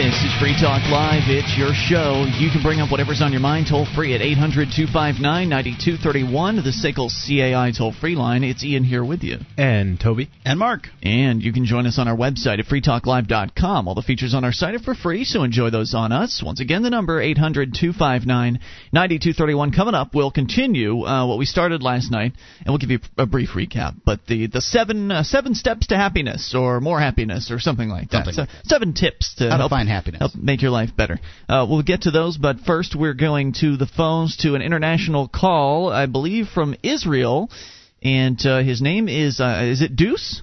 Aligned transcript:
This 0.00 0.24
is 0.24 0.32
Free 0.40 0.56
Talk 0.58 0.80
Live. 0.88 1.24
It's 1.26 1.58
your 1.58 1.74
show. 1.74 2.24
You 2.38 2.48
can 2.50 2.62
bring 2.62 2.80
up 2.80 2.90
whatever's 2.90 3.20
on 3.20 3.32
your 3.32 3.42
mind 3.42 3.66
toll 3.68 3.84
free 3.84 4.14
at 4.14 4.22
800 4.22 4.72
259 4.74 5.20
9231, 5.20 6.56
the 6.56 6.72
SACL 6.72 7.12
CAI 7.12 7.70
toll 7.76 7.92
free 7.92 8.16
line. 8.16 8.42
It's 8.42 8.64
Ian 8.64 8.82
here 8.82 9.04
with 9.04 9.22
you. 9.22 9.36
And 9.58 10.00
Toby. 10.00 10.30
And 10.42 10.58
Mark. 10.58 10.88
And 11.02 11.42
you 11.42 11.52
can 11.52 11.66
join 11.66 11.84
us 11.84 11.98
on 11.98 12.08
our 12.08 12.16
website 12.16 12.60
at 12.60 12.64
freetalklive.com. 12.64 13.88
All 13.88 13.94
the 13.94 14.00
features 14.00 14.32
on 14.32 14.42
our 14.42 14.52
site 14.52 14.74
are 14.74 14.78
for 14.78 14.94
free, 14.94 15.24
so 15.24 15.42
enjoy 15.42 15.68
those 15.68 15.92
on 15.92 16.12
us. 16.12 16.42
Once 16.42 16.60
again, 16.60 16.82
the 16.82 16.88
number 16.88 17.20
800 17.20 17.74
259 17.74 18.58
9231. 18.94 19.72
Coming 19.72 19.94
up, 19.94 20.14
we'll 20.14 20.30
continue 20.30 21.04
uh, 21.04 21.26
what 21.26 21.36
we 21.36 21.44
started 21.44 21.82
last 21.82 22.10
night, 22.10 22.32
and 22.60 22.68
we'll 22.68 22.78
give 22.78 22.90
you 22.90 23.00
a 23.18 23.26
brief 23.26 23.50
recap. 23.50 23.96
But 24.06 24.20
the, 24.26 24.46
the 24.46 24.62
seven 24.62 25.10
uh, 25.12 25.24
seven 25.24 25.54
steps 25.54 25.88
to 25.88 25.96
happiness, 25.96 26.54
or 26.56 26.80
more 26.80 26.98
happiness, 26.98 27.50
or 27.50 27.58
something 27.58 27.90
like 27.90 28.08
that. 28.12 28.24
Something. 28.24 28.46
So, 28.46 28.46
seven 28.64 28.94
tips 28.94 29.34
to 29.34 29.50
How 29.50 29.56
to 29.56 29.56
help 29.58 29.70
find 29.70 29.89
happiness. 29.90 30.20
help 30.20 30.34
make 30.34 30.62
your 30.62 30.70
life 30.70 30.96
better. 30.96 31.18
Uh, 31.48 31.66
we'll 31.68 31.82
get 31.82 32.02
to 32.02 32.10
those, 32.10 32.38
but 32.38 32.60
first 32.60 32.94
we're 32.94 33.14
going 33.14 33.52
to 33.60 33.76
the 33.76 33.86
phones 33.86 34.36
to 34.38 34.54
an 34.54 34.62
international 34.62 35.28
call, 35.28 35.90
I 35.90 36.06
believe 36.06 36.48
from 36.48 36.76
Israel, 36.82 37.50
and 38.02 38.40
uh, 38.46 38.62
his 38.62 38.80
name 38.80 39.08
is 39.08 39.40
uh, 39.40 39.60
is 39.64 39.82
it 39.82 39.96
Deuce? 39.96 40.42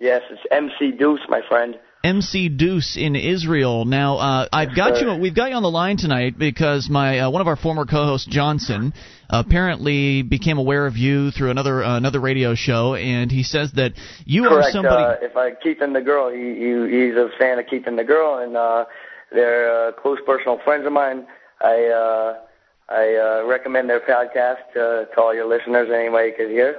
Yes, 0.00 0.22
it's 0.30 0.42
MC 0.50 0.96
Deuce, 0.98 1.20
my 1.28 1.40
friend. 1.48 1.78
MC 2.04 2.50
Deuce 2.50 2.98
in 2.98 3.16
Israel. 3.16 3.86
Now, 3.86 4.18
uh, 4.18 4.48
I've 4.52 4.76
got 4.76 5.00
you. 5.00 5.14
We've 5.18 5.34
got 5.34 5.48
you 5.48 5.56
on 5.56 5.62
the 5.62 5.70
line 5.70 5.96
tonight 5.96 6.38
because 6.38 6.90
my 6.90 7.20
uh, 7.20 7.30
one 7.30 7.40
of 7.40 7.48
our 7.48 7.56
former 7.56 7.86
co-hosts, 7.86 8.28
Johnson, 8.30 8.92
apparently 9.28 10.22
became 10.22 10.58
aware 10.58 10.86
of 10.86 10.96
you 10.96 11.30
through 11.30 11.50
another 11.50 11.82
uh, 11.82 11.96
another 11.96 12.20
radio 12.20 12.54
show, 12.54 12.94
and 12.94 13.30
he 13.30 13.42
says 13.42 13.72
that 13.72 13.92
you 14.24 14.46
are 14.46 14.62
somebody. 14.70 15.02
Uh, 15.02 15.26
if 15.26 15.36
I 15.36 15.52
Keith 15.62 15.78
and 15.80 15.94
the 15.94 16.00
Girl, 16.00 16.30
he, 16.30 16.38
he 16.38 17.06
he's 17.06 17.16
a 17.16 17.30
fan 17.38 17.58
of 17.58 17.66
Keith 17.66 17.86
and 17.86 17.98
the 17.98 18.04
Girl, 18.04 18.38
and 18.38 18.56
uh, 18.56 18.84
they're 19.32 19.88
uh, 19.88 19.92
close 19.92 20.18
personal 20.26 20.58
friends 20.64 20.86
of 20.86 20.92
mine. 20.92 21.26
I 21.60 21.86
uh, 21.86 22.40
I 22.88 23.14
uh, 23.42 23.46
recommend 23.46 23.88
their 23.88 24.00
podcast 24.00 24.70
uh, 24.76 25.06
to 25.06 25.20
all 25.20 25.34
your 25.34 25.46
listeners 25.46 25.88
anyway 25.92 26.28
you 26.28 26.34
could 26.36 26.50
hear. 26.50 26.76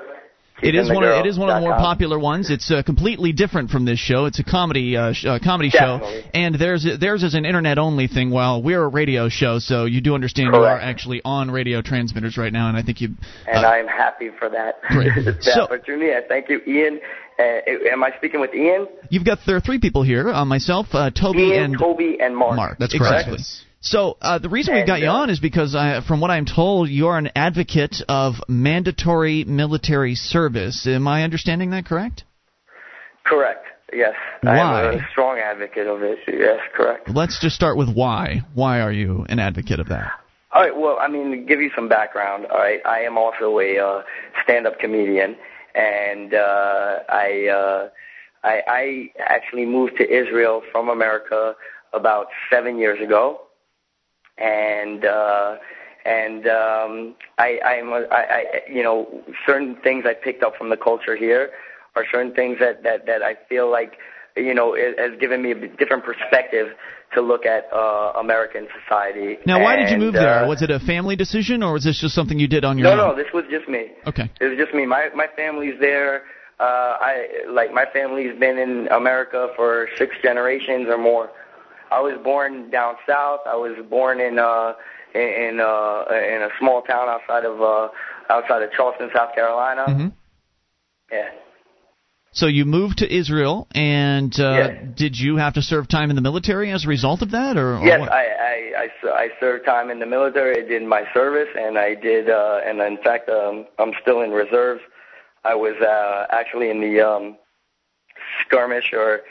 It 0.63 0.73
is 0.73 0.89
one. 0.89 1.03
Of, 1.03 1.25
it 1.25 1.27
is 1.27 1.37
one 1.37 1.49
of 1.49 1.55
the 1.55 1.59
more 1.61 1.71
KeithAndTheGirl.com. 1.73 1.83
popular 1.83 2.19
ones. 2.19 2.49
It's 2.49 2.71
uh, 2.71 2.81
completely 2.83 3.33
different 3.33 3.69
from 3.69 3.83
this 3.85 3.99
show. 3.99 4.25
It's 4.25 4.39
a 4.39 4.43
comedy 4.43 4.95
uh, 4.95 5.11
sh- 5.13 5.25
uh, 5.25 5.39
comedy 5.43 5.69
show, 5.69 5.99
and 6.33 6.55
theirs 6.55 6.87
theirs 6.99 7.23
is 7.23 7.33
an 7.33 7.45
internet 7.45 7.77
only 7.77 8.07
thing. 8.07 8.29
While 8.31 8.63
we're 8.63 8.81
a 8.83 8.87
radio 8.87 9.27
show, 9.27 9.59
so 9.59 9.83
you 9.85 9.99
do 10.01 10.15
understand 10.15 10.53
you 10.53 10.61
are 10.61 10.79
actually 10.79 11.21
on 11.25 11.51
radio 11.51 11.81
transmitters 11.81 12.37
right 12.37 12.53
now, 12.53 12.69
and 12.69 12.77
I 12.77 12.83
think 12.83 13.01
you. 13.01 13.09
And 13.47 13.65
uh, 13.65 13.69
I'm 13.69 13.87
happy 13.87 14.29
for 14.39 14.49
that, 14.49 14.81
Great. 14.89 15.09
that 15.25 15.43
So- 15.43 15.63
opportunity. 15.63 16.13
I 16.13 16.21
thank 16.27 16.47
you, 16.49 16.61
Ian. 16.65 16.99
Uh, 17.37 17.91
am 17.91 18.01
I 18.01 18.11
speaking 18.17 18.39
with 18.39 18.53
Ian? 18.55 18.87
You've 19.09 19.25
got 19.25 19.39
there 19.45 19.57
are 19.57 19.61
three 19.61 19.79
people 19.79 20.03
here. 20.03 20.29
Uh, 20.29 20.45
myself, 20.45 20.87
uh, 20.93 21.09
Toby, 21.11 21.39
Ian, 21.49 21.63
and 21.65 21.77
Toby, 21.77 22.17
and 22.21 22.35
Mark. 22.35 22.55
Mark. 22.55 22.77
That's 22.79 22.97
correct. 22.97 23.27
So 23.85 24.17
uh, 24.19 24.39
the 24.39 24.49
reason 24.49 24.73
we've 24.73 24.81
And, 24.81 24.87
got 24.87 24.99
you 24.99 25.09
uh, 25.09 25.13
on 25.21 25.29
is 25.29 25.39
because, 25.39 25.75
I, 25.75 26.01
from 26.05 26.19
what 26.19 26.31
I'm 26.31 26.45
told, 26.45 26.89
you're 26.89 27.17
an 27.17 27.29
advocate 27.35 27.97
of 28.09 28.33
mandatory 28.47 29.43
military 29.43 30.15
service. 30.15 30.87
Am 30.87 31.07
I 31.07 31.23
understanding 31.23 31.69
that 31.69 31.85
correct? 31.85 32.23
Correct. 33.25 33.65
Yes. 33.93 34.15
Why? 34.41 34.51
I'm 34.51 34.99
a 34.99 35.07
strong 35.11 35.37
advocate 35.37 35.85
of 35.85 36.01
it. 36.01 36.17
Yes, 36.27 36.59
correct. 36.75 37.09
Let's 37.09 37.39
just 37.39 37.55
start 37.55 37.77
with 37.77 37.93
why. 37.93 38.41
Why 38.55 38.81
are 38.81 38.91
you 38.91 39.25
an 39.29 39.37
advocate 39.37 39.79
of 39.79 39.89
that? 39.89 40.11
All 40.51 40.63
right. 40.63 40.75
Well, 40.75 40.97
I 40.99 41.07
mean, 41.07 41.29
to 41.31 41.37
give 41.37 41.61
you 41.61 41.69
some 41.75 41.87
background. 41.87 42.47
All 42.47 42.57
right. 42.57 42.79
I 42.85 43.01
am 43.01 43.19
also 43.19 43.59
a 43.59 43.77
uh, 43.77 44.01
stand-up 44.43 44.79
comedian, 44.79 45.35
and 45.75 46.33
uh, 46.33 46.99
I, 47.07 47.47
uh, 47.53 47.89
I 48.43 48.61
I 48.67 49.11
actually 49.19 49.67
moved 49.67 49.97
to 49.97 50.03
Israel 50.03 50.63
from 50.71 50.89
America 50.89 51.53
about 51.93 52.27
seven 52.51 52.79
years 52.79 52.99
ago, 53.01 53.41
and 54.37 55.05
uh, 55.05 55.55
and 56.05 56.47
um, 56.47 57.15
I 57.37 57.59
I'm 57.65 57.89
a, 57.89 58.05
I, 58.11 58.21
I 58.21 58.43
you 58.71 58.83
know 58.83 59.07
certain 59.47 59.75
things 59.83 60.05
I 60.07 60.13
picked 60.13 60.43
up 60.43 60.55
from 60.57 60.69
the 60.69 60.77
culture 60.77 61.15
here 61.15 61.51
are 61.95 62.05
certain 62.11 62.33
things 62.33 62.57
that 62.59 62.83
that 62.83 63.05
that 63.05 63.21
I 63.23 63.35
feel 63.49 63.69
like 63.71 63.93
you 64.35 64.53
know 64.53 64.73
it 64.73 64.99
has 64.99 65.19
given 65.19 65.41
me 65.41 65.51
a 65.51 65.55
different 65.77 66.03
perspective 66.03 66.67
to 67.13 67.21
look 67.21 67.45
at 67.45 67.69
uh, 67.73 68.13
American 68.19 68.67
society. 68.83 69.37
Now, 69.45 69.61
why 69.63 69.77
did 69.77 69.87
you 69.89 69.93
And, 69.95 70.03
move 70.03 70.13
there? 70.15 70.43
uh, 70.43 70.47
Was 70.47 70.61
it 70.61 70.69
a 70.71 70.79
family 70.79 71.15
decision, 71.15 71.63
or 71.63 71.73
was 71.73 71.83
this 71.85 72.01
just 72.01 72.13
something 72.13 72.37
you 72.37 72.47
did 72.47 72.65
on 72.65 72.77
your 72.77 72.85
no, 72.85 72.91
own? 72.91 72.97
No, 72.97 73.07
no, 73.11 73.15
this 73.15 73.31
was 73.33 73.45
just 73.49 73.69
me. 73.69 73.91
Okay. 74.05 74.29
It 74.41 74.45
was 74.45 74.57
just 74.57 74.73
me. 74.73 74.85
My 74.85 75.09
my 75.15 75.27
family's 75.35 75.79
there. 75.79 76.23
Uh, 76.59 76.63
I 77.01 77.27
like 77.49 77.73
my 77.73 77.85
family's 77.93 78.37
been 78.39 78.57
in 78.57 78.87
America 78.91 79.49
for 79.55 79.87
six 79.97 80.15
generations 80.23 80.87
or 80.89 80.97
more. 80.97 81.29
I 81.95 82.01
was 82.01 82.19
born 82.23 82.69
down 82.69 82.95
south. 83.07 83.41
I 83.45 83.55
was 83.55 83.77
born 83.89 84.19
in 84.19 84.37
uh 84.37 84.73
in 85.13 85.21
in, 85.21 85.59
uh, 85.61 86.03
in 86.11 86.41
a 86.41 86.49
small 86.59 86.81
town 86.81 87.07
outside 87.07 87.45
of 87.45 87.61
uh 87.61 87.87
outside 88.29 88.61
of 88.63 88.71
Charleston, 88.73 89.09
South 89.15 89.33
Carolina. 89.33 89.85
hmm 89.85 90.07
Yeah. 91.11 91.29
So 92.33 92.47
you 92.47 92.65
moved 92.65 92.97
to 92.97 93.07
Israel, 93.09 93.65
and 93.73 94.37
uh, 94.37 94.67
Yes. 94.67 94.71
did 94.97 95.17
you 95.17 95.37
have 95.37 95.53
to 95.53 95.61
serve 95.61 95.87
time 95.87 96.09
in 96.09 96.17
the 96.17 96.21
military 96.21 96.69
as 96.69 96.83
a 96.83 96.89
result 96.89 97.21
of 97.21 97.31
that, 97.31 97.55
or, 97.55 97.77
or 97.77 97.85
Yes, 97.85 98.01
what? 98.01 98.11
I, 98.11 98.25
I, 98.25 98.55
I, 98.83 99.09
I 99.09 99.29
served 99.39 99.63
time 99.65 99.89
in 99.89 99.99
the 99.99 100.05
military. 100.05 100.61
I 100.61 100.67
did 100.67 100.83
my 100.83 101.03
service, 101.13 101.47
and 101.57 101.77
I 101.77 101.95
did, 101.95 102.29
uh, 102.29 102.59
and 102.65 102.81
in 102.81 102.97
fact, 103.05 103.29
um, 103.29 103.67
I'm 103.79 103.93
still 104.01 104.19
in 104.21 104.31
reserves. 104.31 104.81
I 105.45 105.55
was 105.55 105.75
uh, 105.81 106.25
actually 106.29 106.69
in 106.69 106.81
the 106.81 106.99
um, 106.99 107.37
skirmish, 108.41 108.91
or 108.91 109.21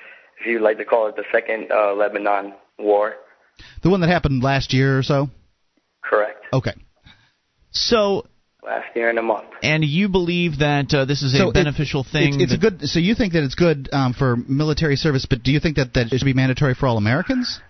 if 0.41 0.47
you'd 0.47 0.63
like 0.63 0.79
to 0.79 0.85
call 0.85 1.09
it, 1.09 1.17
the 1.17 1.25
Second 1.33 1.71
uh, 1.71 1.95
Lebanon 1.95 2.55
War. 2.79 3.15
The 3.83 3.91
one 3.91 4.01
that 4.01 4.09
happened 4.09 4.43
last 4.43 4.73
year 4.73 4.99
or 4.99 5.03
so? 5.03 5.29
Correct. 6.03 6.45
Okay. 6.53 6.73
So, 7.71 8.27
Last 8.65 8.87
year 8.97 9.11
and 9.11 9.19
a 9.19 9.23
month. 9.23 9.49
and 9.63 9.85
you 9.85 10.09
believe 10.09 10.59
that 10.61 10.93
uh, 10.95 11.05
this 11.05 11.23
is 11.23 11.35
a 11.35 11.39
So 11.39 11.49
it- 11.51 11.55
beneficial 11.55 12.03
thing? 12.05 12.35
It's, 12.41 12.45
it's 12.45 12.55
a 12.55 12.59
good. 12.59 12.83
So 12.89 12.99
you 12.99 13.15
think 13.15 13.33
that 13.35 13.43
it's 13.45 13.55
good 13.55 13.89
um, 13.93 14.15
for 14.15 14.37
military 14.37 14.97
service, 14.97 15.27
but 15.29 15.43
do 15.43 15.51
you 15.53 15.61
think 15.61 15.77
that 15.77 15.93
that 15.95 16.13
it 16.13 16.19
should 16.19 16.25
be 16.25 16.33
mandatory 16.35 16.75
for 16.75 16.87
all 16.87 16.97
Americans? 16.97 17.61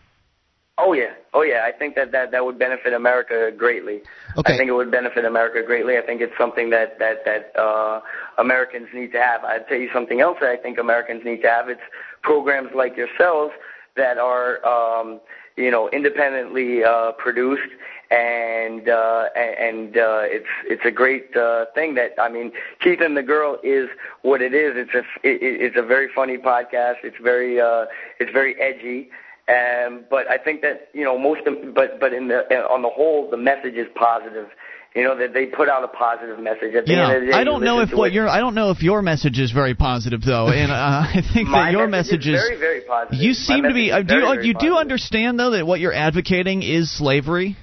Oh 0.76 0.92
yeah, 0.92 1.14
oh 1.32 1.42
yeah. 1.42 1.64
I 1.66 1.76
think 1.76 1.94
that 1.96 2.10
that 2.12 2.30
that 2.32 2.44
would 2.44 2.58
benefit 2.58 2.92
America 2.92 3.50
greatly. 3.56 4.02
Okay. 4.36 4.54
I 4.54 4.56
think 4.56 4.68
it 4.68 4.72
would 4.72 4.90
benefit 4.90 5.24
America 5.24 5.62
greatly. 5.64 5.96
I 5.96 6.02
think 6.02 6.20
it's 6.20 6.32
something 6.38 6.70
that 6.70 6.98
that 6.98 7.24
that 7.24 7.56
uh, 7.60 8.00
Americans 8.38 8.88
need 8.92 9.12
to 9.12 9.20
have. 9.22 9.42
I'd 9.44 9.66
tell 9.68 9.78
you 9.78 9.88
something 9.92 10.20
else 10.20 10.38
that 10.40 10.50
I 10.50 10.56
think 10.56 10.78
Americans 10.78 11.22
need 11.24 11.42
to 11.42 11.48
have. 11.48 11.68
It's 11.68 11.80
programs 12.24 12.70
like 12.74 12.96
yourselves 12.96 13.52
that 13.96 14.18
are 14.18 14.64
um, 14.66 15.20
you 15.56 15.70
know 15.70 15.88
independently 15.90 16.82
uh, 16.82 17.12
produced 17.12 17.70
and 18.10 18.88
uh, 18.88 19.24
and 19.36 19.96
uh, 19.96 20.22
it's 20.24 20.48
it's 20.64 20.84
a 20.84 20.90
great 20.90 21.36
uh, 21.36 21.66
thing 21.74 21.94
that 21.94 22.12
I 22.20 22.28
mean 22.28 22.52
Keith 22.80 23.00
and 23.00 23.16
the 23.16 23.22
Girl 23.22 23.58
is 23.62 23.88
what 24.22 24.42
it 24.42 24.54
is. 24.54 24.72
It's 24.76 24.94
a 24.94 24.98
it, 25.28 25.38
it's 25.42 25.76
a 25.78 25.82
very 25.82 26.08
funny 26.14 26.36
podcast. 26.36 26.96
It's 27.04 27.16
very 27.22 27.60
uh, 27.60 27.86
it's 28.18 28.32
very 28.32 28.60
edgy. 28.60 29.10
Um, 29.46 30.04
but 30.08 30.26
I 30.30 30.38
think 30.38 30.62
that 30.62 30.88
you 30.94 31.04
know 31.04 31.18
most 31.18 31.46
of, 31.46 31.74
but 31.74 32.00
but 32.00 32.12
in 32.12 32.28
the 32.28 32.44
on 32.70 32.82
the 32.82 32.88
whole 32.88 33.30
the 33.30 33.36
message 33.36 33.74
is 33.74 33.86
positive. 33.94 34.48
You 34.94 35.02
know 35.02 35.18
that 35.18 35.34
they 35.34 35.46
put 35.46 35.68
out 35.68 35.82
a 35.82 35.88
positive 35.88 36.38
message. 36.38 36.74
At 36.76 36.86
the 36.86 36.92
yeah, 36.92 37.08
end 37.08 37.16
of 37.16 37.20
the 37.22 37.32
day, 37.32 37.36
I 37.36 37.42
don't 37.42 37.64
know 37.64 37.80
if 37.80 37.90
what 37.92 38.12
it. 38.12 38.14
your 38.14 38.28
I 38.28 38.38
don't 38.38 38.54
know 38.54 38.70
if 38.70 38.80
your 38.80 39.02
message 39.02 39.40
is 39.40 39.50
very 39.50 39.74
positive 39.74 40.22
though, 40.22 40.46
and 40.48 40.70
uh, 40.70 40.74
I 40.74 41.20
think 41.34 41.50
that 41.50 41.72
your 41.72 41.88
message 41.88 42.26
message 42.26 42.28
is 42.28 42.40
very 42.40 42.58
very 42.58 42.80
positive. 42.82 43.20
You 43.20 43.30
My 43.30 43.34
seem 43.34 43.62
to 43.64 43.74
be. 43.74 43.90
Uh, 43.90 44.02
do 44.02 44.14
you, 44.14 44.20
very, 44.20 44.24
uh, 44.24 44.34
very 44.34 44.46
you 44.46 44.54
do 44.54 44.76
understand 44.76 45.40
though 45.40 45.50
that 45.50 45.66
what 45.66 45.80
you're 45.80 45.92
advocating 45.92 46.62
is 46.62 46.96
slavery? 46.96 47.56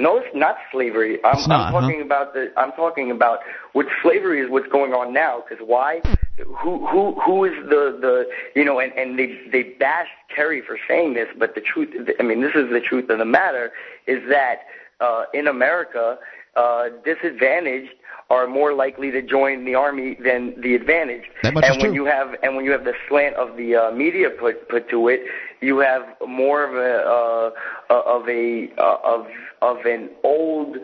No, 0.00 0.16
it's 0.16 0.34
not 0.34 0.56
slavery. 0.72 1.18
I'm, 1.22 1.36
It's 1.36 1.46
not, 1.46 1.68
I'm 1.68 1.74
huh? 1.74 1.80
talking 1.82 2.02
about 2.02 2.32
the. 2.32 2.50
I'm 2.56 2.72
talking 2.72 3.10
about 3.10 3.40
what 3.72 3.86
slavery 4.02 4.40
is. 4.40 4.50
What's 4.50 4.68
going 4.68 4.92
on 4.92 5.12
now? 5.12 5.44
Because 5.46 5.62
why? 5.64 6.00
Who 6.38 6.86
who 6.86 7.20
who 7.20 7.44
is 7.44 7.52
the 7.68 7.98
the 8.00 8.24
you 8.56 8.64
know? 8.64 8.80
And 8.80 8.92
and 8.94 9.18
they 9.18 9.38
they 9.52 9.74
bash 9.78 10.08
Kerry 10.34 10.62
for 10.66 10.78
saying 10.88 11.14
this, 11.14 11.28
but 11.38 11.54
the 11.54 11.60
truth. 11.60 11.90
I 12.18 12.22
mean, 12.22 12.40
this 12.40 12.54
is 12.54 12.70
the 12.70 12.80
truth 12.80 13.10
of 13.10 13.18
the 13.18 13.24
matter. 13.26 13.72
Is 14.06 14.22
that 14.30 14.62
uh, 15.00 15.24
in 15.34 15.48
America, 15.48 16.18
uh, 16.56 16.88
disadvantaged 17.04 17.92
are 18.30 18.46
more 18.46 18.72
likely 18.72 19.10
to 19.10 19.20
join 19.20 19.64
the 19.64 19.74
army 19.74 20.16
than 20.22 20.54
the 20.60 20.74
advantaged. 20.74 21.26
And 21.42 21.54
when 21.82 21.90
true. 21.90 21.94
you 21.94 22.04
have 22.06 22.34
and 22.42 22.56
when 22.56 22.64
you 22.64 22.70
have 22.70 22.84
the 22.84 22.94
slant 23.08 23.34
of 23.36 23.56
the 23.56 23.76
uh, 23.76 23.90
media 23.90 24.30
put 24.30 24.68
put 24.68 24.88
to 24.90 25.08
it, 25.08 25.20
you 25.60 25.78
have 25.78 26.02
more 26.26 26.64
of 26.64 26.74
a 26.74 27.52
uh, 27.90 27.94
of 27.94 28.28
a 28.28 28.68
uh, 28.78 28.96
of 29.04 29.26
of 29.62 29.84
an 29.84 30.10
old 30.22 30.76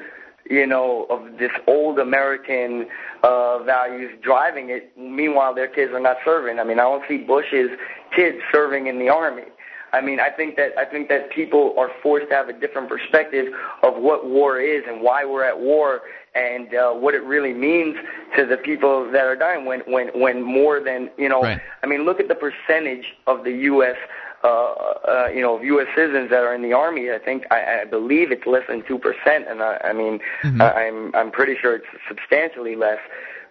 you 0.51 0.67
know 0.67 1.07
of 1.09 1.39
this 1.39 1.53
old 1.69 1.99
American 1.99 2.87
uh, 3.23 3.63
values 3.63 4.11
driving 4.23 4.71
it. 4.71 4.93
Meanwhile, 4.97 5.55
their 5.55 5.69
kids 5.69 5.93
are 5.93 6.01
not 6.01 6.17
serving. 6.25 6.59
I 6.59 6.65
mean, 6.65 6.81
I 6.81 6.83
don't 6.83 7.05
see 7.09 7.19
Bush's 7.19 7.71
kids 8.15 8.39
serving 8.53 8.89
in 8.89 8.99
the 8.99 9.09
army. 9.09 9.45
I 9.93 10.01
mean, 10.01 10.21
I 10.21 10.31
think 10.31 10.57
that 10.57 10.77
I 10.77 10.85
think 10.85 11.09
that 11.09 11.31
people 11.31 11.75
are 11.79 11.91
forced 12.03 12.29
to 12.29 12.35
have 12.35 12.49
a 12.49 12.53
different 12.53 12.89
perspective 12.89 13.47
of 13.83 13.95
what 13.97 14.29
war 14.29 14.61
is 14.61 14.83
and 14.87 15.01
why 15.01 15.25
we're 15.25 15.45
at 15.45 15.59
war 15.59 16.03
and 16.35 16.75
uh, 16.75 16.93
what 16.93 17.15
it 17.15 17.23
really 17.23 17.55
means 17.55 17.97
to 18.37 18.45
the 18.45 18.57
people 18.57 19.11
that 19.13 19.25
are 19.25 19.37
dying. 19.37 19.65
When 19.65 19.81
when 19.81 20.09
when 20.21 20.43
more 20.43 20.81
than 20.81 21.11
you 21.17 21.29
know, 21.29 21.43
Right. 21.43 21.61
I 21.83 21.87
mean, 21.87 22.05
look 22.05 22.21
at 22.21 22.29
the 22.29 22.35
percentage 22.35 23.15
of 23.27 23.45
the 23.45 23.53
U.S. 23.53 23.97
uh, 24.45 24.49
uh, 24.49 25.29
you 25.33 25.41
know, 25.41 25.57
of 25.57 25.65
U.S. 25.65 25.87
citizens 25.95 26.31
that 26.31 26.43
are 26.43 26.55
in 26.55 26.63
the 26.63 26.73
army. 26.73 27.11
I 27.11 27.19
think 27.19 27.45
I, 27.51 27.83
I 27.83 27.85
believe 27.85 28.33
it's 28.33 28.47
less 28.47 28.65
than 28.69 28.83
two 28.87 28.99
percent, 28.99 29.47
and 29.49 29.63
I, 29.63 29.81
I 29.85 29.93
mean, 29.93 30.19
mm-hmm. 30.43 30.61
I, 30.61 30.73
I'm 30.73 31.15
I'm 31.15 31.31
pretty 31.31 31.57
sure 31.57 31.77
it's 31.77 31.87
substantially 32.09 32.77
less. 32.77 32.99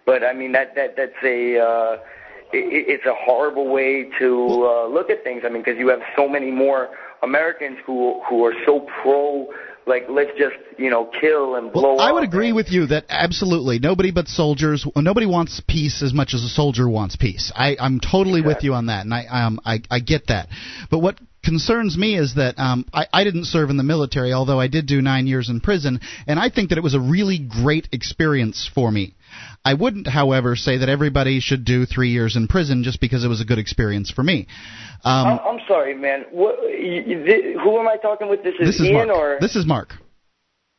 But 0.04 0.22
I 0.22 0.32
mean 0.32 0.52
that 0.52 0.74
that 0.76 0.96
that's 0.96 1.22
a 1.24 1.58
uh, 1.58 1.96
it's 2.52 3.06
a 3.06 3.14
horrible 3.14 3.68
way 3.72 4.08
to 4.18 4.66
uh, 4.66 4.88
look 4.88 5.10
at 5.10 5.24
things. 5.24 5.42
I 5.44 5.48
mean, 5.48 5.62
because 5.62 5.78
you 5.78 5.88
have 5.88 6.00
so 6.16 6.28
many 6.28 6.50
more 6.50 6.88
Americans 7.22 7.78
who 7.86 8.22
who 8.28 8.44
are 8.44 8.54
so 8.64 8.86
pro 9.02 9.48
like 9.86 10.06
let's 10.08 10.30
just 10.36 10.56
you 10.78 10.90
know 10.90 11.10
kill 11.20 11.56
and 11.56 11.72
blow 11.72 11.96
well, 11.96 12.00
I 12.00 12.12
would 12.12 12.24
agree 12.24 12.52
with 12.52 12.70
you 12.70 12.86
that 12.86 13.04
absolutely 13.08 13.78
nobody 13.78 14.10
but 14.10 14.28
soldiers 14.28 14.86
nobody 14.96 15.26
wants 15.26 15.60
peace 15.66 16.02
as 16.02 16.12
much 16.12 16.34
as 16.34 16.42
a 16.42 16.48
soldier 16.48 16.88
wants 16.88 17.16
peace. 17.16 17.52
I 17.54 17.76
I'm 17.78 18.00
totally 18.00 18.40
exactly. 18.40 18.54
with 18.54 18.64
you 18.64 18.74
on 18.74 18.86
that 18.86 19.04
and 19.04 19.14
I 19.14 19.26
um 19.26 19.60
I 19.64 19.80
I 19.90 20.00
get 20.00 20.26
that. 20.28 20.48
But 20.90 20.98
what 20.98 21.18
concerns 21.46 21.96
me 21.96 22.18
is 22.18 22.34
that 22.34 22.58
um, 22.58 22.84
I, 22.92 23.06
I 23.12 23.22
didn't 23.22 23.44
serve 23.44 23.70
in 23.70 23.76
the 23.76 23.84
military, 23.84 24.32
although 24.32 24.58
I 24.58 24.66
did 24.66 24.86
do 24.86 25.00
nine 25.00 25.28
years 25.28 25.48
in 25.48 25.60
prison, 25.60 26.00
and 26.26 26.40
I 26.40 26.50
think 26.50 26.70
that 26.70 26.78
it 26.78 26.80
was 26.82 26.94
a 26.94 27.00
really 27.00 27.38
great 27.38 27.88
experience 27.92 28.68
for 28.74 28.90
me. 28.90 29.14
I 29.66 29.74
wouldn't, 29.74 30.06
however, 30.06 30.54
say 30.54 30.78
that 30.78 30.88
everybody 30.88 31.40
should 31.40 31.64
do 31.64 31.86
three 31.86 32.10
years 32.10 32.36
in 32.36 32.46
prison 32.46 32.84
just 32.84 33.00
because 33.00 33.24
it 33.24 33.28
was 33.28 33.40
a 33.40 33.44
good 33.44 33.58
experience 33.58 34.12
for 34.12 34.22
me. 34.22 34.46
Um, 35.04 35.40
I'm 35.44 35.58
sorry, 35.66 35.92
man. 35.92 36.24
What, 36.30 36.54
you, 36.70 37.02
you, 37.02 37.58
who 37.58 37.80
am 37.80 37.88
I 37.88 37.96
talking 37.96 38.28
with? 38.28 38.44
This 38.44 38.54
is, 38.60 38.66
this 38.68 38.80
is 38.80 38.86
Ian 38.86 39.08
Mark. 39.08 39.18
or 39.18 39.38
this 39.40 39.56
is 39.56 39.66
Mark. 39.66 39.94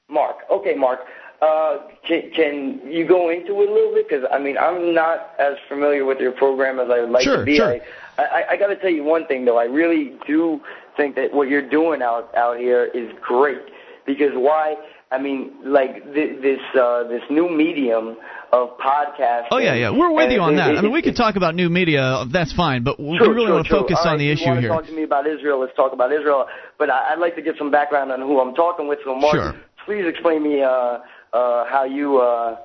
Mark. 0.09 0.37
Okay, 0.49 0.73
Mark. 0.73 1.01
Uh, 1.41 1.79
can, 2.07 2.31
can 2.33 2.81
you 2.89 3.05
go 3.05 3.29
into 3.29 3.61
it 3.61 3.69
a 3.69 3.73
little 3.73 3.93
bit? 3.93 4.07
Because 4.07 4.23
I 4.31 4.39
mean, 4.39 4.57
I'm 4.57 4.93
not 4.95 5.31
as 5.37 5.57
familiar 5.67 6.05
with 6.05 6.19
your 6.19 6.31
program 6.31 6.79
as 6.79 6.89
I 6.89 7.01
would 7.01 7.09
like 7.09 7.23
sure, 7.23 7.39
to 7.39 7.43
be. 7.43 7.57
Sure. 7.57 7.75
I, 8.17 8.23
I, 8.23 8.49
I 8.51 8.57
got 8.57 8.67
to 8.67 8.77
tell 8.77 8.89
you 8.89 9.03
one 9.03 9.27
thing 9.27 9.43
though. 9.43 9.57
I 9.57 9.65
really 9.65 10.13
do 10.25 10.61
think 10.95 11.15
that 11.15 11.33
what 11.33 11.49
you're 11.49 11.69
doing 11.69 12.01
out 12.01 12.33
out 12.37 12.57
here 12.57 12.85
is 12.85 13.11
great. 13.21 13.61
Because 14.05 14.31
why? 14.33 14.75
I 15.09 15.19
mean, 15.19 15.53
like 15.63 16.03
th- 16.13 16.41
this 16.41 16.59
uh, 16.75 17.03
this 17.07 17.21
new 17.29 17.49
medium 17.49 18.17
of 18.51 18.77
podcast. 18.77 19.47
Oh 19.51 19.57
yeah, 19.57 19.75
yeah, 19.75 19.91
we're 19.91 20.11
with 20.11 20.31
you 20.31 20.41
on 20.41 20.57
that. 20.57 20.71
It, 20.71 20.77
I 20.77 20.81
mean, 20.81 20.91
we 20.91 21.01
could 21.01 21.15
talk 21.15 21.37
about 21.37 21.55
new 21.55 21.69
media. 21.69 22.25
That's 22.29 22.51
fine, 22.51 22.83
but 22.83 22.99
we 22.99 23.17
true, 23.17 23.33
really 23.33 23.45
true, 23.45 23.53
want 23.53 23.65
to 23.65 23.69
true. 23.69 23.79
focus 23.79 23.99
All 23.99 24.07
on 24.07 24.13
right, 24.13 24.19
the 24.19 24.31
issue 24.31 24.49
you 24.49 24.59
here. 24.59 24.69
Talk 24.69 24.85
to 24.85 24.91
me 24.91 25.03
about 25.03 25.25
Israel. 25.25 25.61
Let's 25.61 25.75
talk 25.75 25.93
about 25.93 26.11
Israel. 26.11 26.45
But 26.77 26.89
I, 26.89 27.15
would 27.15 27.21
like 27.21 27.35
to 27.35 27.41
give 27.41 27.55
some 27.57 27.71
background 27.71 28.11
on 28.11 28.19
who 28.19 28.39
I'm 28.41 28.53
talking 28.53 28.87
with. 28.87 28.99
So, 29.05 29.15
Mark, 29.15 29.33
sure. 29.33 29.55
please 29.85 30.03
explain 30.05 30.43
me 30.43 30.61
uh, 30.61 30.67
uh, 30.67 30.99
how 31.31 31.85
you 31.85 32.17
uh, 32.17 32.57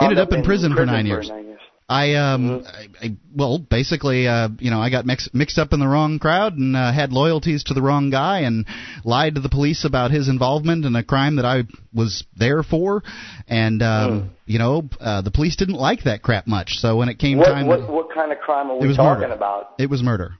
ended 0.00 0.18
up 0.18 0.32
in, 0.32 0.38
in 0.38 0.44
prison, 0.44 0.72
prison, 0.72 0.76
for 0.76 0.86
nine 0.86 1.06
for. 1.06 1.28
Nine 1.28 1.44
years. 1.44 1.60
I 1.88 2.14
um 2.14 2.62
mm-hmm. 2.62 2.66
I, 2.66 3.06
I 3.06 3.16
well 3.34 3.58
basically 3.58 4.26
uh 4.26 4.48
you 4.58 4.70
know 4.70 4.80
I 4.80 4.90
got 4.90 5.04
mix, 5.04 5.28
mixed 5.34 5.58
up 5.58 5.72
in 5.72 5.80
the 5.80 5.86
wrong 5.86 6.18
crowd 6.18 6.56
and 6.56 6.74
uh, 6.74 6.92
had 6.92 7.12
loyalties 7.12 7.64
to 7.64 7.74
the 7.74 7.82
wrong 7.82 8.10
guy 8.10 8.40
and 8.40 8.66
lied 9.04 9.34
to 9.34 9.42
the 9.42 9.50
police 9.50 9.84
about 9.84 10.10
his 10.10 10.28
involvement 10.28 10.86
in 10.86 10.96
a 10.96 11.04
crime 11.04 11.36
that 11.36 11.44
I 11.44 11.64
was 11.92 12.24
there 12.36 12.62
for 12.62 13.02
and 13.48 13.82
um 13.82 14.10
mm. 14.10 14.30
you 14.46 14.58
know 14.58 14.88
uh, 14.98 15.20
the 15.20 15.30
police 15.30 15.56
didn't 15.56 15.74
like 15.74 16.04
that 16.04 16.22
crap 16.22 16.46
much 16.46 16.76
so 16.78 16.96
when 16.96 17.10
it 17.10 17.18
came 17.18 17.38
what, 17.38 17.46
time 17.48 17.66
what 17.66 17.76
to, 17.76 17.92
what 17.92 18.14
kind 18.14 18.32
of 18.32 18.38
crime 18.38 18.70
are 18.70 18.78
we 18.78 18.96
talking 18.96 19.22
murder. 19.22 19.34
about? 19.34 19.74
It 19.78 19.90
was 19.90 20.02
murder. 20.02 20.38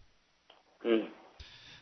Mm. 0.86 1.08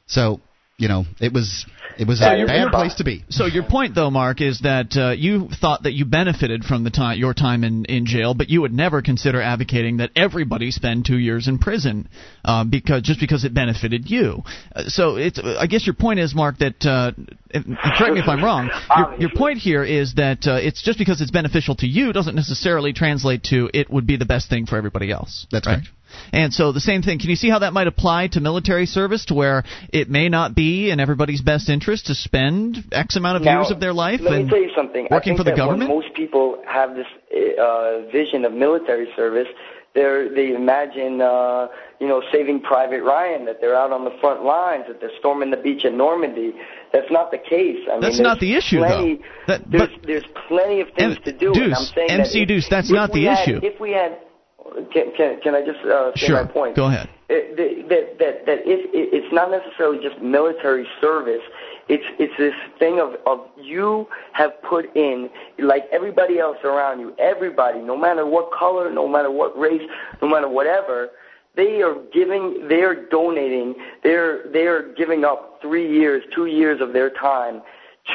So 0.06 0.40
you 0.82 0.88
know, 0.88 1.04
it 1.20 1.32
was 1.32 1.64
it 1.96 2.08
was 2.08 2.18
So 2.18 2.26
a 2.26 2.36
you're- 2.36 2.46
bad 2.48 2.72
place 2.72 2.94
to 2.94 3.04
be. 3.04 3.24
So 3.28 3.46
your 3.46 3.62
point, 3.62 3.94
though, 3.94 4.10
Mark, 4.10 4.40
is 4.40 4.60
that 4.60 4.96
uh, 4.96 5.10
you 5.12 5.48
thought 5.60 5.84
that 5.84 5.92
you 5.92 6.04
benefited 6.04 6.64
from 6.64 6.82
the 6.82 6.90
time 6.90 7.18
your 7.18 7.34
time 7.34 7.62
in, 7.62 7.84
in 7.84 8.04
jail, 8.04 8.34
but 8.34 8.48
you 8.48 8.62
would 8.62 8.72
never 8.72 9.00
consider 9.00 9.40
advocating 9.40 9.98
that 9.98 10.10
everybody 10.16 10.72
spend 10.72 11.04
two 11.06 11.18
years 11.18 11.46
in 11.46 11.58
prison 11.58 12.08
uh, 12.44 12.64
because 12.64 13.02
just 13.02 13.20
because 13.20 13.44
it 13.44 13.54
benefited 13.54 14.10
you. 14.10 14.42
Uh, 14.74 14.84
so 14.88 15.16
it's 15.16 15.38
I 15.38 15.66
guess 15.66 15.86
your 15.86 15.94
point 15.94 16.18
is, 16.18 16.34
Mark, 16.34 16.58
that 16.58 16.84
uh, 16.84 17.12
if, 17.50 17.64
correct 17.96 18.14
me 18.14 18.20
if 18.20 18.28
I'm 18.28 18.42
wrong. 18.42 18.68
Your, 18.96 19.20
your 19.20 19.30
point 19.36 19.58
here 19.58 19.84
is 19.84 20.14
that 20.14 20.46
uh, 20.48 20.54
it's 20.56 20.82
just 20.82 20.98
because 20.98 21.20
it's 21.20 21.30
beneficial 21.30 21.76
to 21.76 21.86
you 21.86 22.12
doesn't 22.12 22.34
necessarily 22.34 22.92
translate 22.92 23.44
to 23.44 23.70
it 23.72 23.88
would 23.88 24.06
be 24.06 24.16
the 24.16 24.26
best 24.26 24.50
thing 24.50 24.66
for 24.66 24.76
everybody 24.76 25.12
else. 25.12 25.46
That's 25.52 25.66
right? 25.66 25.74
correct. 25.76 25.88
And 26.32 26.52
so 26.52 26.72
the 26.72 26.80
same 26.80 27.02
thing. 27.02 27.18
Can 27.18 27.30
you 27.30 27.36
see 27.36 27.48
how 27.50 27.60
that 27.60 27.72
might 27.72 27.86
apply 27.86 28.28
to 28.28 28.40
military 28.40 28.86
service, 28.86 29.24
to 29.26 29.34
where 29.34 29.64
it 29.92 30.08
may 30.08 30.28
not 30.28 30.54
be 30.54 30.90
in 30.90 31.00
everybody's 31.00 31.40
best 31.42 31.68
interest 31.68 32.06
to 32.06 32.14
spend 32.14 32.84
X 32.92 33.16
amount 33.16 33.36
of 33.36 33.42
Now, 33.42 33.60
years 33.60 33.70
of 33.70 33.80
their 33.80 33.92
life 33.92 34.20
Let 34.20 34.32
and 34.34 34.44
me 34.44 34.50
tell 34.50 34.60
you 34.60 34.70
something. 34.76 35.08
I 35.10 35.14
working 35.14 35.36
think 35.36 35.38
for 35.38 35.50
the 35.50 35.56
government? 35.56 35.90
Most 35.90 36.14
people 36.14 36.62
have 36.66 36.94
this 36.94 37.06
uh, 37.58 38.10
vision 38.12 38.44
of 38.44 38.52
military 38.52 39.08
service. 39.16 39.48
They're, 39.94 40.34
they 40.34 40.54
imagine, 40.54 41.20
uh, 41.20 41.68
you 42.00 42.08
know, 42.08 42.22
saving 42.32 42.62
Private 42.62 43.02
Ryan, 43.02 43.44
that 43.44 43.60
they're 43.60 43.76
out 43.76 43.92
on 43.92 44.04
the 44.04 44.16
front 44.22 44.42
lines, 44.42 44.84
that 44.88 45.00
they're 45.00 45.10
storming 45.18 45.50
the 45.50 45.58
beach 45.58 45.84
at 45.84 45.92
Normandy. 45.92 46.54
That's 46.94 47.10
not 47.10 47.30
the 47.30 47.36
case. 47.36 47.86
I 47.90 48.00
That's 48.00 48.18
not 48.18 48.40
the 48.40 48.54
issue, 48.54 48.78
plenty, 48.78 49.16
though. 49.16 49.22
That- 49.48 49.70
there's, 49.70 49.90
there's 50.06 50.24
plenty 50.48 50.80
of 50.80 50.88
things 50.96 51.16
And- 51.16 51.24
to 51.26 51.32
do. 51.32 51.52
Deuce, 51.52 51.64
and 51.64 51.74
I'm 51.74 51.84
saying 51.84 52.10
MC 52.10 52.32
that 52.32 52.42
if, 52.42 52.48
Deuce, 52.48 52.68
that's 52.70 52.88
if 52.88 52.94
not 52.94 53.12
the 53.12 53.24
had, 53.24 53.46
issue. 53.46 53.60
If 53.62 53.78
we 53.80 53.90
had, 53.92 54.16
can, 54.92 55.12
can, 55.16 55.40
can 55.40 55.54
I 55.54 55.64
just 55.64 55.80
uh, 55.84 56.12
say 56.16 56.26
Sure. 56.26 56.44
my 56.44 56.50
point? 56.50 56.76
Go 56.76 56.86
ahead. 56.86 57.08
It, 57.28 57.88
that 57.88 58.18
that 58.18 58.46
that 58.46 58.58
if 58.66 58.84
it, 58.92 59.08
it's 59.14 59.32
not 59.32 59.50
necessarily 59.50 60.06
just 60.06 60.20
military 60.20 60.86
service. 61.00 61.40
It's 61.88 62.04
it's 62.18 62.32
this 62.36 62.54
thing 62.78 63.00
of 63.00 63.16
of 63.26 63.46
you 63.60 64.06
have 64.32 64.50
put 64.62 64.94
in 64.94 65.30
like 65.58 65.84
everybody 65.92 66.38
else 66.38 66.58
around 66.64 67.00
you. 67.00 67.14
Everybody, 67.18 67.80
no 67.80 67.96
matter 67.96 68.26
what 68.26 68.50
color, 68.52 68.92
no 68.92 69.08
matter 69.08 69.30
what 69.30 69.58
race, 69.58 69.82
no 70.20 70.28
matter 70.28 70.48
whatever, 70.48 71.10
they 71.56 71.80
are 71.82 71.96
giving. 72.12 72.68
They 72.68 72.82
are 72.82 72.94
donating. 72.94 73.76
They're 74.02 74.50
they 74.52 74.66
are 74.66 74.92
giving 74.94 75.24
up 75.24 75.58
three 75.62 75.90
years, 75.90 76.22
two 76.34 76.46
years 76.46 76.80
of 76.80 76.92
their 76.92 77.10
time 77.10 77.62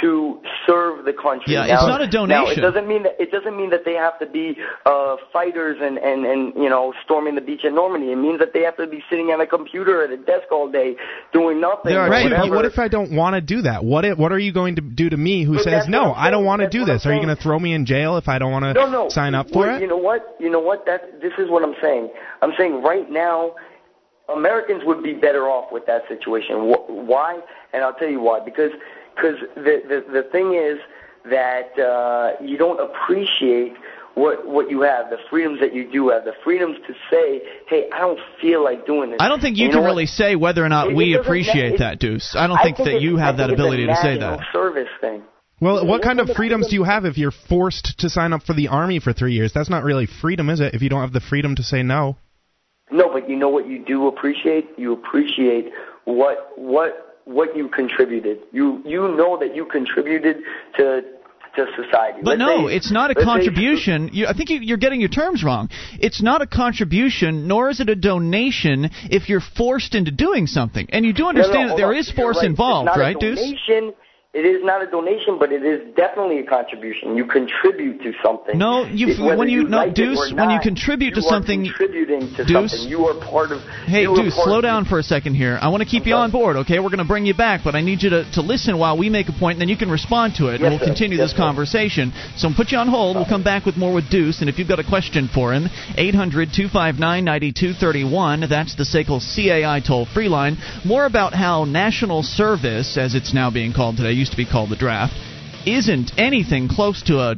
to 0.01 0.41
serve 0.67 1.05
the 1.05 1.13
country. 1.13 1.53
Yeah, 1.53 1.65
now, 1.65 1.73
it's 1.75 1.87
not 1.87 2.01
a 2.01 2.07
donation. 2.07 2.27
Now, 2.29 2.41
it 2.51 2.55
donation. 2.59 2.63
doesn't 2.63 2.87
mean 2.87 3.03
that 3.03 3.15
it 3.19 3.31
doesn't 3.31 3.55
mean 3.55 3.69
that 3.69 3.85
they 3.85 3.93
have 3.93 4.19
to 4.19 4.25
be 4.25 4.57
uh, 4.85 5.15
fighters 5.31 5.77
and 5.81 5.97
and 5.97 6.25
and 6.25 6.53
you 6.55 6.69
know 6.69 6.93
storming 7.05 7.35
the 7.35 7.41
beach 7.41 7.61
at 7.63 7.71
Normandy. 7.71 8.11
It 8.11 8.17
means 8.17 8.39
that 8.39 8.51
they 8.53 8.63
have 8.63 8.75
to 8.77 8.85
be 8.87 9.01
sitting 9.09 9.31
at 9.31 9.39
a 9.39 9.47
computer 9.47 10.03
at 10.03 10.11
a 10.11 10.17
desk 10.17 10.51
all 10.51 10.69
day 10.69 10.95
doing 11.31 11.61
nothing. 11.61 11.83
There 11.85 12.05
or 12.05 12.09
Right, 12.09 12.29
but 12.29 12.49
what 12.51 12.65
if 12.65 12.77
I 12.79 12.89
don't 12.89 13.15
want 13.15 13.35
to 13.35 13.41
do 13.41 13.61
that? 13.61 13.83
What 13.85 14.03
if, 14.03 14.17
what 14.17 14.31
are 14.33 14.39
you 14.39 14.51
going 14.51 14.75
to 14.75 14.81
do 14.81 15.09
to 15.09 15.17
me 15.17 15.45
who 15.45 15.55
But 15.55 15.63
says 15.63 15.87
no? 15.87 16.09
what 16.09 16.17
I'm 16.17 16.31
don't 16.31 16.45
want 16.45 16.61
to 16.63 16.69
do 16.69 16.83
this. 16.83 17.05
Are 17.05 17.13
you 17.13 17.23
going 17.23 17.35
to 17.35 17.41
throw 17.41 17.57
me 17.57 17.73
in 17.73 17.85
jail 17.85 18.17
if 18.17 18.27
I 18.27 18.39
don't 18.39 18.51
want 18.51 18.63
to 18.65 18.73
no, 18.73 18.89
no. 18.89 19.09
sign 19.09 19.35
up 19.35 19.49
for 19.49 19.59
Well, 19.67 19.77
it? 19.77 19.81
You 19.81 19.87
know 19.87 19.97
what? 19.97 20.35
You 20.39 20.49
know 20.49 20.59
what? 20.59 20.85
That 20.85 21.21
this 21.21 21.33
is 21.39 21.49
what 21.49 21.63
I'm 21.63 21.75
saying. 21.81 22.09
I'm 22.41 22.51
saying 22.57 22.83
right 22.83 23.09
now, 23.09 23.55
Americans 24.35 24.81
would 24.85 25.01
be 25.01 25.13
better 25.13 25.43
off 25.47 25.71
with 25.71 25.85
that 25.85 26.01
situation. 26.09 26.55
Why? 27.07 27.39
And 27.73 27.83
I'll 27.83 27.93
tell 27.93 28.09
you 28.09 28.19
why. 28.19 28.41
Because 28.43 28.71
because 29.17 29.39
the, 29.55 29.81
the 29.89 30.05
the 30.21 30.23
thing 30.31 30.53
is 30.53 30.77
that 31.29 31.77
uh, 31.77 32.41
you 32.43 32.57
don't 32.57 32.79
appreciate 32.79 33.73
what 34.15 34.47
what 34.47 34.69
you 34.69 34.81
have, 34.81 35.09
the 35.09 35.17
freedoms 35.29 35.59
that 35.59 35.73
you 35.75 35.91
do 35.91 36.09
have, 36.09 36.23
the 36.23 36.33
freedoms 36.43 36.77
to 36.87 36.93
say, 37.11 37.41
"Hey, 37.67 37.89
I 37.93 37.99
don't 37.99 38.19
feel 38.41 38.63
like 38.63 38.85
doing 38.85 39.11
this." 39.11 39.17
I 39.19 39.27
don't 39.27 39.41
think 39.41 39.57
you, 39.57 39.65
And 39.65 39.73
can 39.73 39.81
know 39.81 39.83
what? 39.83 39.89
really 39.91 40.05
say 40.05 40.35
whether 40.35 40.63
or 40.63 40.69
not 40.69 40.87
It- 40.87 40.91
it 40.91 40.95
we 40.95 41.11
doesn't 41.11 41.25
appreciate 41.25 41.73
it- 41.73 41.79
that, 41.79 41.99
Deuce. 41.99 42.35
I 42.35 42.47
don't 42.47 42.57
I 42.59 42.63
think, 42.63 42.77
that 42.77 43.01
you 43.01 43.17
have 43.17 43.35
I 43.35 43.37
that 43.37 43.43
think 43.49 43.51
it's 43.53 43.59
ability 43.61 43.83
a 43.83 43.87
to 43.87 43.95
say 43.97 44.17
that. 44.17 44.39
Service 44.51 44.89
thing. 45.01 45.21
well, 45.61 45.85
what 45.85 46.01
kind 46.01 46.19
of 46.19 46.29
freedoms 46.31 46.67
do 46.67 46.75
you 46.75 46.83
have 46.83 47.05
if 47.05 47.17
you're 47.17 47.31
forced 47.31 47.99
to 47.99 48.09
sign 48.09 48.33
up 48.33 48.43
for 48.43 48.53
the 48.53 48.69
army 48.69 48.99
for 48.99 49.13
three 49.13 49.33
years? 49.33 49.51
That's 49.53 49.69
not 49.69 49.83
really 49.83 50.05
freedom, 50.05 50.49
is 50.49 50.61
it? 50.61 50.73
If 50.73 50.81
you 50.81 50.89
don't 50.89 51.01
have 51.01 51.13
the 51.13 51.19
freedom 51.21 51.55
to 51.55 51.63
say 51.63 51.83
no. 51.83 52.15
No, 52.89 53.11
but 53.11 53.29
you 53.29 53.35
know 53.35 53.49
what 53.49 53.67
you 53.67 53.79
do 53.85 54.07
appreciate? 54.07 54.69
You 54.77 54.93
appreciate 54.93 55.71
what 56.05 56.53
what 56.55 57.06
what 57.27 57.55
you 57.55 57.67
contributed. 57.69 58.39
You 58.51 58.81
you 58.85 59.01
know 59.15 59.37
that 59.39 59.55
you 59.55 59.65
contributed 59.65 60.37
to 60.77 61.01
to 61.55 61.65
society. 61.75 62.19
But 62.23 62.37
Let's 62.37 62.39
no, 62.39 62.67
say- 62.67 62.75
it's 62.75 62.91
not 62.91 63.09
a 63.09 63.13
let's 63.13 63.21
say- 63.21 63.25
contribution. 63.25 64.09
You, 64.13 64.27
I 64.27 64.33
think 64.33 64.49
you, 64.51 64.59
you're 64.59 64.77
getting 64.77 64.99
your 64.99 65.09
terms 65.09 65.43
wrong. 65.43 65.69
It's 65.99 66.21
not 66.21 66.41
a 66.41 66.47
contribution, 66.47 67.47
nor 67.47 67.69
is 67.69 67.79
it 67.79 67.89
a 67.89 67.95
donation 67.95 68.89
if 69.09 69.27
you're 69.27 69.41
forced 69.41 69.95
into 69.95 70.11
doing 70.11 70.45
something. 70.45 70.87
And 70.91 71.03
you 71.05 71.13
do 71.13 71.23
No, 71.23 71.31
no, 71.31 71.39
understand 71.39 71.69
that 71.71 71.77
there 71.77 71.87
on. 71.87 71.95
is 71.95 72.11
force 72.11 72.37
right. 72.37 72.45
involved, 72.45 72.89
it's 72.89 72.97
not 72.97 73.01
right, 73.03 73.15
a 73.15 73.19
Deuce? 73.19 73.53
It 74.37 74.45
is 74.45 74.63
not 74.63 74.83
a 74.83 74.85
donation, 74.85 75.39
but 75.39 75.51
it 75.51 75.63
is 75.65 75.81
definitely 75.95 76.37
a 76.37 76.43
contribution. 76.43 77.17
You 77.17 77.25
contribute 77.25 78.03
to 78.03 78.13
something. 78.23 78.55
No, 78.55 78.85
you- 78.85 79.15
when 79.25 79.49
you- 79.49 79.63
no, 79.63 79.77
like 79.77 79.95
Deuce, 79.95 80.19
or 80.31 80.35
when 80.35 80.51
you 80.51 80.57
not, 80.57 80.61
contribute 80.61 81.15
to 81.15 81.23
something, 81.23 81.65
you 81.65 81.71
are 81.71 81.73
contributing 81.73 82.35
to 82.35 82.45
Deuce? 82.45 82.71
something. 82.71 82.87
You 82.87 83.07
are 83.07 83.15
part 83.15 83.51
of. 83.51 83.63
Hey, 83.87 84.05
Deuce, 84.05 84.35
slow 84.35 84.61
down 84.61 84.85
for 84.85 84.99
a 84.99 85.03
second 85.03 85.33
here. 85.33 85.57
I 85.59 85.69
want 85.69 85.81
to 85.81 85.89
keep 85.89 86.03
I'm 86.03 86.09
you 86.09 86.15
on 86.15 86.29
board, 86.29 86.55
okay? 86.57 86.77
We're 86.77 86.89
going 86.89 86.99
to 86.99 87.03
bring 87.05 87.25
you 87.25 87.33
back, 87.33 87.61
but 87.63 87.73
I 87.73 87.81
need 87.81 88.03
you 88.03 88.11
to, 88.11 88.25
to 88.33 88.41
listen 88.43 88.77
while 88.77 88.95
we 88.95 89.09
make 89.09 89.27
a 89.27 89.31
point, 89.31 89.55
and 89.55 89.61
then 89.61 89.69
you 89.69 89.75
can 89.75 89.89
respond 89.89 90.35
to 90.35 90.49
it, 90.49 90.55
and 90.55 90.61
Yes, 90.61 90.69
we'll 90.69 90.79
sir. 90.81 90.85
continue 90.85 91.17
Yes, 91.17 91.29
this 91.29 91.31
sir. 91.31 91.37
conversation. 91.37 92.13
So 92.35 92.47
I'm 92.47 92.53
put 92.53 92.71
you 92.71 92.77
on 92.77 92.89
hold. 92.89 93.15
We'll 93.15 93.25
come 93.25 93.41
back 93.41 93.65
with 93.65 93.75
more 93.75 93.91
with 93.91 94.07
Deuce, 94.11 94.41
and 94.41 94.49
if 94.51 94.59
you've 94.59 94.67
got 94.67 94.77
a 94.77 94.83
question 94.83 95.29
for 95.33 95.51
him, 95.51 95.67
800 95.97 96.53
259 96.53 97.23
9231. 97.25 98.41
That's 98.47 98.75
the 98.75 98.83
SACL 98.85 99.19
CAI 99.19 99.79
toll 99.79 100.05
free 100.05 100.27
line. 100.29 100.57
More 100.85 101.05
about 101.07 101.33
how 101.33 101.63
national 101.65 102.21
service, 102.21 102.97
as 102.97 103.15
it's 103.15 103.33
now 103.33 103.49
being 103.49 103.73
called 103.73 103.97
today, 103.97 104.11
used 104.27 104.37
to 104.37 104.37
be 104.37 104.49
called 104.49 104.69
the 104.69 104.75
draft, 104.75 105.13
isn't 105.65 106.11
anything 106.17 106.67
close 106.67 107.01
to 107.03 107.19
a 107.19 107.35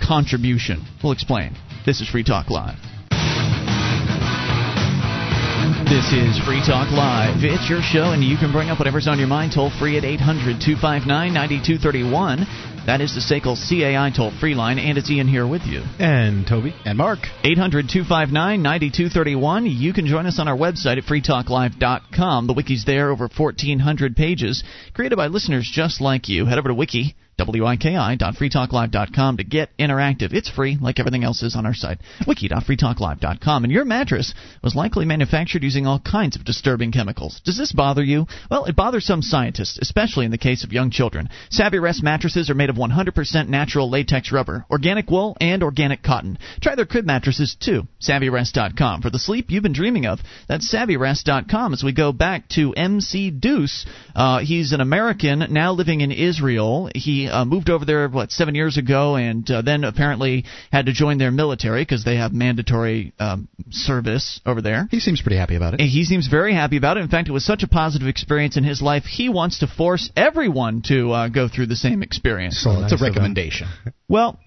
contribution. 0.00 0.84
We'll 1.02 1.12
explain. 1.12 1.54
This 1.86 2.00
is 2.00 2.08
Free 2.08 2.24
Talk 2.24 2.50
Live. 2.50 2.78
This 5.86 6.10
is 6.12 6.38
Free 6.42 6.62
Talk 6.66 6.90
Live. 6.90 7.44
It's 7.44 7.68
your 7.70 7.82
show, 7.82 8.10
and 8.10 8.24
you 8.24 8.36
can 8.36 8.50
bring 8.50 8.70
up 8.70 8.78
whatever's 8.78 9.06
on 9.06 9.18
your 9.18 9.28
mind 9.28 9.52
toll 9.54 9.70
free 9.78 9.96
at 9.98 10.04
800 10.04 10.58
259 10.58 11.06
9231. 11.06 12.71
That 12.86 13.00
is 13.00 13.14
the 13.14 13.20
SACL 13.20 13.56
CAI 13.56 14.10
toll 14.10 14.32
free 14.40 14.54
line, 14.54 14.78
and 14.78 14.98
it's 14.98 15.10
Ian 15.10 15.28
here 15.28 15.46
with 15.46 15.62
you. 15.62 15.82
And 16.00 16.46
Toby. 16.46 16.74
And 16.84 16.98
Mark. 16.98 17.20
800 17.44 17.88
259 17.88 18.60
9231. 18.60 19.66
You 19.66 19.92
can 19.92 20.06
join 20.06 20.26
us 20.26 20.40
on 20.40 20.48
our 20.48 20.56
website 20.56 20.98
at 20.98 21.04
freetalklive.com. 21.04 22.46
The 22.48 22.52
wiki's 22.52 22.84
there, 22.84 23.10
over 23.10 23.28
1,400 23.28 24.16
pages, 24.16 24.64
created 24.94 25.16
by 25.16 25.28
listeners 25.28 25.70
just 25.72 26.00
like 26.00 26.28
you. 26.28 26.46
Head 26.46 26.58
over 26.58 26.68
to 26.68 26.74
wiki 26.74 27.14
wiki.freetalklive.com 27.38 29.36
to 29.36 29.44
get 29.44 29.76
interactive. 29.78 30.32
It's 30.32 30.50
free, 30.50 30.78
like 30.80 30.98
everything 30.98 31.24
else 31.24 31.42
is 31.42 31.56
on 31.56 31.66
our 31.66 31.74
site, 31.74 31.98
wiki.freetalklive.com. 32.26 33.64
And 33.64 33.72
your 33.72 33.84
mattress 33.84 34.34
was 34.62 34.74
likely 34.74 35.04
manufactured 35.04 35.62
using 35.62 35.86
all 35.86 35.98
kinds 36.00 36.36
of 36.36 36.44
disturbing 36.44 36.92
chemicals. 36.92 37.40
Does 37.44 37.58
this 37.58 37.72
bother 37.72 38.02
you? 38.02 38.26
Well, 38.50 38.64
it 38.66 38.76
bothers 38.76 39.06
some 39.06 39.22
scientists, 39.22 39.78
especially 39.80 40.24
in 40.24 40.30
the 40.30 40.38
case 40.38 40.64
of 40.64 40.72
young 40.72 40.90
children. 40.90 41.28
Savvy 41.50 41.78
Rest 41.78 42.02
mattresses 42.02 42.50
are 42.50 42.54
made 42.54 42.70
of 42.70 42.76
100% 42.76 43.48
natural 43.48 43.90
latex 43.90 44.32
rubber, 44.32 44.64
organic 44.70 45.10
wool, 45.10 45.36
and 45.40 45.62
organic 45.62 46.02
cotton. 46.02 46.38
Try 46.60 46.74
their 46.74 46.86
crib 46.86 47.06
mattresses 47.06 47.56
too. 47.58 47.86
SavvyRest.com. 48.00 49.02
For 49.02 49.10
the 49.10 49.18
sleep 49.18 49.50
you've 49.50 49.62
been 49.62 49.72
dreaming 49.72 50.06
of, 50.06 50.20
that's 50.48 50.72
SavvyRest.com. 50.72 51.72
As 51.72 51.82
we 51.82 51.92
go 51.92 52.12
back 52.12 52.48
to 52.50 52.72
MC 52.74 53.30
Deuce, 53.30 53.86
uh, 54.14 54.40
he's 54.40 54.72
an 54.72 54.80
American 54.80 55.46
now 55.50 55.72
living 55.72 56.00
in 56.00 56.12
Israel. 56.12 56.90
He 56.94 57.21
uh, 57.28 57.44
moved 57.44 57.70
over 57.70 57.84
there 57.84 58.08
what 58.08 58.30
seven 58.30 58.54
years 58.54 58.76
ago, 58.76 59.16
and 59.16 59.48
uh, 59.50 59.62
then 59.62 59.84
apparently 59.84 60.44
had 60.70 60.86
to 60.86 60.92
join 60.92 61.18
their 61.18 61.30
military 61.30 61.82
because 61.82 62.04
they 62.04 62.16
have 62.16 62.32
mandatory 62.32 63.12
um, 63.18 63.48
service 63.70 64.40
over 64.46 64.62
there. 64.62 64.88
He 64.90 65.00
seems 65.00 65.22
pretty 65.22 65.36
happy 65.36 65.56
about 65.56 65.74
it. 65.74 65.80
And 65.80 65.88
he 65.88 66.04
seems 66.04 66.28
very 66.28 66.54
happy 66.54 66.76
about 66.76 66.96
it. 66.96 67.00
In 67.00 67.08
fact, 67.08 67.28
it 67.28 67.32
was 67.32 67.44
such 67.44 67.62
a 67.62 67.68
positive 67.68 68.08
experience 68.08 68.56
in 68.56 68.64
his 68.64 68.82
life. 68.82 69.04
He 69.04 69.28
wants 69.28 69.60
to 69.60 69.66
force 69.66 70.10
everyone 70.16 70.82
to 70.86 71.12
uh, 71.12 71.28
go 71.28 71.48
through 71.48 71.66
the 71.66 71.76
same 71.76 72.02
experience. 72.02 72.62
So 72.62 72.70
it's 72.82 72.92
nice 72.92 73.00
a 73.00 73.04
recommendation. 73.04 73.68
Well, 74.08 74.38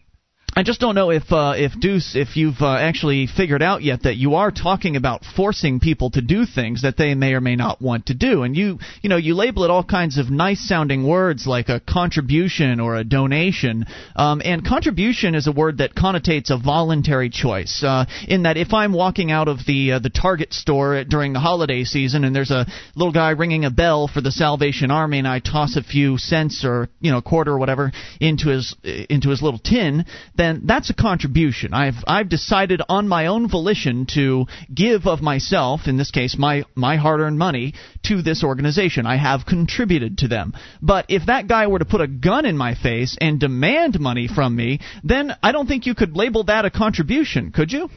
I 0.58 0.64
just 0.64 0.80
don't 0.80 0.96
know 0.96 1.12
if 1.12 1.34
uh, 1.34 1.56
if 1.58 1.78
Deuce, 1.78 2.16
if 2.16 2.38
you've 2.38 2.62
uh, 2.62 2.78
actually 2.78 3.28
figured 3.28 3.62
out 3.62 3.84
yet 3.84 4.04
that 4.04 4.16
you 4.16 4.36
are 4.36 4.52
talking 4.52 4.96
about 4.96 5.26
forcing 5.36 5.82
people 5.82 6.12
to 6.12 6.22
do 6.22 6.46
things 6.46 6.84
that 6.84 6.96
they 6.96 7.14
may 7.14 7.34
or 7.34 7.42
may 7.42 7.58
not 7.58 7.82
want 7.82 8.06
to 8.06 8.14
do, 8.14 8.44
and 8.44 8.56
you 8.56 8.80
you 9.02 9.10
know 9.10 9.18
you 9.18 9.36
label 9.36 9.66
it 9.66 9.70
all 9.70 9.84
kinds 9.84 10.18
of 10.18 10.32
nice 10.32 10.66
sounding 10.66 11.06
words 11.06 11.46
like 11.46 11.68
a 11.68 11.82
contribution 11.82 12.80
or 12.80 12.96
a 12.96 13.04
donation, 13.04 13.86
um, 14.16 14.42
and 14.46 14.66
contribution 14.66 15.36
is 15.36 15.46
a 15.46 15.52
word 15.52 15.80
that 15.80 15.94
connotates 15.94 16.50
a 16.50 16.58
voluntary 16.58 17.30
choice. 17.30 17.84
Uh, 17.86 18.06
in 18.26 18.44
that 18.44 18.56
if 18.56 18.74
I'm 18.74 18.94
walking 18.94 19.32
out 19.32 19.50
of 19.50 19.58
the 19.68 19.92
uh, 19.92 20.00
the 20.00 20.10
Target 20.10 20.54
store 20.54 21.04
during 21.04 21.34
the 21.34 21.42
holiday 21.42 21.84
season 21.84 22.24
and 22.24 22.34
there's 22.34 22.52
a 22.52 22.66
little 22.96 23.12
guy 23.12 23.32
ringing 23.32 23.66
a 23.66 23.72
bell 23.72 24.08
for 24.08 24.22
the 24.22 24.32
Salvation 24.32 24.90
Army, 24.90 25.20
and 25.20 25.28
I 25.28 25.40
toss 25.40 25.76
a 25.76 25.84
few 25.84 26.18
cents 26.18 26.64
or 26.64 26.88
you 27.02 27.12
know 27.12 27.18
a 27.18 27.22
quarter 27.22 27.52
or 27.52 27.58
whatever 27.58 27.92
into 28.22 28.48
his 28.48 28.74
into 29.10 29.32
his 29.32 29.42
little 29.42 29.60
tin, 29.60 30.06
then 30.38 30.45
then 30.46 30.62
that's 30.66 30.90
a 30.90 30.94
contribution. 30.94 31.74
I've 31.74 32.04
I've 32.08 32.30
decided 32.30 32.82
on 32.88 33.08
my 33.08 33.28
own 33.28 33.50
volition 33.50 34.06
to 34.14 34.46
give 34.74 35.08
of 35.08 35.22
myself, 35.22 35.82
in 35.88 35.98
this 35.98 36.12
case 36.12 36.38
my 36.38 36.64
my 36.76 36.96
hard-earned 36.98 37.38
money, 37.38 37.74
to 38.04 38.22
this 38.22 38.44
organization. 38.44 39.06
I 39.06 39.18
have 39.18 39.46
contributed 39.46 40.20
to 40.20 40.28
them. 40.28 40.54
But 40.82 41.06
if 41.10 41.26
that 41.26 41.48
guy 41.48 41.68
were 41.68 41.80
to 41.80 41.86
put 41.86 42.02
a 42.02 42.08
gun 42.08 42.46
in 42.46 42.58
my 42.58 42.76
face 42.76 43.18
and 43.20 43.40
demand 43.40 44.00
money 44.00 44.28
from 44.28 44.56
me, 44.56 44.80
then 45.04 45.32
I 45.42 45.52
don't 45.52 45.68
think 45.68 45.86
you 45.86 45.96
could 45.96 46.16
label 46.16 46.44
that 46.46 46.66
a 46.66 46.72
contribution, 46.72 47.52
could 47.52 47.72
you? 47.72 47.90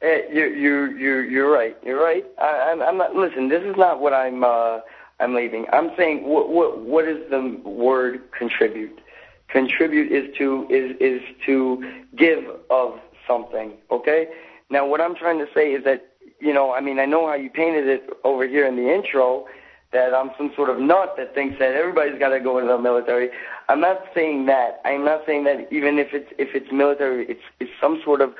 Uh, 0.00 0.06
you 0.32 0.44
you 0.64 0.72
you 0.96 1.12
you're 1.20 1.50
right. 1.50 1.76
You're 1.82 2.02
right. 2.02 2.24
I, 2.40 2.70
I'm, 2.70 2.82
I'm 2.82 2.98
not. 2.98 3.14
Listen, 3.14 3.48
this 3.48 3.62
is 3.62 3.76
not 3.76 4.00
what 4.00 4.12
I'm. 4.12 4.44
Uh, 4.44 4.80
I'm 5.20 5.34
leaving. 5.34 5.66
I'm 5.72 5.90
saying 5.96 6.24
what 6.24 6.50
what 6.50 6.78
what 6.78 7.04
is 7.08 7.18
the 7.30 7.60
word 7.68 8.20
contribute? 8.38 9.00
Contribute 9.48 10.12
is 10.12 10.34
to 10.38 10.66
is 10.70 10.96
is 11.00 11.22
to 11.46 12.02
give 12.16 12.44
of 12.70 12.98
something. 13.26 13.72
Okay. 13.90 14.28
Now, 14.70 14.86
what 14.86 15.00
I'm 15.00 15.14
trying 15.14 15.38
to 15.38 15.46
say 15.54 15.72
is 15.72 15.84
that 15.84 16.08
you 16.40 16.52
know, 16.52 16.72
I 16.72 16.80
mean, 16.80 16.98
I 16.98 17.04
know 17.04 17.26
how 17.26 17.34
you 17.34 17.50
painted 17.50 17.88
it 17.88 18.10
over 18.24 18.46
here 18.46 18.66
in 18.66 18.76
the 18.76 18.92
intro 18.92 19.46
that 19.92 20.14
I'm 20.14 20.30
some 20.36 20.52
sort 20.54 20.68
of 20.68 20.78
nut 20.78 21.14
that 21.16 21.34
thinks 21.34 21.58
that 21.58 21.72
everybody's 21.72 22.18
got 22.18 22.28
to 22.28 22.40
go 22.40 22.58
into 22.58 22.72
the 22.72 22.78
military. 22.78 23.30
I'm 23.68 23.80
not 23.80 24.00
saying 24.14 24.46
that. 24.46 24.80
I'm 24.84 25.04
not 25.04 25.22
saying 25.26 25.44
that 25.44 25.72
even 25.72 25.98
if 25.98 26.08
it's 26.12 26.30
if 26.38 26.54
it's 26.54 26.70
military, 26.72 27.26
it's 27.26 27.40
it's 27.58 27.70
some 27.80 28.00
sort 28.04 28.20
of 28.20 28.34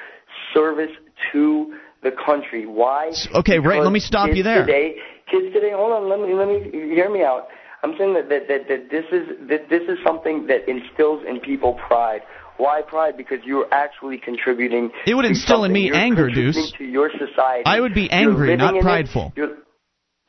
service 0.53 0.91
to 1.33 1.75
the 2.03 2.11
country. 2.11 2.67
Why? 2.67 3.11
Okay, 3.35 3.59
because 3.59 3.69
right. 3.69 3.83
Let 3.83 3.93
me 3.93 4.01
stop 4.01 4.35
you 4.35 4.43
there. 4.43 4.67
Today, 4.67 4.97
kids 5.31 5.53
today. 5.55 5.73
Hold 5.73 5.93
on. 5.93 6.09
Let 6.09 6.21
me 6.21 6.35
let 6.35 6.49
me 6.49 6.71
hear 6.71 7.11
me 7.11 7.23
out. 7.23 7.49
I'm 7.83 7.95
saying 7.97 8.15
that, 8.15 8.29
that, 8.29 8.49
that, 8.49 8.69
that 8.69 8.91
this 8.91 9.05
is 9.13 9.49
that 9.49 9.69
this 9.69 9.83
is 9.83 9.99
something 10.05 10.47
that 10.47 10.69
instills 10.69 11.25
in 11.27 11.41
people 11.41 11.75
pride. 11.75 12.23
Why 12.57 12.83
pride? 12.83 13.17
Because 13.17 13.39
you're 13.45 13.73
actually 13.73 14.19
contributing. 14.19 14.91
It 15.07 15.15
would 15.15 15.25
instill 15.25 15.63
in 15.63 15.73
me 15.73 15.87
you're 15.87 15.97
anger, 15.97 16.29
Deuce. 16.29 16.73
To 16.73 16.85
your 16.85 17.11
society. 17.11 17.63
I 17.65 17.79
would 17.79 17.95
be 17.95 18.11
angry, 18.11 18.57
not 18.57 18.81
prideful. 18.81 19.33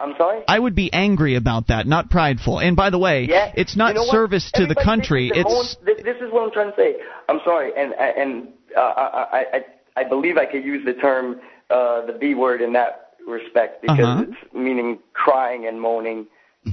I'm 0.02 0.14
sorry. 0.18 0.44
I 0.48 0.58
would 0.58 0.76
be 0.76 0.94
angry 0.94 1.36
about 1.36 1.68
that, 1.68 1.86
not 1.86 2.10
prideful. 2.10 2.60
And 2.60 2.76
by 2.76 2.90
the 2.90 2.98
way, 2.98 3.28
yeah, 3.30 3.52
it's 3.56 3.76
not 3.76 3.96
you 3.96 4.02
know 4.02 4.06
service 4.06 4.50
to 4.54 4.66
the 4.66 4.76
country. 4.76 5.30
It's 5.34 5.76
this, 5.84 5.98
this 6.04 6.18
is 6.18 6.32
what 6.32 6.44
I'm 6.44 6.52
trying 6.52 6.70
to 6.70 6.76
say. 6.78 6.96
I'm 7.28 7.40
sorry, 7.44 7.72
and 7.76 7.94
and 7.94 8.48
uh, 8.78 8.80
I, 8.80 9.46
I 9.54 9.66
I 9.98 10.04
believe 10.08 10.38
I 10.38 10.46
could 10.46 10.64
use 10.64 10.86
the 10.86 10.94
term 10.94 11.42
uh, 11.70 12.06
the 12.06 12.14
B 12.14 12.34
word 12.34 12.62
in 12.62 12.74
that 12.74 13.10
respect 13.28 13.82
because 13.82 14.00
uh-huh. 14.00 14.26
it's 14.28 14.54
meaning 14.54 15.00
crying 15.14 15.68
and 15.68 15.82
moaning 15.82 16.28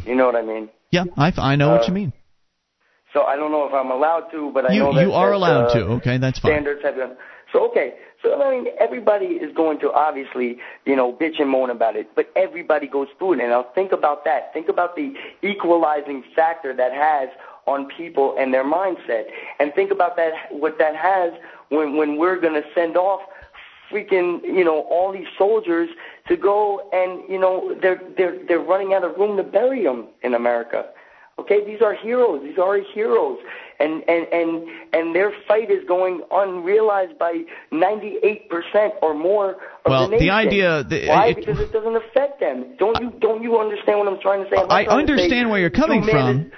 you 0.05 0.15
know 0.15 0.27
what 0.27 0.37
I 0.37 0.43
mean? 0.43 0.69
Yeah, 0.91 1.05
I, 1.17 1.33
I 1.37 1.57
know 1.57 1.71
uh, 1.71 1.79
what 1.79 1.89
you 1.89 1.95
mean. 1.95 2.13
So 3.13 3.23
I 3.23 3.37
don't 3.37 3.51
know 3.51 3.67
if 3.67 3.73
I'm 3.73 3.91
allowed 3.91 4.31
to, 4.33 4.51
but 4.53 4.69
I 4.71 4.75
you, 4.75 4.81
know 4.81 4.95
that 4.95 5.03
you 5.03 5.13
are 5.13 5.33
allowed 5.33 5.71
uh, 5.71 5.75
to. 5.75 5.81
Okay, 5.97 6.19
that's 6.19 6.39
fine. 6.39 6.53
Standards 6.53 6.83
have 6.83 6.97
been. 6.97 7.17
So 7.53 7.71
okay, 7.71 7.95
so 8.23 8.43
I 8.43 8.51
mean, 8.51 8.67
everybody 8.79 9.27
is 9.27 9.55
going 9.55 9.81
to 9.81 9.93
obviously, 9.93 10.59
you 10.85 10.97
know, 10.97 11.13
bitch 11.13 11.41
and 11.41 11.49
moan 11.49 11.71
about 11.71 11.97
it, 11.97 12.09
but 12.15 12.31
everybody 12.37 12.87
goes 12.87 13.09
through 13.19 13.35
it. 13.35 13.41
And 13.41 13.51
now 13.51 13.67
think 13.75 13.93
about 13.93 14.25
that. 14.25 14.53
Think 14.53 14.69
about 14.69 14.97
the 14.97 15.15
equalizing 15.43 16.25
factor 16.35 16.75
that 16.75 16.93
has 16.93 17.31
on 17.67 17.89
people 17.97 18.37
and 18.39 18.53
their 18.53 18.65
mindset, 18.65 19.25
and 19.59 19.73
think 19.75 19.91
about 19.91 20.17
that 20.17 20.33
what 20.51 20.79
that 20.79 20.95
has 20.95 21.33
when 21.71 21.97
when 21.97 22.19
we're 22.19 22.41
going 22.41 22.61
to 22.61 22.69
send 22.75 22.97
off 22.97 23.23
freaking, 23.91 24.43
you 24.43 24.65
know, 24.65 24.83
all 24.91 25.13
these 25.13 25.29
soldiers 25.39 25.89
to 26.29 26.37
go 26.37 26.89
and, 26.93 27.29
you 27.31 27.39
know, 27.39 27.75
they're 27.81 28.01
they're 28.17 28.39
they're 28.47 28.61
running 28.61 28.95
out 28.95 29.05
of 29.05 29.17
room 29.17 29.37
to 29.37 29.43
bury 29.43 29.85
them 29.85 30.09
in 30.23 30.35
America. 30.35 30.87
Okay, 31.39 31.67
these 31.67 31.83
are 31.83 31.95
heroes. 31.95 32.43
These 32.43 32.59
are 32.59 32.79
heroes, 32.95 33.39
and 33.79 34.03
and 34.09 34.27
and 34.33 34.67
and 34.95 35.15
their 35.15 35.33
fight 35.47 35.71
is 35.71 35.87
going 35.87 36.23
unrealized 36.31 37.19
by 37.19 37.43
98 37.71 38.49
percent 38.49 38.95
or 39.03 39.13
more 39.13 39.51
of 39.51 39.59
well, 39.85 40.09
the 40.09 40.13
nation. 40.13 40.27
Well, 40.29 40.43
the 40.43 40.49
idea 40.49 40.85
the, 40.85 41.09
why? 41.09 41.27
it, 41.27 41.37
because 41.37 41.61
it 41.61 41.73
doesn't 41.73 41.95
affect 41.95 42.41
them. 42.41 42.75
Don't 42.79 42.99
you 43.03 43.13
don't 43.21 43.43
you 43.43 43.59
understand 43.59 43.99
what 43.99 44.09
I'm 44.09 44.19
trying 44.21 44.45
to 44.45 44.51
say? 44.51 44.57
I 44.57 44.87
understand 44.87 45.51
where 45.51 45.61
you're 45.61 45.69
coming 45.69 46.03
from 46.05 46.51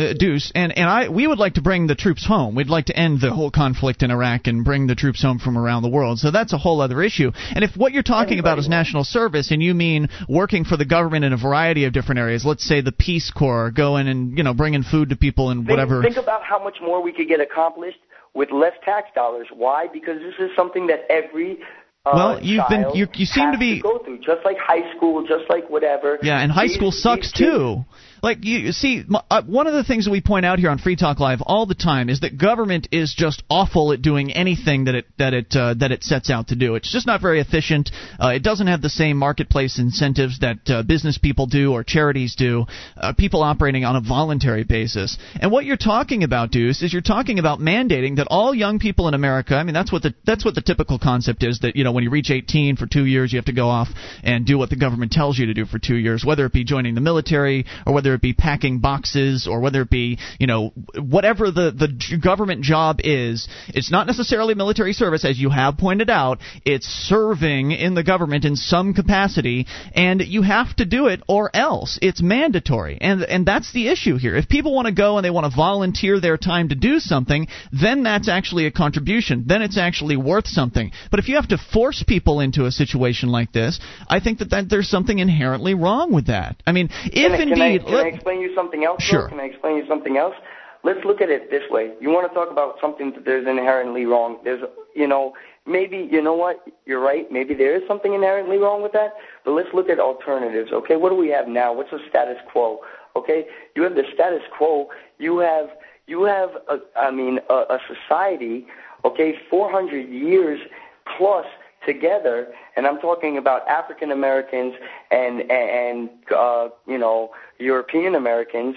uh, 0.00 0.12
Deuce, 0.18 0.50
and 0.56 0.76
and 0.76 0.90
I 0.90 1.08
we 1.08 1.24
would 1.24 1.38
like 1.38 1.54
to 1.54 1.62
bring 1.62 1.86
the 1.86 1.94
troops 1.94 2.26
home. 2.26 2.56
We'd 2.56 2.68
like 2.68 2.86
to 2.86 2.98
end 2.98 3.20
the 3.20 3.32
whole 3.32 3.52
conflict 3.52 4.02
in 4.02 4.10
Iraq 4.10 4.48
and 4.48 4.64
bring 4.64 4.88
the 4.88 4.96
troops 4.96 5.22
home 5.22 5.38
from 5.38 5.56
around 5.56 5.82
the 5.82 5.88
world. 5.88 6.18
So 6.18 6.32
that's 6.32 6.52
a 6.52 6.58
whole 6.58 6.80
other 6.80 7.00
issue. 7.00 7.30
And 7.54 7.62
if 7.62 7.76
what 7.76 7.92
you're 7.92 8.02
talking 8.02 8.40
about 8.40 8.58
is 8.58 8.68
national 8.68 9.04
service, 9.04 9.52
and 9.52 9.62
you 9.62 9.72
mean 9.72 10.08
working 10.28 10.64
for 10.64 10.76
the 10.76 10.84
government 10.84 11.24
in 11.24 11.32
a 11.32 11.36
variety 11.36 11.84
of 11.84 11.92
different 11.92 12.18
areas, 12.18 12.44
let's 12.44 12.64
say 12.64 12.80
the 12.80 12.90
Peace 12.90 13.30
Corps, 13.30 13.70
going 13.70 14.08
and 14.08 14.36
you 14.36 14.42
know 14.42 14.52
bringing 14.52 14.82
food 14.82 15.10
to 15.10 15.16
people 15.16 15.50
and 15.50 15.68
whatever. 15.68 16.02
Think, 16.02 16.14
think 16.14 16.24
about 16.24 16.42
how 16.42 16.62
much 16.62 16.78
more 16.82 17.00
we 17.00 17.12
could 17.12 17.28
get 17.28 17.40
accomplished 17.40 17.98
with 18.34 18.50
less 18.50 18.74
tax 18.84 19.10
dollars. 19.14 19.46
Why? 19.54 19.86
Because 19.92 20.18
this 20.18 20.34
is 20.40 20.50
something 20.56 20.88
that 20.88 21.02
every 21.08 21.58
uh, 22.04 22.10
well, 22.14 22.42
you've 22.42 22.68
been 22.68 22.86
you, 22.94 23.06
you 23.14 23.26
seem 23.26 23.52
to 23.52 23.58
be 23.58 23.76
to 23.76 23.82
go 23.82 23.98
through 23.98 24.18
just 24.18 24.44
like 24.44 24.58
high 24.58 24.92
school, 24.96 25.24
just 25.24 25.48
like 25.48 25.70
whatever. 25.70 26.18
Yeah, 26.20 26.40
and 26.40 26.50
high 26.50 26.66
school 26.66 26.90
sucks 26.90 27.30
too. 27.30 27.84
Like 28.24 28.42
you 28.42 28.72
see, 28.72 29.04
uh, 29.30 29.42
one 29.42 29.66
of 29.66 29.74
the 29.74 29.84
things 29.84 30.06
that 30.06 30.10
we 30.10 30.22
point 30.22 30.46
out 30.46 30.58
here 30.58 30.70
on 30.70 30.78
Free 30.78 30.96
Talk 30.96 31.20
Live 31.20 31.42
all 31.42 31.66
the 31.66 31.74
time 31.74 32.08
is 32.08 32.20
that 32.20 32.38
government 32.38 32.88
is 32.90 33.12
just 33.14 33.42
awful 33.50 33.92
at 33.92 34.00
doing 34.00 34.32
anything 34.32 34.86
that 34.86 34.94
it 34.94 35.04
that 35.18 35.34
it 35.34 35.54
uh, 35.54 35.74
that 35.74 35.92
it 35.92 36.02
sets 36.02 36.30
out 36.30 36.48
to 36.48 36.56
do. 36.56 36.74
It's 36.74 36.90
just 36.90 37.06
not 37.06 37.20
very 37.20 37.38
efficient. 37.38 37.90
Uh, 38.18 38.28
it 38.28 38.42
doesn't 38.42 38.66
have 38.66 38.80
the 38.80 38.88
same 38.88 39.18
marketplace 39.18 39.78
incentives 39.78 40.38
that 40.38 40.56
uh, 40.68 40.82
business 40.84 41.18
people 41.18 41.44
do 41.44 41.74
or 41.74 41.84
charities 41.84 42.34
do. 42.34 42.64
Uh, 42.96 43.12
people 43.12 43.42
operating 43.42 43.84
on 43.84 43.94
a 43.94 44.00
voluntary 44.00 44.64
basis. 44.64 45.18
And 45.38 45.52
what 45.52 45.66
you're 45.66 45.76
talking 45.76 46.22
about, 46.22 46.50
Deuce, 46.50 46.82
is 46.82 46.94
you're 46.94 47.02
talking 47.02 47.38
about 47.38 47.58
mandating 47.58 48.16
that 48.16 48.28
all 48.30 48.54
young 48.54 48.78
people 48.78 49.06
in 49.06 49.12
America. 49.12 49.54
I 49.54 49.64
mean, 49.64 49.74
that's 49.74 49.92
what 49.92 50.02
the 50.02 50.14
that's 50.24 50.46
what 50.46 50.54
the 50.54 50.62
typical 50.62 50.98
concept 50.98 51.42
is. 51.42 51.58
That 51.58 51.76
you 51.76 51.84
know, 51.84 51.92
when 51.92 52.04
you 52.04 52.08
reach 52.08 52.30
18 52.30 52.76
for 52.76 52.86
two 52.86 53.04
years, 53.04 53.34
you 53.34 53.36
have 53.36 53.44
to 53.44 53.52
go 53.52 53.68
off 53.68 53.88
and 54.22 54.46
do 54.46 54.56
what 54.56 54.70
the 54.70 54.76
government 54.76 55.12
tells 55.12 55.38
you 55.38 55.44
to 55.44 55.52
do 55.52 55.66
for 55.66 55.78
two 55.78 55.96
years, 55.96 56.24
whether 56.24 56.46
it 56.46 56.54
be 56.54 56.64
joining 56.64 56.94
the 56.94 57.02
military 57.02 57.66
or 57.86 57.92
whether 57.92 58.13
whether 58.14 58.18
it 58.18 58.22
be 58.22 58.32
packing 58.32 58.78
boxes 58.78 59.48
or 59.48 59.60
whether 59.60 59.82
it 59.82 59.90
be 59.90 60.18
you 60.38 60.46
know 60.46 60.72
whatever 60.96 61.50
the 61.50 61.72
the 61.72 62.18
government 62.18 62.62
job 62.62 63.00
is. 63.02 63.48
It's 63.68 63.90
not 63.90 64.06
necessarily 64.06 64.54
military 64.54 64.92
service, 64.92 65.24
as 65.24 65.38
you 65.38 65.50
have 65.50 65.78
pointed 65.78 66.10
out. 66.10 66.38
It's 66.64 66.86
serving 66.86 67.72
in 67.72 67.94
the 67.94 68.04
government 68.04 68.44
in 68.44 68.56
some 68.56 68.94
capacity, 68.94 69.66
and 69.94 70.20
you 70.20 70.42
have 70.42 70.76
to 70.76 70.84
do 70.84 71.08
it 71.08 71.22
or 71.28 71.50
else. 71.54 71.98
It's 72.02 72.22
mandatory, 72.22 72.98
and 73.00 73.22
and 73.24 73.46
that's 73.46 73.72
the 73.72 73.88
issue 73.88 74.16
here. 74.16 74.36
If 74.36 74.48
people 74.48 74.74
want 74.74 74.86
to 74.86 74.94
go 74.94 75.18
and 75.18 75.24
they 75.24 75.30
want 75.30 75.50
to 75.50 75.56
volunteer 75.56 76.20
their 76.20 76.36
time 76.36 76.68
to 76.68 76.74
do 76.74 77.00
something, 77.00 77.48
then 77.72 78.04
that's 78.04 78.28
actually 78.28 78.66
a 78.66 78.70
contribution. 78.70 79.44
Then 79.46 79.62
it's 79.62 79.78
actually 79.78 80.16
worth 80.16 80.46
something. 80.46 80.92
But 81.10 81.18
if 81.18 81.28
you 81.28 81.36
have 81.36 81.48
to 81.48 81.58
force 81.58 82.04
people 82.06 82.40
into 82.40 82.66
a 82.66 82.70
situation 82.70 83.30
like 83.30 83.52
this, 83.52 83.80
I 84.08 84.20
think 84.20 84.38
that, 84.38 84.50
that 84.50 84.68
there's 84.68 84.88
something 84.88 85.18
inherently 85.18 85.74
wrong 85.74 86.12
with 86.12 86.28
that. 86.28 86.56
I 86.66 86.72
mean, 86.72 86.90
if 87.06 87.34
can 87.38 87.48
indeed, 87.48 87.82
I, 87.86 88.03
I 88.04 88.08
explain 88.08 88.40
you 88.40 88.54
something 88.54 88.84
else? 88.84 89.02
Sure. 89.02 89.22
Though? 89.22 89.28
Can 89.28 89.40
I 89.40 89.44
explain 89.44 89.76
you 89.76 89.86
something 89.88 90.16
else? 90.16 90.34
Let's 90.82 91.04
look 91.04 91.22
at 91.22 91.30
it 91.30 91.50
this 91.50 91.62
way. 91.70 91.94
You 92.00 92.10
want 92.10 92.30
to 92.30 92.34
talk 92.34 92.50
about 92.50 92.76
something 92.80 93.12
that 93.12 93.24
there's 93.24 93.46
inherently 93.48 94.04
wrong. 94.04 94.38
There's, 94.44 94.62
you 94.94 95.08
know, 95.08 95.32
maybe 95.66 96.08
you 96.10 96.20
know 96.20 96.34
what 96.34 96.62
you're 96.84 97.00
right 97.00 97.30
maybe 97.32 97.54
there 97.54 97.74
is 97.74 97.82
something 97.88 98.12
inherently 98.14 98.58
wrong 98.58 98.82
with 98.82 98.92
that 98.92 99.14
but 99.44 99.52
let's 99.52 99.68
look 99.72 99.88
at 99.88 99.98
alternatives 99.98 100.70
okay 100.72 100.96
what 100.96 101.08
do 101.08 101.16
we 101.16 101.28
have 101.28 101.48
now 101.48 101.72
what's 101.72 101.90
the 101.90 101.98
status 102.08 102.36
quo 102.52 102.80
okay 103.16 103.46
you 103.74 103.82
have 103.82 103.94
the 103.94 104.04
status 104.12 104.42
quo 104.56 104.88
you 105.18 105.38
have 105.38 105.68
you 106.06 106.24
have 106.24 106.50
a, 106.68 106.78
i 106.98 107.10
mean 107.10 107.38
a, 107.48 107.54
a 107.54 107.78
society 107.88 108.66
okay 109.04 109.34
400 109.48 110.08
years 110.08 110.60
plus 111.16 111.46
together 111.86 112.48
and 112.76 112.86
i'm 112.86 112.98
talking 112.98 113.36
about 113.36 113.66
african 113.68 114.10
americans 114.10 114.74
and 115.10 115.50
and 115.50 116.10
uh 116.34 116.68
you 116.86 116.98
know 116.98 117.30
european 117.58 118.14
americans 118.14 118.76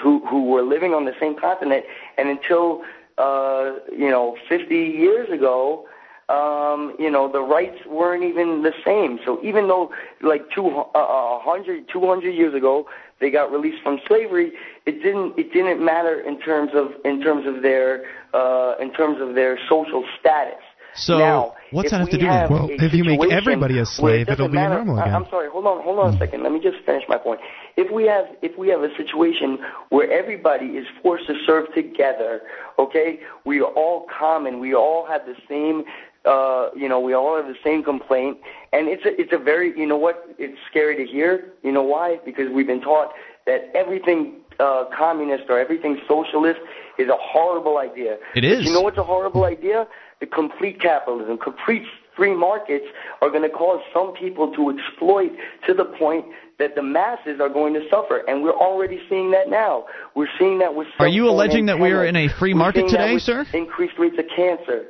who 0.00 0.24
who 0.26 0.44
were 0.44 0.62
living 0.62 0.94
on 0.94 1.04
the 1.04 1.14
same 1.20 1.38
continent 1.38 1.84
and 2.18 2.28
until 2.28 2.82
uh 3.18 3.72
you 3.90 4.10
know 4.10 4.36
50 4.48 4.74
years 4.74 5.30
ago 5.30 5.86
um, 6.28 6.94
you 6.98 7.10
know, 7.10 7.30
the 7.30 7.42
rights 7.42 7.84
weren't 7.86 8.24
even 8.24 8.62
the 8.62 8.72
same. 8.84 9.18
So 9.24 9.38
even 9.42 9.68
though, 9.68 9.92
like, 10.22 10.50
two, 10.50 10.66
uh, 10.66 11.38
100, 11.44 11.88
200 11.88 12.30
years 12.30 12.54
ago, 12.54 12.88
they 13.20 13.30
got 13.30 13.52
released 13.52 13.82
from 13.82 14.00
slavery, 14.06 14.52
it 14.86 15.02
didn't, 15.02 15.38
it 15.38 15.52
didn't 15.52 15.84
matter 15.84 16.20
in 16.20 16.40
terms 16.40 16.70
of, 16.74 16.92
in 17.04 17.22
terms 17.22 17.46
of 17.46 17.62
their, 17.62 18.04
uh, 18.32 18.74
in 18.80 18.92
terms 18.92 19.20
of 19.20 19.34
their 19.34 19.58
social 19.68 20.04
status. 20.18 20.62
So 20.94 21.18
now, 21.18 21.54
what's 21.70 21.90
that 21.90 22.00
have 22.00 22.10
to 22.10 22.16
we 22.16 22.22
do 22.22 22.28
with 22.28 22.50
Well, 22.50 22.68
if 22.70 22.92
you 22.92 23.04
make 23.04 23.32
everybody 23.32 23.78
a 23.78 23.86
slave, 23.86 24.28
it 24.28 24.32
it'll 24.32 24.48
be 24.48 24.54
matter- 24.54 24.76
normal 24.76 24.98
I- 24.98 25.02
again. 25.02 25.14
I'm 25.14 25.26
sorry. 25.30 25.48
Hold 25.48 25.66
on. 25.66 25.82
Hold 25.82 25.98
on 25.98 26.14
a 26.14 26.18
second. 26.18 26.42
Let 26.42 26.52
me 26.52 26.60
just 26.60 26.84
finish 26.84 27.04
my 27.08 27.16
point. 27.16 27.40
If 27.76 27.90
we 27.90 28.06
have 28.06 28.26
if 28.42 28.56
we 28.58 28.68
have 28.68 28.82
a 28.82 28.94
situation 28.96 29.58
where 29.88 30.10
everybody 30.10 30.76
is 30.76 30.86
forced 31.02 31.26
to 31.28 31.34
serve 31.46 31.72
together, 31.74 32.42
okay, 32.78 33.20
we 33.44 33.60
are 33.60 33.72
all 33.72 34.06
common. 34.18 34.60
We 34.60 34.74
all 34.74 35.06
have 35.06 35.22
the 35.26 35.36
same. 35.48 35.84
Uh, 36.24 36.70
you 36.76 36.88
know, 36.88 37.00
we 37.00 37.14
all 37.14 37.36
have 37.36 37.46
the 37.46 37.58
same 37.64 37.82
complaint, 37.82 38.38
and 38.72 38.86
it's 38.86 39.04
a, 39.04 39.20
it's 39.20 39.32
a 39.32 39.38
very, 39.38 39.76
you 39.76 39.84
know 39.84 39.96
what, 39.96 40.24
it's 40.38 40.56
scary 40.70 40.94
to 40.94 41.04
hear. 41.04 41.48
You 41.64 41.72
know 41.72 41.82
why? 41.82 42.20
Because 42.24 42.48
we've 42.48 42.66
been 42.66 42.80
taught 42.80 43.10
that 43.46 43.72
everything 43.74 44.34
uh, 44.60 44.84
communist 44.96 45.44
or 45.48 45.58
everything 45.58 45.98
socialist 46.06 46.60
is 46.98 47.08
a 47.08 47.16
horrible 47.18 47.78
idea. 47.78 48.18
It 48.36 48.44
is. 48.44 48.58
But. 48.58 48.64
You 48.66 48.72
know 48.72 48.82
what's 48.82 48.98
a 48.98 49.02
horrible 49.02 49.44
idea? 49.44 49.88
The 50.22 50.28
complete 50.28 50.80
capitalism, 50.80 51.36
complete 51.36 51.82
free 52.16 52.32
markets 52.32 52.84
are 53.20 53.28
going 53.28 53.42
to 53.42 53.48
cause 53.48 53.80
some 53.92 54.14
people 54.14 54.54
to 54.54 54.70
exploit 54.70 55.32
to 55.66 55.74
the 55.74 55.84
point 55.84 56.26
that 56.60 56.76
the 56.76 56.82
masses 56.82 57.40
are 57.40 57.48
going 57.48 57.74
to 57.74 57.80
suffer, 57.90 58.22
and 58.28 58.40
we're 58.40 58.56
already 58.56 59.00
seeing 59.08 59.32
that 59.32 59.50
now. 59.50 59.86
We're 60.14 60.28
seeing 60.38 60.60
that 60.60 60.76
with. 60.76 60.86
Are 61.00 61.08
you 61.08 61.28
alleging 61.28 61.66
that 61.66 61.80
we 61.80 61.90
are 61.90 62.06
in 62.06 62.14
a 62.14 62.28
free 62.28 62.54
market 62.54 62.88
today, 62.88 63.18
sir? 63.18 63.44
Increased 63.52 63.94
rates 63.98 64.14
of 64.16 64.26
cancer. 64.36 64.84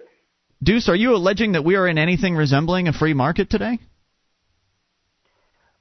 Deuce, 0.63 0.91
are 0.91 0.95
you 0.95 1.15
alleging 1.15 1.53
that 1.53 1.65
we 1.65 1.77
are 1.77 1.89
in 1.89 1.97
anything 1.97 2.37
resembling 2.37 2.89
a 2.89 2.93
free 2.93 3.15
market 3.15 3.49
today? 3.49 3.79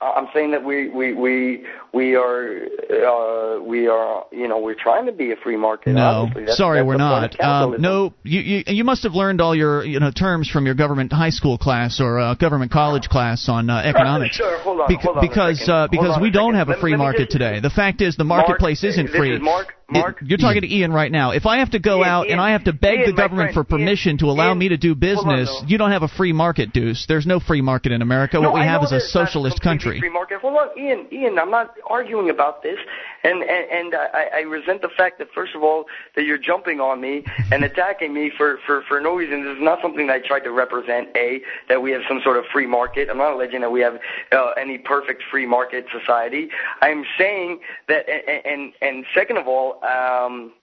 I'm 0.02 0.28
saying 0.34 0.52
that 0.52 0.64
we 0.64 0.90
we 0.90 1.14
we 1.14 1.66
we 1.94 2.16
are 2.16 2.58
uh, 2.58 3.62
we 3.62 3.88
are 3.88 4.26
you 4.32 4.48
know 4.48 4.60
we're 4.60 4.76
trying 4.76 5.06
to 5.06 5.12
be 5.12 5.32
a 5.32 5.36
free 5.36 5.58
market. 5.58 5.94
No. 5.94 6.28
That's, 6.34 6.58
sorry, 6.58 6.80
that's 6.80 6.88
we're 6.88 6.98
the 6.98 7.08
point 7.08 7.34
of 7.36 7.40
not. 7.40 7.64
Um, 7.64 7.82
no, 7.82 8.14
you, 8.24 8.40
you 8.42 8.64
you 8.68 8.84
must 8.84 9.04
have 9.04 9.14
learned 9.14 9.42
all 9.42 9.56
your 9.56 9.84
you 9.86 10.00
know 10.00 10.12
terms 10.12 10.50
from 10.50 10.66
your 10.66 10.76
government 10.76 11.14
high 11.14 11.30
school 11.30 11.58
class 11.58 12.02
or 12.02 12.20
uh, 12.20 12.34
government 12.34 12.72
college 12.72 13.10
class 13.10 13.48
on 13.48 13.70
uh, 13.70 13.78
economics. 13.78 14.38
Sure, 14.38 14.58
hold 14.60 14.82
on, 14.82 14.94
hold 14.96 15.18
on 15.18 15.28
because 15.28 15.70
uh, 15.70 15.88
because 15.92 16.20
we 16.20 16.32
don't 16.32 16.56
have 16.56 16.70
a 16.70 16.78
free 16.80 16.92
let 16.92 16.98
market 16.98 17.20
just- 17.26 17.32
today. 17.32 17.60
The 17.60 17.70
fact 17.70 18.02
is 18.02 18.16
the 18.16 18.24
Mark, 18.24 18.48
marketplace 18.48 18.84
isn't 18.84 19.08
this 19.08 19.16
free. 19.16 19.36
is 19.36 19.42
Mark- 19.42 19.76
It- 19.94 20.16
you're 20.24 20.38
talking 20.38 20.62
to 20.62 20.74
Ian 20.74 20.94
right 20.94 21.12
now. 21.12 21.32
If 21.32 21.46
I 21.46 21.58
have 21.58 21.72
to 21.72 21.80
go 21.80 22.00
Ian, 22.00 22.08
out 22.08 22.30
and 22.30 22.40
I 22.40 22.52
have 22.52 22.64
to 22.66 22.74
beg 22.74 23.00
Ian, 23.00 23.10
the 23.10 23.14
government 23.14 23.54
friend, 23.54 23.68
for 23.68 23.78
permission 23.78 24.12
Ian, 24.12 24.18
to 24.20 24.26
allow 24.30 24.50
Ian, 24.50 24.58
me 24.58 24.70
to 24.70 24.78
do 24.78 24.90
hold 24.90 25.28
on, 25.28 25.38
business, 25.38 25.64
you 25.68 25.78
don't 25.78 25.92
have 25.92 26.04
a 26.04 26.08
free 26.08 26.34
market, 26.34 26.74
Deuce. 26.74 27.06
There's 27.08 27.26
no 27.26 27.40
free 27.40 27.62
market 27.62 27.92
in 27.92 28.02
America. 28.02 28.38
No, 28.40 28.50
what 28.50 28.54
we 28.56 28.62
I 28.62 28.66
have 28.66 28.84
is 28.84 28.92
a 28.92 29.00
socialist 29.00 29.62
country. 29.62 30.00
Free 30.00 30.10
market. 30.10 30.40
Hold 30.42 30.56
on, 30.58 30.80
Ian. 30.80 31.08
Ian, 31.12 31.38
I'm 31.38 31.52
not 31.52 31.76
arguing 31.90 32.30
about 32.30 32.64
this, 32.64 32.78
and 33.24 33.42
and, 33.44 33.72
and 33.72 33.96
I, 33.96 34.30
I 34.36 34.40
resent 34.42 34.82
the 34.82 34.90
fact 34.96 35.20
that 35.20 35.28
first 35.34 35.56
of 35.56 35.64
all 35.64 35.86
that 36.16 36.24
you're 36.24 36.38
jumping 36.38 36.80
on 36.80 37.02
me 37.02 37.24
and 37.52 37.64
attacking 37.64 38.14
me 38.14 38.32
for 38.38 38.60
for 38.66 38.84
for 38.88 39.02
no 39.02 39.16
reason. 39.16 39.44
This 39.44 39.58
is 39.58 39.64
not 39.64 39.80
something 39.82 40.08
that 40.08 40.14
I 40.14 40.28
tried 40.28 40.44
to 40.44 40.52
represent. 40.52 41.10
A 41.16 41.42
that 41.68 41.82
we 41.82 41.92
have 41.92 42.02
some 42.08 42.22
sort 42.24 42.38
of 42.38 42.46
free 42.54 42.68
market. 42.68 43.10
I'm 43.10 43.18
not 43.18 43.34
alleging 43.34 43.62
that 43.62 43.72
we 43.72 43.82
have 43.82 44.00
uh, 44.32 44.52
any 44.58 44.78
perfect 44.78 45.24
free 45.30 45.46
market 45.46 45.86
society. 45.92 46.50
I'm 46.82 47.04
saying 47.18 47.60
that, 47.88 48.08
and 48.10 48.46
and, 48.46 48.74
and 48.82 49.06
second 49.14 49.38
of 49.38 49.48
all. 49.48 49.81
Um 49.84 50.54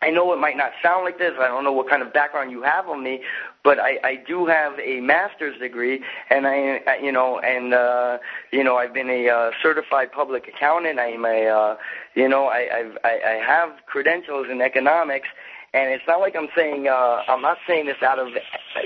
I 0.00 0.10
know 0.10 0.32
it 0.32 0.38
might 0.38 0.56
not 0.56 0.70
sound 0.82 1.04
like 1.04 1.18
this. 1.18 1.32
I 1.40 1.48
don't 1.48 1.64
know 1.64 1.72
what 1.72 1.88
kind 1.88 2.02
of 2.02 2.12
background 2.12 2.52
you 2.52 2.62
have 2.62 2.88
on 2.88 3.02
me, 3.02 3.20
but 3.64 3.80
I, 3.80 3.98
I 4.04 4.22
do 4.26 4.46
have 4.46 4.78
a 4.78 5.00
master's 5.00 5.58
degree, 5.58 6.00
and 6.30 6.46
I, 6.46 6.98
you 7.02 7.10
know, 7.10 7.40
and 7.40 7.74
uh, 7.74 8.18
you 8.52 8.62
know, 8.62 8.76
I've 8.76 8.94
been 8.94 9.10
a 9.10 9.28
uh, 9.28 9.50
certified 9.60 10.12
public 10.12 10.46
accountant. 10.46 11.00
I'm 11.00 11.24
a, 11.24 11.46
uh, 11.48 11.76
you 12.14 12.28
know, 12.28 12.46
I, 12.46 12.68
I've, 12.72 12.98
I, 13.02 13.20
I 13.26 13.44
have 13.44 13.70
credentials 13.86 14.46
in 14.50 14.60
economics, 14.60 15.28
and 15.74 15.90
it's 15.90 16.04
not 16.06 16.20
like 16.20 16.36
I'm 16.36 16.48
saying, 16.56 16.86
uh, 16.86 17.22
I'm 17.26 17.42
not 17.42 17.58
saying 17.66 17.86
this 17.86 18.00
out 18.00 18.20
of, 18.20 18.28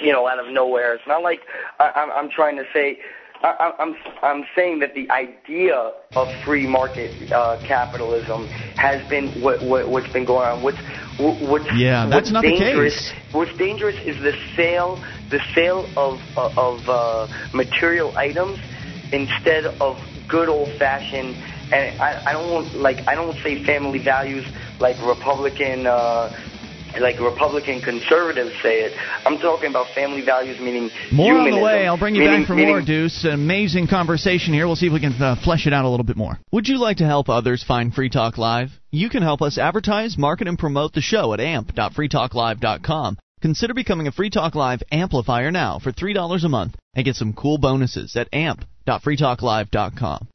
you 0.02 0.12
know, 0.12 0.26
out 0.26 0.38
of 0.38 0.50
nowhere. 0.50 0.94
It's 0.94 1.06
not 1.06 1.22
like 1.22 1.40
I, 1.78 1.90
I'm, 1.94 2.10
I'm 2.10 2.30
trying 2.30 2.56
to 2.56 2.64
say. 2.72 2.98
I, 3.42 3.72
I'm 3.78 3.94
I'm 4.22 4.44
saying 4.54 4.80
that 4.80 4.94
the 4.94 5.10
idea 5.10 5.92
of 6.14 6.28
free 6.44 6.66
market 6.66 7.32
uh, 7.32 7.56
capitalism 7.66 8.48
has 8.76 9.00
been 9.08 9.40
what, 9.40 9.62
what 9.62 9.88
what's 9.88 10.08
been 10.12 10.24
going 10.24 10.46
on. 10.46 10.62
What's 10.62 10.78
what's 11.18 11.66
Yeah, 11.74 12.06
that's 12.06 12.14
what's 12.14 12.32
not 12.32 12.42
the 12.44 12.50
dangerous, 12.50 12.94
case. 12.94 13.12
What's 13.32 13.54
dangerous 13.58 13.96
is 14.06 14.16
the 14.22 14.32
sale 14.56 15.00
the 15.30 15.40
sale 15.54 15.90
of 15.96 16.20
of 16.36 16.88
uh, 16.88 17.26
material 17.52 18.12
items 18.16 18.58
instead 19.12 19.64
of 19.80 19.96
good 20.28 20.48
old 20.48 20.70
fashioned. 20.78 21.36
And 21.70 22.00
I, 22.00 22.14
I 22.26 22.32
don't 22.32 22.50
want 22.50 22.76
like 22.76 23.02
I 23.08 23.14
don't 23.14 23.36
say 23.42 23.64
family 23.64 23.98
values 23.98 24.44
like 24.78 25.00
Republican. 25.02 25.86
Uh, 25.86 26.30
like 27.00 27.18
Republican 27.20 27.80
conservatives 27.80 28.52
say 28.62 28.80
it. 28.82 28.92
I'm 29.26 29.38
talking 29.38 29.70
about 29.70 29.86
family 29.94 30.22
values, 30.22 30.58
meaning 30.60 30.90
More 31.12 31.34
on 31.38 31.50
the 31.50 31.58
way. 31.58 31.86
I'll 31.86 31.98
bring 31.98 32.14
you 32.14 32.22
meaning- 32.22 32.40
back 32.40 32.46
for 32.48 32.54
meaning- 32.54 32.68
more, 32.74 32.82
Deuce. 32.82 33.24
Amazing 33.24 33.86
conversation 33.88 34.54
here. 34.54 34.66
We'll 34.66 34.76
see 34.76 34.86
if 34.86 34.92
we 34.92 35.00
can 35.00 35.12
uh, 35.20 35.36
flesh 35.42 35.66
it 35.66 35.72
out 35.72 35.84
a 35.84 35.88
little 35.88 36.04
bit 36.04 36.16
more. 36.16 36.38
Would 36.52 36.68
you 36.68 36.78
like 36.78 36.98
to 36.98 37.04
help 37.06 37.28
others 37.28 37.62
find 37.62 37.94
Free 37.94 38.08
Talk 38.10 38.38
Live? 38.38 38.70
You 38.90 39.08
can 39.08 39.22
help 39.22 39.40
us 39.42 39.58
advertise, 39.58 40.18
market, 40.18 40.48
and 40.48 40.58
promote 40.58 40.92
the 40.92 41.00
show 41.00 41.32
at 41.32 41.40
amp.freetalklive.com. 41.40 43.18
Consider 43.40 43.74
becoming 43.74 44.06
a 44.06 44.12
Free 44.12 44.30
Talk 44.30 44.54
Live 44.54 44.82
amplifier 44.92 45.50
now 45.50 45.78
for 45.80 45.90
$3 45.92 46.44
a 46.44 46.48
month 46.48 46.76
and 46.94 47.04
get 47.04 47.16
some 47.16 47.32
cool 47.32 47.58
bonuses 47.58 48.14
at 48.14 48.28
amp.freetalklive.com. 48.32 50.28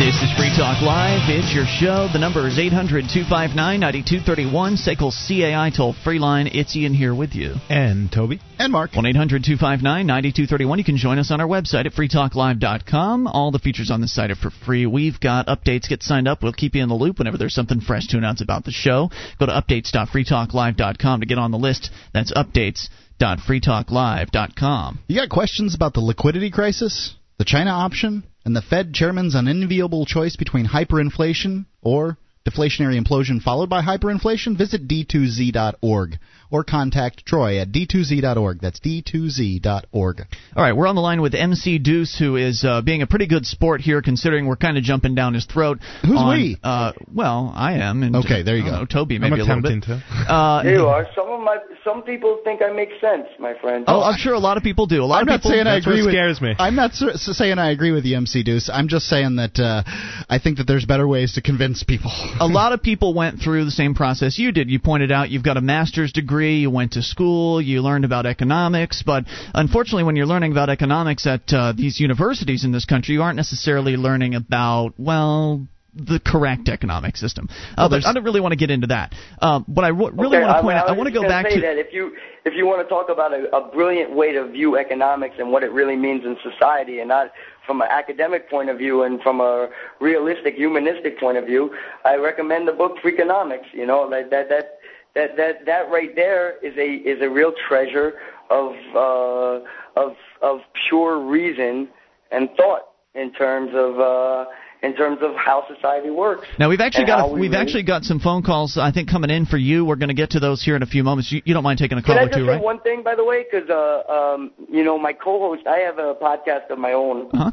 This 0.00 0.16
is 0.22 0.32
Free 0.32 0.48
Talk 0.56 0.80
Live. 0.80 1.28
It's 1.28 1.52
your 1.52 1.66
show. 1.66 2.08
The 2.10 2.18
number 2.18 2.48
is 2.48 2.58
800 2.58 3.04
259 3.12 3.78
9231. 3.78 4.76
SACL 4.76 5.12
CAI 5.12 5.68
toll 5.76 5.92
free 5.92 6.18
line. 6.18 6.46
It's 6.46 6.74
Ian 6.74 6.94
here 6.94 7.14
with 7.14 7.34
you. 7.34 7.56
And 7.68 8.10
Toby. 8.10 8.40
And 8.58 8.72
Mark. 8.72 8.96
1 8.96 9.04
800 9.04 9.44
259 9.44 10.06
9231. 10.06 10.78
You 10.78 10.84
can 10.86 10.96
join 10.96 11.18
us 11.18 11.30
on 11.30 11.42
our 11.42 11.46
website 11.46 11.84
at 11.84 11.92
freetalklive.com. 11.92 13.26
All 13.26 13.50
the 13.50 13.58
features 13.58 13.90
on 13.90 14.00
the 14.00 14.08
site 14.08 14.30
are 14.30 14.36
for 14.36 14.48
free. 14.48 14.86
We've 14.86 15.20
got 15.20 15.48
updates. 15.48 15.86
Get 15.86 16.02
signed 16.02 16.26
up. 16.26 16.42
We'll 16.42 16.54
keep 16.54 16.74
you 16.74 16.82
in 16.82 16.88
the 16.88 16.94
loop 16.94 17.18
whenever 17.18 17.36
there's 17.36 17.52
something 17.52 17.82
fresh 17.82 18.06
to 18.06 18.16
announce 18.16 18.40
about 18.40 18.64
the 18.64 18.72
show. 18.72 19.10
Go 19.38 19.44
to 19.44 19.52
updates.freetalklive.com 19.52 21.20
to 21.20 21.26
get 21.26 21.38
on 21.38 21.50
the 21.50 21.58
list. 21.58 21.90
That's 22.14 22.32
updates.freetalklive.com. 22.32 24.98
You 25.08 25.20
got 25.20 25.28
questions 25.28 25.74
about 25.74 25.92
the 25.92 26.00
liquidity 26.00 26.50
crisis, 26.50 27.16
the 27.36 27.44
China 27.44 27.72
option, 27.72 28.24
and 28.44 28.56
the 28.56 28.62
Fed 28.62 28.94
chairman's 28.94 29.34
unenviable 29.34 30.06
choice 30.06 30.36
between 30.36 30.66
hyperinflation 30.66 31.66
or 31.82 32.16
deflationary 32.48 32.98
implosion 32.98 33.40
followed 33.40 33.68
by 33.68 33.82
hyperinflation? 33.82 34.56
Visit 34.56 34.88
d2z.org. 34.88 36.18
or 36.50 36.64
contact 36.64 37.24
Troy 37.26 37.58
at 37.60 37.70
d2z.org. 37.72 38.60
That's 38.60 38.80
d2z.org. 38.80 40.20
All 40.56 40.62
right, 40.62 40.76
we're 40.76 40.86
on 40.86 40.94
the 40.94 41.00
line 41.00 41.20
with 41.20 41.34
MC 41.34 41.78
Deuce, 41.78 42.16
who 42.18 42.36
is 42.36 42.64
uh, 42.64 42.82
being 42.82 43.02
a 43.02 43.06
pretty 43.06 43.26
good 43.26 43.46
sport 43.46 43.80
here, 43.80 44.02
considering 44.02 44.46
we're 44.46 44.56
kind 44.56 44.76
of 44.76 44.84
jumping 44.84 45.14
down 45.14 45.34
his 45.34 45.44
throat. 45.46 45.78
Who's 46.02 46.16
on, 46.18 46.28
we? 46.36 46.56
Uh, 46.62 46.92
well, 47.12 47.52
I 47.54 47.74
am. 47.74 48.02
And, 48.02 48.16
Okay, 48.16 48.42
there 48.42 48.56
you 48.56 48.64
go. 48.64 48.70
know, 48.70 48.84
Toby 48.84 49.18
maybe 49.18 49.34
I'm 49.34 49.40
a 49.40 49.54
little 49.54 49.62
bit. 49.62 49.82
to. 49.84 49.94
Uh, 50.32 50.62
There 50.62 50.74
you 50.76 50.86
are. 50.86 51.06
Some 51.14 51.28
of 51.28 51.40
my 51.40 51.56
some 51.84 52.02
people 52.02 52.40
think 52.44 52.60
I 52.62 52.70
make 52.72 52.90
sense, 53.00 53.26
my 53.38 53.54
friend. 53.60 53.84
Oh, 53.88 54.02
I'm 54.02 54.18
sure 54.18 54.34
a 54.34 54.38
lot 54.38 54.56
of 54.58 54.62
people 54.62 54.86
do. 54.86 55.02
A 55.02 55.06
lot 55.06 55.16
I'm 55.16 55.22
of 55.22 55.28
not 55.28 55.36
people. 55.38 55.50
saying 55.52 55.66
I 55.66 55.76
agree 55.76 56.02
with. 56.02 56.12
scares 56.12 56.40
me. 56.40 56.54
I'm 56.58 56.74
not 56.76 56.90
s- 56.90 57.02
s- 57.02 57.36
saying 57.38 57.58
I 57.58 57.70
agree 57.70 57.90
with 57.92 58.04
the 58.04 58.14
MC 58.16 58.42
Deuce. 58.42 58.68
I'm 58.72 58.88
just 58.88 59.06
saying 59.06 59.36
that 59.36 59.58
uh, 59.58 59.82
I 60.28 60.38
think 60.38 60.58
that 60.58 60.66
there's 60.66 60.84
better 60.84 61.08
ways 61.08 61.34
to 61.34 61.42
convince 61.42 61.82
people. 61.82 62.10
a 62.38 62.46
lot 62.46 62.72
of 62.74 62.82
people 62.82 63.14
went 63.14 63.40
through 63.40 63.64
the 63.64 63.70
same 63.70 63.94
process 63.94 64.38
you 64.38 64.52
did. 64.52 64.70
You 64.70 64.78
pointed 64.78 65.10
out 65.10 65.30
you've 65.30 65.42
got 65.44 65.56
a 65.56 65.60
master's 65.62 66.12
degree, 66.12 66.39
you 66.48 66.70
went 66.70 66.92
to 66.92 67.02
school, 67.02 67.60
you 67.60 67.82
learned 67.82 68.04
about 68.04 68.26
economics, 68.26 69.02
but 69.04 69.24
unfortunately, 69.54 70.04
when 70.04 70.16
you're 70.16 70.26
learning 70.26 70.52
about 70.52 70.70
economics 70.70 71.26
at 71.26 71.52
uh, 71.52 71.72
these 71.76 72.00
universities 72.00 72.64
in 72.64 72.72
this 72.72 72.84
country, 72.84 73.14
you 73.14 73.22
aren't 73.22 73.36
necessarily 73.36 73.96
learning 73.96 74.34
about, 74.34 74.94
well, 74.98 75.66
the 75.94 76.20
correct 76.24 76.68
economic 76.68 77.16
system. 77.16 77.48
Uh, 77.76 77.88
but 77.88 78.06
I 78.06 78.12
don't 78.12 78.24
really 78.24 78.40
want 78.40 78.52
to 78.52 78.56
get 78.56 78.70
into 78.70 78.88
that. 78.88 79.12
Um, 79.40 79.64
but 79.66 79.84
I 79.84 79.88
w- 79.88 80.10
really 80.14 80.36
Okay, 80.36 80.46
want 80.46 80.58
to 80.58 80.62
point 80.62 80.76
I, 80.76 80.80
out, 80.80 80.88
I 80.88 80.92
was 80.92 80.98
want 80.98 81.08
to 81.08 81.20
go 81.20 81.22
back 81.26 81.48
to. 81.48 81.60
that 81.60 81.78
if 81.78 81.92
you 81.92 82.16
if 82.44 82.54
you 82.54 82.64
want 82.64 82.86
to 82.86 82.88
talk 82.88 83.08
about 83.10 83.32
a, 83.34 83.54
a 83.54 83.70
brilliant 83.70 84.14
way 84.14 84.32
to 84.32 84.48
view 84.48 84.76
economics 84.78 85.34
and 85.38 85.50
what 85.50 85.62
it 85.62 85.72
really 85.72 85.96
means 85.96 86.24
in 86.24 86.36
society, 86.42 87.00
and 87.00 87.08
not 87.08 87.32
from 87.66 87.82
an 87.82 87.88
academic 87.90 88.48
point 88.48 88.70
of 88.70 88.78
view 88.78 89.02
and 89.02 89.20
from 89.20 89.40
a 89.40 89.68
realistic 90.00 90.54
humanistic 90.54 91.18
point 91.18 91.38
of 91.38 91.44
view, 91.44 91.74
I 92.04 92.16
recommend 92.16 92.68
the 92.68 92.72
book 92.72 92.98
Freakonomics. 93.02 93.72
You 93.72 93.86
know, 93.86 94.02
like 94.02 94.30
that 94.30 94.48
that 94.48 94.78
that 95.14 95.36
that 95.36 95.66
that 95.66 95.90
right 95.90 96.14
there 96.14 96.56
is 96.64 96.76
a 96.76 96.88
is 97.08 97.20
a 97.22 97.28
real 97.28 97.52
treasure 97.68 98.14
of 98.50 98.72
uh, 98.94 99.60
of 100.00 100.16
of 100.42 100.60
pure 100.88 101.20
reason 101.20 101.88
and 102.30 102.48
thought 102.56 102.88
in 103.14 103.32
terms 103.32 103.70
of. 103.74 103.98
Uh, 103.98 104.44
in 104.82 104.96
terms 104.96 105.18
of 105.20 105.34
how 105.36 105.62
society 105.68 106.08
works. 106.08 106.46
Now 106.58 106.70
we've 106.70 106.80
actually 106.80 107.04
got 107.04 107.28
a, 107.28 107.32
we 107.32 107.40
we've 107.40 107.52
actually 107.52 107.82
got 107.82 108.02
some 108.02 108.18
phone 108.18 108.42
calls 108.42 108.78
I 108.78 108.92
think 108.92 109.10
coming 109.10 109.28
in 109.28 109.44
for 109.44 109.58
you. 109.58 109.84
We're 109.84 109.96
going 109.96 110.08
to 110.08 110.14
get 110.14 110.30
to 110.30 110.40
those 110.40 110.62
here 110.62 110.74
in 110.74 110.82
a 110.82 110.86
few 110.86 111.04
moments. 111.04 111.30
You, 111.30 111.42
you 111.44 111.52
don't 111.52 111.62
mind 111.62 111.78
taking 111.78 111.98
a 111.98 112.02
call 112.02 112.14
Can 112.14 112.24
I 112.24 112.26
or 112.26 112.32
two, 112.32 112.46
say 112.46 112.52
right? 112.52 112.62
one 112.62 112.80
thing, 112.80 113.02
by 113.02 113.14
the 113.14 113.22
way? 113.22 113.44
Because 113.44 113.68
uh, 113.68 114.10
um, 114.10 114.52
you 114.70 114.82
know, 114.82 114.98
my 114.98 115.12
co-host, 115.12 115.66
I 115.66 115.80
have 115.80 115.98
a 115.98 116.14
podcast 116.14 116.70
of 116.70 116.78
my 116.78 116.92
own, 116.94 117.28
Uh-huh. 117.30 117.50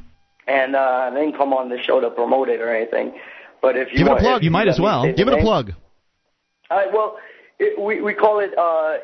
and 0.48 0.78
uh, 0.78 0.80
I 0.80 1.10
didn't 1.10 1.36
come 1.36 1.52
on 1.52 1.68
the 1.68 1.78
show 1.84 2.00
to 2.00 2.10
promote 2.10 2.48
it 2.48 2.62
or 2.62 2.74
anything. 2.74 3.20
But 3.62 3.76
if 3.76 3.92
you 3.92 3.98
Give 3.98 4.08
it 4.08 4.14
a 4.14 4.16
plug. 4.18 4.44
You 4.44 4.52
might 4.52 4.70
as 4.70 4.80
well. 4.80 5.12
Give 5.14 5.28
it 5.28 5.34
a 5.34 5.42
plug. 5.42 5.74
All 6.70 6.78
right. 6.78 6.94
Well, 6.94 7.18
it, 7.60 7.80
we 7.80 8.02
we 8.02 8.14
call 8.14 8.40
it 8.40 8.58
uh, 8.58 8.98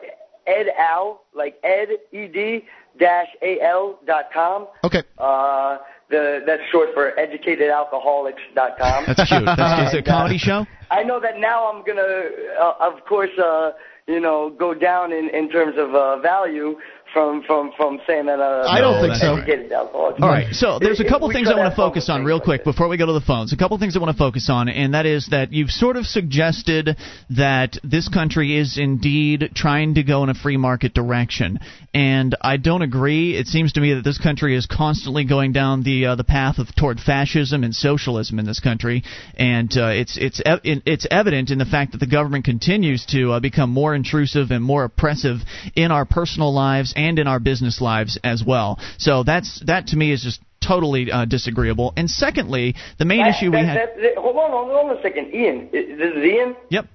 Ed 0.48 0.68
Al, 0.78 1.22
like 1.34 1.60
Ed 1.64 1.90
E 2.12 2.28
D 2.28 2.66
dash 3.00 3.28
A 3.42 3.60
L 3.62 4.00
dot 4.06 4.26
com. 4.34 4.68
Okay. 4.84 5.04
Uh, 5.18 5.78
the 6.10 6.42
that's 6.46 6.64
short 6.72 6.90
for 6.94 7.14
educatedalcoholics.com. 7.18 9.04
That's 9.08 9.30
cute. 9.30 9.46
That's, 9.46 9.90
is 9.90 9.94
it 9.94 10.00
a 10.00 10.04
comedy 10.12 10.38
show? 10.38 10.66
I 10.92 11.04
know 11.04 11.20
that 11.20 11.40
now 11.40 11.72
I'm 11.72 11.84
gonna, 11.84 12.30
uh, 12.62 12.74
of 12.80 13.04
course, 13.06 13.32
uh, 13.40 13.72
you 14.08 14.20
know, 14.20 14.50
go 14.50 14.74
down 14.74 15.12
in, 15.12 15.30
in 15.30 15.50
terms 15.50 15.76
of 15.78 15.96
uh, 15.96 16.20
value 16.20 16.78
from 17.14 17.44
from 17.44 17.72
from 17.78 18.00
saying 18.08 18.26
that. 18.26 18.40
Uh, 18.40 18.66
I 18.68 18.82
don't 18.82 18.96
No, 18.96 19.02
think 19.02 19.16
so. 19.16 19.30
all 19.30 19.38
right. 19.38 20.22
All 20.22 20.30
right, 20.30 20.54
so 20.54 20.80
there's 20.80 21.00
a 21.00 21.08
couple 21.08 21.28
we 21.28 21.34
things 21.34 21.48
I 21.48 21.56
want 21.56 21.72
to 21.72 21.76
focus 21.76 22.10
on 22.10 22.26
real 22.26 22.42
quick 22.42 22.64
before 22.64 22.88
we 22.88 22.98
go 22.98 23.06
to 23.06 23.14
the 23.14 23.22
phones. 23.22 23.54
A 23.54 23.58
couple 23.58 23.78
things 23.78 23.96
I 23.96 24.00
want 24.00 24.12
to 24.12 24.18
focus 24.18 24.50
on, 24.50 24.68
and 24.68 24.94
that 24.96 25.06
is 25.06 25.28
that 25.32 25.54
you've 25.54 25.70
sort 25.70 25.96
of 25.96 26.06
suggested 26.06 26.98
that 27.30 27.78
this 27.84 28.10
country 28.10 28.58
is 28.58 28.78
indeed 28.78 29.52
trying 29.54 29.96
to 29.96 30.04
go 30.04 30.24
in 30.24 30.30
a 30.30 30.34
free 30.34 30.58
market 30.58 30.94
direction, 30.94 31.60
and 31.94 32.36
I 32.42 32.58
don't 32.58 32.82
agree. 32.82 33.38
It 33.38 33.48
seems 33.48 33.74
to 33.74 33.82
me 33.82 33.94
that 33.94 34.04
this 34.04 34.18
country 34.18 34.56
is 34.56 34.66
constantly 34.66 35.24
going 35.26 35.54
down 35.54 35.84
the 35.84 36.08
uh, 36.08 36.16
the 36.16 36.24
path 36.24 36.58
of 36.58 36.76
toward 36.76 37.00
fascism 37.00 37.64
and 37.64 37.76
socialism 37.76 38.40
in 38.40 38.46
this 38.46 38.60
country, 38.60 39.04
and 39.36 39.72
uh, 39.78 39.88
it's 39.88 40.18
it's 40.18 40.42
ev- 40.46 40.62
it's 40.64 41.06
evident 41.12 41.52
in 41.52 41.60
the 41.60 41.66
fact 41.66 41.92
that 41.92 42.00
the 42.00 42.08
government 42.08 42.44
continues 42.46 43.06
to 43.08 43.34
uh, 43.34 43.40
become 43.40 43.70
more 43.70 43.94
intrusive 43.94 44.50
and 44.50 44.64
more 44.64 44.84
oppressive 44.86 45.38
in 45.76 45.92
our 45.92 46.06
personal 46.06 46.52
lives 46.54 46.94
and 46.96 47.03
in 47.04 47.28
our 47.28 47.40
business 47.40 47.82
lives 47.82 48.18
as 48.24 48.44
well. 48.46 48.80
So 48.98 49.24
that's 49.24 49.62
that 49.66 49.88
to 49.88 49.96
me 49.98 50.12
is 50.12 50.22
just 50.24 50.40
totally 50.66 51.12
uh, 51.12 51.26
disagreeable. 51.26 51.94
And 51.98 52.10
secondly, 52.10 52.76
the 52.98 53.06
main 53.06 53.20
That- 53.20 53.36
issue 53.36 53.46
we 53.52 53.58
that- 53.58 53.66
have. 53.66 53.76
that- 54.02 54.18
hold 54.18 54.38
on, 54.38 54.52
hold 54.52 54.92
on 54.92 54.98
a 54.98 55.02
second, 55.02 55.34
Ian. 55.34 55.70
This 55.72 55.86
is 55.88 56.24
Ian. 56.24 56.56
Yep. 56.70 56.86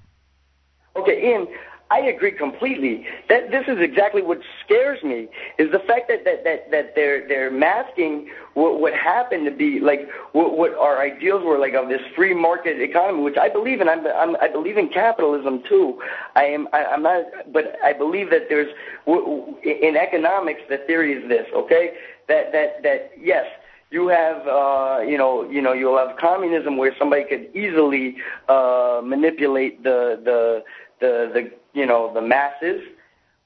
Okay, 0.95 1.29
Ian, 1.31 1.47
I 1.91 2.01
agree 2.01 2.31
completely. 2.31 3.05
That 3.29 3.49
this 3.49 3.63
is 3.67 3.79
exactly 3.79 4.21
what 4.21 4.39
scares 4.63 5.01
me 5.03 5.27
is 5.57 5.71
the 5.71 5.79
fact 5.79 6.07
that 6.09 6.23
that 6.23 6.43
that, 6.43 6.69
that 6.69 6.95
they're 6.95 7.27
they're 7.27 7.49
masking 7.49 8.29
what 8.53 8.79
what 8.79 8.93
happened 8.93 9.45
to 9.45 9.51
be 9.51 9.79
like 9.79 10.07
what 10.33 10.55
what 10.55 10.75
our 10.75 11.01
ideals 11.01 11.43
were 11.43 11.57
like 11.57 11.73
of 11.73 11.89
this 11.89 12.01
free 12.15 12.35
market 12.35 12.79
economy, 12.79 13.23
which 13.23 13.37
I 13.37 13.49
believe 13.49 13.81
in. 13.81 13.89
I'm, 13.89 14.05
I'm 14.05 14.35
I 14.35 14.49
believe 14.49 14.77
in 14.77 14.89
capitalism 14.89 15.63
too. 15.67 15.99
I 16.35 16.43
am 16.43 16.67
I, 16.73 16.85
I'm 16.85 17.01
not, 17.01 17.23
but 17.51 17.75
I 17.83 17.93
believe 17.93 18.29
that 18.29 18.49
there's 18.49 18.69
in 19.07 19.97
economics 19.97 20.61
the 20.69 20.77
theory 20.85 21.13
is 21.13 21.27
this. 21.27 21.47
Okay, 21.55 21.93
that 22.27 22.51
that 22.51 22.83
that 22.83 23.11
yes 23.19 23.45
you 23.91 24.07
have 24.07 24.47
uh, 24.47 24.99
you 25.01 25.17
know 25.17 25.49
you 25.49 25.61
know 25.61 25.73
you'll 25.73 25.97
have 25.97 26.17
communism 26.17 26.77
where 26.77 26.95
somebody 26.99 27.23
could 27.23 27.49
easily 27.55 28.17
uh, 28.47 29.01
manipulate 29.03 29.81
the 29.83 30.21
the 30.23 30.63
the 30.99 31.29
the 31.33 31.51
you 31.79 31.85
know 31.85 32.13
the 32.13 32.21
masses, 32.21 32.81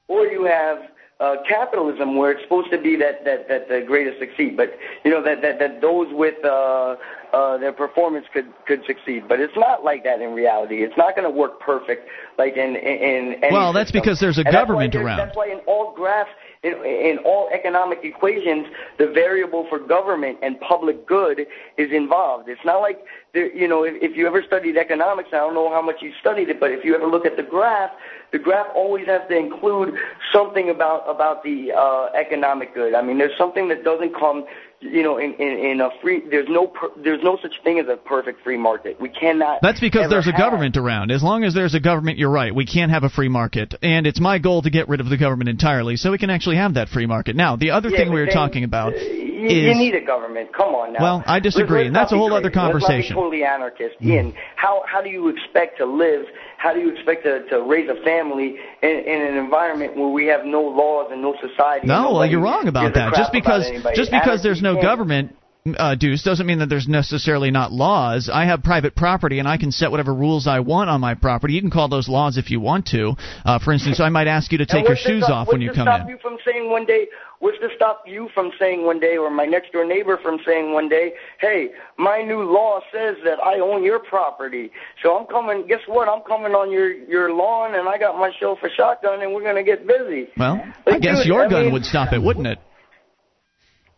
or 0.08 0.26
you 0.26 0.44
have 0.44 0.78
uh, 1.20 1.36
capitalism 1.48 2.16
where 2.16 2.32
it's 2.32 2.42
supposed 2.42 2.70
to 2.70 2.78
be 2.78 2.96
that 2.96 3.24
that 3.24 3.48
that 3.48 3.68
the 3.68 3.82
greatest 3.86 4.18
succeed, 4.18 4.56
but 4.56 4.76
you 5.04 5.10
know 5.10 5.22
that 5.22 5.42
that 5.42 5.58
that 5.58 5.80
those 5.80 6.08
with 6.12 6.44
uh, 6.44 6.96
uh, 7.34 7.58
their 7.62 7.72
performance 7.84 8.26
could 8.34 8.48
could 8.68 8.82
succeed, 8.86 9.20
but 9.30 9.36
it's 9.44 9.56
not 9.66 9.78
like 9.90 10.02
that 10.04 10.18
in 10.20 10.30
reality. 10.42 10.76
It's 10.86 10.96
not 10.96 11.10
going 11.16 11.28
to 11.30 11.34
work 11.42 11.54
perfect 11.60 12.02
like 12.38 12.54
in 12.64 12.70
in. 12.76 12.96
in 13.10 13.44
any 13.44 13.52
Well, 13.52 13.72
that's 13.72 13.88
system. 13.88 14.00
because 14.02 14.18
there's 14.20 14.38
a 14.38 14.46
And 14.48 14.52
government 14.60 14.92
there's- 14.92 15.06
around. 15.06 15.18
That's 15.22 15.36
why 15.36 15.48
in 15.56 15.60
all 15.72 15.86
graphs, 16.00 16.30
in, 16.62 16.72
in 16.84 17.16
all 17.30 17.44
economic 17.58 17.98
equations, 18.12 18.64
the 18.98 19.08
variable 19.22 19.62
for 19.70 19.78
government 19.78 20.38
and 20.42 20.52
public 20.60 20.98
good 21.06 21.38
is 21.82 21.90
involved. 21.92 22.48
It's 22.48 22.64
not 22.64 22.78
like 22.88 22.98
there, 23.34 23.48
you 23.54 23.68
know, 23.68 23.80
if, 23.84 23.94
if 24.08 24.12
you 24.16 24.26
ever 24.26 24.42
studied 24.50 24.76
economics, 24.86 25.30
I 25.32 25.38
don't 25.44 25.54
know 25.54 25.70
how 25.76 25.82
much 25.82 25.96
you 26.00 26.10
studied 26.20 26.48
it, 26.52 26.58
but 26.60 26.70
if 26.70 26.84
you 26.84 26.94
ever 26.94 27.06
look 27.14 27.26
at 27.26 27.36
the 27.36 27.42
graph, 27.56 27.90
the 28.32 28.38
graph 28.38 28.68
always 28.74 29.06
has 29.06 29.22
to 29.28 29.36
include 29.36 29.94
something 30.32 30.66
about 30.70 31.00
about 31.14 31.42
the 31.48 31.58
uh, 31.72 32.06
economic 32.24 32.74
good. 32.74 32.92
I 32.94 33.02
mean, 33.02 33.18
there's 33.18 33.36
something 33.38 33.66
that 33.68 33.80
doesn't 33.90 34.14
come. 34.22 34.44
You 34.86 35.02
know, 35.02 35.16
in, 35.16 35.32
in, 35.34 35.48
in 35.58 35.80
a 35.80 35.88
free, 36.02 36.22
there's 36.30 36.46
no 36.48 36.66
per, 36.66 36.88
there's 37.02 37.22
no 37.22 37.38
such 37.40 37.54
thing 37.64 37.78
as 37.78 37.86
a 37.88 37.96
perfect 37.96 38.42
free 38.44 38.58
market. 38.58 39.00
We 39.00 39.08
cannot. 39.08 39.60
That's 39.62 39.80
because 39.80 40.10
there's 40.10 40.26
a 40.26 40.32
have- 40.32 40.38
government 40.38 40.76
around. 40.76 41.10
As 41.10 41.22
long 41.22 41.42
as 41.42 41.54
there's 41.54 41.74
a 41.74 41.80
government, 41.80 42.18
you're 42.18 42.30
right. 42.30 42.54
We 42.54 42.66
can't 42.66 42.90
have 42.92 43.02
a 43.02 43.08
free 43.08 43.30
market. 43.30 43.74
And 43.82 44.06
it's 44.06 44.20
my 44.20 44.38
goal 44.38 44.60
to 44.60 44.68
get 44.68 44.88
rid 44.90 45.00
of 45.00 45.08
the 45.08 45.16
government 45.16 45.48
entirely 45.48 45.96
so 45.96 46.10
we 46.10 46.18
can 46.18 46.28
actually 46.28 46.56
have 46.56 46.74
that 46.74 46.90
free 46.90 47.06
market. 47.06 47.34
Now, 47.34 47.56
the 47.56 47.70
other 47.70 47.88
Yeah, 47.88 47.96
thing 47.96 48.12
we 48.12 48.20
were 48.20 48.26
then, 48.26 48.34
talking 48.34 48.62
about 48.64 48.92
you, 48.92 49.46
is. 49.46 49.52
you 49.52 49.74
need 49.74 49.94
a 49.94 50.04
government. 50.04 50.52
Come 50.52 50.74
on 50.74 50.92
now. 50.92 51.00
Well, 51.02 51.24
I 51.26 51.40
disagree, 51.40 51.78
Let's- 51.78 51.86
and 51.86 51.94
let's 51.94 52.02
that's 52.10 52.12
a 52.12 52.16
whole 52.18 52.34
other 52.34 52.50
crazy. 52.50 52.58
Let's 52.60 52.66
conversation. 52.84 53.16
not 53.16 53.30
be 53.30 53.38
totally 53.40 53.44
anarchist. 53.44 53.96
Hmm. 54.00 54.08
Ian, 54.10 54.34
how 54.56 54.82
how 54.86 55.00
do 55.00 55.08
you 55.08 55.28
expect 55.28 55.78
to 55.78 55.86
live? 55.86 56.26
How 56.64 56.72
do 56.72 56.80
you 56.80 56.88
expect 56.94 57.24
to, 57.24 57.44
to 57.50 57.60
raise 57.60 57.90
a 57.90 58.02
family 58.04 58.56
in, 58.82 58.88
in 58.88 59.20
an 59.20 59.36
environment 59.36 59.98
where 59.98 60.08
we 60.08 60.24
have 60.28 60.46
no 60.46 60.62
laws 60.62 61.10
and 61.12 61.20
no 61.20 61.34
society? 61.38 61.86
No, 61.86 62.12
well, 62.14 62.24
you're 62.24 62.40
wrong 62.40 62.68
about 62.68 62.94
that. 62.94 63.12
Just 63.14 63.32
because 63.32 63.66
about 63.66 63.74
anybody? 63.74 63.96
just 63.96 64.10
because 64.10 64.42
there's 64.42 64.62
no 64.62 64.80
government, 64.80 65.36
uh, 65.78 65.94
Deuce, 65.94 66.22
doesn't 66.22 66.46
mean 66.46 66.58
that 66.58 66.68
there's 66.68 66.86
necessarily 66.86 67.50
not 67.50 67.72
laws. 67.72 68.28
I 68.32 68.44
have 68.44 68.62
private 68.62 68.94
property, 68.94 69.38
and 69.38 69.48
I 69.48 69.56
can 69.56 69.72
set 69.72 69.90
whatever 69.90 70.12
rules 70.12 70.46
I 70.46 70.60
want 70.60 70.90
on 70.90 71.00
my 71.00 71.14
property. 71.14 71.54
You 71.54 71.62
can 71.62 71.70
call 71.70 71.88
those 71.88 72.06
laws 72.06 72.36
if 72.36 72.50
you 72.50 72.60
want 72.60 72.84
to. 72.88 73.14
Uh, 73.46 73.58
for 73.58 73.72
instance, 73.72 73.98
I 73.98 74.10
might 74.10 74.26
ask 74.26 74.52
you 74.52 74.58
to 74.58 74.66
take 74.66 74.86
your 74.86 74.96
shoes 74.96 75.24
stop- 75.24 75.46
off 75.46 75.48
when 75.48 75.62
you 75.62 75.70
come 75.72 75.78
in. 75.80 75.84
to 75.86 75.90
come 75.92 76.00
stop 76.00 76.08
you 76.10 76.18
from 76.18 76.36
saying 76.44 76.68
one 76.70 76.84
day? 76.84 77.06
What's 77.38 77.58
to 77.60 77.68
stop 77.76 78.04
you 78.06 78.28
from 78.34 78.52
saying 78.58 78.84
one 78.84 79.00
day, 79.00 79.16
or 79.16 79.30
my 79.30 79.46
next 79.46 79.72
door 79.72 79.86
neighbor 79.86 80.18
from 80.22 80.38
saying 80.46 80.74
one 80.74 80.90
day, 80.90 81.14
"Hey, 81.40 81.70
my 81.96 82.20
new 82.20 82.42
law 82.42 82.80
says 82.92 83.16
that 83.24 83.38
I 83.42 83.58
own 83.58 83.82
your 83.84 84.00
property, 84.00 84.70
so 85.02 85.16
I'm 85.16 85.26
coming. 85.26 85.66
Guess 85.66 85.80
what? 85.86 86.08
I'm 86.10 86.22
coming 86.28 86.52
on 86.52 86.70
your 86.70 86.92
your 86.92 87.32
lawn, 87.32 87.74
and 87.74 87.88
I 87.88 87.96
got 87.96 88.18
my 88.18 88.30
chauffeur 88.38 88.70
shotgun, 88.76 89.22
and 89.22 89.34
we're 89.34 89.42
gonna 89.44 89.62
get 89.62 89.86
busy." 89.86 90.28
Well, 90.38 90.62
I 90.86 90.98
guess 90.98 91.18
dude, 91.18 91.26
your 91.26 91.46
I 91.46 91.48
gun 91.48 91.62
mean- 91.64 91.72
would 91.72 91.86
stop 91.86 92.12
it, 92.12 92.22
wouldn't 92.22 92.46
it? 92.46 92.58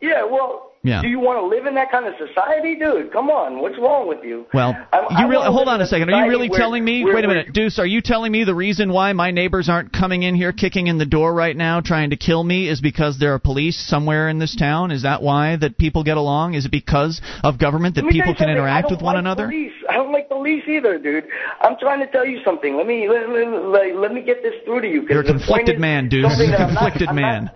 Yeah, 0.00 0.24
well, 0.24 0.72
Yeah. 0.86 1.02
do 1.02 1.08
you 1.08 1.18
want 1.20 1.38
to 1.40 1.46
live 1.46 1.66
in 1.66 1.74
that 1.74 1.90
kind 1.90 2.06
of 2.06 2.14
society, 2.16 2.76
dude? 2.76 3.12
Come 3.12 3.28
on, 3.28 3.60
what's 3.60 3.76
wrong 3.78 4.08
with 4.08 4.24
you? 4.24 4.46
Well, 4.54 4.76
I- 4.92 4.98
I 4.98 5.22
you 5.22 5.28
really 5.28 5.46
hold 5.46 5.68
on 5.68 5.80
a 5.80 5.86
second. 5.86 6.12
Are 6.12 6.24
you 6.24 6.30
really 6.30 6.48
where- 6.48 6.58
telling 6.58 6.84
me? 6.84 7.04
where- 7.04 7.14
Wait 7.14 7.24
a 7.24 7.28
where- 7.28 7.36
minute, 7.38 7.52
Deuce. 7.52 7.78
Are 7.78 7.86
you 7.86 8.00
telling 8.00 8.30
me 8.32 8.44
the 8.44 8.54
reason 8.54 8.92
why 8.92 9.12
my 9.12 9.30
neighbors 9.30 9.68
aren't 9.68 9.92
coming 9.92 10.22
in 10.22 10.34
here, 10.34 10.52
kicking 10.52 10.86
in 10.86 10.98
the 10.98 11.06
door 11.06 11.34
right 11.34 11.56
now, 11.56 11.80
trying 11.80 12.10
to 12.10 12.16
kill 12.16 12.42
me, 12.44 12.68
is 12.68 12.80
because 12.80 13.18
there 13.18 13.34
are 13.34 13.38
police 13.38 13.76
somewhere 13.76 14.28
in 14.28 14.38
this 14.38 14.54
town? 14.54 14.90
Is 14.90 15.02
that 15.02 15.22
why 15.22 15.56
that 15.56 15.76
people 15.78 16.04
get 16.04 16.16
along? 16.16 16.54
Is 16.54 16.64
it 16.66 16.70
because 16.70 17.20
of 17.44 17.58
government 17.58 17.96
that 17.96 18.04
Let 18.04 18.12
me 18.12 18.18
tell 18.20 18.26
people 18.28 18.46
can. 18.46 18.50
Interact 18.56 18.90
with 18.90 19.02
one 19.02 19.14
like 19.14 19.20
another? 19.20 19.46
Police. 19.48 19.72
I 19.90 19.94
don't 19.94 20.12
like 20.12 20.28
police. 20.28 20.62
either, 20.68 20.98
dude. 20.98 21.24
I'm 21.60 21.76
trying 21.78 22.00
to 22.00 22.06
tell 22.06 22.24
you 22.24 22.40
something. 22.44 22.76
Let 22.76 22.86
me 22.86 23.08
let, 23.08 23.28
let, 23.28 23.48
let, 23.64 23.96
let 23.96 24.12
me 24.14 24.20
get 24.22 24.42
this 24.42 24.54
through 24.64 24.80
to 24.82 24.88
you. 24.88 25.06
You're 25.10 25.20
a 25.20 25.24
conflicted 25.24 25.78
man, 25.80 26.08
dude. 26.08 26.24
I'm 26.24 26.38
not- 26.50 26.58
conflicted 26.68 27.08
I'm 27.08 27.16
not- 27.16 27.20
man. 27.22 27.50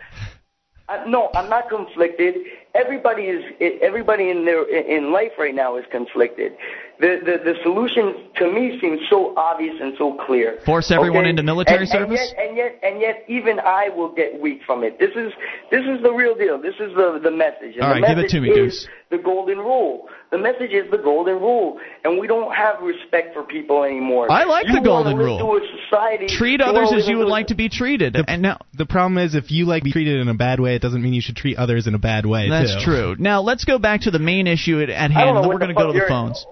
No, 1.06 1.30
I'm 1.34 1.48
not 1.48 1.68
conflicted. 1.68 2.34
Everybody 2.74 3.24
is 3.24 3.44
everybody 3.82 4.30
in 4.30 4.44
their 4.44 4.62
in 4.68 5.12
life 5.12 5.32
right 5.38 5.54
now 5.54 5.76
is 5.76 5.84
conflicted. 5.90 6.52
The 7.00 7.20
the 7.24 7.52
the 7.52 7.54
solution 7.62 8.14
to 8.36 8.50
me 8.52 8.78
seems 8.80 9.00
so 9.08 9.34
obvious 9.36 9.76
and 9.80 9.94
so 9.98 10.14
clear. 10.26 10.58
Force 10.66 10.90
everyone 10.90 11.20
Okay? 11.20 11.30
into 11.30 11.42
military 11.42 11.80
and, 11.80 11.88
service? 11.88 12.34
And 12.36 12.56
yet, 12.56 12.78
and 12.80 12.80
yet 12.80 12.80
and 12.82 13.00
yet 13.00 13.24
even 13.28 13.60
I 13.60 13.88
will 13.88 14.12
get 14.12 14.40
weak 14.40 14.62
from 14.64 14.84
it. 14.84 14.98
This 14.98 15.10
is 15.16 15.32
this 15.70 15.84
is 15.86 16.02
the 16.02 16.12
real 16.12 16.34
deal. 16.34 16.60
This 16.60 16.74
is 16.80 16.94
the 16.94 17.18
the 17.22 17.30
message. 17.30 17.74
And 17.76 17.82
All 17.84 17.90
right, 17.92 18.04
give 18.06 18.18
it 18.18 18.28
to 18.30 18.40
me, 18.40 18.50
is 18.50 18.56
Deuce. 18.56 18.88
the 19.10 19.18
golden 19.18 19.58
rule. 19.58 20.08
The 20.30 20.38
message 20.38 20.70
is 20.70 20.88
the 20.92 20.98
golden 20.98 21.40
rule, 21.40 21.80
and 22.04 22.18
we 22.20 22.28
don't 22.28 22.54
have 22.54 22.80
respect 22.82 23.34
for 23.34 23.42
people 23.42 23.82
anymore. 23.82 24.30
I 24.30 24.44
like 24.44 24.68
you 24.68 24.74
the 24.74 24.80
golden 24.80 25.14
wanna 25.14 25.24
rule. 25.24 25.54
live 25.56 25.60
to 25.60 25.66
a 25.66 25.82
society. 25.82 26.26
Treat 26.28 26.60
others 26.60 26.92
as 26.92 27.08
you 27.08 27.18
would 27.18 27.26
like 27.26 27.48
to 27.48 27.56
be 27.56 27.68
treated. 27.68 28.16
And 28.28 28.42
now 28.42 28.58
The 28.74 28.86
problem 28.86 29.18
is, 29.18 29.34
if 29.34 29.50
you 29.50 29.64
like 29.66 29.82
to 29.82 29.84
be 29.86 29.92
treated 29.92 30.20
in 30.20 30.28
a 30.28 30.34
bad 30.34 30.60
way, 30.60 30.76
it 30.76 30.82
doesn't 30.82 31.02
mean 31.02 31.14
you 31.14 31.20
should 31.20 31.36
treat 31.36 31.56
others 31.58 31.88
in 31.88 31.94
a 31.94 31.98
bad 31.98 32.26
way. 32.26 32.48
that's 32.48 32.76
too. 32.76 32.84
true. 32.84 33.16
Now 33.18 33.40
let's 33.40 33.64
go 33.64 33.78
back 33.78 34.02
to 34.02 34.12
the 34.12 34.20
main 34.20 34.46
issue 34.46 34.80
at, 34.80 34.88
at 34.88 35.10
hand, 35.10 35.14
don't 35.14 35.36
and 35.36 35.44
then 35.44 35.48
we're 35.48 35.58
going 35.58 35.74
to 35.74 35.80
go 35.80 35.92
to 35.92 35.98
the 35.98 36.06
phones. 36.06 36.46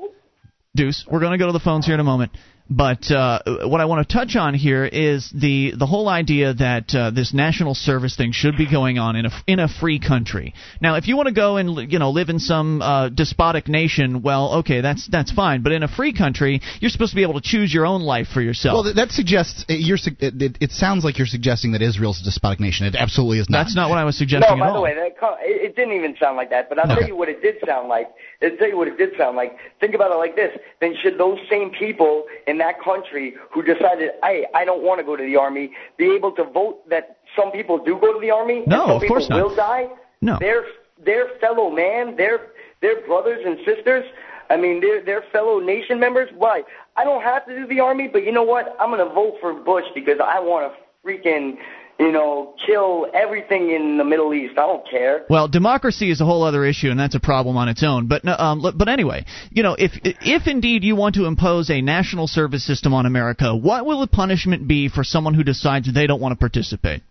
Deuce, 0.74 1.04
we're 1.08 1.20
going 1.20 1.32
to 1.32 1.38
go 1.38 1.46
to 1.46 1.52
the 1.52 1.60
phones 1.60 1.86
here 1.86 1.94
in 1.94 2.00
a 2.00 2.04
moment. 2.04 2.32
But 2.70 3.10
uh, 3.10 3.40
what 3.66 3.80
I 3.80 3.86
want 3.86 4.06
to 4.06 4.14
touch 4.14 4.36
on 4.36 4.52
here 4.52 4.84
is 4.84 5.30
the 5.34 5.72
the 5.78 5.86
whole 5.86 6.06
idea 6.08 6.52
that 6.54 6.94
uh, 6.94 7.10
this 7.10 7.32
national 7.32 7.74
service 7.74 8.14
thing 8.14 8.32
should 8.32 8.58
be 8.58 8.70
going 8.70 8.98
on 8.98 9.16
in 9.16 9.24
a 9.26 9.30
in 9.46 9.58
a 9.58 9.68
free 9.68 9.98
country. 9.98 10.52
Now, 10.80 10.96
if 10.96 11.08
you 11.08 11.16
want 11.16 11.28
to 11.28 11.34
go 11.34 11.56
and 11.56 11.90
you 11.90 11.98
know 11.98 12.10
live 12.10 12.28
in 12.28 12.38
some 12.38 12.82
uh, 12.82 13.08
despotic 13.08 13.68
nation, 13.68 14.20
well, 14.22 14.56
okay, 14.56 14.82
that's 14.82 15.08
that's 15.10 15.32
fine. 15.32 15.62
But 15.62 15.72
in 15.72 15.82
a 15.82 15.88
free 15.88 16.12
country, 16.12 16.60
you're 16.80 16.90
supposed 16.90 17.12
to 17.12 17.16
be 17.16 17.22
able 17.22 17.40
to 17.40 17.42
choose 17.42 17.72
your 17.72 17.86
own 17.86 18.02
life 18.02 18.28
for 18.28 18.42
yourself. 18.42 18.84
Well, 18.84 18.94
that 18.94 19.12
suggests 19.12 19.64
uh, 19.70 19.72
you're. 19.72 19.96
It, 20.20 20.42
it, 20.42 20.58
it 20.60 20.70
sounds 20.72 21.04
like 21.04 21.16
you're 21.16 21.26
suggesting 21.26 21.72
that 21.72 21.80
Israel's 21.80 22.20
a 22.20 22.24
despotic 22.24 22.60
nation. 22.60 22.86
It 22.86 22.96
absolutely 22.96 23.38
is 23.38 23.48
not. 23.48 23.64
that's 23.64 23.74
not 23.76 23.88
what 23.88 23.96
I 23.98 24.04
was 24.04 24.18
suggesting 24.18 24.58
No, 24.58 24.62
at 24.62 24.66
by 24.66 24.72
the 24.72 24.76
all. 24.76 24.82
way, 24.82 24.94
that, 24.94 25.16
it, 25.40 25.70
it 25.70 25.76
didn't 25.76 25.94
even 25.94 26.16
sound 26.20 26.36
like 26.36 26.50
that. 26.50 26.68
But 26.68 26.78
I'll 26.80 26.84
Okay. 26.92 27.00
tell 27.00 27.08
you 27.08 27.16
what 27.16 27.30
it 27.30 27.40
did 27.40 27.56
sound 27.66 27.88
like. 27.88 28.08
I'll 28.42 28.56
tell 28.58 28.68
you 28.68 28.76
what 28.76 28.88
it 28.88 28.98
did 28.98 29.16
sound 29.16 29.36
like. 29.36 29.56
Think 29.80 29.94
about 29.94 30.10
it 30.12 30.16
like 30.16 30.36
this. 30.36 30.56
Then 30.80 30.94
should 31.02 31.16
those 31.18 31.38
same 31.50 31.70
people 31.70 32.24
in 32.46 32.57
that 32.58 32.80
country 32.82 33.34
who 33.52 33.62
decided, 33.62 34.10
hey, 34.22 34.46
I 34.54 34.64
don't 34.64 34.82
want 34.82 35.00
to 35.00 35.04
go 35.04 35.16
to 35.16 35.22
the 35.22 35.36
army, 35.36 35.72
be 35.96 36.10
able 36.14 36.32
to 36.32 36.44
vote 36.44 36.88
that 36.90 37.18
some 37.36 37.50
people 37.50 37.82
do 37.82 37.98
go 38.00 38.12
to 38.12 38.20
the 38.20 38.30
army? 38.30 38.62
No, 38.66 38.82
and 38.82 38.88
some 38.88 38.90
of 38.90 39.02
people 39.02 39.16
course 39.16 39.28
not. 39.28 39.42
will 39.42 39.56
die? 39.56 39.88
No. 40.20 40.36
They're, 40.40 40.64
they're 41.04 41.28
fellow 41.40 41.70
man, 41.70 42.16
they're, 42.16 42.48
they're 42.80 43.06
brothers 43.06 43.42
and 43.44 43.58
sisters. 43.64 44.04
I 44.50 44.56
mean, 44.56 44.80
they're, 44.80 45.04
they're 45.04 45.24
fellow 45.30 45.60
nation 45.60 46.00
members. 46.00 46.30
Why? 46.34 46.62
I 46.96 47.04
don't 47.04 47.22
have 47.22 47.46
to 47.46 47.54
do 47.54 47.66
the 47.66 47.80
army, 47.80 48.08
but 48.08 48.24
you 48.24 48.32
know 48.32 48.42
what? 48.42 48.74
I'm 48.80 48.90
going 48.90 49.06
to 49.06 49.14
vote 49.14 49.34
for 49.40 49.52
Bush 49.52 49.84
because 49.94 50.18
I 50.24 50.40
want 50.40 50.72
to 50.72 50.78
freaking, 51.06 51.56
you 51.98 52.12
know, 52.12 52.54
kill 52.64 53.06
everything 53.12 53.70
in 53.70 53.98
the 53.98 54.04
Middle 54.04 54.32
East. 54.32 54.52
I 54.52 54.66
don't 54.66 54.88
care. 54.88 55.24
Well, 55.28 55.48
democracy 55.48 56.10
is 56.10 56.20
a 56.20 56.24
whole 56.24 56.44
other 56.44 56.64
issue, 56.64 56.90
and 56.90 56.98
that's 56.98 57.16
a 57.16 57.20
problem 57.20 57.56
on 57.56 57.68
its 57.68 57.82
own. 57.82 58.06
But 58.06 58.26
um, 58.26 58.62
but 58.62 58.88
anyway, 58.88 59.24
you 59.50 59.62
know, 59.62 59.74
if 59.78 59.92
if 60.04 60.46
indeed 60.46 60.84
you 60.84 60.94
want 60.94 61.16
to 61.16 61.26
impose 61.26 61.70
a 61.70 61.80
national 61.80 62.28
service 62.28 62.64
system 62.64 62.94
on 62.94 63.04
America, 63.04 63.54
what 63.56 63.84
will 63.84 64.00
the 64.00 64.06
punishment 64.06 64.68
be 64.68 64.88
for 64.88 65.02
someone 65.02 65.34
who 65.34 65.42
decides 65.42 65.92
they 65.92 66.06
don't 66.06 66.20
want 66.20 66.32
to 66.32 66.36
participate? 66.38 67.02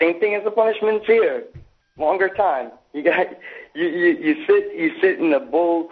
Same 0.00 0.18
thing 0.18 0.34
as 0.34 0.42
the 0.44 0.50
punishments 0.50 1.06
here. 1.06 1.44
Longer 1.98 2.30
time. 2.30 2.72
You 2.92 3.04
got 3.04 3.26
you 3.74 3.86
you, 3.86 4.06
you 4.18 4.34
sit 4.46 4.74
you 4.74 4.90
sit 5.00 5.20
in 5.20 5.32
a 5.34 5.40
bull 5.40 5.90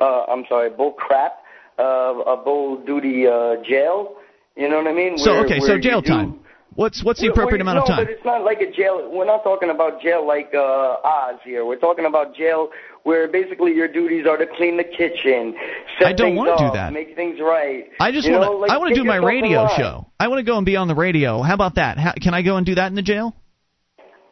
uh, 0.00 0.24
I'm 0.28 0.44
sorry 0.48 0.70
bull 0.70 0.92
crap 0.92 1.34
uh, 1.78 1.82
a 2.26 2.36
bull 2.36 2.84
duty 2.84 3.26
uh, 3.28 3.62
jail. 3.62 4.16
You 4.56 4.68
know 4.68 4.78
what 4.78 4.88
I 4.88 4.92
mean? 4.92 5.16
So 5.18 5.32
Where- 5.32 5.44
okay, 5.44 5.60
where 5.60 5.76
so 5.76 5.78
jail 5.78 6.00
do- 6.00 6.08
time. 6.08 6.40
What's 6.74 7.02
what's 7.04 7.20
the 7.20 7.26
appropriate 7.26 7.64
well, 7.64 7.74
amount 7.74 7.88
no, 7.88 7.94
of 7.94 7.98
time? 7.98 8.04
but 8.06 8.12
it's 8.12 8.24
not 8.24 8.44
like 8.44 8.60
a 8.60 8.70
jail. 8.70 9.10
We're 9.12 9.26
not 9.26 9.42
talking 9.42 9.70
about 9.70 10.00
jail 10.00 10.26
like 10.26 10.52
uh, 10.54 10.96
Oz 11.04 11.40
here. 11.44 11.64
We're 11.64 11.78
talking 11.78 12.06
about 12.06 12.34
jail 12.34 12.70
where 13.02 13.26
basically 13.28 13.72
your 13.74 13.88
duties 13.88 14.26
are 14.26 14.36
to 14.36 14.46
clean 14.56 14.76
the 14.76 14.84
kitchen, 14.84 15.54
set 15.98 16.08
I 16.08 16.12
don't 16.12 16.28
things 16.28 16.38
wanna 16.38 16.56
do 16.56 16.70
that. 16.74 16.92
make 16.92 17.16
things 17.16 17.40
right. 17.40 17.86
I 17.98 18.12
just 18.12 18.30
want 18.30 18.44
to. 18.44 18.50
like, 18.50 18.70
I 18.70 18.78
want 18.78 18.94
to 18.94 19.00
do 19.00 19.04
my 19.04 19.16
radio 19.16 19.66
show. 19.76 20.06
I 20.18 20.28
want 20.28 20.38
to 20.38 20.44
go 20.44 20.56
and 20.56 20.66
be 20.66 20.76
on 20.76 20.86
the 20.86 20.94
radio. 20.94 21.42
How 21.42 21.54
about 21.54 21.74
that? 21.74 21.98
How, 21.98 22.12
can 22.20 22.34
I 22.34 22.42
go 22.42 22.56
and 22.56 22.64
do 22.64 22.76
that 22.76 22.86
in 22.86 22.94
the 22.94 23.02
jail? 23.02 23.34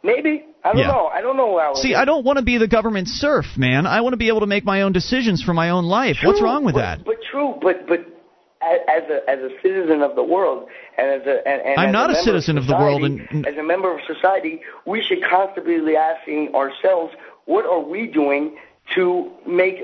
Maybe 0.05 0.45
I 0.65 0.73
don't 0.73 0.79
Yeah. 0.79 0.89
know. 0.89 1.07
I 1.07 1.21
don't 1.21 1.37
know 1.37 1.59
how. 1.59 1.73
it 1.73 1.79
See. 1.79 1.95
I 1.95 2.05
don't 2.05 2.25
want 2.25 2.39
to 2.39 2.45
be 2.45 2.59
the 2.59 2.69
government 2.69 3.09
serf, 3.09 3.47
man. 3.57 3.87
I 3.87 4.01
want 4.03 4.13
to 4.13 4.17
be 4.17 4.29
able 4.29 4.41
to 4.41 4.47
make 4.47 4.65
my 4.65 4.83
own 4.83 4.93
decisions 4.93 5.43
for 5.43 5.55
my 5.55 5.71
own 5.71 5.85
life. 5.85 6.19
What's 6.23 6.43
wrong 6.43 6.65
with 6.65 6.75
but, 6.75 6.81
that? 6.81 7.05
But 7.05 7.17
true, 7.31 7.55
but 7.61 7.87
but 7.89 8.01
as 8.63 9.03
a 9.11 9.31
as 9.31 9.39
a 9.41 9.51
citizen 9.63 10.03
of 10.03 10.17
the 10.17 10.23
world 10.23 10.69
and 10.97 11.09
as 11.09 11.27
a 11.27 11.47
and, 11.47 11.63
and 11.63 11.81
I'm 11.81 11.89
as 11.89 11.93
not 11.93 12.11
a 12.11 12.13
member 12.15 12.25
citizen 12.25 12.59
of 12.59 12.67
the 12.67 12.75
world 12.77 13.03
society, 13.03 13.27
and- 13.31 13.47
as 13.47 13.57
a 13.57 13.63
member 13.63 13.93
of 13.97 14.01
society, 14.07 14.61
we 14.87 15.03
should 15.03 15.23
constantly 15.23 15.81
be 15.81 15.97
asking 15.97 16.55
ourselves, 16.55 17.15
what 17.47 17.65
are 17.67 17.81
we 17.81 18.07
doing 18.07 18.57
to 18.95 19.31
make 19.47 19.83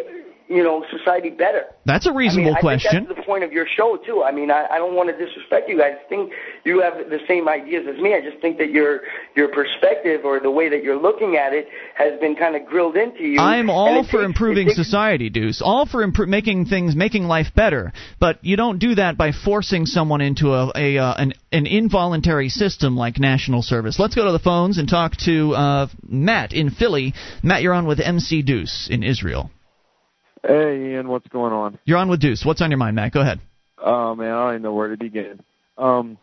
you 0.48 0.62
know 0.62 0.84
society 0.90 1.30
better? 1.30 1.64
That's 1.86 2.06
a 2.06 2.12
reasonable 2.12 2.48
I 2.48 2.50
mean, 2.50 2.56
I 2.56 2.60
question. 2.60 2.90
think 2.92 3.08
that's 3.08 3.20
the 3.20 3.24
point 3.26 3.44
of 3.44 3.52
your 3.52 3.66
show 3.66 3.96
too. 3.96 4.22
I 4.22 4.32
mean, 4.32 4.50
I, 4.50 4.66
I 4.70 4.78
don't 4.78 4.94
want 4.94 5.08
to 5.10 5.16
disrespect 5.26 5.68
you. 5.68 5.82
I 5.82 5.94
think 6.08 6.32
you 6.64 6.80
have 6.80 6.94
the 7.10 7.18
same 7.26 7.48
ideas 7.48 7.86
as 7.88 8.00
me. 8.00 8.14
I 8.14 8.20
just 8.20 8.40
think 8.40 8.58
that 8.58 8.70
your 8.70 9.00
your 9.36 9.48
perspective 9.48 10.24
or 10.24 10.40
the 10.40 10.50
way 10.50 10.68
that 10.68 10.82
you're 10.82 11.00
looking 11.00 11.36
at 11.36 11.52
it 11.52 11.68
has 11.94 12.18
been 12.20 12.36
kind 12.36 12.56
of 12.56 12.66
grilled 12.66 12.96
into 12.96 13.22
you. 13.24 13.38
I'm 13.40 13.70
all 13.70 14.04
for 14.04 14.18
takes- 14.18 14.24
improving 14.24 14.66
takes- 14.68 14.76
society, 14.76 15.30
Deuce. 15.30 15.62
All 15.62 15.86
for 15.86 16.06
impro- 16.06 16.28
making 16.28 16.66
things, 16.66 16.94
making 16.94 17.24
life 17.24 17.54
better. 17.54 17.92
But 18.20 18.38
you 18.44 18.56
don't 18.56 18.78
do 18.78 18.94
that 18.96 19.16
by 19.16 19.32
forcing 19.32 19.86
someone 19.86 20.20
into 20.20 20.52
a, 20.52 20.72
a 20.74 20.98
uh, 20.98 21.14
an, 21.14 21.32
an 21.52 21.66
involuntary 21.66 22.48
system 22.48 22.96
like 22.96 23.18
national 23.18 23.62
service. 23.62 23.98
Let's 23.98 24.14
go 24.14 24.24
to 24.26 24.32
the 24.32 24.38
phones 24.38 24.78
and 24.78 24.88
talk 24.88 25.16
to 25.24 25.54
uh, 25.54 25.86
Matt 26.06 26.52
in 26.52 26.70
Philly. 26.70 27.14
Matt, 27.42 27.62
you're 27.62 27.74
on 27.74 27.86
with 27.86 28.00
MC 28.00 28.42
Deuce 28.42 28.88
in 28.90 29.02
Israel. 29.02 29.50
Hey, 30.46 30.92
Ian, 30.92 31.08
what's 31.08 31.26
going 31.28 31.52
on? 31.52 31.78
You're 31.84 31.98
on 31.98 32.08
with 32.08 32.20
Deuce. 32.20 32.44
What's 32.44 32.60
on 32.60 32.70
your 32.70 32.78
mind, 32.78 32.96
Matt? 32.96 33.12
Go 33.12 33.20
ahead. 33.20 33.40
Oh 33.78 34.14
man, 34.14 34.30
I 34.30 34.44
don't 34.44 34.50
even 34.52 34.62
know 34.62 34.74
where 34.74 34.88
to 34.88 34.96
begin. 34.96 35.40
Um, 35.78 36.18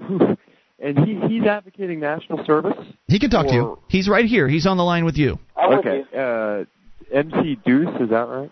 and 0.00 0.98
he 0.98 1.20
he's 1.28 1.44
advocating 1.44 2.00
national 2.00 2.44
service. 2.44 2.74
he 3.08 3.18
can 3.18 3.30
talk 3.30 3.46
to 3.46 3.52
you. 3.54 3.78
He's 3.88 4.08
right 4.08 4.26
here. 4.26 4.48
He's 4.48 4.66
on 4.66 4.76
the 4.76 4.82
line 4.84 5.04
with 5.04 5.16
you. 5.16 5.38
I'm 5.56 5.70
with 5.70 5.78
Okay, 5.80 6.02
you. 6.12 6.18
uh, 6.20 6.64
MC 7.12 7.58
Deuce, 7.64 7.88
is 8.00 8.10
that 8.10 8.26
right? 8.28 8.50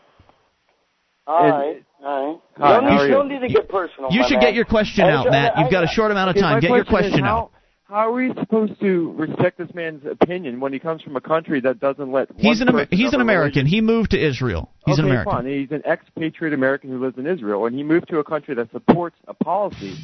All 1.27 1.45
And- 1.45 1.53
right, 1.53 1.85
all 2.05 2.33
right. 2.33 2.41
Hi, 2.59 2.81
no, 2.81 2.81
how 2.81 2.81
need, 2.81 3.01
are 3.01 3.09
no 3.09 3.23
you? 3.25 3.29
need 3.29 3.41
to 3.47 3.53
get 3.53 3.69
personal. 3.69 4.11
You 4.13 4.23
should 4.25 4.35
man. 4.35 4.41
get 4.43 4.55
your 4.55 4.65
question 4.65 5.05
I- 5.05 5.11
out, 5.13 5.27
I- 5.29 5.31
Matt. 5.31 5.53
You've 5.59 5.67
I- 5.69 5.71
got 5.71 5.85
a 5.85 5.89
short 5.89 6.11
amount 6.11 6.31
of 6.31 6.37
time. 6.37 6.61
Get 6.61 6.71
your 6.71 6.85
question 6.85 7.07
is 7.07 7.11
question 7.21 7.25
how, 7.25 7.37
out. 7.39 7.51
How 7.93 8.09
are 8.09 8.13
we 8.13 8.33
supposed 8.41 8.81
to 8.81 9.13
respect 9.19 9.59
this 9.59 9.69
man's 9.75 10.07
opinion 10.07 10.61
when 10.61 10.73
he 10.73 10.79
comes 10.79 11.03
from 11.03 11.15
a 11.17 11.21
country 11.21 11.61
that 11.61 11.79
doesn't 11.79 12.11
let? 12.11 12.29
He's 12.39 12.63
an 12.63 12.71
Amer- 12.71 12.87
he's 12.91 13.13
an 13.13 13.21
American. 13.21 13.65
religion- 13.65 13.67
He 13.67 13.83
moved 13.83 14.13
to 14.13 14.19
Israel. 14.19 14.71
He's 14.87 14.95
okay, 14.95 15.03
an 15.03 15.09
American. 15.11 15.33
fine. 15.33 15.45
He's 15.45 15.71
an 15.73 15.83
expatriate 15.85 16.55
American 16.55 16.89
who 16.89 16.99
lives 17.05 17.19
in 17.19 17.27
Israel, 17.27 17.67
and 17.67 17.77
he 17.77 17.83
moved 17.83 18.09
to 18.09 18.19
a 18.19 18.25
country 18.25 18.55
that 18.55 18.73
supports 18.73 19.17
a 19.29 19.35
policy 19.35 19.95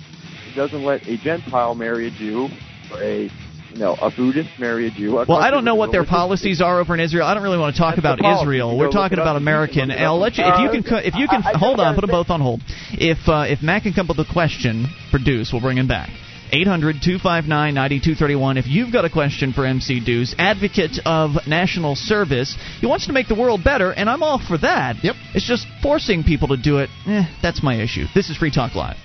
that 0.44 0.54
doesn't 0.54 0.84
let 0.84 1.00
a 1.08 1.16
Gentile 1.16 1.74
marry 1.74 2.08
a 2.08 2.10
Jew 2.10 2.50
or 2.90 3.02
a 3.02 3.22
you 3.70 3.78
know 3.78 3.94
a 4.02 4.10
Buddhist 4.10 4.50
marry 4.58 4.88
a 4.88 4.90
Jew. 4.90 5.18
A 5.18 5.24
Well, 5.24 5.38
I 5.38 5.50
don't 5.50 5.64
know 5.64 5.74
what 5.74 5.90
their 5.90 6.04
policies 6.04 6.60
are 6.60 6.80
over 6.80 6.92
in 6.92 7.00
Israel. 7.00 7.26
I 7.26 7.32
don't 7.32 7.42
really 7.42 7.56
want 7.56 7.74
to 7.74 7.80
talk 7.80 7.96
That's 7.96 8.20
about. 8.20 8.42
Israel. 8.42 8.76
We're 8.76 8.90
talking 8.90 9.18
about 9.18 9.36
up. 9.36 9.40
You 9.40 9.46
can 9.46 9.54
American. 9.54 9.90
And 9.92 10.04
I'll 10.04 10.18
let 10.20 10.36
you 10.36 10.44
if 10.44 10.74
you 10.74 10.82
can 10.82 10.98
if 11.06 11.14
you 11.14 11.26
can 11.26 11.42
I- 11.42 11.52
I 11.54 11.56
hold 11.58 11.80
on, 11.80 11.94
put 11.94 12.02
them 12.02 12.10
both 12.10 12.28
on 12.28 12.42
hold. 12.42 12.60
If 12.92 13.26
uh, 13.26 13.46
if 13.48 13.62
Matt 13.62 13.84
can 13.84 13.94
come 13.94 14.10
up 14.10 14.18
with 14.18 14.28
a 14.28 14.30
question 14.30 14.88
produce. 15.10 15.54
We'll 15.54 15.62
bring 15.62 15.78
him 15.78 15.88
back. 15.88 16.10
800-259-9231 16.52 18.58
if 18.58 18.66
you've 18.66 18.92
got 18.92 19.04
a 19.04 19.10
question 19.10 19.52
for 19.52 19.66
MC 19.66 20.00
Deuce, 20.04 20.34
advocate 20.38 20.98
of 21.04 21.46
national 21.46 21.94
service. 21.96 22.56
He 22.80 22.86
wants 22.86 23.06
to 23.06 23.12
make 23.12 23.28
the 23.28 23.34
world 23.34 23.62
better, 23.64 23.92
and 23.92 24.08
I'm 24.08 24.22
all 24.22 24.38
for 24.38 24.56
that. 24.58 24.96
Yep. 25.02 25.16
It's 25.34 25.46
just 25.46 25.66
forcing 25.82 26.24
people 26.24 26.48
to 26.48 26.56
do 26.56 26.78
it. 26.78 26.88
Eh, 27.06 27.24
that's 27.42 27.62
my 27.62 27.80
issue. 27.80 28.04
This 28.14 28.30
is 28.30 28.36
Free 28.36 28.50
Talk 28.50 28.74
Live. 28.74 28.96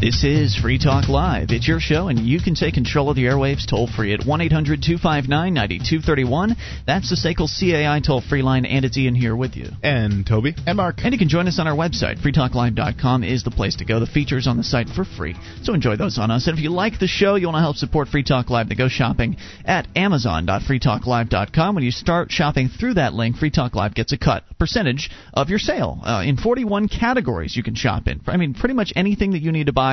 This 0.00 0.24
is 0.24 0.56
Free 0.56 0.78
Talk 0.78 1.08
Live. 1.08 1.50
It's 1.50 1.68
your 1.68 1.78
show, 1.78 2.08
and 2.08 2.18
you 2.18 2.40
can 2.40 2.54
take 2.54 2.74
control 2.74 3.08
of 3.08 3.16
the 3.16 3.24
airwaves 3.24 3.66
toll 3.66 3.86
free 3.86 4.12
at 4.12 4.26
1 4.26 4.40
800 4.40 4.82
259 4.82 5.54
9231. 5.54 6.56
That's 6.84 7.08
the 7.08 7.16
SACL 7.16 7.48
CAI 7.48 8.00
toll 8.00 8.20
free 8.20 8.42
line, 8.42 8.66
and 8.66 8.84
it's 8.84 8.98
Ian 8.98 9.14
here 9.14 9.36
with 9.36 9.56
you. 9.56 9.68
And 9.82 10.26
Toby. 10.26 10.56
And 10.66 10.76
Mark. 10.76 10.96
And 10.98 11.12
you 11.12 11.18
can 11.18 11.28
join 11.28 11.46
us 11.46 11.58
on 11.60 11.68
our 11.68 11.76
website. 11.76 12.20
FreeTalkLive.com 12.20 13.22
is 13.22 13.44
the 13.44 13.52
place 13.52 13.76
to 13.76 13.84
go. 13.84 14.00
The 14.00 14.06
features 14.06 14.46
on 14.46 14.56
the 14.56 14.64
site 14.64 14.88
for 14.88 15.04
free. 15.04 15.36
So 15.62 15.72
enjoy 15.72 15.96
those 15.96 16.18
on 16.18 16.30
us. 16.30 16.48
And 16.48 16.58
if 16.58 16.62
you 16.62 16.70
like 16.70 16.98
the 16.98 17.06
show, 17.06 17.36
you 17.36 17.46
want 17.46 17.56
to 17.56 17.62
help 17.62 17.76
support 17.76 18.08
Free 18.08 18.24
Talk 18.24 18.50
Live, 18.50 18.68
then 18.68 18.76
go 18.76 18.88
shopping 18.88 19.36
at 19.64 19.86
Amazon.freetalklive.com. 19.96 21.74
When 21.74 21.84
you 21.84 21.92
start 21.92 22.32
shopping 22.32 22.68
through 22.68 22.94
that 22.94 23.14
link, 23.14 23.36
Free 23.36 23.50
Talk 23.50 23.74
Live 23.76 23.94
gets 23.94 24.12
a 24.12 24.18
cut, 24.18 24.42
a 24.50 24.54
percentage 24.54 25.08
of 25.32 25.48
your 25.48 25.60
sale. 25.60 26.00
Uh, 26.02 26.24
in 26.26 26.36
41 26.36 26.88
categories 26.88 27.56
you 27.56 27.62
can 27.62 27.76
shop 27.76 28.08
in. 28.08 28.20
I 28.26 28.36
mean, 28.36 28.54
pretty 28.54 28.74
much 28.74 28.92
anything 28.96 29.32
that 29.32 29.40
you 29.40 29.52
need 29.52 29.66
to 29.66 29.72
buy 29.72 29.83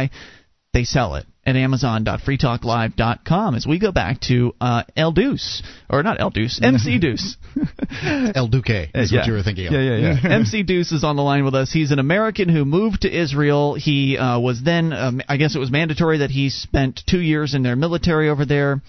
they 0.74 0.84
sell 0.84 1.16
it 1.16 1.26
at 1.46 1.56
amazon.freetalklive.com 1.56 3.56
as 3.56 3.66
we 3.66 3.80
go 3.80 3.92
back 3.92 4.20
to 4.22 4.54
uh, 4.62 4.84
El 4.96 5.12
Deuce, 5.12 5.64
or 5.90 6.04
not 6.04 6.20
El 6.20 6.30
Deuce, 6.30 6.60
MC 6.62 7.00
Deuce. 7.00 7.38
El 8.36 8.48
Duque 8.48 8.90
is 8.94 9.12
yeah. 9.12 9.20
what 9.20 9.28
you 9.28 9.34
were 9.34 9.44
thinking 9.44 9.68
of. 9.68 9.74
Yeah, 9.74 9.82
yeah, 9.82 10.18
yeah. 10.24 10.30
MC 10.36 10.64
Deuce 10.64 10.92
is 10.92 11.04
on 11.04 11.16
the 11.16 11.24
line 11.24 11.44
with 11.44 11.56
us. 11.56 11.72
He's 11.72 11.92
an 11.92 12.00
American 12.00 12.48
who 12.48 12.64
moved 12.64 13.02
to 13.02 13.12
Israel. 13.12 13.74
He 13.74 14.18
uh, 14.18 14.40
was 14.40 14.62
then, 14.64 14.94
um, 14.94 15.22
I 15.28 15.38
guess 15.38 15.56
it 15.56 15.60
was 15.60 15.72
mandatory 15.72 16.20
that 16.20 16.30
he 16.30 16.50
spent 16.50 17.02
two 17.08 17.20
years 17.20 17.56
in 17.56 17.64
their 17.64 17.76
military 17.76 18.30
over 18.30 18.46
there 18.46 18.82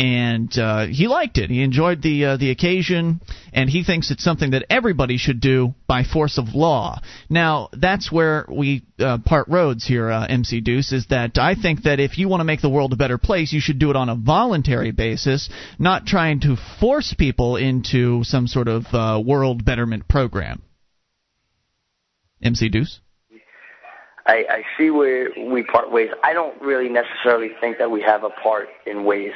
and 0.00 0.58
uh, 0.58 0.86
he 0.86 1.08
liked 1.08 1.36
it. 1.36 1.50
He 1.50 1.62
enjoyed 1.62 2.00
the 2.00 2.24
uh, 2.24 2.36
the 2.38 2.50
occasion, 2.50 3.20
and 3.52 3.68
he 3.68 3.84
thinks 3.84 4.10
it's 4.10 4.24
something 4.24 4.52
that 4.52 4.64
everybody 4.70 5.18
should 5.18 5.40
do 5.40 5.74
by 5.86 6.04
force 6.04 6.38
of 6.38 6.54
law. 6.54 7.02
Now, 7.28 7.68
that's 7.74 8.10
where 8.10 8.46
we 8.48 8.82
uh, 8.98 9.18
part 9.18 9.48
roads 9.48 9.86
here, 9.86 10.10
uh, 10.10 10.26
MC 10.26 10.62
Deuce. 10.62 10.92
Is 10.92 11.08
that 11.08 11.36
I 11.36 11.54
think 11.54 11.82
that 11.82 12.00
if 12.00 12.16
you 12.16 12.30
want 12.30 12.40
to 12.40 12.46
make 12.46 12.62
the 12.62 12.70
world 12.70 12.94
a 12.94 12.96
better 12.96 13.18
place, 13.18 13.52
you 13.52 13.60
should 13.60 13.78
do 13.78 13.90
it 13.90 13.96
on 13.96 14.08
a 14.08 14.14
voluntary 14.16 14.90
basis, 14.90 15.50
not 15.78 16.06
trying 16.06 16.40
to 16.40 16.56
force 16.80 17.12
people 17.12 17.56
into 17.56 18.24
some 18.24 18.46
sort 18.46 18.68
of 18.68 18.86
uh, 18.94 19.22
world 19.22 19.66
betterment 19.66 20.08
program. 20.08 20.62
MC 22.42 22.70
Deuce. 22.70 23.00
I, 24.26 24.44
I 24.48 24.62
see 24.78 24.88
where 24.90 25.28
we 25.50 25.62
part 25.62 25.92
ways. 25.92 26.08
I 26.22 26.32
don't 26.32 26.58
really 26.62 26.88
necessarily 26.88 27.50
think 27.60 27.76
that 27.78 27.90
we 27.90 28.00
have 28.00 28.24
a 28.24 28.30
part 28.30 28.68
in 28.86 29.04
ways. 29.04 29.32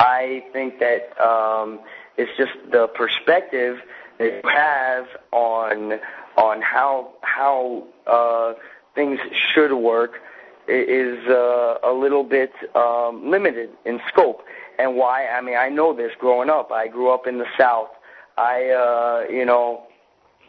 I 0.00 0.42
think 0.54 0.80
that 0.80 1.20
um, 1.22 1.78
it's 2.16 2.34
just 2.38 2.52
the 2.72 2.88
perspective 2.88 3.78
that 4.18 4.40
you 4.42 4.50
have 4.50 5.06
on 5.30 6.00
on 6.36 6.62
how 6.62 7.12
how 7.20 7.84
uh, 8.06 8.54
things 8.94 9.20
should 9.52 9.74
work 9.74 10.22
is 10.68 11.18
uh, 11.28 11.78
a 11.84 11.92
little 11.92 12.24
bit 12.24 12.52
um, 12.74 13.30
limited 13.30 13.70
in 13.84 14.00
scope. 14.08 14.42
And 14.78 14.96
why? 14.96 15.26
I 15.26 15.42
mean, 15.42 15.56
I 15.56 15.68
know 15.68 15.94
this 15.94 16.12
growing 16.18 16.48
up. 16.48 16.70
I 16.72 16.88
grew 16.88 17.10
up 17.10 17.26
in 17.26 17.38
the 17.38 17.46
South. 17.58 17.90
I, 18.38 18.70
uh, 18.70 19.30
you 19.30 19.44
know, 19.44 19.82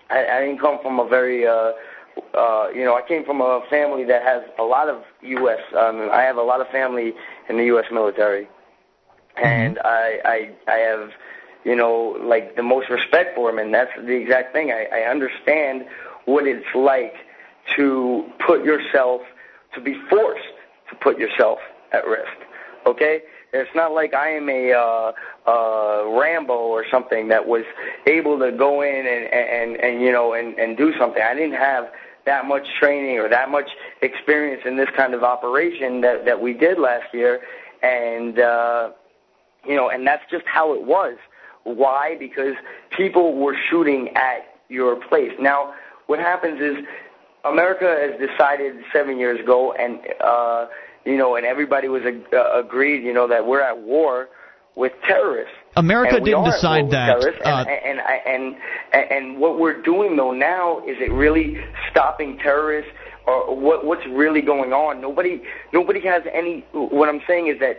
I, 0.10 0.26
I 0.26 0.40
didn't 0.40 0.60
come 0.60 0.80
from 0.82 1.00
a 1.00 1.08
very, 1.08 1.46
uh, 1.46 1.74
uh, 2.34 2.70
you 2.74 2.86
know, 2.86 2.96
I 2.96 3.02
came 3.06 3.26
from 3.26 3.42
a 3.42 3.62
family 3.70 4.06
that 4.06 4.22
has 4.24 4.44
a 4.58 4.64
lot 4.64 4.88
of 4.88 5.04
U.S. 5.22 5.60
Um, 5.78 6.10
I 6.14 6.22
have 6.22 6.38
a 6.38 6.44
lot 6.44 6.62
of 6.62 6.68
family 6.68 7.14
in 7.50 7.58
the 7.58 7.66
U.S. 7.66 7.86
military. 7.92 8.48
Mm-hmm. 9.38 9.46
and 9.46 9.80
I, 9.80 10.20
I 10.26 10.52
I 10.68 10.78
have 10.80 11.12
you 11.64 11.76
know 11.76 12.18
like 12.22 12.56
the 12.56 12.64
most 12.64 12.90
respect 12.90 13.36
for 13.36 13.50
him, 13.50 13.60
and 13.60 13.74
that's 13.74 13.92
the 13.96 14.14
exact 14.14 14.54
thing. 14.54 14.72
I, 14.72 14.88
I 14.92 15.10
understand 15.10 15.86
what 16.26 16.46
it's 16.46 16.66
like 16.76 17.16
to 17.76 18.30
put 18.46 18.64
yourself 18.64 19.22
to 19.76 19.82
be 19.82 19.96
forced 20.10 20.44
to 20.90 20.96
put 20.96 21.18
yourself 21.18 21.60
at 21.94 22.06
risk. 22.06 22.32
Okay, 22.86 23.22
it's 23.54 23.70
not 23.76 23.94
like 23.94 24.14
I 24.14 24.30
am 24.32 24.50
a 24.50 24.74
uh, 24.74 25.12
uh, 25.48 26.10
Rambo 26.20 26.54
or 26.54 26.86
something 26.92 27.28
that 27.30 27.48
was 27.48 27.64
able 28.08 28.38
to 28.40 28.52
go 28.52 28.82
in 28.82 29.06
and 29.08 29.34
and 29.34 29.78
and 29.78 30.02
you 30.02 30.12
know 30.12 30.34
and 30.34 30.58
and 30.60 30.76
do 30.78 30.94
something. 31.00 31.22
I 31.22 31.34
didn't 31.36 31.54
have 31.56 31.86
that 32.26 32.46
much 32.46 32.68
training 32.80 33.18
or 33.18 33.30
that 33.30 33.50
much 33.50 33.70
experience 34.02 34.64
in 34.66 34.78
this 34.78 34.90
kind 34.96 35.14
of 35.14 35.24
operation 35.24 36.02
that 36.02 36.26
that 36.26 36.42
we 36.42 36.54
did 36.54 36.80
last 36.80 37.14
year, 37.14 37.42
and. 37.82 38.40
uh 38.40 38.92
you 39.66 39.76
know, 39.76 39.90
and 39.90 40.06
that's 40.06 40.24
just 40.30 40.46
how 40.46 40.74
it 40.74 40.84
was. 40.84 41.18
Why? 41.64 42.16
Because 42.18 42.56
people 42.90 43.36
were 43.36 43.56
shooting 43.70 44.10
at 44.16 44.56
your 44.70 44.96
place. 44.96 45.32
Now, 45.40 45.74
what 46.08 46.20
happens 46.20 46.60
is 46.60 46.86
America 47.46 47.86
has 47.86 48.20
decided 48.20 48.84
seven 48.92 49.18
years 49.18 49.40
ago, 49.40 49.74
and 49.74 50.00
uh, 50.22 50.68
you 51.06 51.18
know, 51.18 51.36
and 51.36 51.46
everybody 51.46 51.88
was 51.88 52.04
uh, 52.06 52.60
agreed, 52.60 53.04
you 53.04 53.14
know, 53.14 53.28
that 53.28 53.46
we're 53.46 53.62
at 53.62 53.80
war 53.80 54.30
with 54.76 54.94
terrorists. 55.06 55.54
America 55.76 56.20
didn't 56.20 56.46
decide 56.46 56.90
that. 56.92 57.24
Uh, 57.24 57.50
and, 57.50 58.00
and, 58.00 58.02
and 58.26 58.56
and 58.94 59.12
and 59.12 59.38
what 59.40 59.60
we're 59.60 59.82
doing 59.82 60.16
though 60.16 60.32
now 60.32 60.80
is 60.80 60.98
it 61.00 61.12
really 61.12 61.58
stopping 61.90 62.38
terrorists 62.38 62.92
or 63.28 63.56
what 63.56 63.86
what's 63.86 64.06
really 64.08 64.42
going 64.42 64.74
on? 64.74 65.02
Nobody 65.02 65.42
nobody 65.74 66.02
has 66.02 66.24
any. 66.32 66.66
What 66.74 67.10
I'm 67.10 67.22
saying 67.28 67.48
is 67.48 67.60
that 67.60 67.78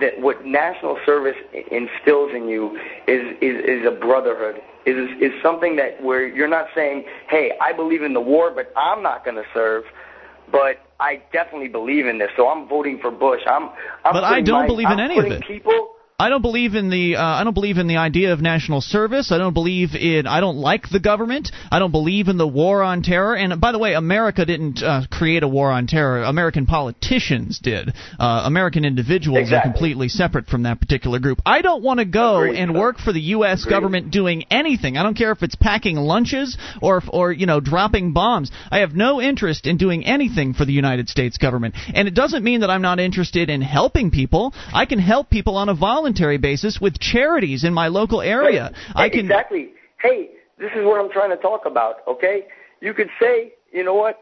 that 0.00 0.20
what 0.20 0.44
national 0.44 0.98
service 1.06 1.36
instills 1.70 2.32
in 2.34 2.48
you 2.48 2.76
is 3.06 3.36
is, 3.40 3.64
is 3.64 3.86
a 3.86 3.90
brotherhood. 3.90 4.60
Is 4.84 5.10
is 5.20 5.32
something 5.42 5.76
that 5.76 6.02
where 6.02 6.26
you're 6.26 6.48
not 6.48 6.66
saying, 6.74 7.04
"Hey, 7.28 7.52
I 7.60 7.72
believe 7.72 8.02
in 8.02 8.14
the 8.14 8.20
war, 8.20 8.50
but 8.50 8.72
I'm 8.76 9.02
not 9.02 9.24
going 9.24 9.36
to 9.36 9.46
serve." 9.54 9.84
But 10.50 10.84
I 11.00 11.22
definitely 11.32 11.68
believe 11.68 12.06
in 12.06 12.18
this, 12.18 12.30
so 12.36 12.48
I'm 12.48 12.68
voting 12.68 12.98
for 13.00 13.10
Bush. 13.10 13.40
I'm. 13.46 13.70
I'm 14.04 14.12
but 14.12 14.24
I 14.24 14.40
don't 14.42 14.62
my, 14.62 14.66
believe 14.66 14.86
I'm 14.86 14.98
in 14.98 15.10
any 15.10 15.18
of 15.18 15.24
it. 15.24 15.42
People 15.44 15.94
I 16.22 16.28
don't 16.28 16.40
believe 16.40 16.76
in 16.76 16.88
the 16.88 17.16
uh, 17.16 17.20
I 17.20 17.42
don't 17.42 17.52
believe 17.52 17.78
in 17.78 17.88
the 17.88 17.96
idea 17.96 18.32
of 18.32 18.40
national 18.40 18.80
service. 18.80 19.32
I 19.32 19.38
don't 19.38 19.54
believe 19.54 19.96
in 19.96 20.28
I 20.28 20.38
don't 20.38 20.58
like 20.58 20.88
the 20.88 21.00
government. 21.00 21.50
I 21.68 21.80
don't 21.80 21.90
believe 21.90 22.28
in 22.28 22.38
the 22.38 22.46
war 22.46 22.84
on 22.84 23.02
terror. 23.02 23.34
And 23.34 23.60
by 23.60 23.72
the 23.72 23.80
way, 23.80 23.94
America 23.94 24.44
didn't 24.46 24.84
uh, 24.84 25.02
create 25.10 25.42
a 25.42 25.48
war 25.48 25.72
on 25.72 25.88
terror. 25.88 26.22
American 26.22 26.64
politicians 26.64 27.58
did. 27.58 27.92
Uh, 28.20 28.42
American 28.44 28.84
individuals 28.84 29.40
exactly. 29.40 29.70
are 29.70 29.72
completely 29.72 30.08
separate 30.08 30.46
from 30.46 30.62
that 30.62 30.78
particular 30.78 31.18
group. 31.18 31.42
I 31.44 31.60
don't 31.60 31.82
want 31.82 31.98
to 31.98 32.04
go 32.04 32.42
Agreed. 32.42 32.56
and 32.56 32.78
work 32.78 32.98
for 32.98 33.12
the 33.12 33.20
U.S. 33.36 33.62
Agreed. 33.62 33.72
government 33.72 34.12
doing 34.12 34.44
anything. 34.48 34.96
I 34.96 35.02
don't 35.02 35.16
care 35.16 35.32
if 35.32 35.42
it's 35.42 35.56
packing 35.56 35.96
lunches 35.96 36.56
or 36.80 37.02
or 37.08 37.32
you 37.32 37.46
know 37.46 37.58
dropping 37.58 38.12
bombs. 38.12 38.52
I 38.70 38.78
have 38.78 38.94
no 38.94 39.20
interest 39.20 39.66
in 39.66 39.76
doing 39.76 40.04
anything 40.04 40.54
for 40.54 40.64
the 40.64 40.72
United 40.72 41.08
States 41.08 41.36
government. 41.36 41.74
And 41.92 42.06
it 42.06 42.14
doesn't 42.14 42.44
mean 42.44 42.60
that 42.60 42.70
I'm 42.70 42.82
not 42.82 43.00
interested 43.00 43.50
in 43.50 43.60
helping 43.60 44.12
people. 44.12 44.54
I 44.72 44.86
can 44.86 45.00
help 45.00 45.28
people 45.28 45.56
on 45.56 45.68
a 45.68 45.74
voluntary 46.12 46.38
basis 46.38 46.80
with 46.80 46.98
charities 46.98 47.64
in 47.64 47.72
my 47.74 47.88
local 47.88 48.20
area. 48.20 48.64
Right. 48.64 49.06
I 49.06 49.08
can 49.08 49.20
exactly. 49.20 49.70
Hey, 50.00 50.30
this 50.58 50.70
is 50.76 50.84
what 50.84 51.00
I'm 51.00 51.10
trying 51.10 51.30
to 51.30 51.36
talk 51.36 51.62
about. 51.66 51.96
Okay, 52.06 52.46
you 52.80 52.94
could 52.94 53.08
say, 53.20 53.52
you 53.72 53.84
know 53.84 53.94
what? 53.94 54.20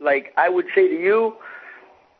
Like 0.00 0.32
I 0.36 0.48
would 0.48 0.66
say 0.74 0.88
to 0.88 0.94
you, 0.94 1.34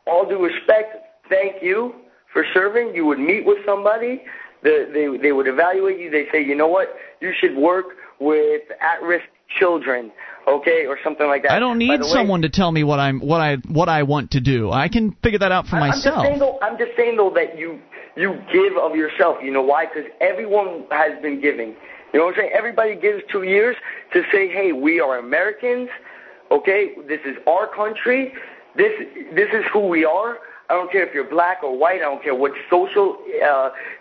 all 0.07 0.27
due 0.27 0.43
respect, 0.43 0.97
thank 1.29 1.61
you 1.61 1.93
for 2.33 2.45
serving. 2.53 2.95
You 2.95 3.05
would 3.05 3.19
meet 3.19 3.45
with 3.45 3.57
somebody. 3.65 4.23
The, 4.63 4.89
they 4.93 5.17
they 5.21 5.31
would 5.31 5.47
evaluate 5.47 5.99
you. 5.99 6.09
They 6.09 6.25
say, 6.31 6.43
you 6.43 6.55
know 6.55 6.67
what? 6.67 6.89
You 7.21 7.31
should 7.39 7.55
work 7.55 7.85
with 8.19 8.63
at-risk 8.81 9.25
children 9.59 10.11
okay, 10.47 10.85
or 10.85 10.97
something 11.03 11.27
like 11.27 11.43
that. 11.43 11.51
I 11.51 11.59
don't 11.59 11.77
need 11.77 12.01
way, 12.01 12.07
someone 12.07 12.43
to 12.43 12.49
tell 12.49 12.71
me 12.71 12.83
what 12.83 12.99
I'm 12.99 13.19
what 13.19 13.41
I 13.41 13.55
what 13.67 13.89
I 13.89 14.03
want 14.03 14.31
to 14.31 14.39
do. 14.39 14.71
I 14.71 14.89
can 14.89 15.11
figure 15.23 15.39
that 15.39 15.51
out 15.51 15.67
for 15.67 15.75
I'm 15.77 15.89
myself. 15.89 16.15
Just 16.15 16.25
saying, 16.25 16.39
though, 16.39 16.59
I'm 16.61 16.77
just 16.77 16.91
saying 16.97 17.17
though 17.17 17.31
that 17.35 17.57
you 17.57 17.79
you 18.15 18.41
give 18.51 18.77
of 18.77 18.95
yourself. 18.95 19.37
You 19.41 19.51
know 19.51 19.61
why? 19.61 19.85
Because 19.85 20.09
everyone 20.21 20.85
has 20.91 21.21
been 21.21 21.41
giving. 21.41 21.75
You 22.13 22.19
know 22.19 22.25
what 22.25 22.35
I'm 22.35 22.41
saying? 22.41 22.51
Everybody 22.53 22.95
gives 22.95 23.23
two 23.31 23.43
years 23.43 23.75
to 24.13 24.23
say, 24.31 24.47
hey, 24.47 24.71
we 24.71 24.99
are 24.99 25.17
Americans. 25.17 25.89
Okay, 26.51 26.95
this 27.07 27.19
is 27.25 27.35
our 27.47 27.67
country. 27.67 28.33
This 28.77 28.91
this 29.33 29.49
is 29.53 29.63
who 29.73 29.87
we 29.87 30.05
are. 30.05 30.37
I 30.69 30.73
don't 30.73 30.91
care 30.91 31.05
if 31.05 31.13
you're 31.13 31.29
black 31.29 31.63
or 31.63 31.77
white. 31.77 31.97
I 31.97 32.05
don't 32.05 32.23
care 32.23 32.35
what 32.35 32.51
social. 32.69 33.17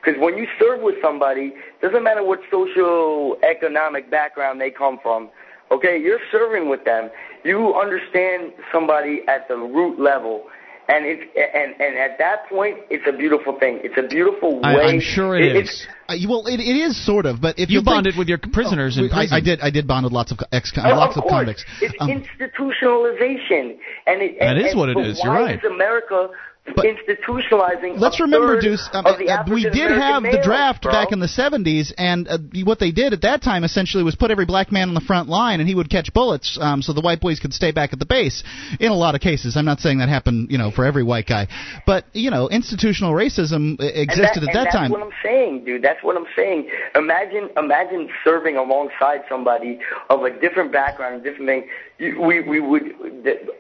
Because 0.00 0.16
uh, 0.16 0.24
when 0.24 0.38
you 0.38 0.46
serve 0.58 0.80
with 0.80 0.94
somebody, 1.02 1.54
doesn't 1.82 2.02
matter 2.02 2.24
what 2.24 2.40
social 2.50 3.36
economic 3.42 4.10
background 4.10 4.60
they 4.60 4.70
come 4.70 4.98
from. 5.02 5.30
Okay, 5.70 6.00
you're 6.00 6.20
serving 6.30 6.68
with 6.68 6.84
them. 6.84 7.10
You 7.44 7.74
understand 7.74 8.52
somebody 8.72 9.22
at 9.28 9.48
the 9.48 9.56
root 9.56 9.98
level. 9.98 10.44
And 10.86 11.06
it's 11.06 11.22
and 11.34 11.80
and 11.80 11.96
at 11.96 12.18
that 12.18 12.46
point, 12.48 12.76
it's 12.90 13.04
a 13.08 13.16
beautiful 13.16 13.58
thing. 13.58 13.80
It's 13.82 13.96
a 13.96 14.06
beautiful 14.06 14.60
way. 14.60 14.84
I, 14.84 14.92
am 14.92 15.00
sure 15.00 15.34
it, 15.34 15.56
it 15.56 15.64
is. 15.64 15.86
Uh, 16.08 16.14
well, 16.28 16.46
it, 16.46 16.60
it 16.60 16.76
is 16.76 16.92
sort 17.06 17.24
of, 17.24 17.40
but 17.40 17.58
if 17.58 17.70
you, 17.70 17.78
you 17.78 17.82
bonded 17.82 18.12
think, 18.12 18.18
with 18.18 18.28
your 18.28 18.36
prisoners 18.36 18.98
oh, 18.98 19.04
in 19.04 19.08
prison. 19.08 19.32
I, 19.32 19.36
I, 19.36 19.40
did. 19.40 19.60
I 19.60 19.70
did 19.70 19.86
bond 19.86 20.04
with 20.04 20.12
lots 20.12 20.30
of 20.30 20.38
ex, 20.52 20.72
oh, 20.76 20.82
lots 20.82 21.16
of, 21.16 21.24
of, 21.24 21.30
convicts. 21.30 21.64
It's 21.80 21.94
um, 22.00 22.10
institutionalization, 22.10 23.78
and 24.06 24.20
it, 24.20 24.38
that 24.38 24.56
and, 24.56 24.66
is 24.66 24.76
what 24.76 24.90
it 24.90 24.98
is. 24.98 25.18
but 25.18 25.24
You're 25.24 25.32
right. 25.32 25.58
is 25.58 25.64
America 25.64 26.28
But 26.66 26.86
institutionalizing? 26.86 27.98
Let's 27.98 28.20
remember, 28.20 28.58
Deuce. 28.58 28.88
Um, 28.94 29.04
uh, 29.04 29.44
we 29.52 29.64
did 29.64 29.90
have 29.90 30.22
the 30.22 30.40
draft 30.42 30.84
bro. 30.84 30.92
back 30.92 31.12
in 31.12 31.20
the 31.20 31.26
'70s, 31.26 31.92
and 31.98 32.26
uh, 32.26 32.38
what 32.64 32.78
they 32.78 32.90
did 32.90 33.12
at 33.12 33.20
that 33.20 33.42
time 33.42 33.64
essentially 33.64 34.02
was 34.02 34.14
put 34.14 34.30
every 34.30 34.46
black 34.46 34.72
man 34.72 34.88
on 34.88 34.94
the 34.94 35.02
front 35.02 35.28
line, 35.28 35.60
and 35.60 35.68
he 35.68 35.74
would 35.74 35.90
catch 35.90 36.14
bullets, 36.14 36.56
um, 36.58 36.80
so 36.80 36.94
the 36.94 37.02
white 37.02 37.20
boys 37.20 37.38
could 37.38 37.52
stay 37.52 37.70
back 37.70 37.92
at 37.92 37.98
the 37.98 38.06
base. 38.06 38.42
In 38.80 38.90
a 38.90 38.94
lot 38.94 39.14
of 39.14 39.20
cases, 39.20 39.58
I'm 39.58 39.66
not 39.66 39.80
saying 39.80 39.98
that 39.98 40.08
happened, 40.08 40.50
you 40.50 40.56
know, 40.56 40.70
for 40.70 40.86
every 40.86 41.02
white 41.02 41.26
guy, 41.26 41.48
but 41.86 42.06
you 42.14 42.30
know, 42.30 42.48
institutional 42.48 43.12
racism 43.12 43.76
existed 43.78 44.44
that, 44.44 44.48
at 44.48 44.64
that 44.64 44.72
time. 44.72 44.90
That's 44.90 44.92
what 44.92 45.02
I'm 45.02 45.18
saying, 45.22 45.66
dude. 45.66 45.82
That's 45.82 46.02
what 46.02 46.16
I'm 46.16 46.26
saying. 46.34 46.70
Imagine, 46.94 47.50
imagine 47.58 48.08
serving 48.24 48.56
alongside 48.56 49.20
somebody 49.28 49.80
of 50.08 50.22
a 50.22 50.30
different 50.40 50.72
background, 50.72 51.24
different 51.24 51.46
thing. 51.46 51.68
You, 51.98 52.22
we 52.22 52.40
we 52.40 52.58
would 52.58 52.84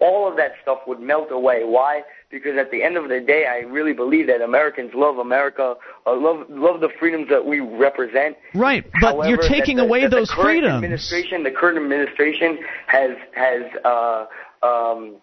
all 0.00 0.26
of 0.26 0.36
that 0.38 0.52
stuff 0.62 0.78
would 0.86 1.00
melt 1.00 1.30
away. 1.30 1.64
Why? 1.64 2.02
Because 2.30 2.56
at 2.58 2.70
the 2.70 2.82
end 2.82 2.96
of 2.96 3.08
the 3.08 3.20
day, 3.20 3.46
I 3.46 3.58
really 3.68 3.92
believe 3.92 4.26
that 4.26 4.40
Americans 4.40 4.92
love 4.94 5.18
America, 5.18 5.76
uh, 6.06 6.16
love 6.16 6.46
love 6.48 6.80
the 6.80 6.88
freedoms 6.98 7.28
that 7.28 7.44
we 7.44 7.60
represent. 7.60 8.36
Right, 8.54 8.84
but 9.00 9.12
However, 9.14 9.28
you're 9.28 9.48
taking 9.48 9.76
the, 9.76 9.84
away 9.84 10.02
that 10.02 10.10
those 10.10 10.28
the 10.28 10.34
current 10.34 10.48
freedoms. 10.48 10.74
Administration, 10.74 11.42
the 11.44 11.50
current 11.52 11.78
administration 11.78 12.58
has 12.86 13.10
has 13.34 13.62
uh, 13.84 14.26
um, 14.62 15.16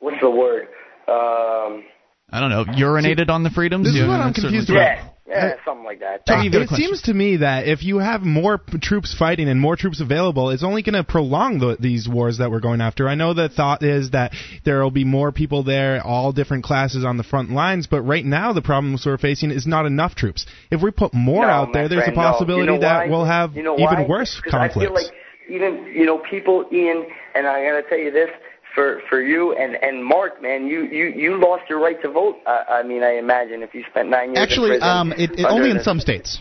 what's 0.00 0.20
the 0.20 0.30
word? 0.30 0.68
Um, 1.08 1.84
I 2.30 2.40
don't 2.40 2.50
know, 2.50 2.64
urinated 2.64 3.30
on 3.30 3.44
the 3.44 3.50
freedoms. 3.50 3.86
This 3.86 3.94
is 3.94 4.08
what 4.08 4.20
I'm 4.20 4.34
confused 4.34 4.68
about. 4.68 4.80
yeah, 4.80 5.08
yeah, 5.28 5.54
something 5.64 5.84
like 5.84 6.00
that. 6.00 6.24
Tell 6.26 6.38
me 6.38 6.44
you've 6.44 6.52
got 6.52 6.60
a 6.60 6.64
it 6.64 6.76
seems 6.76 7.02
to 7.02 7.14
me 7.14 7.38
that 7.38 7.66
if 7.66 7.82
you 7.82 7.98
have 7.98 8.22
more 8.22 8.58
p- 8.58 8.78
troops 8.78 9.14
fighting 9.16 9.48
and 9.48 9.60
more 9.60 9.74
troops 9.76 10.00
available, 10.00 10.50
it's 10.50 10.62
only 10.62 10.82
going 10.82 10.94
to 10.94 11.04
prolong 11.04 11.58
the, 11.58 11.76
these 11.80 12.08
wars 12.08 12.38
that 12.38 12.50
we're 12.50 12.60
going 12.60 12.80
after. 12.80 13.08
I 13.08 13.14
know 13.16 13.34
the 13.34 13.48
thought 13.48 13.82
is 13.82 14.10
that 14.10 14.32
there 14.64 14.82
will 14.82 14.90
be 14.90 15.04
more 15.04 15.32
people 15.32 15.62
there, 15.64 16.00
all 16.04 16.32
different 16.32 16.64
classes 16.64 17.04
on 17.04 17.16
the 17.16 17.24
front 17.24 17.50
lines, 17.50 17.86
but 17.86 18.02
right 18.02 18.24
now 18.24 18.52
the 18.52 18.62
problems 18.62 19.04
we're 19.04 19.18
facing 19.18 19.50
is 19.50 19.66
not 19.66 19.84
enough 19.86 20.14
troops. 20.14 20.46
If 20.70 20.82
we 20.82 20.90
put 20.90 21.12
more 21.12 21.42
No, 21.46 21.52
out 21.52 21.72
there, 21.72 21.88
there's 21.88 22.04
friend, 22.04 22.16
a 22.16 22.20
no. 22.20 22.30
possibility 22.32 22.66
You 22.66 22.72
know 22.72 22.80
that 22.80 23.08
we'll 23.08 23.24
have 23.24 23.56
you 23.56 23.62
know 23.62 23.74
even 23.74 24.00
why? 24.00 24.06
worse 24.06 24.40
'Cause 24.40 24.54
I 24.54 24.68
feel 24.68 24.82
conflicts. 24.88 25.10
like 25.10 25.14
even 25.48 25.86
you 25.94 26.06
know 26.06 26.18
people, 26.18 26.64
Ian, 26.72 27.06
and 27.34 27.46
I 27.46 27.64
gotta 27.64 27.82
tell 27.88 27.98
you 27.98 28.10
this 28.10 28.30
for 28.76 29.00
for 29.08 29.20
you 29.20 29.54
and 29.54 29.74
and 29.82 30.04
Mark, 30.04 30.40
man, 30.40 30.68
you 30.68 30.82
you 30.84 31.06
you 31.06 31.40
lost 31.40 31.64
your 31.68 31.80
right 31.80 32.00
to 32.02 32.10
vote. 32.10 32.36
I, 32.46 32.64
I 32.68 32.82
mean, 32.84 33.02
I 33.02 33.16
imagine 33.16 33.62
if 33.62 33.74
you 33.74 33.82
spent 33.90 34.10
nine 34.10 34.34
years 34.34 34.38
Actually, 34.38 34.74
in 34.74 34.80
prison 34.80 34.96
um, 34.96 35.12
it, 35.12 35.30
it, 35.40 35.46
only 35.46 35.70
in 35.70 35.82
some 35.82 35.98
states. 35.98 36.40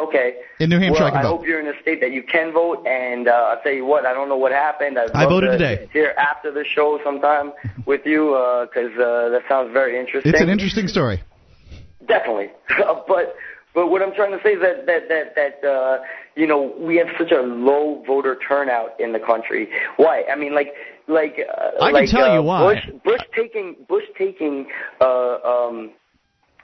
Okay. 0.00 0.36
In 0.58 0.70
New 0.70 0.78
Hampshire, 0.78 1.04
well, 1.04 1.08
I 1.08 1.10
can 1.10 1.22
vote. 1.22 1.36
hope 1.38 1.46
you're 1.46 1.60
in 1.60 1.66
a 1.66 1.78
state 1.82 2.00
that 2.00 2.10
you 2.10 2.22
can 2.22 2.52
vote. 2.52 2.86
And 2.86 3.28
uh, 3.28 3.32
I'll 3.32 3.62
tell 3.62 3.72
you 3.72 3.84
what, 3.84 4.06
I 4.06 4.14
don't 4.14 4.28
know 4.28 4.36
what 4.36 4.50
happened. 4.50 4.98
I'd 4.98 5.10
I 5.12 5.26
voted 5.26 5.52
to 5.52 5.58
today. 5.58 5.88
Hear 5.92 6.14
after 6.16 6.50
the 6.50 6.64
show 6.64 6.98
sometime 7.04 7.52
with 7.86 8.02
you 8.06 8.30
because 8.64 8.92
uh, 8.96 9.28
that 9.28 9.42
sounds 9.48 9.72
very 9.72 9.98
interesting. 10.00 10.32
It's 10.32 10.40
an 10.40 10.48
interesting 10.48 10.88
story. 10.88 11.22
Definitely, 12.06 12.50
but 13.06 13.36
but 13.74 13.88
what 13.88 14.02
I'm 14.02 14.14
trying 14.14 14.32
to 14.36 14.42
say 14.42 14.54
is 14.54 14.62
that 14.62 14.86
that 14.86 15.08
that 15.08 15.34
that 15.36 15.68
uh, 15.68 15.98
you 16.34 16.46
know 16.46 16.74
we 16.78 16.96
have 16.96 17.08
such 17.18 17.30
a 17.30 17.42
low 17.42 18.02
voter 18.06 18.36
turnout 18.36 18.98
in 18.98 19.12
the 19.12 19.20
country. 19.20 19.68
Why? 19.96 20.24
I 20.30 20.34
mean, 20.34 20.54
like 20.54 20.74
like 21.10 21.36
uh, 21.38 21.82
I 21.82 21.86
can 21.86 21.92
like, 21.92 22.10
tell 22.10 22.30
uh, 22.30 22.34
you 22.34 22.42
why. 22.42 22.74
Bush, 22.74 23.02
Bush 23.04 23.20
taking 23.34 23.76
Bush 23.88 24.04
taking 24.16 24.66
uh, 25.00 25.38
um, 25.44 25.90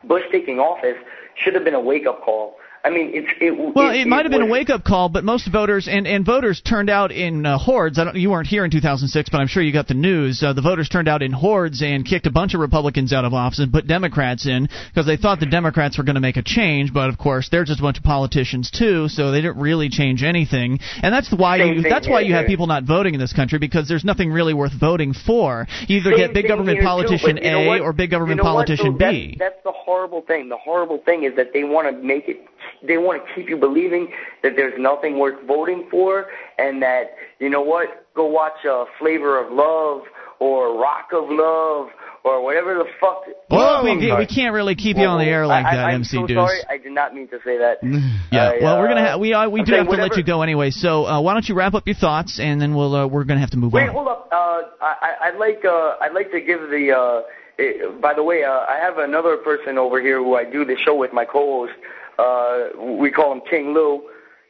Bush 0.05 0.23
taking 0.33 0.59
office 0.59 0.97
should 1.37 1.55
have 1.55 1.65
been 1.65 1.75
a 1.75 1.81
wake 1.81 2.07
up 2.07 2.23
call. 2.23 2.57
I 2.87 2.91
mean, 2.91 3.11
it's 3.13 3.27
it. 3.41 3.75
Well, 3.75 3.91
it, 3.91 4.07
might 4.07 4.27
have 4.27 4.31
been 4.31 4.43
a 4.43 4.47
wake 4.47 4.71
up 4.71 4.85
call, 4.85 5.09
but 5.09 5.25
most 5.25 5.51
voters 5.51 5.89
and, 5.89 6.07
and 6.07 6.25
voters 6.25 6.61
turned 6.61 6.89
out 6.89 7.11
in 7.11 7.45
uh, 7.45 7.59
hordes. 7.59 7.99
I 7.99 8.05
don't, 8.05 8.15
you 8.15 8.31
weren't 8.31 8.47
here 8.47 8.65
in 8.65 8.71
2006, 8.71 9.29
but 9.29 9.39
I'm 9.39 9.49
sure 9.49 9.61
you 9.61 9.73
got 9.73 9.89
the 9.89 9.95
news. 9.95 10.41
Uh, 10.41 10.53
the 10.53 10.63
voters 10.63 10.89
turned 10.89 11.09
out 11.09 11.21
in 11.21 11.33
hordes 11.33 11.83
and 11.83 12.07
kicked 12.07 12.27
a 12.27 12.31
bunch 12.31 12.55
of 12.55 12.61
Republicans 12.61 13.13
out 13.13 13.25
of 13.25 13.35
office 13.35 13.59
and 13.59 13.73
put 13.73 13.89
Democrats 13.89 14.47
in 14.47 14.69
because 14.89 15.05
they 15.05 15.17
thought 15.17 15.41
the 15.41 15.47
Democrats 15.47 15.99
were 15.99 16.05
going 16.05 16.15
to 16.15 16.21
make 16.21 16.37
a 16.37 16.45
change. 16.45 16.95
But 16.95 17.09
of 17.09 17.19
course, 17.19 17.49
they're 17.51 17.65
just 17.65 17.81
a 17.81 17.83
bunch 17.83 17.99
of 17.99 18.05
politicians 18.05 18.71
too, 18.71 19.09
so 19.09 19.33
they 19.33 19.41
didn't 19.41 19.59
really 19.59 19.89
change 19.89 20.23
anything. 20.23 20.79
And 21.03 21.13
that's 21.13 21.35
why 21.37 21.59
Same 21.59 21.75
you 21.75 21.83
thing 21.83 21.91
that's 21.91 22.09
why 22.09 22.21
you 22.21 22.35
have 22.35 22.47
people 22.47 22.69
not 22.69 22.85
voting 22.85 23.15
in 23.15 23.21
this 23.21 23.33
country 23.33 23.59
because 23.59 23.89
there's 23.89 24.05
nothing 24.05 24.31
really 24.31 24.55
worth 24.55 24.79
voting 24.79 25.13
for. 25.13 25.67
You 25.89 25.99
either 25.99 26.11
Same 26.11 26.19
get 26.19 26.35
big 26.35 26.47
government 26.47 26.77
here, 26.77 26.83
too, 26.83 26.87
politician 26.87 27.37
you 27.39 27.51
know 27.51 27.73
A 27.73 27.81
or 27.81 27.93
big 27.93 28.13
government 28.13 28.39
You 28.39 28.45
know 28.45 28.55
what, 28.55 28.67
politician 28.67 28.97
though? 28.97 29.11
B. 29.11 29.35
That's, 29.37 29.55
that's 29.55 29.65
the 29.65 29.73
horrible 29.73 30.23
thing. 30.23 30.49
The 30.49 30.57
horrible 30.57 30.99
thing 31.05 31.25
is 31.25 31.35
that 31.35 31.53
they 31.53 31.65
want 31.65 31.91
to 31.91 32.01
make 32.01 32.29
it. 32.29 32.47
They 32.87 32.99
want 32.99 33.23
to 33.27 33.35
keep 33.35 33.49
you 33.49 33.57
believing 33.57 34.13
that 34.43 34.53
there's 34.57 34.75
nothing 34.79 35.19
worth 35.19 35.45
voting 35.47 35.89
for, 35.91 36.27
and 36.59 36.83
that 36.83 37.17
you 37.39 37.49
know 37.51 37.63
what? 37.63 38.07
Go 38.15 38.27
watch 38.27 38.65
uh, 38.69 38.85
Flavor 38.99 39.39
of 39.45 39.53
Love 39.53 40.03
or 40.41 40.79
Rock 40.79 41.09
of 41.13 41.25
Love 41.29 41.89
or 42.25 42.43
whatever 42.43 42.75
the 42.75 42.85
fuck. 43.01 43.23
well, 43.51 43.85
we, 43.85 43.97
we 43.97 44.27
can't 44.27 44.53
really 44.53 44.75
keep 44.75 44.97
you 44.97 45.05
on 45.07 45.19
the 45.19 45.25
air 45.25 45.47
like 45.47 45.65
I, 45.65 45.77
that, 45.77 45.85
I, 45.87 45.89
I'm 45.91 46.01
MC 46.01 46.17
so 46.17 46.27
Deuce. 46.27 46.37
sorry. 46.37 46.59
I 46.69 46.77
did 46.79 46.93
not 46.93 47.15
mean 47.15 47.29
to 47.29 47.39
say 47.45 47.59
that. 47.59 47.79
Yeah, 48.33 48.53
well, 48.61 48.81
we're 48.81 48.89
gonna 48.89 49.01
uh, 49.01 49.11
ha- 49.13 49.19
we 49.19 49.33
uh, 49.33 49.49
we 49.49 49.61
I'm 49.61 49.67
do 49.67 49.73
have 49.75 49.87
to 49.87 49.93
let 49.93 50.17
you 50.17 50.25
go 50.25 50.43
anyway. 50.43 50.71
So 50.71 51.07
uh, 51.07 51.21
why 51.23 51.33
don't 51.33 51.49
you 51.49 51.55
wrap 51.55 51.75
up 51.75 51.87
your 51.87 51.95
thoughts, 51.95 52.39
and 52.43 52.61
then 52.61 52.75
we'll 52.75 52.95
uh, 52.95 53.07
we're 53.07 53.25
gonna 53.25 53.41
have 53.41 53.51
to 53.51 53.57
move 53.57 53.73
Wait, 53.73 53.83
on. 53.83 53.87
Wait, 53.89 53.95
hold 53.95 54.09
up. 54.09 54.29
Uh, 54.31 54.35
I, 54.35 54.95
I- 55.01 55.29
I'd 55.29 55.39
like 55.39 55.65
uh, 55.65 55.95
I'd 56.03 56.13
like 56.13 56.31
to 56.33 56.41
give 56.41 56.61
the. 56.69 56.93
Uh, 56.93 57.63
eh, 57.63 57.99
by 58.01 58.13
the 58.15 58.23
way, 58.25 58.43
uh, 58.45 58.51
I 58.51 58.79
have 58.83 58.99
another 58.99 59.37
person 59.39 59.79
over 59.79 60.01
here 60.03 60.19
who 60.19 60.35
I 60.35 60.45
do 60.45 60.65
the 60.65 60.77
show 60.85 60.95
with, 60.97 61.13
my 61.13 61.25
co-host. 61.25 61.73
Uh, 62.19 62.95
we 62.99 63.11
call 63.11 63.33
him 63.33 63.41
King 63.49 63.75
Lou, 63.75 64.03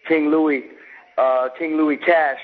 King 0.09 0.31
Louis, 0.31 0.65
uh, 1.19 1.49
King 1.59 1.77
Louis 1.77 1.97
Cash. 1.97 2.39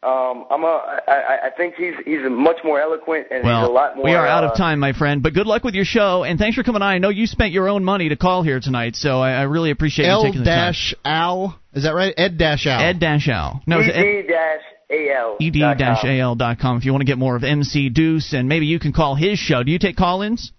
Um, 0.00 0.44
I'm 0.50 0.62
a, 0.62 1.00
I, 1.08 1.12
I- 1.12 1.46
I 1.46 1.50
think 1.56 1.74
he's 1.74 1.94
he's 2.04 2.20
much 2.30 2.58
more 2.62 2.80
eloquent 2.80 3.26
and 3.32 3.42
he's 3.44 3.50
a 3.52 3.66
lot 3.68 3.96
more. 3.96 4.04
we 4.04 4.12
are 4.14 4.26
out 4.28 4.44
uh, 4.44 4.50
of 4.50 4.56
time, 4.56 4.78
my 4.78 4.92
friend. 4.92 5.24
But 5.24 5.34
good 5.34 5.48
luck 5.48 5.64
with 5.64 5.74
your 5.74 5.84
show, 5.84 6.22
and 6.22 6.38
thanks 6.38 6.54
for 6.54 6.62
coming 6.62 6.82
on. 6.82 6.88
I 6.88 6.98
know 6.98 7.08
you 7.08 7.26
spent 7.26 7.50
your 7.52 7.68
own 7.68 7.82
money 7.82 8.08
to 8.10 8.16
call 8.16 8.44
here 8.44 8.60
tonight, 8.60 8.94
so 8.94 9.18
I, 9.18 9.32
I 9.32 9.42
really 9.42 9.72
appreciate 9.72 10.06
you 10.06 10.22
taking 10.22 10.44
the 10.44 10.50
time. 10.50 10.72
dash 10.72 10.94
Al. 11.04 11.58
Is 11.74 11.82
that 11.82 11.94
right? 11.94 12.14
Ed 12.16 12.38
dash 12.38 12.64
Al. 12.68 12.80
Ed 12.80 13.00
dash 13.00 13.28
Al. 13.28 13.60
No, 13.66 13.80
it's 13.80 13.88
Ed, 13.88 14.04
ED 14.04 14.28
dash 14.28 14.60
AL. 14.90 15.36
ed 15.40 15.78
dash 15.78 16.04
al 16.04 16.34
dot 16.36 16.60
com 16.60 16.76
if 16.76 16.84
you 16.84 16.92
want 16.92 17.00
to 17.02 17.06
get 17.06 17.18
more 17.18 17.34
of 17.34 17.42
MC 17.42 17.88
Deuce, 17.88 18.32
and 18.34 18.48
maybe 18.48 18.66
you 18.66 18.78
can 18.78 18.92
call 18.92 19.16
his 19.16 19.36
show. 19.40 19.64
Do 19.64 19.72
you 19.72 19.80
take 19.80 19.96
call-ins? 19.96 20.52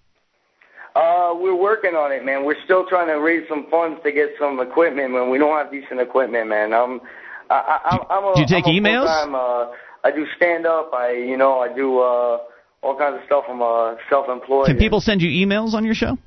Uh, 0.94 1.34
we're 1.36 1.54
working 1.54 1.94
on 1.94 2.12
it, 2.12 2.24
man. 2.24 2.44
We're 2.44 2.60
still 2.64 2.84
trying 2.88 3.08
to 3.08 3.14
raise 3.20 3.48
some 3.48 3.66
funds 3.70 4.00
to 4.04 4.12
get 4.12 4.30
some 4.38 4.58
equipment, 4.60 5.12
man. 5.12 5.30
We 5.30 5.38
don't 5.38 5.56
have 5.56 5.70
decent 5.70 6.00
equipment, 6.00 6.48
man. 6.48 6.72
I'm, 6.72 7.00
I, 7.48 7.78
I, 7.84 7.98
I'm 8.10 8.24
a, 8.24 8.34
Do 8.34 8.40
you 8.40 8.46
take 8.46 8.66
I'm 8.66 8.74
a 8.74 8.80
emails? 8.80 9.06
full-time, 9.06 9.34
Uh, 9.34 9.72
I 10.02 10.10
do 10.10 10.26
stand 10.36 10.66
up. 10.66 10.90
I, 10.92 11.12
you 11.12 11.36
know, 11.36 11.58
I 11.60 11.72
do 11.72 12.00
uh, 12.00 12.38
all 12.82 12.96
kinds 12.98 13.16
of 13.16 13.22
stuff. 13.26 13.44
I'm 13.48 13.62
uh, 13.62 13.94
self-employed. 14.08 14.66
Can 14.66 14.78
people 14.78 15.00
send 15.00 15.22
you 15.22 15.28
emails 15.46 15.74
on 15.74 15.84
your 15.84 15.94
show? 15.94 16.18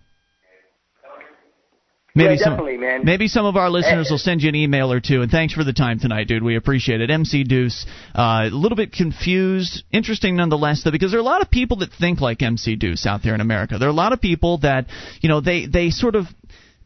Yeah, 2.15 2.35
some, 2.35 2.51
definitely, 2.53 2.77
man. 2.77 3.01
Maybe 3.05 3.27
some 3.27 3.45
of 3.47 3.55
our 3.57 3.71
listeners 3.71 4.07
Eh. 4.07 4.13
will 4.13 4.19
send 4.19 4.43
you 4.43 4.49
an 4.49 4.55
email 4.55 4.91
or 4.91 4.99
two. 4.99 5.23
And 5.23 5.31
thanks 5.31 5.53
for 5.55 5.63
the 5.63 5.73
time 5.73 5.99
tonight, 5.99 6.27
dude. 6.27 6.43
We 6.43 6.55
appreciate 6.55 7.01
it. 7.01 7.09
MC 7.09 7.43
Deuce, 7.43 7.87
uh, 8.13 8.49
a 8.51 8.55
little 8.55 8.75
bit 8.75 8.91
confused, 8.91 9.83
interesting 9.91 10.35
nonetheless, 10.35 10.83
though, 10.83 10.91
because 10.91 11.09
there 11.09 11.19
are 11.19 11.21
a 11.21 11.25
lot 11.25 11.41
of 11.41 11.49
people 11.49 11.77
that 11.77 11.91
think 11.91 12.21
like 12.21 12.43
MC 12.43 12.75
Deuce 12.75 13.07
out 13.07 13.23
there 13.23 13.33
in 13.33 13.41
America. 13.41 13.79
There 13.79 13.87
are 13.87 13.91
a 13.91 13.95
lot 13.95 14.13
of 14.13 14.21
people 14.21 14.59
that, 14.59 14.85
you 15.21 15.29
know, 15.29 15.41
they 15.41 15.65
they 15.65 15.89
sort 15.89 16.13
of 16.15 16.27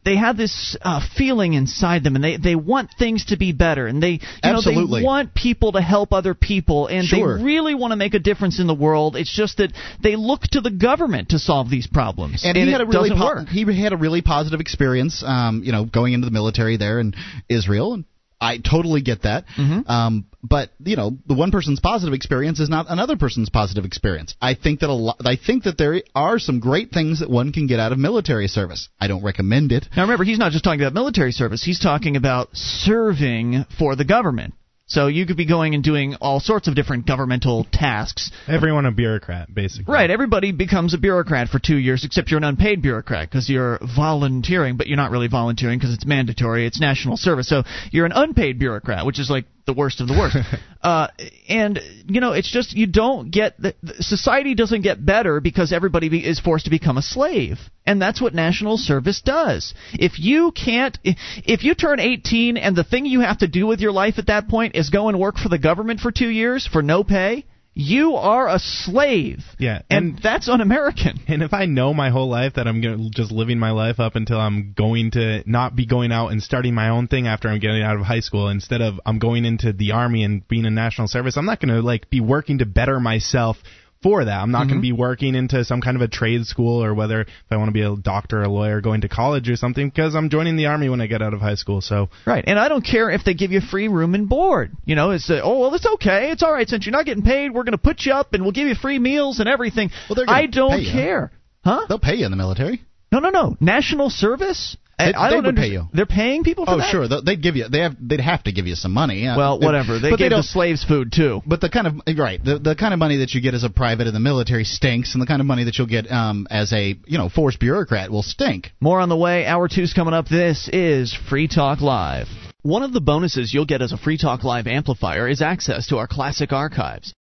they 0.08 0.16
have 0.16 0.38
this 0.38 0.74
uh, 0.80 1.00
feeling 1.16 1.52
inside 1.52 2.02
them, 2.02 2.14
and 2.14 2.24
they 2.24 2.38
they 2.38 2.54
want 2.54 2.90
things 2.98 3.26
to 3.26 3.36
be 3.36 3.52
better, 3.52 3.86
and 3.86 4.02
they 4.02 4.12
you 4.12 4.18
Absolutely. 4.42 4.84
know 4.84 4.96
they 4.96 5.04
want 5.04 5.34
people 5.34 5.72
to 5.72 5.82
help 5.82 6.14
other 6.14 6.34
people, 6.34 6.86
and 6.86 7.04
Sure. 7.06 7.36
they 7.36 7.44
really 7.44 7.74
want 7.74 7.92
to 7.92 7.96
make 7.96 8.14
a 8.14 8.18
difference 8.18 8.58
in 8.58 8.66
the 8.66 8.74
world. 8.74 9.16
It's 9.16 9.34
just 9.34 9.58
that 9.58 9.72
they 10.02 10.16
look 10.16 10.42
to 10.52 10.62
the 10.62 10.70
government 10.70 11.30
to 11.30 11.38
solve 11.38 11.68
these 11.68 11.86
problems, 11.86 12.42
and, 12.44 12.56
he 12.56 12.72
had 12.72 12.80
it 12.80 12.84
a 12.84 12.86
really 12.86 13.10
po- 13.10 13.44
he 13.44 13.82
had 13.82 13.92
a 13.92 13.98
really 13.98 14.22
positive 14.22 14.60
experience, 14.60 15.22
um, 15.24 15.62
you 15.62 15.72
know, 15.72 15.84
going 15.84 16.14
into 16.14 16.24
the 16.24 16.30
military 16.32 16.78
there 16.78 17.00
in 17.00 17.14
Israel, 17.50 17.92
and 17.92 18.04
I 18.40 18.58
totally 18.58 19.02
get 19.02 19.22
that. 19.22 19.44
Mm-hmm. 19.58 19.90
Um, 19.90 20.24
but 20.42 20.70
you 20.78 20.96
know, 20.96 21.16
the 21.26 21.34
one 21.34 21.50
person's 21.50 21.80
positive 21.80 22.14
experience 22.14 22.60
is 22.60 22.68
not 22.68 22.86
another 22.88 23.16
person's 23.16 23.50
positive 23.50 23.84
experience. 23.84 24.34
I 24.40 24.54
think 24.54 24.80
that 24.80 24.88
a 24.88 24.94
lot. 24.94 25.16
I 25.24 25.36
think 25.36 25.64
that 25.64 25.78
there 25.78 26.02
are 26.14 26.38
some 26.38 26.60
great 26.60 26.90
things 26.90 27.20
that 27.20 27.30
one 27.30 27.52
can 27.52 27.66
get 27.66 27.80
out 27.80 27.92
of 27.92 27.98
military 27.98 28.48
service. 28.48 28.88
I 29.00 29.08
don't 29.08 29.24
recommend 29.24 29.72
it. 29.72 29.86
Now 29.96 30.02
remember, 30.02 30.24
he's 30.24 30.38
not 30.38 30.52
just 30.52 30.64
talking 30.64 30.80
about 30.80 30.94
military 30.94 31.32
service. 31.32 31.62
He's 31.62 31.80
talking 31.80 32.16
about 32.16 32.50
serving 32.52 33.64
for 33.78 33.96
the 33.96 34.04
government. 34.04 34.54
So 34.88 35.06
you 35.06 35.26
could 35.26 35.36
be 35.36 35.44
going 35.44 35.74
and 35.74 35.84
doing 35.84 36.14
all 36.14 36.40
sorts 36.40 36.66
of 36.66 36.74
different 36.74 37.06
governmental 37.06 37.66
tasks. 37.70 38.30
Everyone 38.48 38.86
a 38.86 38.90
bureaucrat, 38.90 39.54
basically. 39.54 39.92
Right, 39.92 40.10
everybody 40.10 40.50
becomes 40.50 40.94
a 40.94 40.98
bureaucrat 40.98 41.48
for 41.48 41.58
two 41.58 41.76
years, 41.76 42.04
except 42.04 42.30
you're 42.30 42.38
an 42.38 42.44
unpaid 42.44 42.80
bureaucrat 42.80 43.28
because 43.28 43.50
you're 43.50 43.78
volunteering, 43.94 44.78
but 44.78 44.86
you're 44.86 44.96
not 44.96 45.10
really 45.10 45.28
volunteering 45.28 45.78
because 45.78 45.92
it's 45.92 46.06
mandatory. 46.06 46.66
It's 46.66 46.80
national 46.80 47.18
service. 47.18 47.50
So 47.50 47.64
you're 47.90 48.06
an 48.06 48.12
unpaid 48.12 48.58
bureaucrat, 48.58 49.04
which 49.04 49.18
is 49.18 49.28
like 49.28 49.44
the 49.68 49.74
worst 49.74 50.00
of 50.00 50.08
the 50.08 50.14
worst. 50.14 50.36
uh, 50.82 51.08
and 51.48 51.78
you 52.06 52.20
know, 52.20 52.32
it's 52.32 52.50
just 52.50 52.74
you 52.74 52.86
don't 52.86 53.30
get 53.30 53.60
the, 53.60 53.74
the- 53.84 54.02
society 54.02 54.56
doesn't 54.56 54.82
get 54.82 55.04
better 55.04 55.40
because 55.40 55.72
everybody 55.72 56.08
be, 56.08 56.26
is 56.26 56.40
forced 56.40 56.64
to 56.64 56.70
become 56.70 56.96
a 56.96 57.02
slave, 57.02 57.58
and 57.86 58.02
that's 58.02 58.20
what 58.20 58.34
national 58.34 58.78
service 58.78 59.20
does. 59.20 59.74
If 59.92 60.18
you 60.18 60.50
can't, 60.52 60.98
if, 61.04 61.16
if 61.44 61.62
you 61.62 61.74
turn 61.74 62.00
18 62.00 62.56
and 62.56 62.74
the 62.74 62.82
thing 62.82 63.06
you 63.06 63.20
have 63.20 63.38
to 63.38 63.46
do 63.46 63.66
with 63.66 63.80
your 63.80 63.92
life 63.92 64.14
at 64.18 64.26
that 64.26 64.48
point 64.48 64.74
is 64.74 64.90
go 64.90 65.08
and 65.08 65.20
work 65.20 65.36
for 65.36 65.50
the 65.50 65.58
government 65.58 66.00
for 66.00 66.10
two 66.10 66.30
years 66.30 66.66
for 66.66 66.82
no 66.82 67.04
pay. 67.04 67.44
You 67.80 68.16
are 68.16 68.48
a 68.48 68.58
slave. 68.58 69.38
Yeah, 69.56 69.82
and, 69.88 70.14
and- 70.14 70.20
that's 70.20 70.48
un-American. 70.48 71.20
And 71.28 71.44
if 71.44 71.52
I 71.54 71.66
know 71.66 71.94
my 71.94 72.10
whole 72.10 72.28
life 72.28 72.54
that 72.54 72.66
I'm 72.66 72.80
gonna 72.80 73.08
just 73.10 73.30
living 73.30 73.60
my 73.60 73.70
life 73.70 74.00
up 74.00 74.16
until 74.16 74.40
I'm 74.40 74.74
going 74.76 75.12
to 75.12 75.48
not 75.48 75.76
be 75.76 75.86
going 75.86 76.10
out 76.10 76.28
and 76.32 76.42
starting 76.42 76.74
my 76.74 76.88
own 76.88 77.06
thing 77.06 77.28
after 77.28 77.48
I'm 77.48 77.60
getting 77.60 77.82
out 77.82 77.94
of 77.94 78.02
high 78.02 78.18
school, 78.18 78.48
instead 78.48 78.80
of 78.82 78.98
I'm 79.06 79.20
going 79.20 79.44
into 79.44 79.72
the 79.72 79.92
army 79.92 80.24
and 80.24 80.46
being 80.48 80.64
in 80.64 80.74
national 80.74 81.06
service, 81.06 81.36
I'm 81.36 81.46
not 81.46 81.60
gonna 81.60 81.80
like 81.80 82.10
be 82.10 82.20
working 82.20 82.58
to 82.58 82.66
better 82.66 82.98
myself 82.98 83.58
for 84.02 84.24
that. 84.24 84.40
I'm 84.40 84.50
not 84.50 84.58
Mm-hmm. 84.62 84.68
going 84.68 84.78
to 84.80 84.82
be 84.82 84.92
working 84.92 85.34
into 85.34 85.64
some 85.64 85.80
kind 85.80 85.96
of 85.96 86.02
a 86.02 86.08
trade 86.08 86.46
school 86.46 86.82
or 86.84 86.94
whether 86.94 87.22
if 87.22 87.28
I 87.50 87.56
want 87.56 87.68
to 87.68 87.72
be 87.72 87.82
a 87.82 87.96
doctor 87.96 88.40
or 88.40 88.44
a 88.44 88.48
lawyer 88.48 88.80
going 88.80 89.00
to 89.02 89.08
college 89.08 89.48
or 89.48 89.56
something 89.56 89.88
because 89.88 90.14
I'm 90.14 90.30
joining 90.30 90.56
the 90.56 90.66
army 90.66 90.88
when 90.88 91.00
I 91.00 91.06
get 91.06 91.22
out 91.22 91.34
of 91.34 91.40
high 91.40 91.54
school. 91.56 91.80
So 91.80 92.08
Right, 92.26 92.44
and 92.46 92.58
I 92.58 92.68
don't 92.68 92.84
care 92.84 93.10
if 93.10 93.24
they 93.24 93.34
give 93.34 93.50
you 93.52 93.60
free 93.60 93.88
room 93.88 94.14
and 94.14 94.28
board. 94.28 94.72
You 94.84 94.94
know, 94.94 95.10
it's 95.10 95.28
uh, 95.30 95.40
oh 95.42 95.58
well, 95.60 95.74
it's 95.74 95.86
okay, 95.94 96.30
it's 96.30 96.42
all 96.42 96.52
right 96.52 96.68
since 96.68 96.86
you're 96.86 96.92
not 96.92 97.06
getting 97.06 97.24
paid. 97.24 97.52
We're 97.52 97.64
going 97.64 97.72
to 97.72 97.78
put 97.78 98.02
you 98.06 98.12
up 98.12 98.34
and 98.34 98.42
we'll 98.42 98.52
give 98.52 98.68
you 98.68 98.74
free 98.74 98.98
meals 98.98 99.40
and 99.40 99.48
everything. 99.48 99.90
Well, 100.08 100.16
they're 100.16 100.26
gonna 100.26 100.38
I 100.38 100.46
don't 100.46 100.84
care, 100.84 101.32
huh? 101.64 101.86
They'll 101.88 101.98
pay 101.98 102.16
you 102.16 102.24
in 102.24 102.30
the 102.30 102.36
military. 102.36 102.82
No, 103.10 103.20
no, 103.20 103.30
no. 103.30 103.56
National 103.60 104.10
service. 104.10 104.76
They, 104.98 105.14
I 105.14 105.30
don't 105.30 105.44
would 105.44 105.54
pay 105.56 105.68
you. 105.68 105.88
They're 105.92 106.06
paying 106.06 106.42
people 106.42 106.64
for 106.66 106.72
Oh, 106.72 106.78
that. 106.78 106.90
sure. 106.90 107.06
Th- 107.06 107.22
They'd 107.24 107.40
give 107.40 107.54
you. 107.54 107.68
They 107.68 107.78
have. 107.80 107.94
They'd 108.00 108.20
have 108.20 108.42
to 108.44 108.52
give 108.52 108.66
you 108.66 108.74
some 108.74 108.92
money. 108.92 109.24
Well, 109.24 109.60
whatever. 109.60 109.98
They 110.00 110.10
but 110.10 110.18
gave 110.18 110.30
the 110.30 110.36
don't- 110.36 110.42
slaves 110.44 110.82
food 110.84 111.12
too. 111.12 111.40
But 111.46 111.60
the 111.60 111.68
kind 111.70 111.86
of 111.86 111.94
right, 112.18 112.42
the 112.44 112.58
the 112.58 112.74
kind 112.74 112.92
of 112.92 112.98
money 112.98 113.18
that 113.18 113.32
you 113.32 113.40
get 113.40 113.54
as 113.54 113.62
a 113.62 113.70
private 113.70 114.06
in 114.08 114.14
the 114.14 114.20
military 114.20 114.64
stinks, 114.64 115.14
and 115.14 115.22
the 115.22 115.26
kind 115.26 115.40
of 115.40 115.46
money 115.46 115.64
that 115.64 115.78
you'll 115.78 115.86
get 115.86 116.10
um, 116.10 116.46
as 116.50 116.72
a 116.72 116.96
you 117.06 117.16
know 117.18 117.28
force 117.28 117.56
bureaucrat 117.56 118.10
will 118.10 118.24
stink. 118.24 118.72
More 118.80 118.98
on 119.00 119.08
the 119.08 119.16
way. 119.16 119.46
Hour 119.46 119.68
two's 119.68 119.92
coming 119.94 120.14
up. 120.14 120.26
This 120.28 120.68
is 120.72 121.16
Free 121.30 121.46
Talk 121.48 121.80
Live. 121.80 122.26
One 122.62 122.82
of 122.82 122.92
the 122.92 123.00
bonuses 123.00 123.54
you'll 123.54 123.66
get 123.66 123.80
as 123.82 123.92
a 123.92 123.96
Free 123.96 124.18
Talk 124.18 124.42
Live 124.42 124.66
amplifier 124.66 125.28
is 125.28 125.40
access 125.40 125.86
to 125.86 125.96
our 125.98 126.08
classic 126.08 126.52
archives. 126.52 127.14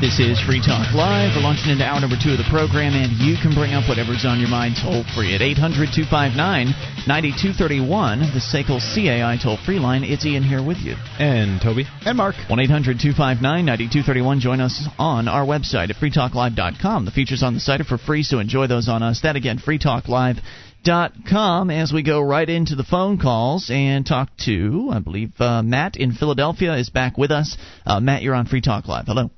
This 0.00 0.20
is 0.20 0.40
Free 0.46 0.62
Talk 0.62 0.94
Live. 0.94 1.34
We're 1.34 1.42
launching 1.42 1.74
into 1.74 1.82
hour 1.82 1.98
number 1.98 2.14
two 2.14 2.30
of 2.30 2.38
the 2.38 2.46
program, 2.46 2.94
and 2.94 3.18
you 3.18 3.34
can 3.34 3.50
bring 3.50 3.74
up 3.74 3.90
whatever's 3.90 4.22
on 4.22 4.38
your 4.38 4.48
mind 4.48 4.78
toll 4.78 5.02
free 5.10 5.34
at 5.34 5.42
800 5.42 5.90
259 5.90 6.38
9231, 7.02 8.30
the 8.30 8.38
SACL 8.38 8.78
CAI 8.78 9.34
toll 9.42 9.58
free 9.66 9.82
line. 9.82 10.04
It's 10.04 10.24
Ian 10.24 10.44
here 10.46 10.62
with 10.62 10.78
you. 10.78 10.94
And 11.18 11.60
Toby. 11.60 11.84
And 12.06 12.16
Mark, 12.16 12.36
1 12.46 12.46
800 12.46 13.02
259 13.02 13.42
9231. 13.42 14.38
Join 14.38 14.62
us 14.62 14.86
on 15.02 15.26
our 15.26 15.42
website 15.42 15.90
at 15.90 15.98
freetalklive.com. 15.98 17.04
The 17.04 17.10
features 17.10 17.42
on 17.42 17.54
the 17.54 17.60
site 17.60 17.80
are 17.80 17.84
for 17.84 17.98
free, 17.98 18.22
so 18.22 18.38
enjoy 18.38 18.68
those 18.68 18.88
on 18.88 19.02
us. 19.02 19.22
That 19.26 19.34
again, 19.34 19.58
freetalklive.com. 19.58 21.70
As 21.74 21.92
we 21.92 22.04
go 22.04 22.22
right 22.22 22.48
into 22.48 22.76
the 22.76 22.84
phone 22.84 23.18
calls 23.18 23.68
and 23.68 24.06
talk 24.06 24.30
to, 24.46 24.90
I 24.92 25.00
believe, 25.00 25.32
uh, 25.40 25.64
Matt 25.64 25.96
in 25.96 26.14
Philadelphia 26.14 26.74
is 26.74 26.88
back 26.88 27.18
with 27.18 27.32
us. 27.32 27.56
Uh, 27.84 27.98
Matt, 27.98 28.22
you're 28.22 28.36
on 28.36 28.46
Free 28.46 28.60
Talk 28.60 28.86
Live. 28.86 29.06
Hello. 29.06 29.32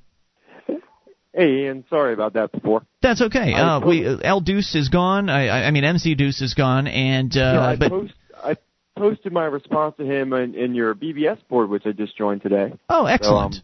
Hey, 1.33 1.64
Ian, 1.64 1.85
sorry 1.89 2.12
about 2.12 2.33
that 2.35 2.51
before. 2.53 2.83
That's 3.03 3.22
okay. 3.22 3.55
I 3.55 3.76
Uh, 3.76 3.81
we 3.87 4.18
L 4.24 4.41
Deuce 4.41 4.74
is 4.74 4.89
gone. 4.89 5.28
I, 5.31 5.66
I- 5.66 5.70
mean 5.70 5.85
MC 5.85 6.14
Deuce 6.14 6.41
is 6.41 6.55
gone, 6.55 6.87
and 6.89 7.35
uh, 7.37 7.41
yeah, 7.41 7.66
I, 7.68 7.76
but 7.76 7.91
post, 7.91 8.14
I 8.43 8.57
posted 8.97 9.33
my 9.33 9.45
response 9.45 9.95
to 9.99 10.05
him 10.05 10.33
in, 10.33 10.55
in 10.55 10.74
your 10.74 10.95
BBS 10.95 11.39
board, 11.49 11.68
which 11.70 11.87
I 11.87 11.93
just 11.93 12.16
joined 12.18 12.43
today. 12.43 12.72
oh, 12.89 13.07
excellent. 13.07 13.55
um, 13.57 13.62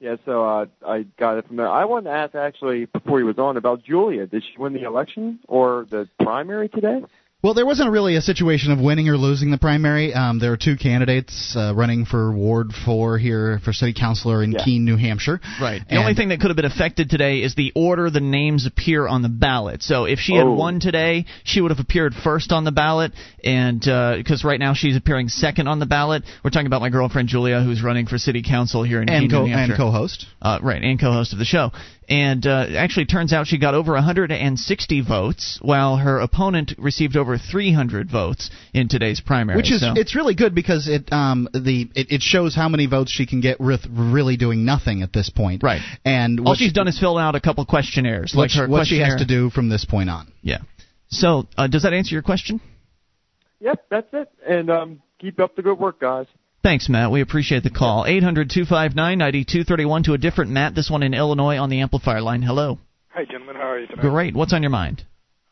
Yeah, 0.00 0.16
so 0.26 0.44
uh, 0.44 0.66
I 0.86 1.02
got 1.18 1.38
it 1.38 1.46
from 1.46 1.56
there. 1.56 1.68
I 1.68 1.84
wanted 1.84 2.10
to 2.10 2.16
ask 2.16 2.34
actually 2.34 2.86
before 2.86 3.18
he 3.18 3.24
was 3.24 3.38
on 3.38 3.56
about 3.56 3.84
Julia. 3.84 4.26
Did 4.26 4.42
she 4.42 4.58
win 4.60 4.72
the 4.72 4.82
election 4.82 5.38
or 5.46 5.86
the 5.88 6.08
primary 6.20 6.68
today? 6.68 7.02
Well, 7.40 7.54
there 7.54 7.64
wasn't 7.64 7.92
really 7.92 8.16
a 8.16 8.20
situation 8.20 8.72
of 8.72 8.80
winning 8.80 9.08
or 9.08 9.16
losing 9.16 9.52
the 9.52 9.58
primary. 9.58 10.12
Um, 10.12 10.40
there 10.40 10.50
were 10.50 10.56
two 10.56 10.76
candidates 10.76 11.54
uh, 11.56 11.72
running 11.72 12.04
for 12.04 12.32
Ward 12.32 12.72
4 12.84 13.16
here 13.16 13.60
for 13.64 13.72
city 13.72 13.94
councilor 13.94 14.42
in 14.42 14.50
Yeah. 14.50 14.64
Keene, 14.64 14.84
New 14.84 14.96
Hampshire. 14.96 15.40
Right. 15.60 15.80
The 15.86 15.90
And- 15.90 15.98
only 16.00 16.14
thing 16.14 16.30
that 16.30 16.40
could 16.40 16.50
have 16.50 16.56
been 16.56 16.64
affected 16.64 17.08
today 17.10 17.42
is 17.44 17.54
the 17.54 17.70
order 17.76 18.10
the 18.10 18.18
names 18.18 18.66
appear 18.66 19.06
on 19.06 19.22
the 19.22 19.28
ballot. 19.28 19.84
So 19.84 20.04
if 20.06 20.18
she 20.18 20.34
had 20.34 20.46
Oh. 20.48 20.54
won 20.54 20.80
today, 20.80 21.26
she 21.44 21.60
would 21.60 21.70
have 21.70 21.78
appeared 21.78 22.12
first 22.16 22.50
on 22.50 22.64
the 22.64 22.72
ballot, 22.72 23.12
and 23.44 23.78
because 23.82 24.42
right 24.42 24.58
now 24.58 24.74
she's 24.74 24.96
appearing 24.96 25.28
second 25.28 25.68
on 25.68 25.78
the 25.78 25.86
ballot. 25.86 26.24
We're 26.42 26.50
talking 26.50 26.66
about 26.66 26.80
my 26.80 26.88
girlfriend 26.90 27.28
Julia, 27.28 27.60
who's 27.62 27.82
running 27.84 28.06
for 28.06 28.18
city 28.18 28.42
council 28.42 28.82
here 28.82 29.00
in 29.00 29.08
and, 29.08 29.20
Keene, 29.22 29.30
co- 29.30 29.44
New 29.46 29.52
Hampshire. 29.52 29.74
and 29.74 29.80
co-host. 29.80 30.26
Uh, 30.42 30.58
right, 30.60 30.82
and 30.82 30.98
co-host 30.98 31.32
of 31.34 31.38
the 31.38 31.44
show. 31.44 31.70
And 32.10 32.46
uh, 32.46 32.68
actually, 32.78 33.04
turns 33.04 33.34
out 33.34 33.46
she 33.48 33.58
got 33.58 33.74
over 33.74 33.92
160 33.92 35.02
votes, 35.02 35.58
while 35.60 35.98
her 35.98 36.18
opponent 36.20 36.72
received 36.78 37.18
over 37.18 37.27
300 37.36 38.10
votes 38.10 38.50
in 38.72 38.88
today's 38.88 39.20
primary. 39.20 39.56
Which 39.56 39.70
is 39.70 39.80
so. 39.80 39.92
it's 39.96 40.14
really 40.16 40.34
good 40.34 40.54
because 40.54 40.88
it 40.88 41.12
um 41.12 41.48
the 41.52 41.90
it, 41.94 42.12
it 42.12 42.22
shows 42.22 42.54
how 42.54 42.68
many 42.68 42.86
votes 42.86 43.10
she 43.10 43.26
can 43.26 43.40
get 43.40 43.60
with 43.60 43.80
really 43.90 44.36
doing 44.36 44.64
nothing 44.64 45.02
at 45.02 45.12
this 45.12 45.28
point. 45.28 45.62
Right. 45.62 45.82
And 46.04 46.40
all 46.46 46.54
she's 46.54 46.68
she, 46.68 46.72
done 46.72 46.88
is 46.88 46.98
fill 46.98 47.18
out 47.18 47.34
a 47.34 47.40
couple 47.40 47.66
questionnaires, 47.66 48.32
what, 48.34 48.44
like 48.44 48.50
her 48.52 48.68
what 48.68 48.86
she 48.86 49.00
has 49.00 49.16
to 49.16 49.26
do 49.26 49.50
from 49.50 49.68
this 49.68 49.84
point 49.84 50.08
on. 50.08 50.32
Yeah. 50.42 50.58
So, 51.08 51.46
uh, 51.56 51.66
does 51.66 51.82
that 51.82 51.92
answer 51.92 52.14
your 52.14 52.22
question? 52.22 52.60
Yep, 53.60 53.86
that's 53.90 54.08
it. 54.12 54.30
And 54.46 54.70
um, 54.70 55.02
keep 55.20 55.40
up 55.40 55.56
the 55.56 55.62
good 55.62 55.78
work, 55.78 56.00
guys. 56.00 56.26
Thanks, 56.62 56.88
Matt. 56.88 57.10
We 57.10 57.20
appreciate 57.20 57.62
the 57.62 57.70
call. 57.70 58.04
800 58.06 58.50
259 58.50 59.18
9231 59.18 60.02
to 60.04 60.12
a 60.12 60.18
different 60.18 60.50
Matt, 60.50 60.74
this 60.74 60.90
one 60.90 61.02
in 61.02 61.14
Illinois 61.14 61.56
on 61.56 61.70
the 61.70 61.80
amplifier 61.80 62.20
line. 62.20 62.42
Hello. 62.42 62.78
Hi, 63.10 63.24
gentlemen. 63.24 63.56
How 63.56 63.70
are 63.70 63.78
you 63.78 63.86
tonight? 63.86 64.02
Great. 64.02 64.34
What's 64.34 64.52
on 64.52 64.62
your 64.62 64.70
mind? 64.70 65.02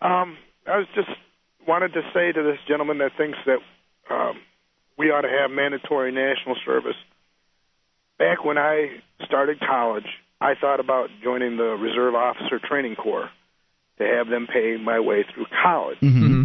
Um, 0.00 0.36
I 0.66 0.78
was 0.78 0.86
just 0.94 1.08
wanted 1.66 1.92
to 1.94 2.02
say 2.14 2.32
to 2.32 2.42
this 2.42 2.58
gentleman 2.68 2.98
that 2.98 3.12
thinks 3.16 3.38
that 3.46 3.58
um, 4.10 4.36
we 4.98 5.10
ought 5.10 5.22
to 5.22 5.28
have 5.28 5.50
mandatory 5.50 6.12
national 6.12 6.56
service. 6.64 6.96
Back 8.18 8.44
when 8.44 8.58
I 8.58 9.00
started 9.24 9.60
college, 9.60 10.06
I 10.40 10.54
thought 10.54 10.80
about 10.80 11.10
joining 11.22 11.56
the 11.56 11.76
Reserve 11.76 12.14
Officer 12.14 12.58
Training 12.58 12.96
Corps 12.96 13.30
to 13.98 14.04
have 14.04 14.28
them 14.28 14.46
pay 14.46 14.76
my 14.76 15.00
way 15.00 15.24
through 15.34 15.46
college. 15.62 15.98
Mm-hmm. 16.00 16.44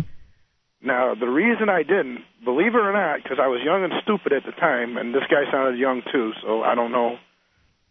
Now, 0.84 1.14
the 1.14 1.28
reason 1.28 1.70
I 1.70 1.84
didn't, 1.84 2.24
believe 2.44 2.74
it 2.74 2.82
or 2.82 2.92
not, 2.92 3.22
because 3.22 3.38
I 3.40 3.48
was 3.48 3.62
young 3.64 3.84
and 3.84 3.94
stupid 4.02 4.34
at 4.34 4.44
the 4.46 4.52
time, 4.52 4.98
and 4.98 5.14
this 5.14 5.24
guy 5.30 5.50
sounded 5.52 5.78
young 5.78 6.02
too, 6.12 6.32
so 6.42 6.64
I 6.64 6.74
don't 6.76 6.92
know 6.92 7.18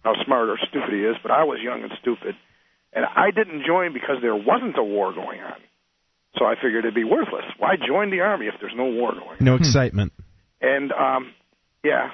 how 0.02 0.14
smart 0.24 0.48
or 0.48 0.58
stupid 0.68 0.90
he 0.92 1.04
is, 1.04 1.16
but 1.22 1.30
I 1.30 1.44
was 1.44 1.60
young 1.62 1.82
and 1.82 1.92
stupid. 2.00 2.34
And 2.92 3.04
I 3.04 3.30
didn't 3.30 3.64
join 3.64 3.92
because 3.92 4.16
there 4.20 4.34
wasn't 4.34 4.76
a 4.76 4.82
war 4.82 5.12
going 5.12 5.40
on. 5.40 5.60
So 6.38 6.44
I 6.44 6.54
figured 6.54 6.84
it'd 6.84 6.94
be 6.94 7.04
worthless. 7.04 7.44
Why 7.58 7.74
join 7.76 8.10
the 8.10 8.20
army 8.20 8.46
if 8.46 8.54
there's 8.60 8.74
no 8.76 8.84
war 8.84 9.12
going 9.12 9.28
on? 9.28 9.36
No 9.40 9.56
excitement. 9.56 10.12
And 10.60 10.92
um, 10.92 11.32
yeah. 11.82 12.10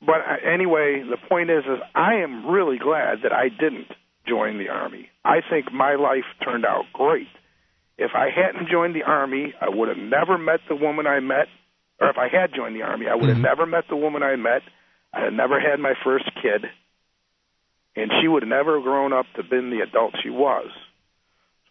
But 0.00 0.20
uh, 0.26 0.52
anyway, 0.52 1.02
the 1.08 1.16
point 1.28 1.50
is, 1.50 1.64
is 1.64 1.78
I 1.94 2.16
am 2.16 2.46
really 2.46 2.78
glad 2.78 3.18
that 3.22 3.32
I 3.32 3.48
didn't 3.48 3.88
join 4.26 4.58
the 4.58 4.68
army. 4.68 5.08
I 5.24 5.40
think 5.48 5.72
my 5.72 5.94
life 5.94 6.24
turned 6.44 6.64
out 6.64 6.84
great. 6.92 7.28
If 7.98 8.12
I 8.14 8.28
hadn't 8.34 8.68
joined 8.70 8.94
the 8.94 9.02
army, 9.02 9.54
I 9.60 9.68
would 9.68 9.88
have 9.88 9.98
never 9.98 10.38
met 10.38 10.60
the 10.68 10.74
woman 10.74 11.06
I 11.06 11.20
met. 11.20 11.48
Or 12.00 12.08
if 12.08 12.16
I 12.16 12.28
had 12.28 12.54
joined 12.54 12.74
the 12.74 12.82
army, 12.82 13.06
I 13.08 13.14
would 13.14 13.28
have 13.28 13.38
never 13.38 13.66
met 13.66 13.84
the 13.90 13.96
woman 13.96 14.22
I 14.22 14.36
met. 14.36 14.62
I 15.12 15.24
had 15.24 15.34
never 15.34 15.60
had 15.60 15.80
my 15.80 15.92
first 16.02 16.24
kid, 16.40 16.64
and 17.96 18.10
she 18.20 18.28
would 18.28 18.42
have 18.42 18.48
never 18.48 18.80
grown 18.80 19.12
up 19.12 19.26
to 19.36 19.42
been 19.42 19.70
the 19.70 19.80
adult 19.80 20.14
she 20.22 20.30
was. 20.30 20.70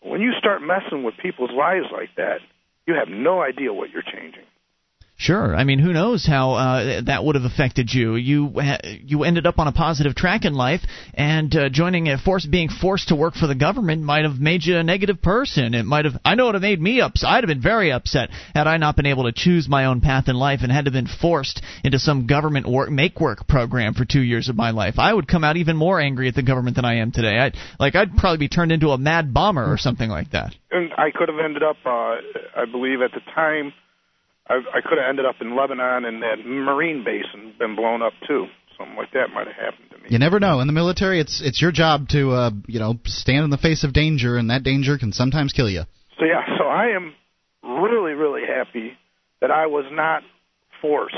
When 0.02 0.22
you 0.22 0.32
start 0.38 0.62
messing 0.62 1.04
with 1.04 1.16
people's 1.18 1.52
lives 1.52 1.88
like 1.92 2.10
that, 2.18 2.40
you 2.88 2.96
have 2.96 3.10
no 3.10 3.42
idea 3.42 3.74
what 3.74 3.90
you're 3.92 4.02
changing. 4.02 4.46
Sure. 5.20 5.54
I 5.54 5.66
mean, 5.66 5.80
who 5.80 5.92
knows 5.92 6.26
how 6.26 6.54
uh, 6.54 7.02
that 7.02 7.26
would 7.26 7.36
have 7.36 7.44
affected 7.44 7.94
you? 7.94 8.16
You 8.16 8.62
you 9.04 9.26
ended 9.26 9.46
up 9.46 9.60
on 9.60 9.68
a 9.68 9.74
positive 9.74 10.16
track 10.16 10.46
in 10.46 10.54
life, 10.54 10.80
and 11.14 11.54
uh, 11.54 11.68
joining 11.68 12.08
a 12.08 12.18
force, 12.18 12.46
being 12.46 12.70
forced 12.70 13.10
to 13.10 13.18
work 13.18 13.36
for 13.36 13.46
the 13.46 13.54
government, 13.54 14.02
might 14.02 14.24
have 14.24 14.40
made 14.40 14.64
you 14.64 14.78
a 14.78 14.84
negative 14.84 15.22
person. 15.22 15.74
It 15.74 15.84
might 15.84 16.06
have. 16.06 16.14
I 16.24 16.36
know 16.36 16.46
it 16.46 16.48
would 16.48 16.56
have 16.56 16.62
made 16.62 16.82
me 16.82 17.02
upset. 17.02 17.30
I'd 17.30 17.44
have 17.44 17.50
been 17.50 17.62
very 17.62 17.92
upset 17.92 18.30
had 18.56 18.66
I 18.66 18.78
not 18.78 18.96
been 18.96 19.08
able 19.08 19.26
to 19.26 19.34
choose 19.34 19.68
my 19.68 19.86
own 19.86 20.00
path 20.00 20.30
in 20.30 20.38
life 20.38 20.62
and 20.64 20.72
had 20.72 20.86
to 20.86 20.92
been 20.92 21.08
forced 21.08 21.62
into 21.84 22.00
some 22.00 22.26
government 22.26 22.66
work, 22.66 22.90
make 22.90 23.20
work 23.20 23.46
program 23.46 23.96
for 23.96 24.06
two 24.06 24.22
years 24.22 24.48
of 24.48 24.56
my 24.56 24.72
life. 24.72 24.96
I 25.00 25.14
would 25.14 25.28
come 25.28 25.44
out 25.44 25.58
even 25.58 25.76
more 25.76 26.00
angry 26.00 26.30
at 26.30 26.36
the 26.36 26.44
government 26.44 26.78
than 26.78 26.86
I 26.86 27.00
am 27.00 27.12
today. 27.12 27.38
I'd 27.38 27.58
like 27.78 27.94
I'd 27.94 28.16
probably 28.16 28.38
be 28.38 28.48
turned 28.48 28.72
into 28.72 28.92
a 28.92 28.98
mad 28.98 29.34
bomber 29.34 29.70
or 29.70 29.78
something 29.78 30.10
like 30.10 30.32
that. 30.32 30.56
and 30.72 30.94
I 30.98 31.12
could 31.14 31.28
have 31.28 31.40
ended 31.44 31.62
up, 31.62 31.76
uh, 31.86 31.90
I 32.56 32.64
believe 32.72 33.02
at 33.02 33.12
the 33.12 33.22
time, 33.36 33.74
I, 34.50 34.56
I 34.74 34.82
could 34.82 34.98
have 34.98 35.08
ended 35.08 35.26
up 35.26 35.36
in 35.42 35.56
Lebanon 35.56 36.06
and 36.06 36.22
that 36.24 36.46
Marine 36.46 37.04
base 37.04 37.26
and 37.34 37.58
been 37.58 37.76
blown 37.76 38.02
up 38.02 38.14
too. 38.28 38.48
Something 38.78 38.96
like 38.96 39.12
that 39.14 39.28
might 39.34 39.48
have 39.48 39.56
happened 39.56 39.90
to 39.92 39.98
me. 39.98 40.06
You 40.10 40.20
never 40.20 40.40
know. 40.40 40.60
In 40.60 40.68
the 40.68 40.74
military, 40.74 41.20
it's 41.20 41.42
it's 41.44 41.62
your 41.62 41.72
job 41.72 42.08
to 42.10 42.32
uh, 42.32 42.52
you 42.66 42.80
know 42.80 42.98
stand 43.06 43.44
in 43.44 43.50
the 43.50 43.58
face 43.58 43.84
of 43.84 43.94
danger, 43.94 44.38
and 44.38 44.50
that 44.50 44.64
danger 44.64 44.98
can 44.98 45.12
sometimes 45.12 45.54
kill 45.54 45.70
you. 45.70 45.84
So 46.18 46.26
yeah, 46.26 46.46
so 46.58 46.66
I 46.66 46.96
am 46.96 47.14
really, 47.64 48.14
really 48.14 48.42
happy 48.48 48.98
that 49.42 49.52
I 49.52 49.68
was 49.68 49.86
not 49.92 50.24
forced 50.82 51.16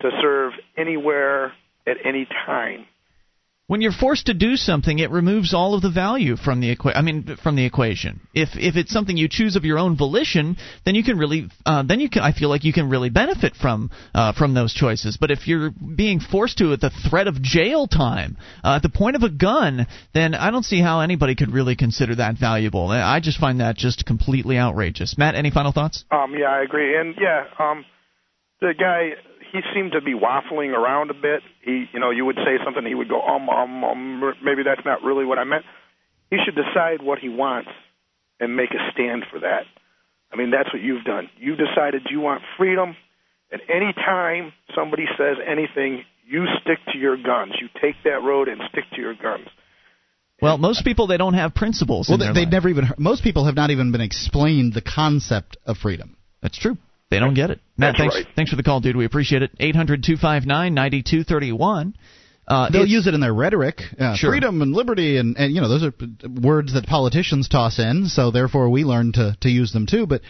to 0.00 0.10
serve 0.20 0.52
anywhere 0.76 1.52
at 1.86 1.96
any 2.04 2.26
time. 2.46 2.86
When 3.68 3.80
you're 3.80 3.92
forced 3.92 4.26
to 4.26 4.34
do 4.34 4.56
something, 4.56 4.98
it 4.98 5.10
removes 5.10 5.54
all 5.54 5.74
of 5.74 5.82
the 5.82 5.90
value 5.90 6.36
from 6.36 6.60
the 6.60 6.74
equa- 6.74 6.96
I 6.96 7.00
mean, 7.00 7.36
from 7.42 7.54
the 7.54 7.64
equation. 7.64 8.20
If 8.34 8.50
if 8.56 8.76
it's 8.76 8.90
something 8.92 9.16
you 9.16 9.28
choose 9.28 9.54
of 9.54 9.64
your 9.64 9.78
own 9.78 9.96
volition, 9.96 10.56
then 10.84 10.96
you 10.96 11.04
can 11.04 11.16
really, 11.16 11.48
uh, 11.64 11.84
then 11.84 12.00
you 12.00 12.10
can. 12.10 12.22
I 12.22 12.32
feel 12.32 12.48
like 12.48 12.64
you 12.64 12.72
can 12.72 12.90
really 12.90 13.08
benefit 13.08 13.54
from 13.54 13.90
uh, 14.14 14.32
from 14.32 14.54
those 14.54 14.74
choices. 14.74 15.16
But 15.16 15.30
if 15.30 15.46
you're 15.46 15.70
being 15.70 16.18
forced 16.18 16.58
to 16.58 16.72
at 16.72 16.80
the 16.80 16.90
threat 16.90 17.28
of 17.28 17.40
jail 17.40 17.86
time, 17.86 18.36
uh, 18.64 18.74
at 18.76 18.82
the 18.82 18.88
point 18.88 19.14
of 19.14 19.22
a 19.22 19.30
gun, 19.30 19.86
then 20.12 20.34
I 20.34 20.50
don't 20.50 20.64
see 20.64 20.80
how 20.80 21.00
anybody 21.00 21.36
could 21.36 21.52
really 21.52 21.76
consider 21.76 22.16
that 22.16 22.36
valuable. 22.36 22.88
I 22.88 23.20
just 23.20 23.38
find 23.38 23.60
that 23.60 23.76
just 23.76 24.04
completely 24.04 24.58
outrageous. 24.58 25.16
Matt, 25.16 25.36
any 25.36 25.50
final 25.50 25.72
thoughts? 25.72 26.04
Um, 26.10 26.34
yeah, 26.36 26.50
I 26.50 26.62
agree. 26.62 26.98
And 26.98 27.14
yeah, 27.18 27.44
um, 27.58 27.84
the 28.60 28.74
guy 28.78 29.12
he 29.52 29.60
seemed 29.74 29.92
to 29.92 30.00
be 30.00 30.14
waffling 30.14 30.72
around 30.72 31.10
a 31.10 31.14
bit. 31.14 31.42
He, 31.60 31.84
you 31.92 32.00
know, 32.00 32.10
you 32.10 32.24
would 32.24 32.36
say 32.36 32.56
something, 32.64 32.84
he 32.84 32.94
would 32.94 33.08
go, 33.08 33.20
um, 33.20 33.48
um, 33.48 33.84
um. 33.84 34.20
Maybe 34.42 34.62
that's 34.64 34.84
not 34.84 35.02
really 35.02 35.24
what 35.24 35.38
I 35.38 35.44
meant. 35.44 35.64
He 36.30 36.38
should 36.44 36.56
decide 36.56 37.02
what 37.02 37.18
he 37.18 37.28
wants 37.28 37.68
and 38.40 38.56
make 38.56 38.70
a 38.70 38.80
stand 38.92 39.24
for 39.30 39.40
that. 39.40 39.64
I 40.32 40.36
mean, 40.36 40.50
that's 40.50 40.72
what 40.72 40.82
you've 40.82 41.04
done. 41.04 41.28
You've 41.38 41.58
decided 41.58 42.02
you 42.10 42.20
want 42.20 42.42
freedom. 42.56 42.96
And 43.50 43.60
any 43.68 43.92
time 43.92 44.54
somebody 44.74 45.04
says 45.18 45.36
anything, 45.46 46.04
you 46.26 46.46
stick 46.62 46.78
to 46.92 46.98
your 46.98 47.16
guns. 47.16 47.52
You 47.60 47.68
take 47.80 47.96
that 48.04 48.22
road 48.24 48.48
and 48.48 48.60
stick 48.70 48.84
to 48.94 49.00
your 49.00 49.14
guns. 49.14 49.48
Well, 50.40 50.56
most 50.56 50.82
people 50.82 51.06
they 51.06 51.18
don't 51.18 51.34
have 51.34 51.54
principles. 51.54 52.08
Well, 52.08 52.18
they, 52.18 52.30
life. 52.30 52.48
never 52.50 52.68
even. 52.68 52.84
Heard, 52.84 52.98
most 52.98 53.22
people 53.22 53.44
have 53.44 53.54
not 53.54 53.70
even 53.70 53.92
been 53.92 54.00
explained 54.00 54.72
the 54.72 54.80
concept 54.80 55.58
of 55.66 55.76
freedom. 55.76 56.16
That's 56.40 56.58
true. 56.58 56.78
They 57.12 57.18
don't 57.18 57.34
get 57.34 57.50
it. 57.50 57.60
Matt, 57.76 57.92
That's 57.92 57.98
thanks 57.98 58.14
right. 58.16 58.26
thanks 58.34 58.50
for 58.50 58.56
the 58.56 58.62
call, 58.62 58.80
dude. 58.80 58.96
We 58.96 59.04
appreciate 59.04 59.42
it. 59.42 59.50
Eight 59.60 59.76
hundred 59.76 60.02
two 60.02 60.16
five 60.16 60.46
nine 60.46 60.72
ninety 60.72 61.02
two 61.02 61.24
thirty 61.24 61.52
one. 61.52 61.94
Uh, 62.48 62.70
They'll 62.70 62.86
use 62.86 63.06
it 63.06 63.12
in 63.14 63.20
their 63.20 63.34
rhetoric, 63.34 63.82
uh, 64.00 64.16
Sure. 64.16 64.30
freedom 64.30 64.62
and 64.62 64.72
liberty, 64.72 65.18
and, 65.18 65.36
and 65.36 65.52
you 65.54 65.60
know 65.60 65.68
those 65.68 65.84
are 65.84 65.92
words 66.40 66.72
that 66.72 66.86
politicians 66.86 67.48
toss 67.48 67.78
in. 67.78 68.06
So 68.08 68.30
therefore, 68.30 68.70
we 68.70 68.84
learn 68.84 69.12
to 69.12 69.36
to 69.42 69.48
use 69.50 69.72
them 69.72 69.86
too. 69.86 70.06
But 70.06 70.22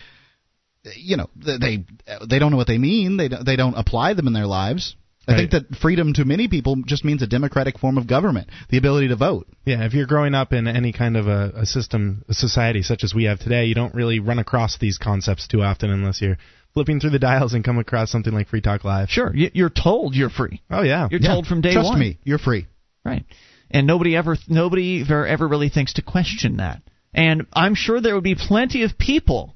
you 0.96 1.16
know 1.16 1.28
they 1.36 1.84
they 2.28 2.38
don't 2.40 2.50
know 2.50 2.56
what 2.56 2.66
they 2.66 2.78
mean. 2.78 3.16
They 3.16 3.28
don't- 3.28 3.46
they 3.46 3.56
don't 3.56 3.74
apply 3.78 4.14
them 4.14 4.26
in 4.26 4.32
their 4.32 4.46
lives. 4.46 4.96
I 5.28 5.36
think 5.36 5.52
that 5.52 5.76
freedom 5.76 6.12
to 6.14 6.24
many 6.24 6.48
people 6.48 6.74
just 6.84 7.04
means 7.04 7.22
a 7.22 7.28
democratic 7.28 7.78
form 7.78 7.96
of 7.96 8.08
government, 8.08 8.48
the 8.70 8.76
ability 8.76 9.06
to 9.08 9.14
vote. 9.16 9.46
Yeah, 9.64 9.84
if 9.84 9.94
you're 9.94 10.08
growing 10.08 10.34
up 10.34 10.52
in 10.52 10.66
any 10.66 10.92
kind 10.92 11.16
of 11.16 11.28
a, 11.28 11.52
a 11.58 11.64
system, 11.64 12.24
a 12.28 12.34
society 12.34 12.82
such 12.82 13.04
as 13.04 13.14
we 13.14 13.24
have 13.24 13.38
today, 13.38 13.66
you 13.66 13.74
don't 13.76 13.94
really 13.94 14.18
run 14.18 14.40
across 14.40 14.78
these 14.78 14.98
concepts 14.98 15.46
too 15.46 15.62
often 15.62 15.90
unless 15.90 16.20
you're 16.20 16.38
flipping 16.74 17.00
through 17.00 17.10
the 17.10 17.18
dials 17.18 17.54
and 17.54 17.64
come 17.64 17.78
across 17.78 18.10
something 18.10 18.32
like 18.32 18.48
Free 18.48 18.60
Talk 18.60 18.84
Live. 18.84 19.10
Sure, 19.10 19.32
you're 19.34 19.70
told 19.70 20.14
you're 20.14 20.30
free. 20.30 20.62
Oh 20.70 20.82
yeah. 20.82 21.08
You're 21.10 21.20
Yeah, 21.20 21.28
told 21.34 21.46
from 21.46 21.60
day 21.60 21.72
Trust 21.72 21.86
one. 21.88 21.98
Trust 21.98 22.00
me, 22.00 22.18
you're 22.24 22.38
free. 22.38 22.66
Right. 23.04 23.24
And 23.70 23.86
nobody 23.86 24.16
ever 24.16 24.36
nobody 24.48 25.02
ever, 25.02 25.26
ever 25.26 25.48
really 25.48 25.68
thinks 25.68 25.94
to 25.94 26.02
question 26.02 26.58
that. 26.58 26.82
And 27.14 27.46
I'm 27.52 27.74
sure 27.74 28.00
there 28.00 28.14
would 28.14 28.24
be 28.24 28.34
plenty 28.34 28.84
of 28.84 28.96
people. 28.98 29.54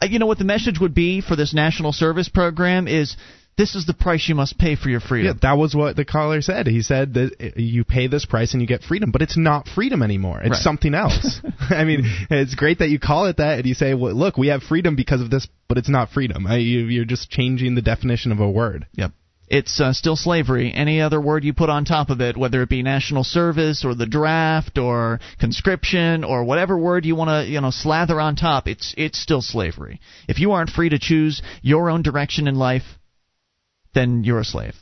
uh, 0.00 0.06
You 0.06 0.18
know 0.18 0.26
what 0.26 0.38
the 0.38 0.44
message 0.44 0.80
would 0.80 0.94
be 0.94 1.20
for 1.20 1.36
this 1.36 1.52
national 1.54 1.92
service 1.92 2.28
program 2.28 2.88
is 2.88 3.16
this 3.58 3.74
is 3.74 3.86
the 3.86 3.94
price 3.94 4.28
you 4.28 4.34
must 4.34 4.58
pay 4.58 4.76
for 4.76 4.90
your 4.90 5.00
freedom. 5.00 5.38
Yeah, 5.42 5.48
that 5.50 5.58
was 5.58 5.74
what 5.74 5.96
the 5.96 6.04
caller 6.04 6.42
said. 6.42 6.66
He 6.66 6.82
said 6.82 7.14
that 7.14 7.36
uh, 7.40 7.48
you 7.56 7.84
pay 7.84 8.06
this 8.06 8.26
price 8.26 8.52
and 8.52 8.60
you 8.60 8.68
get 8.68 8.82
freedom, 8.82 9.10
but 9.10 9.22
it's 9.22 9.36
not 9.38 9.66
freedom 9.66 10.02
anymore. 10.02 10.40
It's 10.40 10.50
Right. 10.50 10.58
something 10.58 10.94
else. 10.94 11.40
I 11.70 11.84
mean, 11.84 12.02
it's 12.30 12.54
great 12.54 12.80
that 12.80 12.90
you 12.90 12.98
call 12.98 13.26
it 13.26 13.38
that 13.38 13.58
and 13.58 13.66
you 13.66 13.74
say, 13.74 13.94
well, 13.94 14.12
"Look, 14.14 14.36
we 14.36 14.48
have 14.48 14.62
freedom 14.62 14.94
because 14.94 15.20
of 15.22 15.30
this, 15.30 15.48
but 15.68 15.78
it's 15.78 15.88
not 15.88 16.10
freedom." 16.10 16.46
I, 16.46 16.56
you, 16.58 16.80
you're 16.80 17.04
just 17.06 17.30
changing 17.30 17.74
the 17.74 17.82
definition 17.82 18.30
of 18.32 18.40
a 18.40 18.50
word. 18.50 18.86
Yep. 18.94 19.12
It's 19.48 19.80
uh, 19.80 19.92
still 19.92 20.16
slavery. 20.16 20.72
Any 20.74 21.00
other 21.00 21.20
word 21.20 21.44
you 21.44 21.52
put 21.54 21.70
on 21.70 21.84
top 21.84 22.10
of 22.10 22.20
it, 22.20 22.36
whether 22.36 22.62
it 22.62 22.68
be 22.68 22.82
national 22.82 23.22
service 23.22 23.84
or 23.84 23.94
the 23.94 24.04
draft 24.04 24.76
or 24.76 25.20
conscription 25.38 26.24
or 26.24 26.42
whatever 26.44 26.76
word 26.76 27.06
you 27.06 27.14
want 27.14 27.30
to, 27.30 27.50
you 27.50 27.60
know, 27.60 27.70
slather 27.70 28.20
on 28.20 28.34
top, 28.34 28.66
it's 28.66 28.92
it's 28.98 29.20
still 29.20 29.40
slavery. 29.40 30.00
If 30.28 30.40
you 30.40 30.50
aren't 30.52 30.70
free 30.70 30.88
to 30.88 30.98
choose 30.98 31.42
your 31.62 31.88
own 31.90 32.02
direction 32.02 32.48
in 32.48 32.56
life, 32.56 32.82
then 33.96 34.22
you're 34.22 34.38
a 34.38 34.44
slave. 34.44 34.74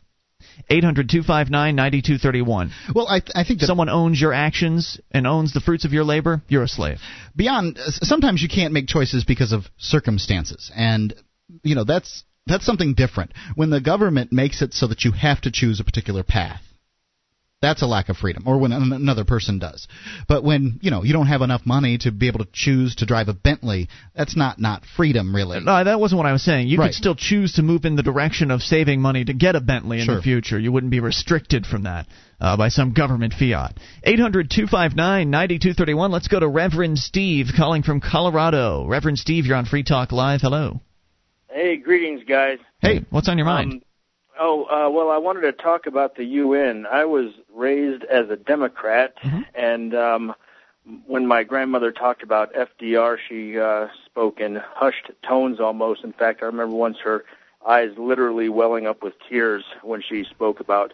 800-259-9231. 0.70 2.70
Well, 2.94 3.08
I, 3.08 3.22
I 3.34 3.44
think 3.44 3.60
that 3.60 3.66
Someone 3.66 3.88
owns 3.88 4.20
your 4.20 4.34
actions 4.34 5.00
and 5.10 5.26
owns 5.26 5.52
the 5.54 5.60
fruits 5.60 5.84
of 5.86 5.92
your 5.92 6.04
labor, 6.04 6.42
you're 6.48 6.62
a 6.64 6.68
slave. 6.68 6.98
beyond 7.34 7.78
uh, 7.78 7.90
sometimes 7.90 8.42
you 8.42 8.48
can't 8.48 8.72
make 8.74 8.86
choices 8.86 9.24
because 9.24 9.52
of 9.52 9.64
circumstances 9.78 10.70
and 10.76 11.14
you 11.62 11.74
know 11.74 11.84
that's 11.84 12.24
that's 12.46 12.66
something 12.66 12.92
different 12.94 13.32
when 13.54 13.70
the 13.70 13.80
government 13.80 14.32
makes 14.32 14.60
it 14.62 14.74
so 14.74 14.86
that 14.86 15.02
you 15.04 15.12
have 15.12 15.40
to 15.40 15.50
choose 15.50 15.80
a 15.80 15.84
particular 15.84 16.22
path 16.22 16.60
that's 17.64 17.82
a 17.82 17.86
lack 17.86 18.08
of 18.08 18.16
freedom 18.16 18.42
or 18.46 18.58
when 18.58 18.72
an- 18.72 18.92
another 18.92 19.24
person 19.24 19.58
does 19.58 19.88
but 20.28 20.44
when 20.44 20.78
you 20.82 20.90
know 20.90 21.02
you 21.02 21.12
don't 21.12 21.26
have 21.26 21.42
enough 21.42 21.62
money 21.64 21.96
to 21.98 22.12
be 22.12 22.28
able 22.28 22.40
to 22.44 22.48
choose 22.52 22.94
to 22.96 23.06
drive 23.06 23.28
a 23.28 23.34
bentley 23.34 23.88
that's 24.14 24.36
not 24.36 24.58
not 24.60 24.82
freedom 24.96 25.34
really 25.34 25.58
No, 25.60 25.82
that 25.82 25.98
wasn't 25.98 26.18
what 26.18 26.26
I 26.26 26.32
was 26.32 26.42
saying. 26.42 26.68
You 26.68 26.78
Right. 26.78 26.88
could 26.88 26.94
still 26.94 27.14
choose 27.14 27.54
to 27.54 27.62
move 27.62 27.84
in 27.84 27.96
the 27.96 28.02
direction 28.02 28.50
of 28.50 28.60
saving 28.62 29.00
money 29.00 29.24
to 29.24 29.32
get 29.32 29.56
a 29.56 29.60
Bentley 29.60 30.00
in 30.00 30.04
Sure. 30.06 30.16
the 30.16 30.22
future. 30.22 30.58
You 30.58 30.70
wouldn't 30.72 30.90
be 30.90 31.00
restricted 31.00 31.64
from 31.66 31.84
that 31.84 32.06
uh, 32.40 32.56
by 32.56 32.68
some 32.68 32.92
government 32.92 33.32
fiat. 33.32 33.78
800 34.04 34.50
259 34.50 35.30
9231. 35.30 36.10
Let's 36.10 36.28
go 36.28 36.40
to 36.40 36.48
Reverend 36.48 36.98
Steve 36.98 37.46
calling 37.56 37.82
from 37.82 38.00
Colorado. 38.00 38.86
Reverend 38.86 39.18
Steve, 39.18 39.46
you're 39.46 39.56
on 39.56 39.64
Free 39.64 39.82
Talk 39.84 40.12
Live. 40.12 40.40
Hello. 40.42 40.80
Hey, 41.50 41.76
greetings, 41.76 42.22
guys. 42.28 42.58
Hey, 42.80 43.04
what's 43.10 43.28
on 43.28 43.38
your 43.38 43.46
mind? 43.46 43.72
Um, 43.74 43.82
oh, 44.38 44.64
uh, 44.64 44.90
well, 44.90 45.10
I 45.10 45.18
wanted 45.18 45.42
to 45.42 45.52
talk 45.52 45.86
about 45.86 46.16
the 46.16 46.24
UN. 46.24 46.86
I 46.90 47.04
was 47.04 47.32
raised 47.54 48.04
as 48.04 48.30
a 48.30 48.36
Democrat, 48.36 49.14
Mm-hmm. 49.22 49.40
and 49.54 49.94
um, 49.94 50.34
when 51.06 51.26
my 51.26 51.44
grandmother 51.44 51.92
talked 51.92 52.22
about 52.22 52.52
FDR, 52.54 53.16
she 53.28 53.58
uh, 53.58 53.86
spoke 54.04 54.40
in 54.40 54.56
hushed 54.74 55.10
tones 55.26 55.58
almost. 55.60 56.04
In 56.04 56.12
fact, 56.12 56.42
I 56.42 56.46
remember 56.46 56.74
once 56.76 56.98
her 57.04 57.24
eyes 57.66 57.90
literally 57.96 58.48
welling 58.50 58.86
up 58.86 59.02
with 59.02 59.14
tears 59.28 59.64
when 59.82 60.02
she 60.06 60.24
spoke 60.24 60.60
about 60.60 60.92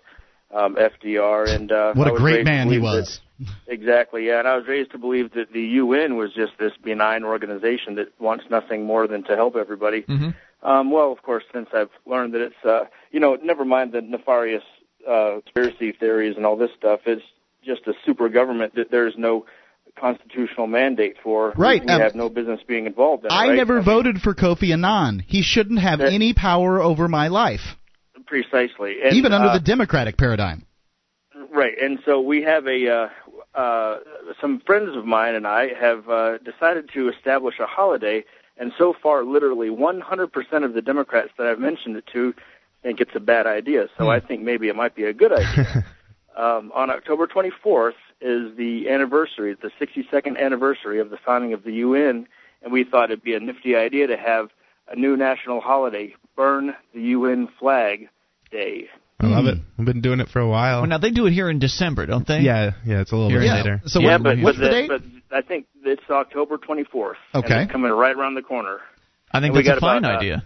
um, 0.55 0.77
FDR. 0.77 1.49
And 1.49 1.73
uh, 1.73 1.93
what 1.95 2.07
a 2.07 2.17
great 2.17 2.45
man 2.45 2.69
he 2.69 2.79
believe 2.79 2.83
that- 2.83 2.99
was 3.01 3.21
Exactly, 3.67 4.27
yeah. 4.27 4.39
And 4.41 4.47
I 4.47 4.55
was 4.57 4.67
raised 4.69 4.91
to 4.93 4.99
believe 4.99 5.33
that 5.33 5.51
the 5.53 5.63
UN 5.63 6.17
was 6.17 6.31
just 6.35 6.53
this 6.59 6.73
benign 6.85 7.25
organization 7.25 7.95
that 7.95 8.09
wants 8.21 8.45
nothing 8.51 8.85
more 8.85 9.07
than 9.07 9.23
to 9.25 9.35
help 9.35 9.57
everybody. 9.57 10.03
Mhm. 10.03 10.35
Um, 10.63 10.91
well, 10.91 11.11
of 11.13 11.23
course, 11.23 11.45
since 11.53 11.69
I've 11.73 11.91
learned 12.07 12.35
that 12.35 12.43
it's, 12.43 12.65
uh, 12.65 12.85
you 13.13 13.21
know, 13.21 13.37
never 13.43 13.65
mind 13.65 13.93
the 13.93 14.03
nefarious 14.03 14.63
uh, 15.09 15.41
conspiracy 15.45 15.93
theories 15.93 16.37
and 16.37 16.45
all 16.45 16.57
this 16.57 16.71
stuff, 16.77 17.01
it's 17.07 17.23
just 17.65 17.87
a 17.87 17.95
super 18.05 18.29
government 18.29 18.75
that 18.75 18.91
there's 18.91 19.15
no 19.17 19.47
constitutional 19.99 20.67
mandate 20.67 21.17
for. 21.23 21.53
Right, 21.57 21.83
We 21.83 21.89
um, 21.89 22.01
have 22.01 22.15
no 22.15 22.29
business 22.29 22.61
being 22.67 22.87
involved 22.87 23.25
in. 23.25 23.31
i 23.33 23.49
right? 23.49 23.57
never 23.57 23.77
mean, 23.77 23.85
voted 23.85 24.21
for 24.23 24.35
kofi 24.35 24.73
annan 24.73 25.25
he 25.27 25.43
shouldn't 25.43 25.81
have 25.81 25.99
That- 25.99 26.13
any 26.13 26.33
power 26.33 26.81
over 26.81 27.09
my 27.09 27.29
life 27.29 27.77
Precisely. 28.27 29.03
And, 29.03 29.15
even 29.15 29.33
under 29.33 29.49
uh, 29.49 29.55
the 29.55 29.65
democratic 29.65 30.17
paradigm 30.17 30.65
Right, 31.53 31.75
and 31.81 31.99
so 32.05 32.21
we 32.21 32.43
have 32.43 32.67
a 32.69 32.89
uh, 32.89 33.09
uh, 33.59 33.99
some 34.41 34.61
friends 34.65 34.97
of 34.97 35.05
mine 35.05 35.35
and 35.35 35.47
I 35.47 35.69
have 35.75 36.09
uh, 36.09 36.39
decided 36.39 36.91
to 36.95 37.09
establish 37.09 37.59
a 37.59 37.67
holiday, 37.67 38.25
and 38.61 38.73
so 38.77 38.95
far, 39.03 39.25
literally 39.25 39.71
100% 39.71 40.65
of 40.65 40.75
the 40.75 40.83
Democrats 40.83 41.31
that 41.39 41.47
I've 41.47 41.59
mentioned 41.59 41.97
it 41.97 42.05
to 42.13 42.35
think 42.83 43.01
it's 43.01 43.15
a 43.15 43.21
bad 43.21 43.47
idea. 43.47 43.87
So 43.97 44.11
I 44.11 44.21
think 44.21 44.43
maybe 44.43 44.69
it 44.69 44.77
might 44.77 44.95
be 44.95 45.05
a 45.05 45.15
good 45.15 45.33
idea. 45.33 45.85
um, 46.37 46.71
on 46.75 46.91
October 46.91 47.27
24th 47.27 47.95
is 48.21 48.55
the 48.59 48.91
anniversary, 48.91 49.57
the 49.61 49.71
62nd 49.81 50.39
anniversary 50.39 51.01
of 51.01 51.09
the 51.09 51.17
founding 51.17 51.55
of 51.55 51.65
the 51.65 51.73
UN, 51.73 52.29
and 52.63 52.71
we 52.71 52.85
thought 52.85 53.11
it'd 53.11 53.25
be 53.25 53.35
a 53.35 53.41
nifty 53.41 53.77
idea 53.77 54.07
to 54.07 54.17
have 54.19 54.51
a 54.89 54.95
new 54.95 55.17
national 55.17 55.63
holiday, 55.63 56.15
Burn 56.37 56.75
the 56.95 57.01
UN 57.01 57.49
Flag 57.59 58.11
Day. 58.51 58.91
I 59.21 59.27
love 59.27 59.47
it. 59.47 59.59
I've 59.79 59.85
been 59.85 60.01
doing 60.01 60.21
it 60.21 60.29
for 60.29 60.41
a 60.41 60.49
while. 60.49 60.81
Well, 60.81 60.89
now 60.89 60.99
they 60.99 61.11
do 61.11 61.27
it 61.27 61.33
here 61.33 61.51
in 61.51 61.59
December, 61.59 62.07
don't 62.07 62.27
they? 62.27 62.41
yeah, 62.41 62.73
yeah, 62.87 63.01
it's 63.01 63.13
a 63.13 63.17
little 63.17 63.31
Here 63.31 63.41
bit 63.41 63.49
in- 63.51 63.55
later. 63.57 63.83
so 63.87 64.01
yeah, 64.01 64.15
what, 64.15 64.23
but, 64.23 64.39
what's 64.39 64.59
but 64.59 64.65
the 64.65 64.71
date 64.71 64.89
But 64.89 65.03
I 65.31 65.43
think 65.43 65.67
it's 65.85 66.03
October 66.11 66.57
24th. 66.59 67.15
Okay. 67.35 67.53
And 67.55 67.63
it's 67.65 67.73
coming 67.73 67.91
right 67.93 68.17
around 68.17 68.35
the 68.35 68.43
corner. 68.43 68.79
I 69.33 69.41
think 69.41 69.55
And 69.55 69.57
we 69.59 69.63
that's 69.63 69.79
a 69.79 69.81
fine 69.81 69.99
about, 69.99 70.15
uh, 70.15 70.19
idea. 70.19 70.45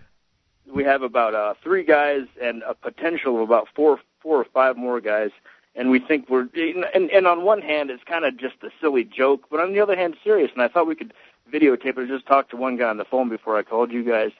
We 0.74 0.84
have 0.84 1.02
about 1.02 1.34
uh, 1.34 1.54
three 1.62 1.84
guys 1.84 2.22
and 2.42 2.62
a 2.62 2.74
potential 2.74 3.36
of 3.36 3.42
about 3.42 3.68
four, 3.76 4.00
four 4.20 4.38
or 4.38 4.46
five 4.52 4.76
more 4.76 5.00
guys. 5.00 5.30
And 5.76 5.90
we 5.90 5.98
think 6.00 6.28
we're, 6.28 6.48
and, 6.94 7.10
and 7.10 7.26
on 7.26 7.44
one 7.44 7.60
hand, 7.62 7.90
it's 7.90 8.02
kind 8.04 8.24
of 8.24 8.36
just 8.36 8.56
a 8.62 8.68
silly 8.80 9.04
joke, 9.04 9.42
but 9.50 9.60
on 9.60 9.72
the 9.72 9.80
other 9.80 9.96
hand, 9.96 10.16
serious. 10.22 10.50
And 10.54 10.62
I 10.62 10.68
thought 10.68 10.86
we 10.86 10.94
could 10.94 11.12
videotape 11.52 11.98
it. 11.98 11.98
I 11.98 12.06
just 12.06 12.26
talked 12.26 12.50
to 12.50 12.56
one 12.56 12.76
guy 12.76 12.88
on 12.88 12.96
the 12.96 13.04
phone 13.04 13.28
before 13.28 13.56
I 13.56 13.62
called 13.62 13.90
you 13.92 14.04
guys. 14.04 14.30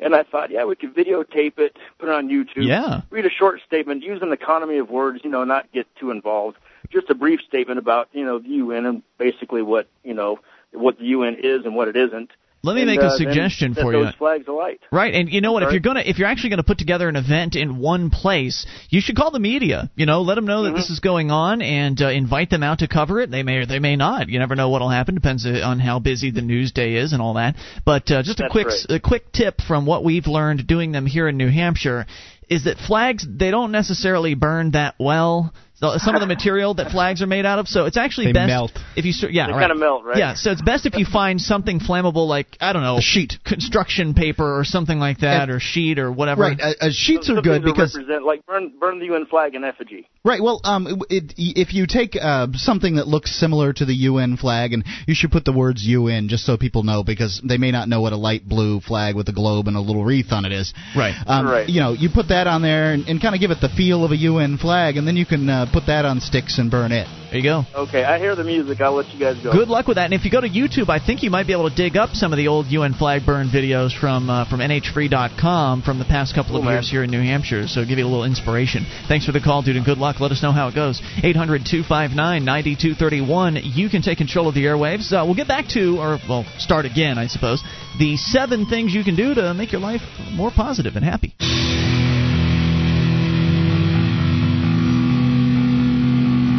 And 0.00 0.14
I 0.14 0.24
thought, 0.24 0.50
yeah, 0.50 0.64
we 0.64 0.74
could 0.74 0.94
videotape 0.94 1.58
it, 1.58 1.76
put 1.98 2.08
it 2.08 2.12
on 2.12 2.28
YouTube. 2.28 2.66
Yeah. 2.66 3.02
Read 3.10 3.26
a 3.26 3.30
short 3.30 3.60
statement, 3.66 4.02
use 4.02 4.22
an 4.22 4.32
economy 4.32 4.78
of 4.78 4.90
words, 4.90 5.20
you 5.22 5.30
know, 5.30 5.44
not 5.44 5.70
get 5.72 5.86
too 5.96 6.10
involved. 6.10 6.56
Just 6.90 7.10
a 7.10 7.14
brief 7.14 7.40
statement 7.40 7.78
about, 7.78 8.08
you 8.12 8.24
know, 8.24 8.38
the 8.38 8.48
UN 8.48 8.86
and 8.86 9.02
basically 9.18 9.62
what, 9.62 9.88
you 10.02 10.14
know, 10.14 10.40
what 10.72 10.98
the 10.98 11.04
UN 11.06 11.36
is 11.36 11.64
and 11.64 11.74
what 11.76 11.88
it 11.88 11.96
isn't. 11.96 12.30
Let 12.64 12.74
me 12.74 12.82
And, 12.82 12.90
make 12.90 13.00
uh, 13.00 13.06
a 13.06 13.16
suggestion 13.16 13.74
then 13.74 13.84
for 13.84 13.92
you. 13.92 14.08
Flags 14.18 14.48
alight. 14.48 14.80
Right, 14.90 15.14
and 15.14 15.30
you 15.30 15.40
know 15.40 15.52
what? 15.52 15.62
If 15.62 15.70
you're 15.72 15.80
gonna, 15.80 16.02
if 16.04 16.18
you're 16.18 16.28
actually 16.28 16.50
gonna 16.50 16.62
put 16.64 16.78
together 16.78 17.08
an 17.08 17.16
event 17.16 17.54
in 17.54 17.78
one 17.78 18.10
place, 18.10 18.66
you 18.88 19.00
should 19.00 19.16
call 19.16 19.30
the 19.30 19.38
media. 19.38 19.90
You 19.94 20.06
know, 20.06 20.22
let 20.22 20.34
them 20.36 20.46
know 20.46 20.62
that 20.62 20.70
Mm-hmm. 20.70 20.76
this 20.76 20.90
is 20.90 21.00
going 21.00 21.30
on, 21.30 21.60
and 21.62 22.00
uh, 22.00 22.08
invite 22.08 22.50
them 22.50 22.62
out 22.62 22.78
to 22.78 22.88
cover 22.88 23.20
it. 23.20 23.30
They 23.30 23.42
may 23.42 23.58
or 23.58 23.66
they 23.66 23.78
may 23.78 23.96
not. 23.96 24.28
You 24.28 24.38
never 24.38 24.56
know 24.56 24.70
what'll 24.70 24.88
happen. 24.90 25.14
Depends 25.14 25.44
uh, 25.46 25.60
on 25.62 25.78
how 25.78 25.98
busy 25.98 26.30
the 26.30 26.42
news 26.42 26.72
day 26.72 26.94
is 26.94 27.12
and 27.12 27.20
all 27.20 27.34
that. 27.34 27.56
But 27.84 28.10
uh, 28.10 28.22
just 28.22 28.40
a 28.40 28.48
quick, 28.50 28.68
right. 28.68 28.96
a 28.96 29.00
quick 29.00 29.30
tip 29.30 29.60
from 29.60 29.84
what 29.84 30.02
we've 30.02 30.26
learned 30.26 30.66
doing 30.66 30.92
them 30.92 31.06
here 31.06 31.28
in 31.28 31.36
New 31.36 31.50
Hampshire 31.50 32.06
is 32.48 32.64
that 32.64 32.78
flags 32.78 33.26
they 33.28 33.50
don't 33.50 33.72
necessarily 33.72 34.34
burn 34.34 34.72
that 34.72 34.94
well. 34.98 35.52
So 35.76 35.92
some 35.98 36.14
of 36.14 36.20
the 36.20 36.26
material 36.26 36.74
that 36.74 36.92
flags 36.92 37.20
are 37.20 37.26
made 37.26 37.44
out 37.44 37.58
of. 37.58 37.66
So 37.66 37.86
it's 37.86 37.96
actually 37.96 38.26
They 38.26 38.32
best 38.32 38.46
melt. 38.48 38.72
if 38.96 39.04
you 39.04 39.12
yeah 39.30 39.46
They 39.48 39.52
right. 39.52 39.60
kind 39.60 39.72
of 39.72 39.78
melt, 39.78 40.04
right? 40.04 40.16
Yeah, 40.16 40.34
so 40.34 40.52
it's 40.52 40.62
best 40.62 40.86
if 40.86 40.94
you 40.96 41.04
find 41.04 41.40
something 41.40 41.80
flammable 41.80 42.28
like 42.28 42.56
I 42.60 42.72
don't 42.72 42.82
know 42.82 42.98
A 42.98 43.02
sheet. 43.02 43.38
construction 43.44 44.14
paper 44.14 44.58
or 44.58 44.64
something 44.64 44.98
like 45.00 45.18
that, 45.18 45.42
And- 45.42 45.50
or 45.50 45.60
sheet 45.60 45.98
or 45.98 46.12
whatever. 46.12 46.42
Right. 46.42 46.60
Uh, 46.60 46.74
uh, 46.80 46.88
sheets 46.92 47.28
are 47.28 47.40
good 47.42 47.64
because 47.64 47.94
represent, 47.96 48.24
like 48.24 48.46
burn 48.46 48.72
burn 48.78 48.98
the 49.00 49.06
UN 49.06 49.26
flag 49.26 49.54
in 49.56 49.64
effigy. 49.64 50.06
Right. 50.24 50.40
Well, 50.42 50.60
um, 50.64 51.02
it, 51.10 51.34
if 51.36 51.74
you 51.74 51.86
take 51.86 52.16
uh, 52.20 52.46
something 52.54 52.96
that 52.96 53.06
looks 53.08 53.32
similar 53.38 53.72
to 53.74 53.84
the 53.84 53.94
UN 54.08 54.36
flag, 54.36 54.72
and 54.72 54.84
you 55.06 55.14
should 55.14 55.30
put 55.32 55.44
the 55.44 55.52
words 55.52 55.84
UN 55.84 56.28
just 56.28 56.46
so 56.46 56.56
people 56.56 56.82
know, 56.82 57.02
because 57.02 57.42
they 57.44 57.58
may 57.58 57.70
not 57.72 57.88
know 57.88 58.00
what 58.00 58.12
a 58.12 58.16
light 58.16 58.48
blue 58.48 58.80
flag 58.80 59.16
with 59.16 59.28
a 59.28 59.32
globe 59.32 59.66
and 59.68 59.76
a 59.76 59.80
little 59.80 60.04
wreath 60.04 60.32
on 60.32 60.44
it 60.44 60.52
is. 60.52 60.72
Right. 60.96 61.14
Um, 61.26 61.46
Right. 61.46 61.68
You 61.68 61.80
know, 61.80 61.92
you 61.92 62.08
put 62.08 62.28
that 62.28 62.46
on 62.46 62.62
there 62.62 62.92
and, 62.92 63.06
and 63.06 63.20
kind 63.20 63.34
of 63.34 63.40
give 63.40 63.50
it 63.50 63.58
the 63.60 63.68
feel 63.68 64.04
of 64.04 64.12
a 64.12 64.16
UN 64.16 64.56
flag, 64.56 64.96
and 64.96 65.06
then 65.06 65.16
you 65.16 65.26
can 65.26 65.50
uh, 65.64 65.72
put 65.72 65.86
that 65.86 66.04
on 66.04 66.20
sticks 66.20 66.58
and 66.58 66.70
burn 66.70 66.92
it. 66.92 67.08
There 67.30 67.38
you 67.38 67.42
go. 67.42 67.64
Okay, 67.74 68.04
I 68.04 68.18
hear 68.18 68.36
the 68.36 68.44
music. 68.44 68.80
I'll 68.80 68.94
let 68.94 69.08
you 69.08 69.18
guys 69.18 69.42
go. 69.42 69.50
Good 69.50 69.66
luck 69.68 69.88
with 69.88 69.96
that. 69.96 70.04
And 70.04 70.14
if 70.14 70.24
you 70.24 70.30
go 70.30 70.40
to 70.40 70.48
YouTube, 70.48 70.88
I 70.88 71.04
think 71.04 71.24
you 71.24 71.30
might 71.30 71.48
be 71.48 71.52
able 71.52 71.68
to 71.68 71.74
dig 71.74 71.96
up 71.96 72.14
some 72.14 72.32
of 72.32 72.36
the 72.36 72.46
old 72.48 72.66
UN 72.66 72.94
flag 72.94 73.26
burn 73.26 73.48
videos 73.48 73.92
from 73.98 74.30
uh, 74.30 74.44
from 74.48 74.60
NHFree.com 74.60 75.82
from 75.82 75.98
the 75.98 76.04
past 76.04 76.32
couple 76.34 76.56
of 76.56 76.62
man. 76.62 76.74
years 76.74 76.88
here 76.88 77.02
in 77.02 77.10
New 77.10 77.22
Hampshire. 77.22 77.66
So 77.66 77.84
give 77.84 77.98
you 77.98 78.04
a 78.04 78.06
little 78.06 78.22
inspiration. 78.24 78.86
Thanks 79.08 79.26
for 79.26 79.32
the 79.32 79.40
call, 79.40 79.62
dude, 79.62 79.74
and 79.76 79.84
good 79.84 79.98
luck. 79.98 80.20
Let 80.20 80.30
us 80.30 80.40
know 80.42 80.52
how 80.52 80.68
it 80.68 80.76
goes. 80.76 81.02
800-259-9231. 81.22 83.62
You 83.64 83.88
can 83.88 84.02
take 84.02 84.18
control 84.18 84.46
of 84.48 84.54
the 84.54 84.66
airwaves. 84.66 85.12
Uh, 85.12 85.24
we'll 85.24 85.34
get 85.34 85.48
back 85.48 85.66
to, 85.70 85.98
or 85.98 86.18
well, 86.28 86.44
start 86.58 86.84
again, 86.84 87.18
I 87.18 87.26
suppose. 87.26 87.60
The 87.98 88.16
seven 88.16 88.66
things 88.66 88.94
you 88.94 89.02
can 89.02 89.16
do 89.16 89.34
to 89.34 89.52
make 89.54 89.72
your 89.72 89.80
life 89.80 90.02
more 90.32 90.52
positive 90.54 90.94
and 90.96 91.04
happy. 91.04 91.34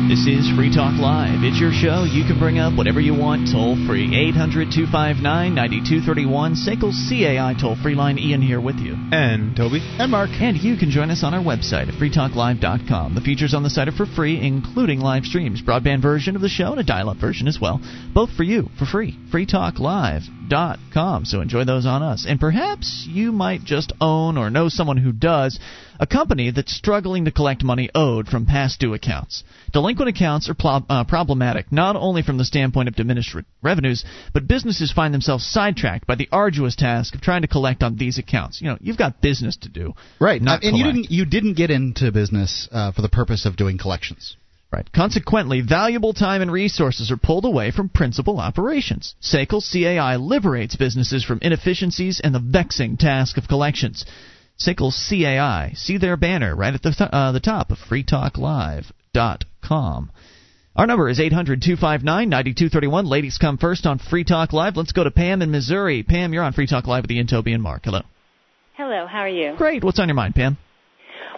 This 0.07 0.27
is 0.27 0.47
Free 0.55 0.69
Talk 0.69 1.01
Live. 1.01 1.41
It's 1.41 1.59
your 1.59 1.73
show. 1.73 2.05
You 2.05 2.29
can 2.29 2.37
bring 2.37 2.59
up 2.59 2.77
whatever 2.77 3.01
you 3.01 3.17
want 3.17 3.49
toll 3.49 3.73
free. 3.89 4.05
800 4.13 4.69
259 4.69 5.25
9231. 5.25 6.53
SACL's 6.53 7.09
CAI 7.09 7.57
toll 7.59 7.75
free 7.75 7.95
line. 7.95 8.19
Ian 8.19 8.39
here 8.39 8.61
with 8.61 8.75
you. 8.75 8.93
And 8.93 9.57
Toby. 9.57 9.81
And 9.81 10.11
Mark. 10.11 10.29
And 10.29 10.57
you 10.57 10.77
can 10.77 10.91
join 10.91 11.09
us 11.09 11.23
on 11.23 11.33
our 11.33 11.41
website 11.41 11.89
at 11.89 11.97
freetalklive.com. 11.97 13.15
The 13.15 13.21
features 13.21 13.55
on 13.55 13.63
the 13.63 13.71
site 13.71 13.87
are 13.87 13.97
for 13.97 14.05
free, 14.05 14.39
including 14.39 14.99
live 14.99 15.25
streams, 15.25 15.63
broadband 15.63 16.03
version 16.03 16.35
of 16.35 16.43
the 16.43 16.49
show, 16.49 16.77
and 16.77 16.79
a 16.79 16.83
dial 16.83 17.09
up 17.09 17.17
version 17.17 17.47
as 17.47 17.57
well. 17.59 17.81
Both 18.13 18.29
for 18.37 18.43
you, 18.43 18.69
for 18.77 18.85
free. 18.85 19.17
freetalklive.com. 20.49 21.25
So 21.25 21.41
enjoy 21.41 21.65
those 21.65 21.85
on 21.85 22.03
us. 22.03 22.25
And 22.27 22.39
perhaps 22.39 23.05
you 23.09 23.31
might 23.31 23.63
just 23.63 23.93
own 24.01 24.37
or 24.37 24.49
know 24.49 24.69
someone 24.69 24.97
who 24.97 25.11
does 25.11 25.59
a 25.99 26.05
company 26.05 26.51
that's 26.51 26.75
struggling 26.75 27.25
to 27.25 27.31
collect 27.31 27.63
money 27.63 27.89
owed 27.95 28.27
from 28.27 28.45
past 28.45 28.79
due 28.79 28.93
accounts. 28.93 29.43
Delinquent 29.71 30.09
accounts 30.09 30.49
are 30.49 30.53
pl- 30.53 30.85
uh, 30.89 31.03
problematic 31.05 31.71
not 31.71 31.95
only 31.95 32.21
from 32.21 32.37
the 32.37 32.45
standpoint 32.45 32.87
of 32.87 32.95
diminished 32.95 33.33
re- 33.33 33.43
revenues, 33.61 34.03
but 34.33 34.47
businesses 34.47 34.91
find 34.91 35.13
themselves 35.13 35.45
sidetracked 35.45 36.05
by 36.05 36.15
the 36.15 36.29
arduous 36.31 36.75
task 36.75 37.15
of 37.15 37.21
trying 37.21 37.43
to 37.43 37.47
collect 37.47 37.81
on 37.81 37.95
these 37.95 38.17
accounts. 38.17 38.61
You 38.61 38.69
know, 38.69 38.77
you've 38.81 38.97
got 38.97 39.21
business 39.21 39.57
to 39.57 39.69
do. 39.69 39.93
Right. 40.19 40.41
Not 40.41 40.63
Uh, 40.63 40.67
and 40.67 40.77
you 40.77 40.83
didn't 40.83 41.11
you 41.11 41.25
didn't 41.25 41.53
get 41.53 41.71
into 41.71 42.11
business 42.11 42.67
uh, 42.71 42.91
for 42.91 43.01
the 43.01 43.09
purpose 43.09 43.45
of 43.45 43.55
doing 43.55 43.77
collections. 43.77 44.35
Right. 44.71 44.91
Consequently, 44.91 45.61
valuable 45.61 46.13
time 46.13 46.41
and 46.41 46.51
resources 46.51 47.11
are 47.11 47.17
pulled 47.17 47.45
away 47.45 47.69
from 47.71 47.87
principal 47.87 48.39
operations. 48.39 49.15
SACL 49.21 49.61
CAI 49.61 50.17
liberates 50.17 50.75
businesses 50.75 51.23
from 51.23 51.39
inefficiencies 51.41 52.19
and 52.21 52.35
the 52.35 52.39
vexing 52.39 52.97
task 52.97 53.37
of 53.37 53.47
collections. 53.47 54.05
SACL 54.59 54.91
CAI. 54.91 55.71
See 55.75 55.97
their 55.97 56.17
banner 56.17 56.53
right 56.55 56.73
at 56.73 56.81
the, 56.81 56.91
th- 56.91 57.09
uh, 57.11 57.31
the 57.31 57.39
top 57.39 57.71
of 57.71 57.77
freetalklive.com. 57.77 60.11
Our 60.75 60.87
number 60.87 61.07
is 61.07 61.21
800 61.21 61.61
259 61.61 62.27
9231. 62.27 63.05
Ladies 63.05 63.37
come 63.37 63.57
first 63.57 63.85
on 63.85 63.97
Free 63.97 64.25
Talk 64.25 64.51
Live. 64.51 64.75
Let's 64.75 64.91
go 64.91 65.05
to 65.05 65.11
Pam 65.11 65.41
in 65.41 65.51
Missouri. 65.51 66.03
Pam, 66.03 66.33
you're 66.33 66.43
on 66.43 66.51
Free 66.51 66.67
Talk 66.67 66.85
Live 66.85 67.03
with 67.03 67.11
Ian 67.11 67.27
Toby 67.27 67.53
and 67.53 67.63
Mark. 67.63 67.85
Hello. 67.85 68.01
Hello, 68.73 69.07
how 69.07 69.19
are 69.19 69.29
you? 69.29 69.55
Great. 69.55 69.85
What's 69.85 69.99
on 69.99 70.09
your 70.09 70.15
mind, 70.15 70.35
Pam? 70.35 70.57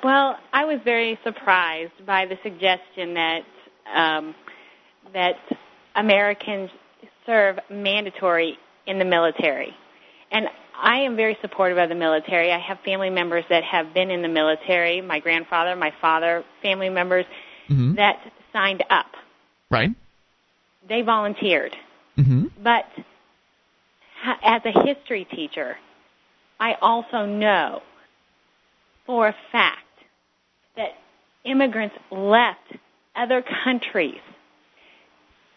Well, 0.03 0.37
I 0.53 0.65
was 0.65 0.79
very 0.83 1.17
surprised 1.23 2.05
by 2.05 2.25
the 2.25 2.37
suggestion 2.43 3.13
that 3.15 3.41
um, 3.95 4.35
that 5.13 5.35
Americans 5.95 6.69
serve 7.25 7.57
mandatory 7.69 8.57
in 8.85 8.99
the 8.99 9.05
military, 9.05 9.73
and 10.31 10.47
I 10.79 10.99
am 10.99 11.15
very 11.15 11.37
supportive 11.41 11.77
of 11.77 11.89
the 11.89 11.95
military. 11.95 12.51
I 12.51 12.59
have 12.59 12.77
family 12.85 13.09
members 13.09 13.43
that 13.49 13.63
have 13.63 13.93
been 13.93 14.11
in 14.11 14.21
the 14.21 14.27
military. 14.27 15.01
My 15.01 15.19
grandfather, 15.19 15.75
my 15.75 15.91
father, 16.01 16.43
family 16.61 16.89
members 16.89 17.25
Mm-hmm. 17.69 17.95
that 17.95 18.15
signed 18.53 18.81
up. 18.89 19.07
Right. 19.69 19.89
They 20.87 21.01
volunteered, 21.01 21.75
Mm-hmm. 22.17 22.45
but 22.63 22.85
as 24.41 24.61
a 24.63 24.71
history 24.85 25.25
teacher, 25.25 25.75
I 26.61 26.75
also 26.81 27.25
know 27.25 27.81
for 29.05 29.27
a 29.27 29.35
fact 29.51 29.81
immigrants 31.47 31.95
left 32.11 32.75
other 33.15 33.43
countries 33.63 34.19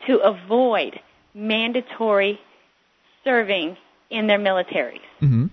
to 0.07 0.19
avoid 0.19 0.99
mandatory 1.35 2.39
serving 3.25 3.77
in 4.11 4.27
their 4.27 4.39
militaries. 4.39 5.01
Mm-hmm. 5.21 5.47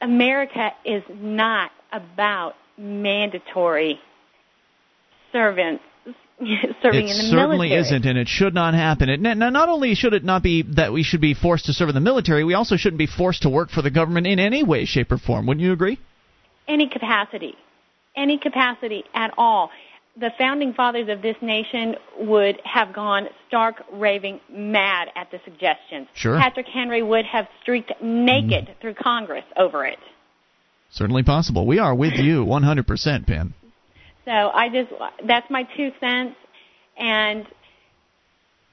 America 0.00 0.70
is 0.84 1.02
not 1.10 1.70
about 1.92 2.54
mandatory 2.76 3.98
servants 5.32 5.82
serving 6.38 6.44
it 6.44 6.82
in 6.82 6.82
the 6.82 6.82
military. 6.82 7.08
It 7.08 7.30
certainly 7.30 7.68
military. 7.68 7.80
isn't, 7.80 8.06
and 8.06 8.18
it 8.18 8.28
should 8.28 8.52
not 8.52 8.74
happen. 8.74 9.08
It, 9.08 9.20
now, 9.20 9.48
not 9.50 9.68
only 9.68 9.94
should 9.94 10.12
it 10.12 10.24
not 10.24 10.42
be 10.42 10.62
that 10.74 10.92
we 10.92 11.02
should 11.02 11.20
be 11.20 11.32
forced 11.32 11.66
to 11.66 11.72
serve 11.72 11.88
in 11.88 11.94
the 11.94 12.00
military, 12.00 12.44
we 12.44 12.54
also 12.54 12.76
shouldn't 12.76 12.98
be 12.98 13.06
forced 13.06 13.42
to 13.42 13.48
work 13.48 13.70
for 13.70 13.80
the 13.80 13.90
government 13.90 14.26
in 14.26 14.38
any 14.38 14.62
way, 14.62 14.84
shape, 14.84 15.10
or 15.12 15.18
form. 15.18 15.46
Wouldn't 15.46 15.64
you 15.64 15.72
agree? 15.72 15.98
any 16.68 16.88
capacity, 16.88 17.54
any 18.16 18.38
capacity 18.38 19.04
at 19.14 19.32
all. 19.36 19.70
The 20.18 20.30
founding 20.38 20.72
fathers 20.72 21.08
of 21.10 21.20
this 21.20 21.36
nation 21.42 21.96
would 22.18 22.58
have 22.64 22.94
gone 22.94 23.28
stark 23.48 23.82
raving 23.92 24.40
mad 24.50 25.08
at 25.14 25.30
the 25.30 25.38
suggestions. 25.44 26.08
Sure. 26.14 26.38
Patrick 26.38 26.66
Henry 26.66 27.02
would 27.02 27.26
have 27.26 27.46
streaked 27.60 27.92
naked 28.00 28.64
mm-hmm. 28.64 28.80
through 28.80 28.94
Congress 28.94 29.44
over 29.58 29.84
it. 29.84 29.98
Certainly 30.90 31.24
possible. 31.24 31.66
We 31.66 31.78
are 31.78 31.94
with 31.94 32.14
you 32.14 32.46
100%, 32.46 33.26
Pam. 33.26 33.54
So 34.24 34.32
I 34.32 34.68
just 34.70 34.90
that's 35.24 35.48
my 35.50 35.62
two 35.76 35.92
cents, 36.00 36.34
and 36.98 37.46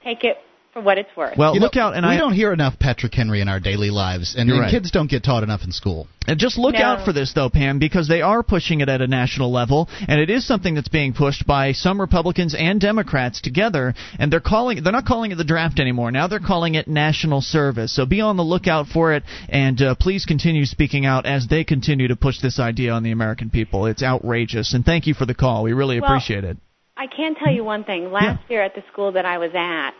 take 0.02 0.24
it 0.24 0.38
for 0.74 0.82
what 0.82 0.98
it's 0.98 1.08
worth. 1.16 1.38
Well, 1.38 1.54
You 1.54 1.60
look 1.60 1.76
know, 1.76 1.82
out, 1.82 1.94
and 1.96 2.04
we 2.04 2.12
I 2.12 2.18
don't 2.18 2.32
hear 2.34 2.52
enough 2.52 2.78
Patrick 2.78 3.14
Henry 3.14 3.40
in 3.40 3.48
our 3.48 3.60
daily 3.60 3.90
lives, 3.90 4.34
and, 4.36 4.48
You're 4.48 4.56
and 4.56 4.62
right. 4.64 4.70
kids 4.70 4.90
don't 4.90 5.08
get 5.08 5.22
taught 5.24 5.42
enough 5.44 5.62
in 5.64 5.72
school. 5.72 6.08
and 6.26 6.38
just 6.38 6.56
look 6.58 6.74
No. 6.74 6.82
out 6.82 7.04
for 7.04 7.12
this, 7.12 7.32
though, 7.34 7.48
Pam, 7.50 7.78
because 7.78 8.08
they 8.08 8.20
are 8.22 8.42
pushing 8.42 8.80
it 8.80 8.88
at 8.88 9.00
a 9.00 9.06
national 9.06 9.52
level, 9.52 9.88
and 10.08 10.20
it 10.20 10.30
is 10.30 10.44
something 10.46 10.74
that's 10.74 10.88
being 10.88 11.12
pushed 11.12 11.46
by 11.46 11.72
some 11.72 12.00
Republicans 12.00 12.54
and 12.54 12.80
Democrats 12.80 13.40
together, 13.40 13.94
and 14.18 14.32
they're 14.32 14.40
calling 14.40 14.82
they're 14.82 14.92
not 14.92 15.04
calling 15.06 15.30
it 15.32 15.36
the 15.36 15.44
draft 15.44 15.78
anymore. 15.78 16.10
Now 16.10 16.26
they're 16.26 16.40
calling 16.40 16.74
it 16.74 16.88
national 16.88 17.40
service. 17.42 17.92
So 17.94 18.04
be 18.06 18.20
on 18.20 18.36
the 18.36 18.42
lookout 18.42 18.88
for 18.88 19.12
it, 19.12 19.22
and 19.48 19.80
uh, 19.80 19.94
please 19.94 20.24
continue 20.24 20.64
speaking 20.64 21.06
out 21.06 21.24
as 21.26 21.46
they 21.46 21.62
continue 21.62 22.08
to 22.08 22.16
push 22.16 22.40
this 22.40 22.58
idea 22.58 22.92
on 22.92 23.02
the 23.04 23.12
American 23.12 23.48
people. 23.50 23.86
It's 23.86 24.02
outrageous, 24.02 24.74
and 24.74 24.84
thank 24.84 25.06
you 25.06 25.14
for 25.14 25.26
the 25.26 25.34
call. 25.34 25.62
We 25.62 25.72
really 25.72 26.00
Well, 26.00 26.10
appreciate 26.10 26.42
it. 26.44 26.56
I 26.96 27.06
can 27.06 27.34
tell 27.34 27.52
you 27.52 27.64
one 27.64 27.84
thing. 27.84 28.10
Last 28.12 28.40
year 28.48 28.62
at 28.62 28.74
the 28.74 28.82
school 28.92 29.12
that 29.12 29.26
I 29.26 29.38
was 29.38 29.50
at, 29.54 29.90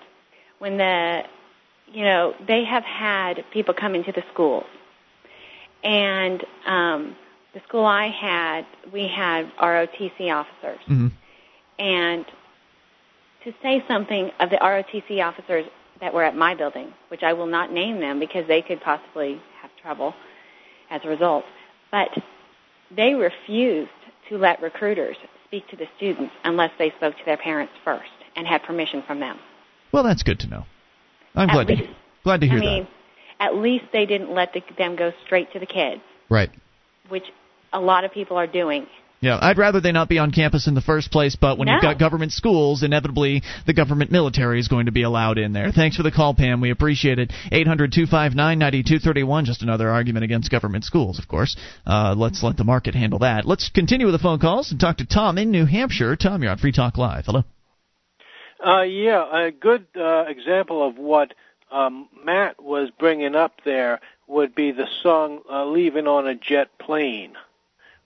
when 0.59 0.77
the, 0.77 1.23
you 1.93 2.05
know, 2.05 2.35
they 2.47 2.65
have 2.65 2.85
had 2.85 3.45
people 3.53 3.75
come 3.75 3.95
into 3.95 4.13
the 4.13 4.23
schools, 4.33 4.65
and 5.83 6.45
um, 6.67 7.17
the 7.53 7.61
school 7.69 7.85
I 7.85 8.09
had, 8.09 8.67
we 8.93 9.09
had 9.09 9.51
ROTC 9.57 10.33
officers, 10.33 10.81
hmm 10.87 11.09
and 11.77 12.25
to 13.43 13.53
say 13.63 13.85
something 13.89 14.31
of 14.41 14.49
the 14.49 14.57
ROTC 14.57 15.23
officers 15.23 15.67
that 16.01 16.15
were 16.15 16.23
at 16.23 16.37
my 16.37 16.55
building, 16.55 16.93
which 17.09 17.23
I 17.23 17.33
will 17.33 17.47
not 17.47 17.73
name 17.73 18.01
them 18.01 18.19
because 18.19 18.47
they 18.47 18.63
could 18.63 18.81
possibly 18.81 19.41
have 19.61 19.71
trouble 19.83 20.15
as 20.91 21.01
a 21.05 21.09
result, 21.09 21.45
but 21.91 22.09
they 22.95 23.15
refused 23.15 23.91
to 24.29 24.39
let 24.39 24.63
recruiters 24.63 25.17
speak 25.47 25.69
to 25.69 25.77
the 25.77 25.87
students 25.97 26.33
unless 26.45 26.71
they 26.79 26.91
spoke 26.97 27.17
to 27.17 27.25
their 27.25 27.37
parents 27.37 27.73
first 27.85 28.11
and 28.37 28.47
had 28.47 28.63
permission 28.63 29.03
from 29.07 29.21
them. 29.21 29.39
Well, 29.95 30.03
that's 30.03 30.25
good 30.25 30.41
to 30.41 30.49
know. 30.49 30.65
I'm 31.37 31.49
At 31.49 31.53
glad 31.53 31.67
to, 31.69 31.77
glad 32.25 32.41
to 32.41 32.47
hear 32.49 32.59
I 32.59 32.61
mean, 32.61 32.89
at 33.39 33.55
least 33.55 33.85
they 33.93 34.07
didn't 34.07 34.35
let 34.35 34.53
the, 34.53 34.63
them 34.77 34.97
go 34.97 35.13
straight 35.25 35.53
to 35.53 35.59
the 35.61 35.67
kids, 35.67 36.01
Right. 36.29 36.51
which 37.09 37.25
a 37.73 37.81
lot 37.81 38.05
of 38.05 38.13
people 38.13 38.37
are 38.37 38.47
doing. 38.49 38.87
Yeah, 39.21 39.39
I'd 39.41 39.57
rather 39.57 39.81
they 39.81 39.93
not 39.93 40.09
be 40.09 40.19
on 40.19 40.33
campus 40.33 40.67
in 40.67 40.75
the 40.75 40.81
first 40.83 41.11
place, 41.13 41.35
but 41.35 41.59
when 41.59 41.67
No. 41.67 41.75
you've 41.75 41.83
got 41.83 41.99
government 41.99 42.33
schools, 42.33 42.83
inevitably 42.83 43.43
the 43.67 43.73
government 43.73 44.11
military 44.11 44.59
is 44.59 44.69
going 44.69 44.87
to 44.87 44.93
be 44.93 45.03
allowed 45.03 45.39
in 45.39 45.53
there. 45.53 45.71
Thanks 45.73 45.97
for 45.97 46.03
the 46.03 46.11
call, 46.11 46.35
Pam. 46.35 46.61
We 46.61 46.71
appreciate 46.71 47.19
it. 47.19 47.33
800 47.51 47.93
259 47.93 48.59
9231. 48.59 49.45
Just 49.47 49.63
another 49.63 49.89
argument 49.89 50.25
against 50.25 50.51
government 50.51 50.85
schools, 50.85 51.19
of 51.19 51.27
course. 51.29 51.57
Uh, 51.87 52.15
let's 52.19 52.43
let 52.43 52.57
the 52.57 52.65
market 52.65 52.95
handle 52.95 53.21
that. 53.21 53.47
Let's 53.47 53.71
continue 53.71 54.07
with 54.07 54.15
the 54.15 54.19
phone 54.19 54.41
calls 54.41 54.73
and 54.73 54.79
talk 54.81 54.99
to 54.99 55.07
Tom 55.07 55.39
in 55.39 55.51
New 55.51 55.65
Hampshire. 55.65 56.17
Tom, 56.17 56.43
you're 56.43 56.51
on 56.53 56.59
Free 56.59 56.73
Talk 56.73 56.99
Live. 56.99 57.25
Hello. 57.27 57.45
Uh, 58.65 58.83
yeah, 58.83 59.47
a 59.47 59.51
good 59.51 59.87
uh, 59.97 60.25
example 60.27 60.87
of 60.87 60.97
what 60.97 61.35
um, 61.71 62.09
Matt 62.25 62.63
was 62.63 62.91
bringing 62.99 63.35
up 63.35 63.53
there 63.65 64.01
would 64.27 64.55
be 64.55 64.73
the 64.73 64.87
song 65.03 65.41
uh, 65.51 65.65
"Leaving 65.67 66.07
on 66.07 66.27
a 66.27 66.35
Jet 66.35 66.69
Plane." 66.79 67.35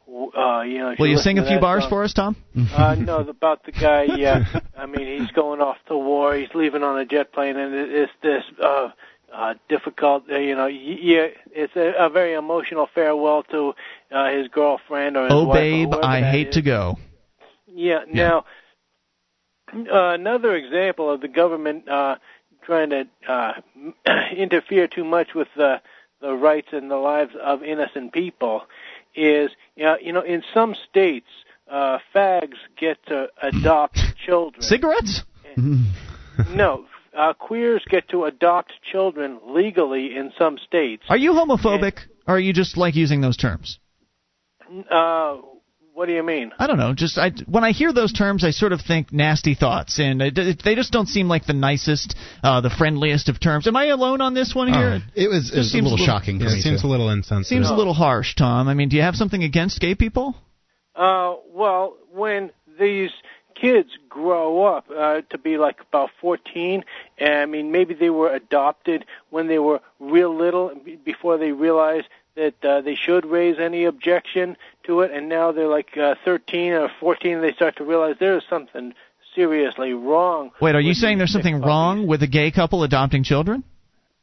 Uh, 0.09 0.63
you 0.63 0.79
know, 0.79 0.95
Will 0.99 1.07
you 1.07 1.17
listen 1.17 1.37
sing 1.37 1.39
a 1.39 1.47
few 1.47 1.61
bars 1.61 1.83
song- 1.83 1.91
for 1.91 2.03
us, 2.03 2.15
Tom? 2.15 2.35
Uh, 2.75 2.95
no, 2.95 3.19
about 3.21 3.65
the 3.65 3.73
guy. 3.73 4.05
Yeah, 4.17 4.45
I 4.77 4.87
mean, 4.87 5.21
he's 5.21 5.31
going 5.33 5.61
off 5.61 5.77
to 5.89 5.97
war. 5.99 6.35
He's 6.35 6.49
leaving 6.55 6.83
on 6.83 6.99
a 6.99 7.05
jet 7.05 7.33
plane, 7.33 7.57
and 7.57 7.75
it- 7.75 7.93
it's 7.93 8.13
this 8.23 8.43
uh, 8.63 8.89
uh, 9.33 9.55
difficult. 9.69 10.25
Uh, 10.31 10.39
you 10.39 10.55
know, 10.57 10.67
yeah, 10.67 11.27
it's 11.53 11.77
a, 11.77 11.93
a 12.07 12.09
very 12.09 12.33
emotional 12.33 12.89
farewell 12.95 13.43
to 13.51 13.75
uh, 14.11 14.31
his 14.31 14.49
girlfriend 14.49 15.17
or 15.19 15.25
his 15.25 15.33
Oh, 15.33 15.45
wife 15.45 15.55
babe, 15.57 15.95
I 16.03 16.23
hate 16.23 16.49
is. 16.49 16.55
to 16.55 16.63
go. 16.63 16.97
Yeah. 17.67 18.05
Now, 18.11 18.45
uh, 19.75 20.11
another 20.11 20.55
example 20.55 21.11
of 21.11 21.21
the 21.21 21.29
government 21.29 21.89
uh, 21.89 22.17
trying 22.63 22.91
to 22.91 23.09
uh, 23.29 23.53
interfere 24.37 24.89
too 24.89 25.05
much 25.05 25.35
with 25.35 25.49
the 25.57 25.81
the 26.21 26.35
rights 26.35 26.69
and 26.73 26.91
the 26.91 26.97
lives 26.97 27.33
of 27.41 27.63
innocent 27.63 28.13
people 28.13 28.63
is, 29.15 29.51
you 29.77 29.85
know, 29.85 29.97
you 30.01 30.13
know 30.13 30.21
in 30.21 30.43
some 30.53 30.75
states, 30.89 31.29
uh, 31.71 31.99
fags 32.15 32.57
get 32.77 32.99
to 33.07 33.29
adopt 33.41 33.99
children. 34.27 34.63
Cigarettes? 34.63 35.23
No, 35.57 36.87
uh, 37.17 37.35
queers 37.35 37.83
get 37.89 38.09
to 38.11 38.25
adopt 38.25 38.73
children 38.91 39.39
legally 39.47 40.17
in 40.17 40.33
some 40.39 40.59
states. 40.59 41.05
Are 41.09 41.17
you 41.17 41.33
homophobic, 41.33 41.99
or 42.27 42.37
are 42.37 42.41
you 42.41 42.53
just 42.53 42.77
like 42.77 42.95
using 42.95 43.21
those 43.21 43.37
terms? 43.37 43.79
Uh, 44.91 45.39
what 45.99 46.07
do 46.07 46.13
you 46.13 46.23
mean? 46.23 46.53
I 46.61 46.69
don't 46.69 46.77
know. 46.79 46.95
Just 46.95 47.19
I, 47.19 47.33
when 47.47 47.65
I 47.65 47.73
hear 47.73 47.93
those 47.93 48.13
terms, 48.13 48.45
I 48.45 48.51
sort 48.53 48.73
of 48.73 48.81
think 48.81 49.13
nasty 49.13 49.57
thoughts, 49.57 49.99
and 49.99 50.23
it, 50.23 50.39
it, 50.39 50.63
they 50.65 50.77
just 50.77 50.93
don't 50.93 51.09
seem 51.09 51.27
like 51.27 51.45
the 51.45 51.53
nicest, 51.55 52.15
uh, 52.45 52.61
the 52.61 52.71
friendliest 52.71 53.29
of 53.29 53.41
terms. 53.41 53.67
Am 53.67 53.75
I 53.75 53.87
alone 53.87 54.21
on 54.21 54.33
this 54.33 54.55
one 54.55 54.69
here? 54.73 55.01
Oh, 55.03 55.11
it 55.17 55.27
was, 55.29 55.51
it 55.53 55.57
was 55.59 55.67
a 55.67 55.71
seems 55.71 55.83
little 55.91 55.99
a 55.99 55.99
little- 55.99 56.07
shocking 56.07 56.39
Yeah, 56.41 56.47
it 56.47 56.53
me 56.55 56.61
seems 56.61 56.83
too. 56.83 56.87
a 56.87 56.91
little 56.91 57.11
insensitive. 57.11 57.47
Seems 57.49 57.69
a 57.69 57.75
little 57.75 57.95
harsh, 57.95 58.37
Tom. 58.37 58.69
I 58.69 58.75
mean, 58.75 58.89
do 58.91 58.97
you 58.97 59.03
have 59.03 59.17
something 59.17 59.43
against 59.43 59.81
gay 59.81 59.97
people? 59.97 60.37
Uh, 60.95 61.35
well, 61.53 61.97
when 62.13 62.53
these 62.79 63.11
kids 63.57 63.89
grow 64.09 64.67
up 64.67 64.87
uh, 64.97 65.23
to 65.31 65.37
be 65.39 65.59
like 65.59 65.81
about 65.89 66.11
14, 66.21 66.85
and 67.19 67.35
I 67.35 67.47
mean, 67.47 67.73
maybe 67.73 67.95
they 67.95 68.11
were 68.11 68.33
adopted 68.33 69.05
when 69.31 69.49
they 69.49 69.59
were 69.59 69.81
real 69.99 70.33
little 70.33 70.71
b- 70.85 70.95
before 70.95 71.39
they 71.39 71.51
realized 71.51 72.07
that 72.37 72.65
uh, 72.65 72.81
they 72.83 72.95
should 72.95 73.27
raise 73.27 73.59
any 73.59 73.85
objection 73.85 74.57
to 74.89 75.01
it, 75.01 75.13
and 75.13 75.29
now 75.29 75.53
they're 75.53 75.69
like 75.69 75.97
uh, 75.97 76.17
13 76.25 76.73
or 76.73 76.91
14, 77.01 77.37
and 77.37 77.45
they 77.45 77.53
start 77.53 77.77
to 77.77 77.85
realize 77.85 78.17
there's 78.19 78.43
something 78.51 78.93
seriously 79.35 79.93
wrong. 79.93 80.51
Wait, 80.61 80.75
are 80.75 80.81
you 80.81 80.95
saying 80.95 81.19
there's 81.19 81.33
something 81.33 81.59
sick 81.59 81.65
wrong 81.65 82.09
with 82.09 82.23
a 82.25 82.27
gay 82.27 82.51
couple 82.51 82.83
adopting 82.83 83.23
children? 83.23 83.63
puppies. 83.63 83.75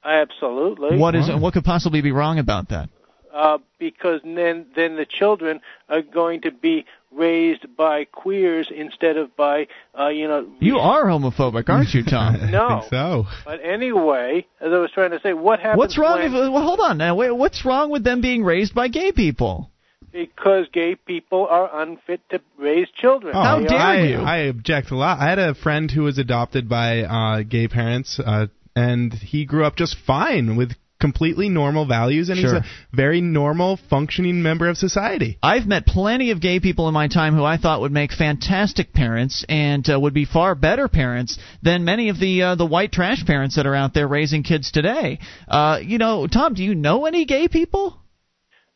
Absolutely. 0.03 0.97
What 0.97 1.15
is? 1.15 1.29
What 1.29 1.53
could 1.53 1.63
possibly 1.63 2.01
be 2.01 2.11
wrong 2.11 2.37
about 2.37 2.69
that? 2.69 2.89
uh, 3.35 3.57
because 3.77 4.21
then 4.23 4.65
then 4.75 4.95
the 4.95 5.05
children 5.05 5.59
are 5.89 6.01
going 6.01 6.41
to 6.41 6.51
be 6.51 6.85
raised 7.11 7.75
by 7.75 8.05
queers 8.05 8.71
instead 8.73 9.17
of 9.17 9.35
by 9.35 9.67
uh, 9.99 10.07
you 10.07 10.27
know 10.27 10.47
You 10.59 10.77
are 10.77 11.03
homophobic, 11.03 11.67
aren't 11.67 11.93
you, 11.93 12.03
Tom? 12.03 12.49
No. 12.51 12.67
I 12.67 12.79
think 12.79 12.89
so. 12.89 13.25
But 13.43 13.59
anyway, 13.61 14.47
as 14.61 14.71
I 14.71 14.77
was 14.77 14.89
trying 14.91 15.11
to 15.11 15.19
say, 15.19 15.33
what 15.33 15.59
happens 15.59 15.79
What's 15.79 15.97
wrong? 15.97 16.19
when, 16.19 16.27
If, 16.27 16.53
well, 16.53 16.63
hold 16.63 16.79
on 16.79 16.97
now. 16.97 17.15
Wait, 17.15 17.31
what's 17.31 17.65
wrong 17.65 17.89
with 17.89 18.03
them 18.03 18.21
being 18.21 18.43
raised 18.43 18.73
by 18.73 18.87
gay 18.87 19.11
people? 19.11 19.69
Because 20.15 20.65
gay 20.71 20.95
people 20.95 21.45
are 21.49 21.81
unfit 21.81 22.21
to 22.29 22.39
raise 22.57 22.87
children? 22.95 23.33
Oh, 23.35 23.41
How 23.43 23.59
dare 23.59 23.77
I, 23.77 24.03
you. 24.03 24.17
I 24.17 24.37
object 24.47 24.91
a 24.91 24.95
lot. 24.95 25.19
I 25.19 25.27
had 25.29 25.39
a 25.39 25.53
friend 25.53 25.91
who 25.91 26.03
was 26.03 26.17
adopted 26.17 26.69
by 26.69 27.01
uh, 27.01 27.43
gay 27.43 27.67
parents, 27.67 28.19
uh, 28.25 28.47
and 28.75 29.13
he 29.13 29.45
grew 29.45 29.65
up 29.65 29.75
just 29.75 29.97
fine 30.07 30.55
with 30.55 30.71
completely 31.01 31.49
normal 31.49 31.85
values, 31.85 32.29
and 32.29 32.39
Sure. 32.39 32.53
he's 32.53 32.61
a 32.61 32.65
very 32.95 33.19
normal, 33.19 33.77
functioning 33.89 34.41
member 34.41 34.69
of 34.69 34.77
society. 34.77 35.37
I've 35.43 35.67
met 35.67 35.85
plenty 35.85 36.31
of 36.31 36.39
gay 36.39 36.61
people 36.61 36.87
in 36.87 36.93
my 36.93 37.09
time 37.09 37.35
who 37.35 37.43
I 37.43 37.57
thought 37.57 37.81
would 37.81 37.91
make 37.91 38.13
fantastic 38.13 38.93
parents 38.93 39.43
and 39.49 39.87
uh, 39.89 39.99
would 39.99 40.13
be 40.13 40.23
far 40.23 40.55
better 40.55 40.87
parents 40.87 41.37
than 41.61 41.83
many 41.83 42.07
of 42.07 42.17
the 42.19 42.41
uh, 42.41 42.55
the 42.55 42.65
white 42.65 42.93
trash 42.93 43.25
parents 43.25 43.57
that 43.57 43.67
are 43.67 43.75
out 43.75 43.93
there 43.93 44.07
raising 44.07 44.43
kids 44.43 44.71
today. 44.71 45.19
Uh, 45.49 45.79
you 45.83 45.97
know, 45.97 46.25
Tom, 46.27 46.53
do 46.53 46.63
you 46.63 46.73
know 46.73 47.05
any 47.05 47.25
gay 47.25 47.49
people? 47.49 47.99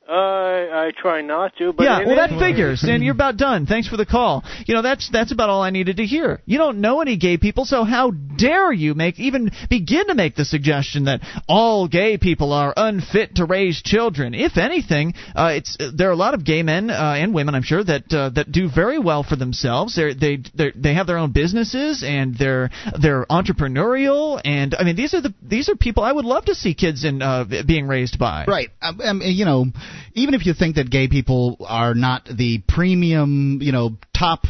Uh, 0.10 0.88
I 0.88 0.92
try 0.98 1.22
not 1.22 1.56
to, 1.58 1.72
but 1.72 1.84
yeah, 1.84 2.04
well 2.04 2.16
that 2.16 2.32
figures, 2.32 2.84
and 2.84 3.04
you're 3.04 3.14
about 3.14 3.38
done. 3.38 3.68
Thanks 3.68 3.88
for 3.88 3.96
the 3.96 4.08
call. 4.08 4.44
You 4.66 4.74
know 4.74 4.82
that's 4.82 5.08
that's 5.12 5.32
about 5.32 5.52
all 5.52 5.62
I 5.62 5.70
needed 5.70 5.98
to 5.98 6.06
hear. 6.06 6.42
You 6.48 6.58
don't 6.58 6.82
know 6.82 7.02
any 7.02 7.16
gay 7.16 7.38
people, 7.38 7.64
so 7.64 7.84
how 7.84 8.10
dare 8.10 8.72
you 8.72 8.96
make 8.96 9.20
even 9.20 9.52
begin 9.70 10.08
to 10.08 10.16
make 10.16 10.36
the 10.36 10.46
suggestion 10.46 11.04
that 11.06 11.22
all 11.48 11.88
gay 11.88 12.18
people 12.18 12.54
are 12.54 12.74
unfit 12.76 13.36
to 13.36 13.46
raise 13.46 13.84
children? 13.84 14.34
If 14.34 14.58
anything, 14.58 15.14
uh, 15.36 15.52
it's 15.54 15.78
there 15.94 16.10
are 16.10 16.14
a 16.14 16.16
lot 16.16 16.34
of 16.34 16.44
gay 16.44 16.64
men 16.64 16.90
uh, 16.90 17.16
and 17.16 17.32
women, 17.32 17.54
I'm 17.54 17.62
sure, 17.62 17.84
that 17.84 18.12
uh, 18.12 18.30
that 18.30 18.52
do 18.52 18.68
very 18.68 18.98
well 18.98 19.22
for 19.22 19.36
themselves. 19.36 19.96
They're, 19.96 20.16
they 20.16 20.40
they 20.56 20.72
they 20.76 20.96
have 20.96 21.06
their 21.06 21.20
own 21.20 21.34
businesses 21.34 22.04
and 22.04 22.36
they're 22.36 22.72
they're 23.00 23.28
entrepreneurial, 23.28 24.42
and 24.44 24.74
I 24.74 24.86
mean 24.86 24.96
these 24.96 25.14
are 25.14 25.22
the 25.22 25.36
these 25.44 25.70
are 25.70 25.76
people 25.76 26.04
I 26.04 26.12
would 26.12 26.26
love 26.26 26.46
to 26.46 26.56
see 26.56 26.74
kids 26.74 27.06
in 27.06 27.22
uh, 27.22 27.46
being 27.68 27.88
raised 27.88 28.18
by. 28.18 28.46
Right. 28.48 28.70
Um, 28.82 29.02
I 29.02 29.14
mean, 29.14 29.36
you 29.36 29.46
know, 29.46 29.66
even 30.14 30.34
if 30.34 30.46
you 30.46 30.54
think 30.54 30.76
that 30.76 30.90
gay 30.90 31.08
people 31.08 31.58
are 31.68 31.94
not 31.94 32.26
the 32.26 32.62
premium, 32.68 33.60
you 33.62 33.72
know, 33.72 33.98
top 34.18 34.44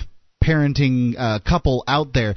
parenting 0.43 1.16
uh, 1.18 1.39
couple 1.47 1.84
out 1.88 2.14
there, 2.14 2.36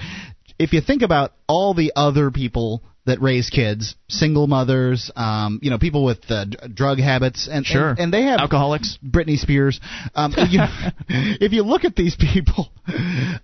if 0.59 0.73
you 0.73 0.81
think 0.81 1.03
about 1.03 1.33
all 1.49 1.75
the 1.75 1.93
other 1.97 2.31
people 2.31 2.83
that 3.05 3.21
raise 3.21 3.51
kids, 3.51 3.97
single 4.09 4.47
mothers, 4.47 5.11
um, 5.17 5.59
you 5.63 5.71
know, 5.71 5.79
people 5.79 6.05
with 6.05 6.19
uh, 6.31 6.45
d- 6.45 6.57
drug 6.73 6.99
habits, 6.99 7.49
and, 7.51 7.67
Sure. 7.67 7.91
and 7.91 7.99
and 7.99 8.15
they 8.15 8.23
have 8.23 8.39
Alcoholics. 8.39 8.97
Britney 9.05 9.37
Spears. 9.39 9.81
Um, 10.15 10.33
you, 10.51 10.61
if 11.09 11.53
you 11.53 11.65
look 11.65 11.85
at 11.85 11.97
these 11.97 12.15
people, 12.15 12.69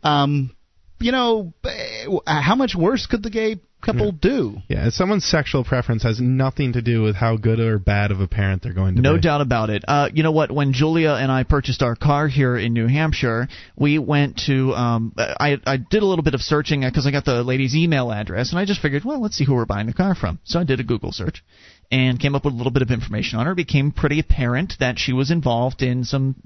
um, 0.05 0.55
you 1.01 1.11
know, 1.12 1.53
eh, 1.64 2.07
how 2.27 2.55
much 2.55 2.75
worse 2.77 3.07
could 3.07 3.23
the 3.23 3.31
gay 3.31 3.57
couple 3.81 4.12
do? 4.12 4.57
Yeah, 4.68 4.91
someone's 4.91 5.24
sexual 5.24 5.64
preference 5.64 6.03
has 6.03 6.20
nothing 6.20 6.72
to 6.72 6.83
do 6.83 7.03
with 7.03 7.16
how 7.16 7.37
good 7.37 7.61
or 7.61 7.79
bad 7.79 8.11
of 8.11 8.20
a 8.20 8.26
parent 8.26 8.62
they're 8.62 8.72
going 8.72 8.97
to 8.97 9.03
No 9.03 9.12
be. 9.12 9.16
No 9.16 9.20
doubt 9.20 9.41
about 9.41 9.70
it. 9.70 9.85
Uh, 9.87 10.09
you 10.12 10.22
know 10.22 10.33
what? 10.33 10.51
When 10.51 10.72
Julia 10.72 11.12
and 11.12 11.31
I 11.31 11.45
purchased 11.45 11.83
our 11.83 11.97
car 11.97 12.29
here 12.29 12.57
in 12.57 12.72
New 12.72 12.87
Hampshire, 12.87 13.49
we 13.76 13.99
went 13.99 14.43
to. 14.47 14.74
Um, 14.74 15.12
I 15.16 15.59
I 15.66 15.76
did 15.76 16.03
a 16.03 16.07
little 16.07 16.24
bit 16.24 16.35
of 16.35 16.41
searching 16.41 16.81
because 16.81 17.07
I 17.07 17.11
got 17.11 17.24
the 17.24 17.43
lady's 17.43 17.74
email 17.74 18.12
address, 18.12 18.51
and 18.51 18.59
I 18.59 18.64
just 18.64 18.81
figured, 18.81 19.05
well, 19.05 19.20
let's 19.20 19.37
see 19.37 19.45
who 19.45 19.55
we're 19.55 19.66
buying 19.66 19.87
the 19.87 19.95
car 19.95 20.14
from. 20.14 20.39
So 20.45 20.61
I 20.61 20.64
did 20.64 20.81
a 20.81 20.85
Google 20.85 21.12
search, 21.12 21.45
and 21.91 22.20
came 22.20 22.34
up 22.34 22.45
with 22.45 22.55
a 22.55 22.57
little 22.57 22.72
bit 22.72 22.82
of 22.82 22.91
information 22.91 23.39
on 23.39 23.47
her. 23.47 23.53
It 23.53 23.57
became 23.57 23.93
pretty 23.93 24.20
apparent 24.20 24.74
that 24.80 24.99
she 24.99 25.12
was 25.12 25.30
involved 25.30 25.82
in 25.82 26.05
some 26.05 26.36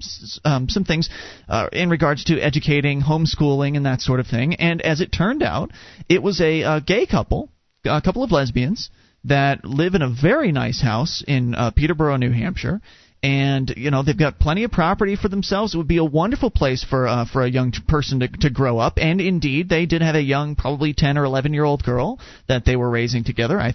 um, 0.44 0.68
some 0.68 0.84
things 0.84 1.10
uh, 1.48 1.68
in 1.72 1.90
regards 1.90 2.24
to 2.24 2.38
educating, 2.40 3.02
homeschooling, 3.02 3.76
and 3.76 3.86
that 3.86 4.00
sort 4.00 4.20
of 4.20 4.26
thing. 4.26 4.54
And 4.54 4.80
as 4.82 5.00
it 5.00 5.10
turned 5.12 5.42
out, 5.42 5.70
it 6.08 6.22
was 6.22 6.40
a, 6.40 6.62
uh 6.62 6.80
gay 6.80 7.06
couple, 7.06 7.48
a 7.84 8.00
couple 8.00 8.22
of 8.22 8.30
lesbians 8.30 8.90
that 9.24 9.64
live 9.64 9.94
in 9.94 10.02
a 10.02 10.08
very 10.08 10.52
nice 10.52 10.80
house 10.80 11.24
in 11.26 11.54
uh, 11.54 11.70
Peterborough, 11.70 12.16
New 12.16 12.32
Hampshire. 12.32 12.80
And 13.24 13.72
you 13.76 13.92
know 13.92 14.02
they've 14.02 14.18
got 14.18 14.40
plenty 14.40 14.64
of 14.64 14.72
property 14.72 15.14
for 15.14 15.28
themselves. 15.28 15.74
It 15.74 15.78
would 15.78 15.86
be 15.86 15.98
a 15.98 16.04
wonderful 16.04 16.50
place 16.50 16.82
for 16.82 17.06
uh, 17.06 17.24
for 17.24 17.42
a 17.42 17.48
young 17.48 17.72
person 17.86 18.18
to 18.18 18.28
to 18.28 18.50
grow 18.50 18.78
up. 18.78 18.94
And 18.96 19.20
indeed, 19.20 19.68
they 19.68 19.86
did 19.86 20.02
have 20.02 20.16
a 20.16 20.20
young, 20.20 20.56
probably 20.56 20.92
ten 20.92 21.16
or 21.16 21.24
eleven 21.24 21.54
year 21.54 21.62
old 21.62 21.84
girl 21.84 22.18
that 22.48 22.64
they 22.64 22.74
were 22.74 22.90
raising 22.90 23.22
together. 23.22 23.60
I 23.60 23.74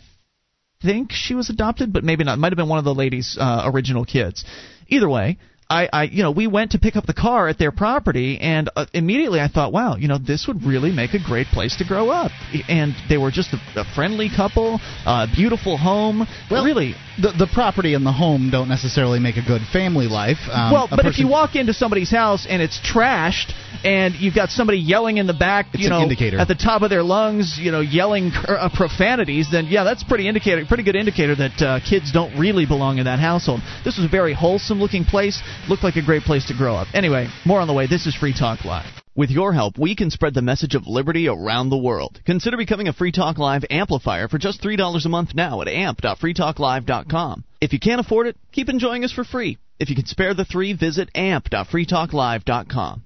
think 0.81 1.11
she 1.11 1.33
was 1.33 1.49
adopted, 1.49 1.91
but 1.91 2.03
maybe 2.03 2.23
not. 2.23 2.39
Might 2.39 2.51
have 2.51 2.57
been 2.57 2.69
one 2.69 2.79
of 2.79 2.85
the 2.85 2.93
lady's 2.93 3.37
uh, 3.39 3.63
original 3.73 4.05
kids. 4.05 4.45
Either 4.87 5.09
way, 5.09 5.37
I, 5.69 5.89
I, 5.91 6.03
you 6.03 6.23
know, 6.23 6.31
we 6.31 6.47
went 6.47 6.71
to 6.71 6.79
pick 6.79 6.95
up 6.95 7.05
the 7.05 7.13
car 7.13 7.49
at 7.49 7.59
their 7.59 7.73
property, 7.73 8.39
and 8.39 8.69
uh, 8.75 8.85
immediately 8.93 9.41
I 9.41 9.49
thought, 9.49 9.73
wow, 9.73 9.97
you 9.97 10.07
know, 10.07 10.17
this 10.17 10.47
would 10.47 10.63
really 10.63 10.93
make 10.93 11.13
a 11.13 11.19
great 11.21 11.47
place 11.47 11.75
to 11.77 11.85
grow 11.85 12.09
up. 12.09 12.31
And 12.69 12.93
they 13.09 13.17
were 13.17 13.31
just 13.31 13.53
a, 13.53 13.81
a 13.81 13.83
friendly 13.93 14.29
couple, 14.33 14.79
uh, 15.05 15.27
beautiful 15.35 15.77
home. 15.77 16.25
Well, 16.49 16.63
really, 16.63 16.95
The 17.19 17.33
the 17.37 17.49
property 17.51 17.95
and 17.95 18.05
the 18.05 18.13
home 18.13 18.49
don't 18.49 18.69
necessarily 18.69 19.19
make 19.19 19.37
a 19.37 19.41
good 19.41 19.61
family 19.73 20.07
life. 20.07 20.37
Um, 20.49 20.71
well, 20.71 20.87
but 20.89 21.05
if 21.05 21.17
you 21.17 21.27
walk 21.27 21.55
into 21.55 21.73
somebody's 21.73 22.11
house 22.11 22.45
and 22.47 22.61
it's 22.61 22.79
trashed, 22.79 23.51
and 23.83 24.15
you've 24.15 24.35
got 24.35 24.49
somebody 24.49 24.79
yelling 24.79 25.17
in 25.17 25.27
the 25.27 25.33
back, 25.33 25.67
It's 25.73 25.83
you 25.83 25.89
know, 25.89 26.01
at 26.01 26.47
the 26.47 26.55
top 26.55 26.81
of 26.81 26.89
their 26.89 27.03
lungs, 27.03 27.57
you 27.61 27.71
know, 27.71 27.81
yelling 27.81 28.31
uh, 28.33 28.69
profanities, 28.73 29.47
then 29.51 29.67
yeah, 29.67 29.83
that's 29.83 30.03
pretty 30.03 30.27
indicator, 30.27 30.65
pretty 30.65 30.83
good 30.83 30.95
indicator 30.95 31.35
that 31.35 31.61
uh, 31.61 31.79
kids 31.87 32.11
don't 32.11 32.37
really 32.37 32.65
belong 32.65 32.97
in 32.97 33.05
that 33.05 33.19
household. 33.19 33.61
This 33.83 33.97
was 33.97 34.05
a 34.05 34.09
very 34.09 34.33
wholesome 34.33 34.79
looking 34.79 35.05
place, 35.05 35.41
looked 35.69 35.83
like 35.83 35.95
a 35.95 36.03
great 36.03 36.23
place 36.23 36.45
to 36.47 36.53
grow 36.53 36.75
up. 36.75 36.87
Anyway, 36.93 37.27
more 37.45 37.59
on 37.59 37.67
the 37.67 37.73
way. 37.73 37.87
This 37.87 38.05
is 38.05 38.15
Free 38.15 38.33
Talk 38.37 38.65
Live. 38.65 38.89
With 39.15 39.31
your 39.31 39.51
help, 39.51 39.79
we 39.79 39.95
can 39.95 40.11
spread 40.11 40.35
the 40.35 40.43
message 40.43 40.75
of 40.75 40.85
liberty 40.85 41.27
around 41.27 41.69
the 41.69 41.77
world. 41.77 42.21
Consider 42.23 42.55
becoming 42.55 42.87
a 42.87 42.93
Free 42.93 43.11
Talk 43.11 43.39
Live 43.39 43.65
amplifier 43.71 44.27
for 44.27 44.37
just 44.37 44.61
$3 44.61 45.05
a 45.05 45.09
month 45.09 45.33
now 45.33 45.61
at 45.61 45.67
amp.freetalklive.com. 45.67 47.43
If 47.59 47.73
you 47.73 47.79
can't 47.79 47.99
afford 47.99 48.27
it, 48.27 48.37
keep 48.51 48.69
enjoying 48.69 49.03
us 49.03 49.11
for 49.11 49.23
free. 49.23 49.57
If 49.79 49.89
you 49.89 49.95
can 49.95 50.05
spare 50.05 50.35
the 50.35 50.45
three, 50.45 50.73
visit 50.73 51.09
amp.freetalklive.com. 51.15 53.03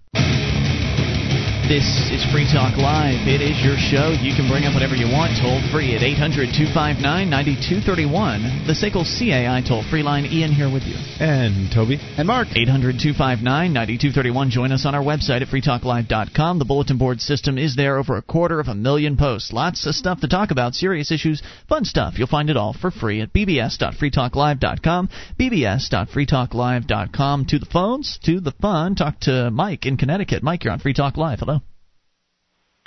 This 1.72 2.12
is 2.12 2.20
Free 2.34 2.44
Talk 2.44 2.76
Live. 2.76 3.32
It 3.32 3.40
is 3.40 3.64
your 3.64 3.80
show. 3.80 4.12
You 4.12 4.36
can 4.36 4.52
bring 4.52 4.68
up 4.68 4.74
whatever 4.74 4.94
you 4.94 5.08
want 5.08 5.40
toll 5.40 5.64
free 5.72 5.96
at 5.96 6.04
800 6.04 6.52
259 6.52 7.00
9231. 7.00 8.68
The 8.68 8.76
SACL 8.76 9.08
CAI 9.08 9.64
toll 9.64 9.80
free 9.88 10.04
line. 10.04 10.28
Ian 10.28 10.52
here 10.52 10.68
with 10.68 10.84
you. 10.84 11.00
And 11.24 11.72
Toby. 11.72 11.96
And 12.20 12.28
Mark. 12.28 12.52
800 12.52 13.00
259 13.00 13.72
9231. 13.72 14.52
Join 14.52 14.76
us 14.76 14.86
on 14.86 14.94
our 14.94 15.02
website 15.02 15.40
at 15.40 15.48
freetalklive.com. 15.48 16.60
The 16.60 16.66
bulletin 16.66 16.98
board 16.98 17.22
system 17.22 17.58
is 17.58 17.78
there. 17.78 17.96
Over 17.96 18.18
a 18.18 18.22
quarter 18.22 18.60
of 18.60 18.68
a 18.68 18.76
million 18.76 19.16
posts. 19.16 19.54
Lots 19.54 19.88
of 19.88 19.96
stuff 19.96 20.20
to 20.20 20.28
talk 20.28 20.52
about. 20.52 20.76
Serious 20.76 21.10
issues, 21.10 21.42
fun 21.70 21.86
stuff. 21.86 22.20
You'll 22.20 22.28
find 22.28 22.50
it 22.50 22.58
all 22.58 22.74
for 22.74 22.92
free 22.92 23.22
at 23.22 23.32
bbs.freetalklive.com. 23.32 25.10
bbs.freetalklive.com. 25.40 27.46
To 27.46 27.60
the 27.60 27.70
phones, 27.72 28.20
to 28.26 28.42
the 28.42 28.52
fun. 28.52 28.96
Talk 28.96 29.22
to 29.22 29.50
Mike 29.52 29.86
in 29.86 29.96
Connecticut. 29.96 30.44
Mike, 30.44 30.66
you're 30.66 30.74
on 30.74 30.80
Free 30.80 30.92
Talk 30.92 31.16
Live. 31.16 31.40
Hello. 31.40 31.61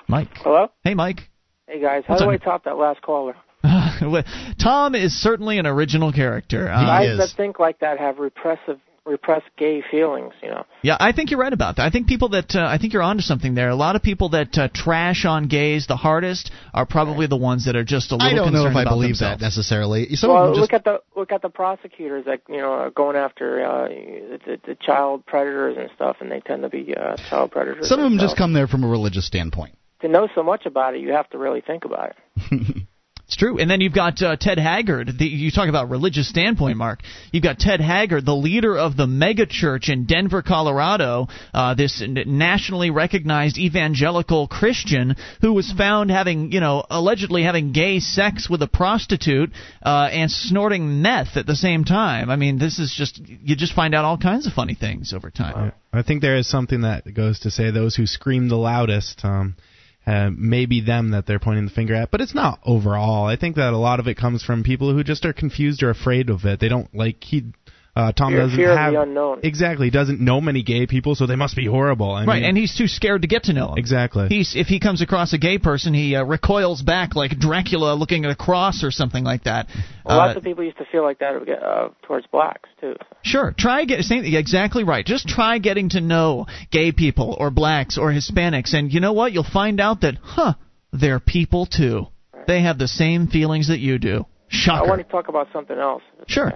Mike. 0.09 0.29
Hello? 0.37 0.69
Hey, 0.83 0.95
Mike. 0.95 1.29
Hey, 1.67 1.81
guys. 1.81 2.05
How 2.07 2.15
What's 2.15 2.25
do 2.25 2.31
up? 2.31 2.41
I 2.41 2.45
top 2.45 2.65
that 2.65 2.77
last 2.77 3.03
caller? 3.03 3.35
Tom 4.63 4.95
is 4.95 5.19
certainly 5.21 5.59
an 5.59 5.67
original 5.67 6.13
character. 6.13 6.69
Uh, 6.71 6.85
Guys 6.85 7.19
that 7.19 7.31
think 7.37 7.59
like 7.59 7.79
that 7.81 7.99
have 7.99 8.19
repressive, 8.19 8.79
repressed 9.07 9.47
gay 9.57 9.83
feelings, 9.91 10.35
you 10.43 10.51
know. 10.51 10.65
Yeah, 10.83 10.99
I 11.01 11.13
think 11.13 11.31
you're 11.31 11.41
right 11.41 11.53
about 11.53 11.77
that. 11.77 11.87
I 11.87 11.91
think 11.91 12.07
people 12.07 12.31
that 12.31 12.55
uh, 12.55 12.67
I 12.67 12.77
think 12.77 12.93
you're 12.93 13.03
onto 13.03 13.23
something 13.23 13.55
there. 13.55 13.71
A 13.71 13.75
lot 13.75 13.97
of 13.97 14.03
people 14.03 14.31
that 14.31 14.59
uh, 14.59 14.69
trash 14.75 15.25
on 15.25 15.49
gays 15.49 15.87
the 15.87 15.97
hardest 15.97 16.51
are 16.75 16.85
probably 16.85 17.27
the 17.27 17.39
ones 17.39 17.65
that 17.65 17.75
are 17.75 17.85
just 17.85 18.13
a 18.13 18.17
little. 18.17 18.29
I 18.29 18.35
don't 18.35 18.53
know 18.53 18.67
if 18.67 18.75
concerned 18.75 18.89
I 18.89 18.91
believe 18.91 19.09
themselves. 19.11 19.41
that 19.41 19.45
necessarily. 19.45 20.15
Some 20.17 20.31
well, 20.31 20.45
of 20.45 20.49
them 20.51 20.63
just 20.63 20.73
look 20.73 20.81
at 20.81 20.85
the 20.85 21.03
look 21.19 21.33
at 21.33 21.41
the 21.41 21.49
prosecutors 21.49 22.27
that 22.27 22.43
you 22.49 22.59
know 22.59 22.73
are 22.73 22.91
going 22.91 23.17
after 23.17 23.65
uh, 23.65 23.89
the, 23.89 24.39
the, 24.45 24.61
the 24.67 24.75
child 24.75 25.25
predators 25.25 25.77
and 25.79 25.89
stuff, 25.95 26.17
and 26.21 26.31
they 26.31 26.41
tend 26.41 26.63
to 26.63 26.69
be 26.69 26.95
uh, 26.95 27.17
child 27.31 27.51
predators. 27.51 27.89
some 27.89 28.01
of 28.01 28.05
them 28.05 28.19
just 28.19 28.37
come 28.37 28.53
there 28.53 28.67
from 28.67 28.85
a 28.85 28.89
religious 28.89 29.27
standpoint. 29.27 29.75
To 30.05 30.09
know 30.09 30.29
so 30.35 30.43
much 30.43 30.67
about 30.67 30.95
it, 30.95 31.01
you 31.01 31.13
have 31.13 31.29
to 31.31 31.39
really 31.39 31.61
think 31.61 31.85
about 31.85 32.11
it. 32.11 32.87
It's 33.27 33.37
true. 33.37 33.59
And 33.59 33.71
then 33.71 33.81
you've 33.81 33.95
got 33.95 34.21
uh, 34.21 34.37
Ted 34.39 34.59
Haggard. 34.59 35.11
The, 35.19 35.25
you 35.25 35.51
talk 35.51 35.71
about 35.71 35.89
religious 35.89 36.29
standpoint, 36.29 36.77
Mark. 36.77 37.01
You've 37.33 37.43
got 37.43 37.59
Ted 37.59 37.81
Haggard, 37.81 38.27
the 38.27 38.35
leader 38.35 38.77
of 38.77 38.99
the 38.99 39.07
megachurch 39.07 39.89
in 39.89 40.05
Denver, 40.05 40.43
Colorado, 40.43 41.29
uh, 41.55 41.75
this 41.75 42.03
nationally 42.07 42.91
recognized 42.91 43.57
evangelical 43.57 44.47
Christian 44.47 45.17
who 45.41 45.55
was 45.55 45.73
found 45.73 46.11
having, 46.11 46.53
you 46.53 46.61
know, 46.61 46.85
allegedly 46.91 47.43
having 47.45 47.73
gay 47.73 47.99
sex 48.01 48.51
with 48.51 48.61
a 48.61 48.69
prostitute 48.69 49.51
uh, 49.83 50.11
and 50.13 50.31
snorting 50.31 51.01
meth 51.01 51.37
at 51.37 51.47
the 51.47 51.57
same 51.57 51.85
time. 51.85 52.29
I 52.29 52.37
mean, 52.37 52.59
this 52.59 52.79
is 52.79 52.95
just, 52.95 53.23
you 53.27 53.57
just 53.57 53.73
find 53.73 53.95
out 53.95 54.05
all 54.05 54.19
kinds 54.19 54.47
of 54.47 54.53
funny 54.53 54.75
things 54.75 55.15
over 55.15 55.31
time. 55.31 55.73
I 55.95 56.03
think 56.03 56.21
there 56.21 56.37
is 56.37 56.47
something 56.47 56.83
that 56.83 57.15
goes 57.15 57.41
to 57.41 57.51
say 57.51 57.71
those 57.71 57.97
who 57.97 58.07
scream 58.07 58.49
the 58.49 58.57
loudest. 58.57 59.25
Um, 59.25 59.57
uh, 60.07 60.31
maybe 60.37 60.81
them 60.81 61.11
that 61.11 61.27
they're 61.27 61.39
pointing 61.39 61.65
the 61.65 61.71
finger 61.71 61.95
at, 61.95 62.11
but 62.11 62.21
it's 62.21 62.35
not 62.35 62.61
overall. 62.65 63.27
I 63.27 63.37
think 63.37 63.57
that 63.57 63.73
a 63.73 63.79
lot 63.79 64.01
of 64.01 64.09
it 64.09 64.17
comes 64.17 64.43
from 64.43 64.63
people 64.63 64.93
who 64.93 65.03
just 65.03 65.25
are 65.25 65.33
confused 65.33 65.83
or 65.83 65.91
afraid 65.91 66.29
of 66.31 66.45
it. 66.45 66.61
They 66.61 66.69
don't 66.69 66.95
like 66.95 67.23
he. 67.25 67.45
Uh, 67.97 68.11
Tom 68.11 68.33
Fear- 68.33 68.41
doesn't 68.41 68.57
fear 68.57 68.73
of 68.73 68.77
have 68.79 68.93
the 68.93 69.03
unknown. 69.03 69.39
exactly. 69.45 69.87
He 69.87 69.91
doesn't 69.93 70.21
know 70.21 70.41
many 70.41 70.65
gay 70.65 70.85
people, 70.89 71.15
so 71.15 71.27
they 71.27 71.37
must 71.37 71.55
be 71.55 71.65
horrible. 71.65 72.11
I 72.11 72.25
right, 72.25 72.41
mean, 72.41 72.45
and 72.49 72.57
he's 72.59 72.75
too 72.77 72.89
scared 72.89 73.23
to 73.23 73.29
get 73.29 73.45
to 73.45 73.53
know 73.53 73.69
them. 73.69 73.79
exactly. 73.79 74.27
He's 74.29 74.57
if 74.57 74.67
he 74.67 74.81
comes 74.81 75.01
across 75.01 75.33
a 75.33 75.39
gay 75.39 75.59
person, 75.59 75.95
he 75.95 76.17
uh, 76.17 76.25
recoils 76.25 76.83
back 76.83 77.15
like 77.15 77.39
Dracula 77.39 77.95
looking 77.95 78.25
at 78.25 78.33
a 78.33 78.35
cross 78.35 78.83
or 78.83 78.91
something 78.91 79.23
like 79.23 79.45
that. 79.45 79.69
Well, 80.05 80.19
Uh, 80.21 80.27
lots 80.27 80.37
of 80.37 80.43
people 80.43 80.65
used 80.65 80.79
to 80.79 80.85
feel 80.91 81.05
like 81.05 81.21
that 81.21 81.35
uh, 81.37 81.91
towards 82.03 82.27
blacks 82.27 82.69
too. 82.81 82.97
Sure, 83.23 83.55
try 83.57 83.85
get 83.85 84.01
same, 84.03 84.25
exactly 84.25 84.83
right. 84.83 85.07
Just 85.07 85.29
try 85.29 85.59
getting 85.59 85.91
to 85.91 86.01
know 86.01 86.47
gay 86.73 86.91
people 86.91 87.37
or 87.39 87.53
blacks 87.53 87.97
or 87.97 88.11
Hispanics, 88.11 88.75
and 88.75 88.93
you 88.93 88.99
know 88.99 89.13
what? 89.13 89.33
You'll 89.33 89.45
find 89.45 89.79
out 89.81 90.01
that, 90.01 90.17
huh, 90.21 90.55
they're 90.93 91.21
people 91.21 91.65
too. 91.67 92.09
They 92.49 92.63
have 92.63 92.77
the 92.77 92.89
same 92.89 93.29
feelings 93.29 93.69
that 93.69 93.79
you 93.79 93.99
do. 94.01 94.27
Shocker. 94.49 94.85
I 94.85 94.89
want 94.89 95.01
to 95.01 95.09
talk 95.11 95.29
about 95.29 95.49
something 95.53 95.79
else. 95.79 96.03
Sure. 96.27 96.53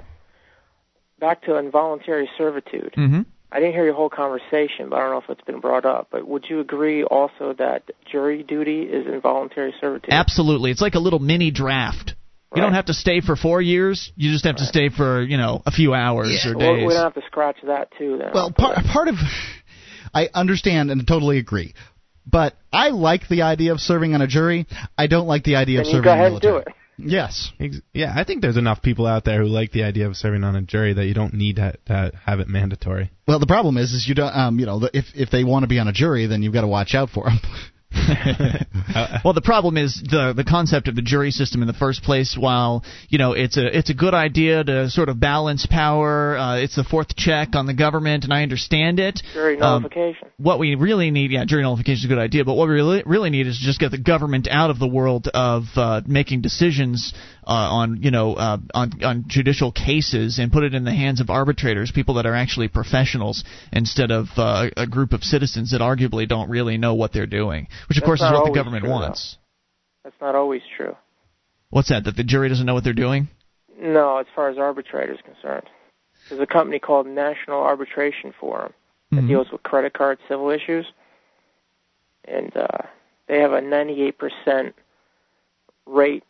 Back 1.21 1.43
to 1.43 1.57
involuntary 1.57 2.29
servitude. 2.39 2.95
Mm-hmm. 2.97 3.23
I 3.51 3.61
didn't 3.61 3.73
hear 3.73 3.85
your 3.85 3.95
whole 3.95 4.11
conversation, 4.11 4.91
but 4.91 4.97
I 4.97 5.01
don't 5.01 5.11
know 5.11 5.19
if 5.19 5.31
it's 5.31 5.45
been 5.45 5.61
brought 5.61 5.87
up. 5.87 6.09
But 6.11 6.29
would 6.29 6.47
you 6.49 6.61
agree 6.61 7.03
also 7.03 7.55
that 7.59 7.85
jury 8.11 8.43
duty 8.43 8.83
is 8.83 9.07
involuntary 9.07 9.75
servitude? 9.81 10.13
Absolutely, 10.13 10.71
it's 10.71 10.83
like 10.83 10.95
a 10.95 10.99
little 10.99 11.19
mini 11.19 11.51
draft. 11.51 12.15
You 12.55 12.63
don't 12.63 12.73
have 12.73 12.87
to 12.87 12.95
stay 12.95 13.21
for 13.21 13.37
four 13.37 13.61
years. 13.61 14.11
You 14.17 14.33
just 14.33 14.45
have 14.47 14.57
to 14.57 14.65
stay 14.65 14.89
for 14.89 15.23
you 15.23 15.37
know 15.37 15.63
a 15.67 15.71
few 15.71 15.93
hours 15.95 16.47
or 16.47 16.57
Well, 16.57 16.77
days. 16.77 16.87
we 16.87 16.95
don't 16.95 17.05
have 17.05 17.15
to 17.15 17.27
scratch 17.27 17.59
that 17.67 17.91
too. 17.99 18.19
Then. 18.19 18.31
Well, 18.33 18.53
part, 18.53 18.79
part 18.87 19.09
of 19.09 19.17
I 20.15 20.29
understand 20.33 20.91
and 20.91 21.07
totally 21.07 21.39
agree, 21.39 21.75
but 22.27 22.55
I 22.73 22.89
like 22.89 23.29
the 23.29 23.43
idea 23.43 23.73
of 23.73 23.81
serving 23.81 24.15
on 24.15 24.23
a 24.23 24.27
jury. 24.27 24.67
I 24.97 25.09
don't 25.09 25.27
like 25.27 25.45
the 25.45 25.57
idea 25.57 25.79
then 25.79 25.87
of 25.87 25.93
serving 25.93 26.05
go 26.05 26.13
in 26.13 26.19
the 26.19 26.25
ahead 26.25 26.33
and 26.33 26.41
do 26.41 26.57
it. 26.57 26.69
Yes. 26.99 27.53
Ex- 27.61 27.81
Yeah, 27.95 28.13
I 28.15 28.25
think 28.25 28.43
there's 28.43 28.57
enough 28.57 28.83
people 28.83 29.07
out 29.07 29.25
there 29.25 29.41
who 29.41 29.47
like 29.47 29.73
the 29.73 29.85
idea 29.85 30.07
of 30.09 30.17
serving 30.17 30.45
on 30.45 30.57
a 30.57 30.63
jury 30.63 30.93
that 30.93 31.07
you 31.07 31.15
don't 31.15 31.35
need 31.35 31.57
to, 31.57 31.75
to 31.87 32.13
have 32.27 32.41
it 32.41 32.49
mandatory. 32.49 33.11
Well, 33.27 33.39
the 33.39 33.47
problem 33.47 33.77
is, 33.77 33.93
is 33.93 34.07
you 34.09 34.15
don't, 34.15 34.35
um, 34.35 34.59
you 34.59 34.67
know, 34.67 34.89
if 34.93 35.07
if 35.15 35.31
they 35.31 35.45
want 35.45 35.63
to 35.63 35.69
be 35.69 35.79
on 35.79 35.89
a 35.89 35.93
jury, 35.93 36.27
then 36.27 36.43
you've 36.43 36.53
got 36.53 36.63
to 36.63 36.69
watch 36.69 36.95
out 36.95 37.11
for 37.11 37.25
them. 37.25 37.39
well, 39.25 39.33
the 39.33 39.43
problem 39.43 39.77
is 39.77 39.95
the 40.11 40.33
the 40.37 40.45
concept 40.45 40.89
of 40.89 40.95
the 40.95 41.03
jury 41.03 41.31
system 41.31 41.63
in 41.63 41.67
the 41.67 41.75
first 41.75 42.03
place. 42.03 42.37
While 42.39 42.85
you 43.09 43.19
know 43.19 43.33
it's 43.33 43.57
a 43.57 43.77
it's 43.77 43.91
a 43.91 43.95
good 43.95 44.15
idea 44.15 44.63
to 44.63 44.91
sort 44.91 45.09
of 45.09 45.19
balance 45.19 45.67
power, 45.67 46.37
uh, 46.37 46.57
it's 46.59 46.77
the 46.77 46.85
fourth 46.85 47.17
check 47.17 47.55
on 47.55 47.67
the 47.67 47.75
government, 47.75 48.25
and 48.25 48.33
I 48.33 48.43
understand 48.43 49.01
it. 49.01 49.23
Jury 49.33 49.55
Um, 49.61 49.83
nullification. 49.83 50.29
what 50.37 50.59
we 50.59 50.75
really 50.75 51.11
need, 51.11 51.31
yeah, 51.31 51.45
jury 51.45 51.63
nullification 51.63 52.01
is 52.01 52.05
a 52.05 52.09
good 52.09 52.19
idea, 52.19 52.45
but 52.45 52.55
what 52.55 52.69
we 52.69 52.75
really, 52.75 53.03
really 53.07 53.31
need 53.31 53.47
is 53.47 53.59
to 53.59 53.65
just 53.65 53.81
get 53.81 53.91
the 53.91 53.99
government 53.99 54.49
out 54.51 54.71
of 54.71 54.79
the 54.79 54.89
world 54.89 55.29
of 55.29 55.65
uh, 55.77 56.03
making 56.07 56.43
decisions 56.43 57.15
uh, 57.49 57.69
on, 57.81 58.03
you 58.03 58.11
know, 58.11 58.35
uh, 58.35 58.59
on 58.75 59.03
on 59.03 59.25
judicial 59.27 59.73
cases 59.73 60.39
and 60.39 60.53
put 60.53 60.65
it 60.65 60.75
in 60.75 60.85
the 60.85 60.95
hands 60.95 61.21
of 61.21 61.31
arbitrators, 61.31 61.91
people 61.91 62.15
that 62.15 62.27
are 62.27 62.35
actually 62.35 62.69
professionals, 62.69 63.43
instead 63.73 64.11
of 64.11 64.27
uh, 64.37 64.69
a 64.77 64.87
group 64.87 65.13
of 65.13 65.25
citizens 65.25 65.71
that 65.71 65.81
arguably 65.81 66.29
don't 66.29 66.51
really 66.51 66.77
know 66.77 66.95
what 66.95 67.13
they're 67.13 67.27
doing, 67.27 67.67
which 67.89 67.97
of 67.97 68.03
That's 68.03 68.07
course 68.07 68.21
is 68.21 68.31
what 68.31 68.45
the 68.45 68.55
government 68.55 68.85
true, 68.85 68.93
wants. 68.93 69.39
That's 70.05 70.17
not 70.21 70.35
always 70.35 70.61
true. 70.77 70.95
What's 71.71 71.89
that? 71.89 72.05
That 72.05 72.17
the 72.17 72.25
jury 72.25 72.49
doesn't 72.51 72.67
know 72.67 72.75
what 72.75 72.85
they're 72.85 72.93
doing? 72.93 73.29
No, 73.81 74.19
as 74.19 74.27
far 74.35 74.51
as 74.51 74.59
arbitrators 74.59 75.19
concerned. 75.25 75.69
There's 76.29 76.41
a 76.43 76.47
company 76.47 76.79
called 76.79 77.07
National 77.07 77.63
Arbitration 77.63 78.35
Forum 78.39 78.75
that 79.13 79.25
Mhm. 79.25 79.29
deals 79.29 79.51
with 79.51 79.63
credit 79.63 79.95
card 79.95 80.19
civil 80.29 80.51
issues, 80.51 80.87
and 82.27 82.55
uh, 82.55 82.67
they 83.27 83.39
have 83.41 83.53
a 83.53 83.61
98% 83.63 84.75
rate, 85.87 86.25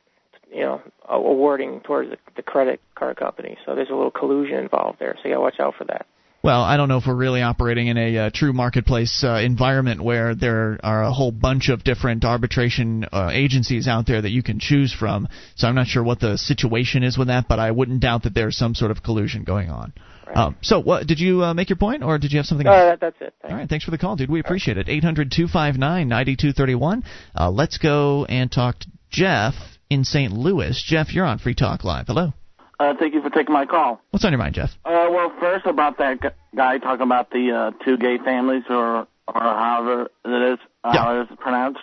you 0.52 0.60
know, 0.60 0.80
awarding 1.08 1.80
towards 1.80 2.10
the, 2.10 2.16
the 2.36 2.42
credit 2.42 2.80
card 2.94 3.16
company. 3.16 3.56
So 3.66 3.74
there's 3.74 3.90
a 3.90 3.94
little 3.94 4.10
collusion 4.10 4.58
involved 4.58 4.98
there. 4.98 5.14
So 5.22 5.28
you 5.28 5.34
got 5.34 5.38
to 5.38 5.40
watch 5.42 5.60
out 5.60 5.74
for 5.76 5.84
that. 5.84 6.06
Well, 6.40 6.62
I 6.62 6.76
don't 6.76 6.88
know 6.88 6.98
if 6.98 7.04
we're 7.06 7.16
really 7.16 7.42
operating 7.42 7.88
in 7.88 7.98
a 7.98 8.16
uh, 8.16 8.30
true 8.32 8.52
marketplace 8.52 9.24
uh, 9.24 9.40
environment 9.44 10.00
where 10.00 10.36
there 10.36 10.78
are 10.84 11.02
a 11.02 11.12
whole 11.12 11.32
bunch 11.32 11.68
of 11.68 11.82
different 11.82 12.24
arbitration 12.24 13.04
uh, 13.12 13.30
agencies 13.32 13.88
out 13.88 14.06
there 14.06 14.22
that 14.22 14.30
you 14.30 14.44
can 14.44 14.60
choose 14.60 14.92
from. 14.92 15.26
So 15.56 15.66
I'm 15.66 15.74
not 15.74 15.88
sure 15.88 16.02
what 16.04 16.20
the 16.20 16.38
situation 16.38 17.02
is 17.02 17.18
with 17.18 17.26
that, 17.26 17.46
but 17.48 17.58
I 17.58 17.72
wouldn't 17.72 18.00
doubt 18.00 18.22
that 18.22 18.34
there's 18.34 18.56
some 18.56 18.76
sort 18.76 18.92
of 18.92 19.02
collusion 19.02 19.42
going 19.42 19.68
on. 19.68 19.92
Um, 20.32 20.56
so, 20.60 20.78
what 20.78 21.06
did 21.06 21.20
you 21.20 21.42
uh, 21.42 21.54
make 21.54 21.70
your 21.70 21.78
point, 21.78 22.02
or 22.02 22.18
did 22.18 22.32
you 22.32 22.38
have 22.38 22.44
something 22.44 22.66
Uh, 22.66 22.70
else? 22.70 22.90
that, 22.92 23.00
that's 23.00 23.16
it. 23.20 23.34
Thanks. 23.40 23.52
All 23.52 23.58
right, 23.58 23.68
thanks 23.68 23.84
for 23.86 23.90
the 23.90 23.98
call, 23.98 24.14
dude. 24.14 24.28
We 24.30 24.40
appreciate 24.40 24.76
it. 24.76 24.86
800 24.86 25.30
259 25.32 26.06
9231. 26.06 27.02
Uh, 27.34 27.50
Let's 27.50 27.78
go 27.78 28.26
and 28.26 28.52
talk 28.52 28.78
to 28.80 28.86
Jeff 29.10 29.54
in 29.90 30.04
St. 30.04 30.32
Louis. 30.32 30.80
Jeff, 30.86 31.12
you're 31.12 31.24
on 31.24 31.38
Free 31.38 31.54
Talk 31.54 31.84
Live. 31.84 32.06
Hello. 32.06 32.32
Uh, 32.80 32.94
thank 32.98 33.12
you 33.14 33.22
for 33.22 33.30
taking 33.30 33.52
my 33.52 33.66
call. 33.66 34.00
What's 34.10 34.24
on 34.24 34.30
your 34.32 34.38
mind, 34.38 34.54
Jeff? 34.54 34.70
Uh, 34.84 35.08
well, 35.10 35.32
first 35.40 35.66
about 35.66 35.98
that 35.98 36.20
gu- 36.20 36.28
guy 36.56 36.78
talking 36.78 37.02
about 37.02 37.30
the 37.30 37.50
uh, 37.76 37.84
two 37.84 37.96
gay 37.96 38.18
families, 38.18 38.62
or 38.70 39.06
or 39.26 39.40
however 39.40 40.08
it 40.24 40.52
is, 40.52 40.58
uh, 40.84 40.92
how 40.96 41.18
it 41.20 41.22
is 41.30 41.38
pronounced. 41.40 41.82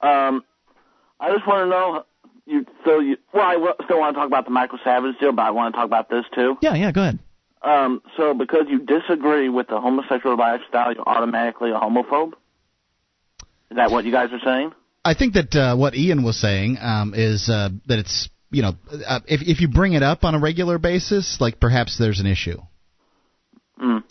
Um, 0.00 0.44
I 1.18 1.32
just 1.32 1.46
want 1.46 1.64
to 1.64 1.70
know, 1.70 2.04
you 2.46 2.66
so 2.84 3.00
you 3.00 3.16
well, 3.34 3.44
I 3.44 3.54
w- 3.54 3.74
still 3.84 3.98
want 3.98 4.14
to 4.14 4.20
talk 4.20 4.28
about 4.28 4.44
the 4.44 4.52
Michael 4.52 4.78
Savage 4.84 5.18
deal, 5.18 5.32
but 5.32 5.42
I 5.42 5.50
want 5.50 5.74
to 5.74 5.76
talk 5.78 5.86
about 5.86 6.08
this 6.08 6.24
too. 6.34 6.56
Yeah, 6.62 6.74
yeah, 6.74 6.92
go 6.92 7.02
ahead. 7.02 7.18
Um, 7.62 8.00
so 8.16 8.32
because 8.32 8.66
you 8.68 8.78
disagree 8.78 9.48
with 9.48 9.66
the 9.66 9.80
homosexual 9.80 10.36
lifestyle, 10.36 10.94
you're 10.94 11.08
automatically 11.08 11.70
a 11.72 11.74
homophobe? 11.74 12.34
Is 13.70 13.76
that 13.76 13.90
what 13.90 14.04
you 14.04 14.12
guys 14.12 14.30
are 14.32 14.38
saying? 14.44 14.72
I 15.06 15.14
think 15.14 15.34
that 15.34 15.54
uh, 15.54 15.76
what 15.76 15.94
Ian 15.94 16.24
was 16.24 16.36
saying 16.40 16.78
um, 16.80 17.14
is 17.14 17.48
uh, 17.48 17.68
that 17.86 17.98
it's 17.98 18.28
you 18.50 18.62
know 18.62 18.72
uh, 19.06 19.20
if 19.26 19.40
if 19.42 19.60
you 19.60 19.68
bring 19.68 19.92
it 19.94 20.02
up 20.02 20.24
on 20.24 20.34
a 20.34 20.38
regular 20.38 20.78
basis, 20.78 21.38
like 21.40 21.60
perhaps 21.60 21.96
there's 21.98 22.20
an 22.20 22.26
issue. 22.26 22.58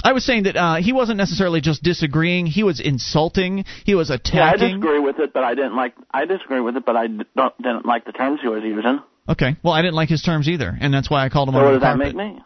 I 0.03 0.11
was 0.13 0.23
saying 0.23 0.43
that 0.43 0.55
uh, 0.55 0.75
he 0.75 0.93
wasn't 0.93 1.17
necessarily 1.17 1.61
just 1.61 1.81
disagreeing; 1.81 2.45
he 2.45 2.61
was 2.61 2.79
insulting. 2.79 3.65
He 3.85 3.95
was 3.95 4.11
Yeah, 4.11 4.43
I 4.43 4.55
disagree 4.55 4.99
with 4.99 5.17
it, 5.19 5.33
but 5.33 5.43
I 5.43 5.55
didn't 5.55 5.75
like. 5.75 5.95
I 6.13 6.25
disagree 6.25 6.61
with 6.61 6.77
it, 6.77 6.85
but 6.85 6.95
I 6.95 7.07
d- 7.07 7.23
don't, 7.35 7.57
didn't 7.57 7.85
like 7.85 8.05
the 8.05 8.11
terms 8.11 8.39
he 8.41 8.47
was 8.47 8.61
using. 8.63 8.99
okay, 9.27 9.55
well, 9.63 9.73
I 9.73 9.81
didn't 9.81 9.95
like 9.95 10.09
his 10.09 10.21
terms 10.21 10.47
either, 10.47 10.77
and 10.79 10.93
that's 10.93 11.09
why 11.09 11.25
I 11.25 11.29
called 11.29 11.49
him 11.49 11.55
So 11.55 11.59
on 11.59 11.65
what 11.65 11.71
the 11.71 11.79
does 11.79 11.81
that 11.81 11.97
make 11.97 12.15
me? 12.15 12.39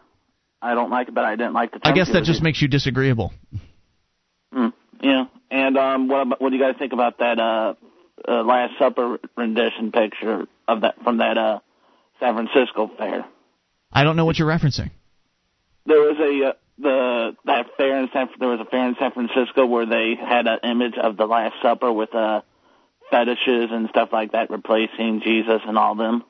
I 0.62 0.74
don't 0.74 0.90
like 0.90 1.08
it, 1.08 1.14
but 1.14 1.24
I 1.26 1.36
didn't 1.36 1.52
like 1.52 1.72
the 1.72 1.80
I 1.82 1.92
guess 1.92 2.06
he 2.06 2.14
that 2.14 2.20
was 2.20 2.28
just 2.28 2.36
using. 2.36 2.44
makes 2.44 2.62
you 2.62 2.68
disagreeable. 2.68 3.32
Mm, 4.54 4.72
yeah, 5.02 5.24
and 5.50 5.76
um, 5.76 6.08
what 6.08 6.22
about, 6.22 6.40
what 6.40 6.48
do 6.50 6.56
you 6.56 6.62
guys 6.62 6.76
think 6.78 6.94
about 6.94 7.18
that 7.18 7.38
uh, 7.38 7.74
uh, 8.28 8.42
Last 8.42 8.74
Supper 8.78 9.18
rendition 9.36 9.92
picture 9.92 10.46
of 10.68 10.82
that 10.82 11.02
from 11.02 11.18
that 11.18 11.38
uh, 11.38 11.60
San 12.20 12.34
Francisco 12.34 12.90
fair? 12.96 13.24
I 13.92 14.04
don't 14.04 14.16
know 14.16 14.24
what 14.24 14.38
you're 14.38 14.48
referencing. 14.48 14.90
There 15.86 16.00
was 16.00 16.16
a 16.18 16.48
uh, 16.48 16.52
the 16.78 17.36
that 17.46 17.66
fair 17.76 17.98
in 17.98 18.08
San 18.12 18.28
there 18.38 18.48
was 18.48 18.60
a 18.60 18.64
fair 18.64 18.88
in 18.88 18.96
San 18.98 19.12
Francisco 19.12 19.66
where 19.66 19.86
they 19.86 20.14
had 20.16 20.46
an 20.46 20.58
image 20.64 20.94
of 21.00 21.16
the 21.16 21.26
Last 21.26 21.54
Supper 21.62 21.92
with 21.92 22.14
uh, 22.14 22.42
fetishes 23.10 23.70
and 23.70 23.88
stuff 23.90 24.10
like 24.12 24.32
that 24.32 24.50
replacing 24.50 25.20
Jesus 25.22 25.60
and 25.66 25.76
all 25.76 25.94
them. 25.94 26.24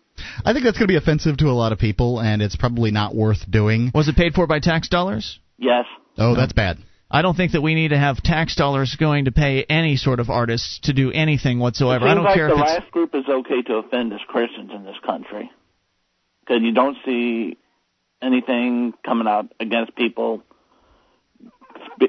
I 0.45 0.53
think 0.53 0.65
that's 0.65 0.77
going 0.77 0.89
to 0.89 0.93
be 0.93 0.97
offensive 0.97 1.39
to 1.39 1.47
a 1.47 1.53
lot 1.53 1.73
of 1.73 1.79
people, 1.79 2.21
and 2.21 2.43
it's 2.43 2.57
probably 2.57 2.91
not 2.91 3.15
worth 3.15 3.51
doing. 3.51 3.91
Was 3.95 4.09
it 4.09 4.17
paid 4.17 4.35
for 4.35 4.47
by 4.47 4.61
tax 4.61 4.89
dollars? 4.89 5.39
Yes. 5.57 5.87
Oh, 6.19 6.35
that's 6.35 6.53
bad. 6.53 6.79
I 7.11 7.23
don't 7.23 7.37
think 7.37 7.53
that 7.53 7.63
we 7.63 7.75
need 7.75 7.89
to 7.89 7.99
have 7.99 8.23
tax 8.23 8.55
dollars 8.55 8.95
going 8.95 9.25
to 9.25 9.33
pay 9.33 9.65
any 9.65 9.97
sort 9.97 10.21
of 10.21 10.31
artists 10.31 10.79
to 10.85 10.93
do 10.93 11.11
anything 11.11 11.59
whatsoever. 11.59 12.07
I 12.07 12.15
don't 12.15 12.25
like 12.25 12.35
care 12.35 12.49
the 12.49 12.55
if 12.55 12.61
it's 12.61 12.71
last 12.71 12.91
group 12.93 13.15
is 13.15 13.25
okay 13.29 13.63
to 13.63 13.75
offend 13.77 14.13
as 14.13 14.21
Christians 14.29 14.71
in 14.73 14.85
this 14.85 14.97
country 15.05 15.51
because 16.41 16.63
you 16.63 16.73
don't 16.73 16.97
see 17.05 17.57
anything 18.23 18.95
coming 19.05 19.27
out 19.27 19.53
against 19.59 19.97
people 19.97 20.43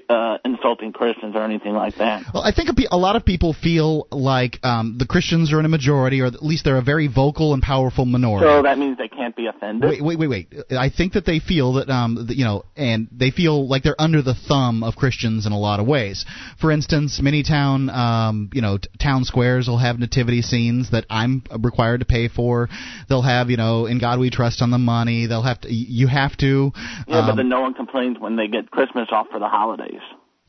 uh, 0.10 0.38
insulting 0.46 0.94
Christians 0.94 1.36
or 1.36 1.44
anything 1.44 1.74
like 1.74 1.96
that. 1.96 2.26
Well, 2.34 2.44
I 2.44 2.52
think 2.52 2.70
a, 2.70 2.74
pe- 2.74 2.88
a 2.92 2.98
lot 2.98 3.16
of 3.16 3.26
people 3.26 3.54
feel 3.54 4.08
like 4.12 4.60
um, 4.64 4.98
the 4.98 5.06
Christians 5.06 5.54
are 5.54 5.60
in 5.60 5.66
a 5.66 5.70
majority, 5.70 6.22
or 6.22 6.26
at 6.26 6.44
least 6.44 6.66
they're 6.66 6.78
a 6.78 6.82
very 6.84 7.08
vocal 7.08 7.54
and 7.54 7.62
powerful 7.62 8.06
minority. 8.06 8.46
So 8.46 8.62
that 8.64 8.78
means 8.78 8.98
they 8.98 9.08
can't 9.08 9.36
be 9.36 9.48
offended. 9.48 9.90
Wait, 9.90 10.04
wait, 10.04 10.20
wait, 10.20 10.30
wait. 10.30 10.54
I 10.72 10.90
think 10.90 11.14
that 11.14 11.26
they 11.26 11.40
feel 11.40 11.74
that, 11.74 11.90
um, 11.90 12.28
that, 12.28 12.36
you 12.36 12.46
know, 12.46 12.64
and 12.76 13.08
they 13.12 13.32
feel 13.32 13.68
like 13.68 13.84
they're 13.84 14.00
under 14.00 14.22
the 14.22 14.34
thumb 14.34 14.84
of 14.84 14.96
Christians 14.96 15.46
in 15.46 15.52
a 15.52 15.60
lot 15.60 15.80
of 15.80 15.88
ways. 15.88 16.26
For 16.60 16.72
instance, 16.72 17.20
many 17.22 17.44
town, 17.44 17.90
um, 17.90 18.50
you 18.54 18.62
know, 18.62 18.78
t- 18.78 18.90
town 19.00 19.24
squares 19.24 19.68
will 19.68 19.80
have 19.80 20.00
nativity 20.00 20.42
scenes 20.42 20.92
that 20.92 21.06
I'm 21.10 21.44
required 21.60 22.00
to 22.00 22.06
pay 22.06 22.28
for. 22.28 22.70
They'll 23.10 23.22
have, 23.22 23.50
you 23.50 23.58
know, 23.58 23.86
in 23.86 24.00
God 24.00 24.20
We 24.20 24.30
Trust 24.30 24.62
on 24.62 24.72
the 24.72 24.78
money. 24.78 25.28
They'll 25.28 25.42
have 25.44 25.62
to, 25.62 25.74
you 25.74 26.08
have 26.08 26.38
to. 26.38 26.72
Yeah, 27.08 27.22
but 27.22 27.32
um, 27.32 27.38
then 27.38 27.50
no 27.50 27.62
one 27.62 27.74
complains 27.74 28.20
when 28.20 28.36
they 28.36 28.48
get 28.48 28.72
Christmas 28.72 29.10
off 29.12 29.28
for 29.32 29.40
the 29.40 29.48
holidays. 29.62 30.02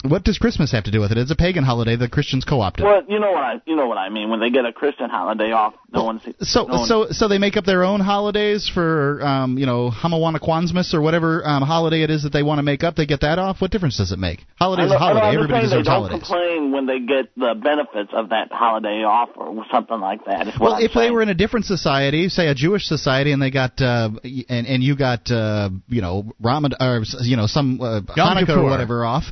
what 0.08 0.24
does 0.24 0.38
Christmas 0.38 0.72
have 0.72 0.84
to 0.84 0.90
do 0.90 1.00
with 1.00 1.12
it? 1.12 1.18
It's 1.18 1.30
a 1.30 1.36
pagan 1.36 1.64
holiday 1.64 1.96
that 1.96 2.10
Christians 2.10 2.44
co-opted. 2.44 2.84
Well, 2.84 3.02
you 3.08 3.20
know 3.20 3.32
what 3.32 3.42
I 3.42 3.54
you 3.66 3.76
know 3.76 3.86
what 3.86 3.98
I 3.98 4.08
mean. 4.08 4.30
When 4.30 4.40
they 4.40 4.50
get 4.50 4.64
a 4.64 4.72
Christian 4.72 5.10
holiday 5.10 5.52
off, 5.52 5.74
no 5.92 6.04
one. 6.04 6.20
So, 6.40 6.64
no 6.64 6.74
one, 6.78 6.86
so, 6.86 7.06
so 7.10 7.28
they 7.28 7.38
make 7.38 7.56
up 7.56 7.64
their 7.64 7.84
own 7.84 8.00
holidays 8.00 8.70
for, 8.72 9.20
um, 9.22 9.58
you 9.58 9.66
know, 9.66 9.90
Hamawana 9.90 10.40
Kwanzmas 10.40 10.94
or 10.94 11.00
whatever 11.02 11.46
um, 11.46 11.62
holiday 11.62 12.02
it 12.02 12.10
is 12.10 12.22
that 12.22 12.32
they 12.32 12.42
want 12.42 12.58
to 12.58 12.62
make 12.62 12.82
up. 12.82 12.96
They 12.96 13.06
get 13.06 13.20
that 13.20 13.38
off. 13.38 13.60
What 13.60 13.70
difference 13.70 13.98
does 13.98 14.10
it 14.12 14.18
make? 14.18 14.44
Holiday's 14.58 14.90
I 14.90 14.96
a 14.96 14.98
know- 14.98 15.04
I 15.04 15.12
know, 15.12 15.20
holiday. 15.20 15.26
I'm 15.26 15.32
just 15.32 15.36
Everybody 15.44 15.66
saying 15.68 15.82
deserves 15.82 15.86
they 15.86 15.90
don't 15.92 16.02
holidays. 16.02 16.28
complain 16.28 16.72
when 16.72 16.86
they 16.86 16.98
get 17.00 17.34
the 17.36 17.54
benefits 17.62 18.10
of 18.14 18.28
that 18.30 18.48
holiday 18.50 19.04
off 19.04 19.30
or 19.36 19.64
something 19.72 20.00
like 20.00 20.24
that. 20.24 20.48
Is 20.48 20.54
what 20.54 20.60
Well, 20.60 20.74
I'm 20.76 20.82
if 20.82 20.92
saying. 20.92 21.06
they 21.06 21.10
were 21.10 21.22
in 21.22 21.28
a 21.28 21.34
different 21.34 21.66
society, 21.66 22.28
say 22.28 22.48
a 22.48 22.54
Jewish 22.54 22.86
society, 22.86 23.32
and 23.32 23.42
they 23.42 23.50
got 23.50 23.80
uh, 23.80 24.10
and 24.48 24.66
and 24.66 24.82
you 24.82 24.96
got 24.96 25.30
uh, 25.30 25.68
you 25.88 26.00
know 26.00 26.32
Ramadan 26.40 26.78
or 26.80 27.02
you 27.22 27.36
know 27.36 27.46
some 27.46 27.80
uh, 27.80 28.00
Hanukkah 28.00 28.56
or 28.56 28.64
whatever 28.64 29.04
off, 29.04 29.24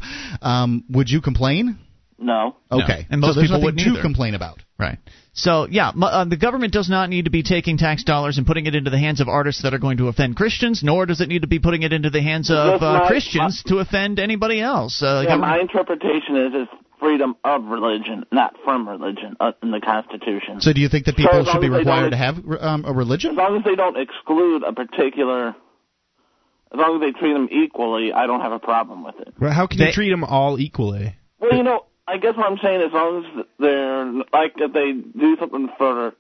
um, 0.43 0.85
would 0.91 1.09
you 1.11 1.21
complain? 1.21 1.79
no. 2.19 2.57
No. 2.71 2.83
Okay, 2.85 3.07
And 3.11 3.21
most 3.21 3.35
so 3.35 3.41
there's 3.41 3.49
people 3.49 3.57
nothing 3.61 3.65
wouldn't 3.65 3.85
to 3.85 3.91
either. 3.95 4.03
complain 4.03 4.35
about. 4.37 4.59
Right. 4.81 4.99
So 5.35 5.67
yeah, 5.71 5.91
uh, 5.91 6.25
the 6.25 6.39
government 6.39 6.73
does 6.73 6.89
not 6.89 7.11
need 7.11 7.27
to 7.27 7.31
be 7.31 7.43
taking 7.43 7.77
tax 7.77 8.03
dollars 8.03 8.39
and 8.39 8.47
putting 8.47 8.65
it 8.67 8.75
into 8.75 8.91
the 8.91 8.99
hands 8.99 9.21
of 9.21 9.29
artists 9.29 9.63
that 9.63 9.75
are 9.75 9.79
going 9.79 9.99
to 9.99 10.09
offend 10.09 10.37
Christians, 10.37 10.83
nor 10.83 11.05
does 11.07 11.21
it 11.21 11.29
need 11.29 11.43
to 11.43 11.49
be 11.49 11.59
putting 11.59 11.83
it 11.83 11.93
into 11.93 12.09
the 12.09 12.23
hands 12.23 12.51
of 12.51 12.83
uh, 12.83 13.01
my- 13.01 13.07
Christians 13.07 13.63
to 13.67 13.79
offend 13.79 14.19
anybody 14.19 14.61
else. 14.61 15.03
Uh, 15.03 15.23
Yeah, 15.27 15.37
my 15.37 15.59
interpretation 15.61 16.37
is 16.37 16.53
it's 16.55 16.71
freedom 16.99 17.37
of 17.45 17.65
religion, 17.65 18.25
not 18.33 18.55
from 18.65 18.89
religion, 18.89 19.37
uh, 19.41 19.53
in 19.63 19.71
the 19.71 19.81
Constitution. 19.81 20.61
So 20.61 20.73
do 20.73 20.81
you 20.81 20.89
think 20.89 21.05
that 21.07 21.17
people 21.17 21.41
as 21.41 21.47
should 21.49 21.61
be 21.61 21.69
required 21.69 22.11
to 22.11 22.17
have 22.17 22.37
um, 22.61 22.85
a 22.87 22.93
religion? 22.93 23.33
as 23.33 23.37
long 23.37 23.57
as 23.59 23.65
they 23.65 23.75
don't 23.75 23.97
exclude 23.99 24.63
a 24.65 24.73
particular, 24.73 25.49
as 25.49 26.77
long 26.79 26.97
as 26.97 27.01
they 27.01 27.19
treat 27.19 27.33
them 27.35 27.49
equally, 27.51 28.13
I 28.13 28.27
don't 28.27 28.41
have 28.41 28.53
a 28.53 28.59
problem 28.59 29.05
with 29.05 29.19
it. 29.21 29.35
Well, 29.41 29.53
how 29.53 29.67
can 29.67 29.79
They- 29.79 29.87
you 29.87 29.93
treat 29.93 30.11
them 30.11 30.25
all 30.25 30.59
equally? 30.59 31.15
Well, 31.39 31.55
you 31.57 31.63
know, 31.63 31.85
I 32.11 32.17
guess 32.19 32.37
what 32.37 32.47
I'm 32.51 32.59
saying, 32.63 32.81
is, 32.81 32.87
as 32.89 32.93
long 32.93 33.25
as 33.25 33.45
they're 33.59 34.13
like 34.33 34.53
if 34.57 34.73
they 34.73 34.93
do 34.93 35.37
something 35.39 35.69
for 35.79 36.13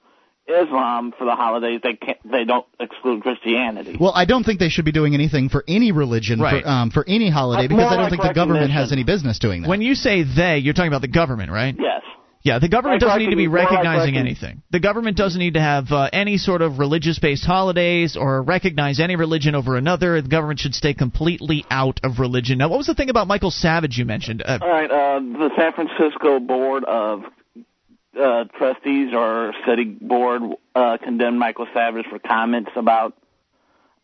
Islam 0.48 1.12
for 1.16 1.24
the 1.24 1.34
holidays, 1.34 1.80
they 1.82 1.94
can't, 1.94 2.18
they 2.30 2.44
don't 2.44 2.66
exclude 2.80 3.22
Christianity. 3.22 3.96
Well, 4.00 4.12
I 4.14 4.24
don't 4.24 4.44
think 4.44 4.58
they 4.58 4.68
should 4.68 4.84
be 4.84 4.92
doing 4.92 5.14
anything 5.14 5.48
for 5.48 5.64
any 5.68 5.92
religion 5.92 6.40
Right. 6.40 6.62
for, 6.62 6.68
um, 6.68 6.90
for 6.90 7.04
any 7.06 7.30
holiday 7.30 7.64
Uh, 7.66 7.68
because 7.68 7.78
more 7.78 7.86
I 7.88 7.94
don't 7.94 8.02
like 8.04 8.10
think 8.12 8.22
the 8.22 8.34
government 8.34 8.70
has 8.72 8.90
any 8.92 9.04
business 9.04 9.38
doing 9.38 9.62
that. 9.62 9.68
when 9.68 9.82
you 9.82 9.94
say 9.94 10.22
they, 10.22 10.58
you're 10.58 10.74
talking 10.74 10.88
about 10.88 11.02
the 11.02 11.08
government, 11.08 11.50
right? 11.52 11.74
yes. 11.78 12.02
Yeah, 12.42 12.58
the 12.58 12.68
government 12.68 13.02
doesn't 13.02 13.18
need 13.18 13.30
to 13.30 13.36
be 13.36 13.48
recogni- 13.48 13.50
more 13.50 13.62
like 13.62 13.70
recognizing 13.72 14.16
anything. 14.16 14.62
The 14.70 14.80
government 14.80 15.16
doesn't 15.18 15.38
need 15.38 15.54
to 15.54 15.60
have 15.60 15.92
uh, 15.92 16.08
any 16.10 16.38
sort 16.38 16.62
of 16.62 16.78
religious-based 16.78 17.44
holidays 17.44 18.16
or 18.16 18.42
recognize 18.42 18.98
any 18.98 19.16
religion 19.16 19.54
over 19.54 19.76
another. 19.76 20.22
The 20.22 20.28
government 20.28 20.58
should 20.58 20.74
stay 20.74 20.94
completely 20.94 21.66
out 21.70 22.00
of 22.02 22.18
religion. 22.18 22.56
Now, 22.58 22.70
what 22.70 22.78
was 22.78 22.86
the 22.86 22.94
thing 22.94 23.10
about 23.10 23.26
Michael 23.26 23.50
Savage 23.50 23.98
you 23.98 24.06
mentioned? 24.06 24.42
Uh, 24.44 24.58
All 24.62 24.68
right. 24.68 24.90
Uh, 24.90 25.20
the 25.20 25.50
San 25.54 25.72
Francisco 25.74 26.40
Board 26.40 26.84
of 26.84 27.24
uh, 28.18 28.44
Trustees 28.56 29.12
or 29.12 29.52
City 29.68 29.84
Board 29.84 30.42
uh, 30.74 30.96
condemned 31.02 31.38
Michael 31.38 31.66
Savage 31.74 32.06
for 32.08 32.18
comments 32.18 32.70
about 32.74 33.16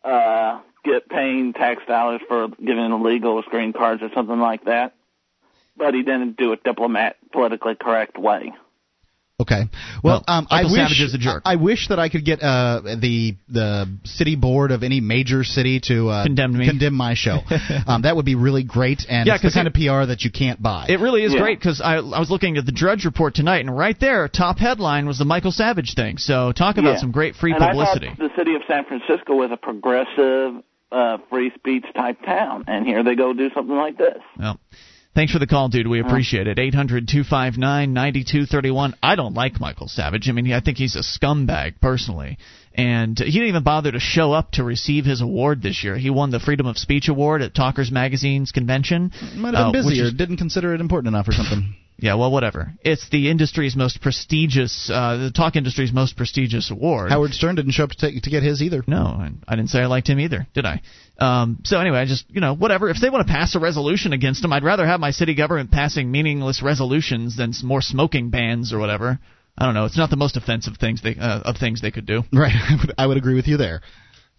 uh, 0.05 0.61
get 0.85 1.09
paying 1.09 1.55
tax 1.55 1.83
dollars 1.89 2.21
for 2.29 2.49
giving 2.49 2.93
illegal 2.93 3.43
green 3.49 3.73
cards 3.73 4.03
or 4.03 4.11
something 4.15 4.39
like 4.39 4.65
that. 4.67 4.95
But 5.77 5.95
he 5.95 6.03
didn't 6.03 6.37
do 6.37 6.53
it 6.53 6.63
diplomat, 6.65 7.17
politically 7.33 7.75
correct 7.75 8.19
way. 8.19 8.53
Okay. 9.39 9.65
Well, 10.03 10.25
Well, 10.27 10.39
um, 10.39 10.47
I 10.49 10.63
Michael 10.63 10.73
wish 10.73 10.81
Savage 10.81 11.01
is 11.03 11.15
a 11.15 11.19
jerk. 11.19 11.43
I, 11.45 11.53
I 11.53 11.57
wish 11.57 11.89
that 11.89 11.99
I 11.99 12.09
could 12.09 12.25
get 12.25 12.43
uh, 12.43 12.81
the 12.99 13.37
the 13.51 13.99
city 14.05 14.35
board 14.35 14.71
of 14.71 14.83
any 14.83 15.03
major 15.03 15.45
city 15.45 15.79
to 15.89 16.09
uh, 16.09 16.23
Condemn 16.25 16.57
me. 16.57 16.67
condemn 16.67 16.95
my 16.95 17.13
show. 17.13 17.41
um, 17.87 18.01
that 18.03 18.17
would 18.17 18.25
be 18.25 18.35
really 18.35 18.63
great, 18.65 19.05
and 19.11 19.27
Yeah, 19.27 19.35
it's 19.35 19.43
the 19.43 19.49
'cause 19.49 19.55
kind 19.55 19.67
it- 19.69 19.77
of 19.77 19.83
PR 20.03 20.07
that 20.07 20.23
you 20.25 20.31
can't 20.31 20.63
buy. 20.63 20.87
It 20.89 21.01
really 21.01 21.23
is 21.23 21.35
Yeah. 21.35 21.41
great 21.41 21.59
because 21.59 21.83
I, 21.83 21.97
I 21.97 22.19
was 22.19 22.31
looking 22.31 22.57
at 22.57 22.65
the 22.65 22.73
Drudge 22.73 23.05
Report 23.05 23.35
tonight, 23.35 23.61
and 23.61 23.77
right 23.77 24.01
there, 24.01 24.27
top 24.29 24.57
headline 24.59 25.07
was 25.07 25.19
the 25.19 25.27
Michael 25.27 25.53
Savage 25.53 25.93
thing. 25.95 26.17
So 26.17 26.53
talk 26.53 26.79
about 26.79 26.93
Yeah. 26.95 27.01
some 27.01 27.11
great 27.11 27.35
free 27.37 27.53
and 27.53 27.61
publicity. 27.61 28.07
I 28.07 28.15
thought 28.15 28.31
the 28.31 28.37
city 28.39 28.55
of 28.55 28.63
San 28.67 28.87
Francisco 28.87 29.35
was 29.35 29.51
a 29.53 29.59
progressive, 29.59 30.63
uh, 30.91 31.19
free 31.29 31.53
speech 31.57 31.85
type 31.95 32.23
town, 32.25 32.65
and 32.69 32.87
here 32.87 33.03
they 33.05 33.15
go 33.15 33.35
do 33.35 33.51
something 33.53 33.77
like 33.77 33.99
this. 33.99 34.17
Well, 34.39 34.59
thanks 35.17 35.33
for 35.33 35.41
the 35.41 35.47
call, 35.49 35.69
dude. 35.69 35.89
We 35.89 35.99
appreciate 36.01 36.47
it. 36.47 36.61
800 36.61 37.09
259 37.09 37.93
9231. 37.93 38.95
I 39.03 39.17
don't 39.17 39.35
like 39.35 39.59
Michael 39.59 39.89
Savage. 39.89 40.29
I 40.29 40.33
mean, 40.33 40.53
I 40.53 40.61
think 40.61 40.77
he's 40.77 40.95
a 40.95 41.01
scumbag, 41.01 41.81
personally. 41.81 42.39
And 42.75 43.19
he 43.19 43.31
didn't 43.33 43.49
even 43.49 43.63
bother 43.65 43.91
to 43.91 43.99
show 43.99 44.33
up 44.33 44.53
to 44.53 44.63
receive 44.63 45.07
his 45.07 45.23
award 45.23 45.63
this 45.63 45.83
year. 45.83 45.97
He 45.97 46.11
won 46.11 46.31
the 46.31 46.39
Freedom 46.39 46.67
of 46.67 46.77
Speech 46.77 47.09
Award 47.09 47.41
at 47.43 47.55
Talkers 47.55 47.91
Magazine's 47.91 48.53
convention. 48.53 49.11
Might 49.35 49.55
have 49.55 49.73
been 49.73 49.81
uh, 49.81 49.87
which 49.87 49.95
busy 49.95 50.01
or 50.03 50.05
is- 50.05 50.15
didn't 50.15 50.37
consider 50.37 50.75
it 50.75 50.81
important 50.81 51.09
enough 51.09 51.27
or 51.27 51.33
something. 51.33 51.75
Yeah, 51.99 52.15
well, 52.15 52.31
whatever. 52.31 52.73
It's 52.83 53.09
the 53.09 53.31
industry's 53.31 53.75
most 53.75 54.03
prestigious, 54.03 54.91
uh, 54.93 55.17
the 55.17 55.31
talk 55.31 55.57
industry's 55.57 55.93
most 55.93 56.17
prestigious 56.17 56.71
award. 56.71 57.11
Howard 57.11 57.33
Stern 57.33 57.55
didn't 57.55 57.73
show 57.73 57.85
up 57.85 57.91
to, 57.91 57.97
take, 57.97 58.23
to 58.23 58.31
get 58.31 58.43
his 58.43 58.61
either. 58.61 58.83
No, 58.87 58.99
I, 58.99 59.31
I 59.49 59.57
didn't 59.57 59.71
say 59.71 59.81
I 59.81 59.87
liked 59.87 60.09
him 60.09 60.21
either, 60.21 60.47
did 60.53 60.67
I? 60.67 60.83
Um, 61.19 61.61
so 61.65 61.81
anyway, 61.81 61.99
I 61.99 62.05
just 62.05 62.27
you 62.29 62.43
know 62.43 62.55
whatever. 62.55 62.91
If 62.91 62.99
they 63.01 63.09
want 63.09 63.27
to 63.27 63.33
pass 63.33 63.55
a 63.55 63.61
resolution 63.61 64.13
against 64.13 64.45
him, 64.45 64.53
I'd 64.53 64.65
rather 64.65 64.87
have 64.87 65.01
my 65.01 65.11
city 65.11 65.35
government 65.35 65.71
passing 65.71 66.11
meaningless 66.11 66.63
resolutions 66.63 67.37
than 67.37 67.53
more 67.63 67.81
smoking 67.81 68.29
bans 68.29 68.75
or 68.75 68.79
whatever. 68.79 69.19
I 69.57 69.65
don't 69.65 69.73
know. 69.73 69.87
It's 69.87 69.97
not 69.97 70.11
the 70.11 70.17
most 70.17 70.37
offensive 70.37 70.75
things 70.79 71.03
they 71.03 71.17
uh, 71.17 71.41
of 71.41 71.57
things 71.57 71.81
they 71.81 71.91
could 71.91 72.07
do. 72.07 72.25
Right. 72.31 72.53
I 72.55 72.77
would, 72.79 72.95
I 72.99 73.07
would 73.07 73.17
agree 73.17 73.35
with 73.35 73.49
you 73.49 73.57
there. 73.57 73.81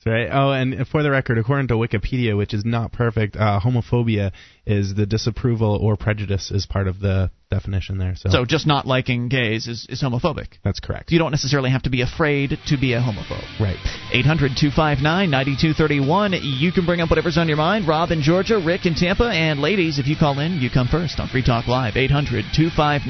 Right. 0.07 0.29
Oh, 0.31 0.51
and 0.51 0.87
for 0.87 1.03
the 1.03 1.11
record, 1.11 1.37
according 1.37 1.67
to 1.69 1.75
Wikipedia, 1.75 2.35
which 2.37 2.53
is 2.53 2.65
not 2.65 2.91
perfect, 2.91 3.35
uh, 3.35 3.59
homophobia 3.63 4.31
is 4.65 4.95
the 4.95 5.05
disapproval 5.05 5.77
or 5.81 5.95
prejudice 5.95 6.51
is 6.51 6.65
part 6.65 6.87
of 6.87 6.99
the 6.99 7.31
definition 7.49 7.97
there. 7.97 8.15
So, 8.17 8.29
So 8.29 8.45
just 8.45 8.67
not 8.67 8.85
liking 8.85 9.29
gays 9.29 9.67
is, 9.67 9.87
is 9.89 10.03
homophobic. 10.03 10.47
that's 10.63 10.81
correct. 10.81 11.11
You 11.11 11.19
don't 11.19 11.31
necessarily 11.31 11.69
have 11.69 11.83
to 11.83 11.89
be 11.89 12.01
afraid 12.01 12.57
to 12.67 12.77
be 12.77 12.93
a 12.93 12.99
homophobe. 12.99 13.59
Right. 13.59 13.77
800 14.11 14.51
259 14.59 15.29
9231. 15.31 16.33
You 16.43 16.71
can 16.73 16.85
bring 16.85 16.99
up 16.99 17.09
whatever's 17.09 17.37
on 17.37 17.47
your 17.47 17.57
mind. 17.57 17.87
Rob 17.87 18.11
in 18.11 18.21
Georgia, 18.21 18.59
Rick 18.59 18.85
in 18.85 18.93
Tampa, 18.95 19.29
and 19.31 19.61
ladies, 19.61 19.99
if 19.99 20.07
you 20.07 20.17
call 20.17 20.37
in, 20.39 20.59
you 20.59 20.69
come 20.69 20.87
first 20.89 21.19
on 21.19 21.29
Free 21.29 21.43
Talk 21.43 21.67
Live. 21.67 21.95
800 21.95 22.45
259 22.53 23.07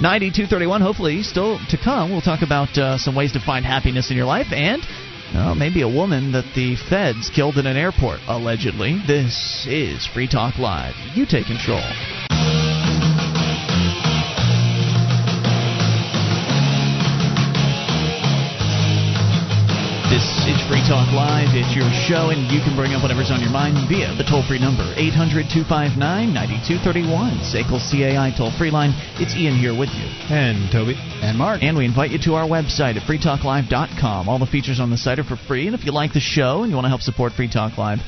9231. 0.00 0.80
Hopefully, 0.80 1.22
still 1.24 1.58
to 1.70 1.76
come, 1.76 2.12
we'll 2.12 2.20
talk 2.20 2.42
about 2.42 2.78
uh, 2.78 2.98
some 2.98 3.16
ways 3.16 3.32
to 3.32 3.40
find 3.40 3.64
happiness 3.64 4.10
in 4.10 4.16
your 4.16 4.26
life 4.26 4.52
and. 4.52 4.82
Maybe 5.56 5.82
a 5.82 5.88
woman 5.88 6.32
that 6.32 6.52
the 6.54 6.76
feds 6.76 7.30
killed 7.30 7.58
in 7.58 7.66
an 7.66 7.76
airport, 7.76 8.20
allegedly. 8.28 9.00
This 9.06 9.66
is 9.68 10.06
Free 10.06 10.28
Talk 10.28 10.58
Live. 10.58 10.94
You 11.14 11.26
take 11.26 11.46
control. 11.46 12.33
This 20.14 20.46
is 20.46 20.62
Free 20.70 20.78
Talk 20.86 21.10
Live. 21.10 21.58
It's 21.58 21.74
your 21.74 21.90
show, 22.06 22.30
and 22.30 22.46
you 22.46 22.62
can 22.62 22.78
bring 22.78 22.94
up 22.94 23.02
whatever's 23.02 23.34
on 23.34 23.42
your 23.42 23.50
mind 23.50 23.74
via 23.90 24.14
the 24.14 24.22
toll 24.22 24.46
free 24.46 24.62
number, 24.62 24.86
800 24.94 25.50
259 25.50 25.98
9231. 25.98 27.42
SACL 27.42 27.82
CAI 27.82 28.30
toll 28.30 28.54
free 28.54 28.70
line. 28.70 28.94
It's 29.18 29.34
Ian 29.34 29.58
here 29.58 29.74
with 29.74 29.90
you. 29.90 30.06
And 30.30 30.70
Toby. 30.70 30.94
And 31.18 31.34
Mark. 31.34 31.66
And 31.66 31.74
we 31.76 31.84
invite 31.84 32.14
you 32.14 32.22
to 32.30 32.38
our 32.38 32.46
website 32.46 32.94
at 32.94 33.02
freetalklive.com. 33.10 34.28
All 34.28 34.38
the 34.38 34.46
features 34.46 34.78
on 34.78 34.94
the 34.94 34.96
site 34.96 35.18
are 35.18 35.26
for 35.26 35.34
free, 35.34 35.66
and 35.66 35.74
if 35.74 35.82
you 35.82 35.90
like 35.90 36.14
the 36.14 36.22
show 36.22 36.62
and 36.62 36.70
you 36.70 36.78
want 36.78 36.84
to 36.86 36.94
help 36.94 37.02
support 37.02 37.32
Free 37.32 37.50
Talk 37.50 37.74
Live, 37.74 37.98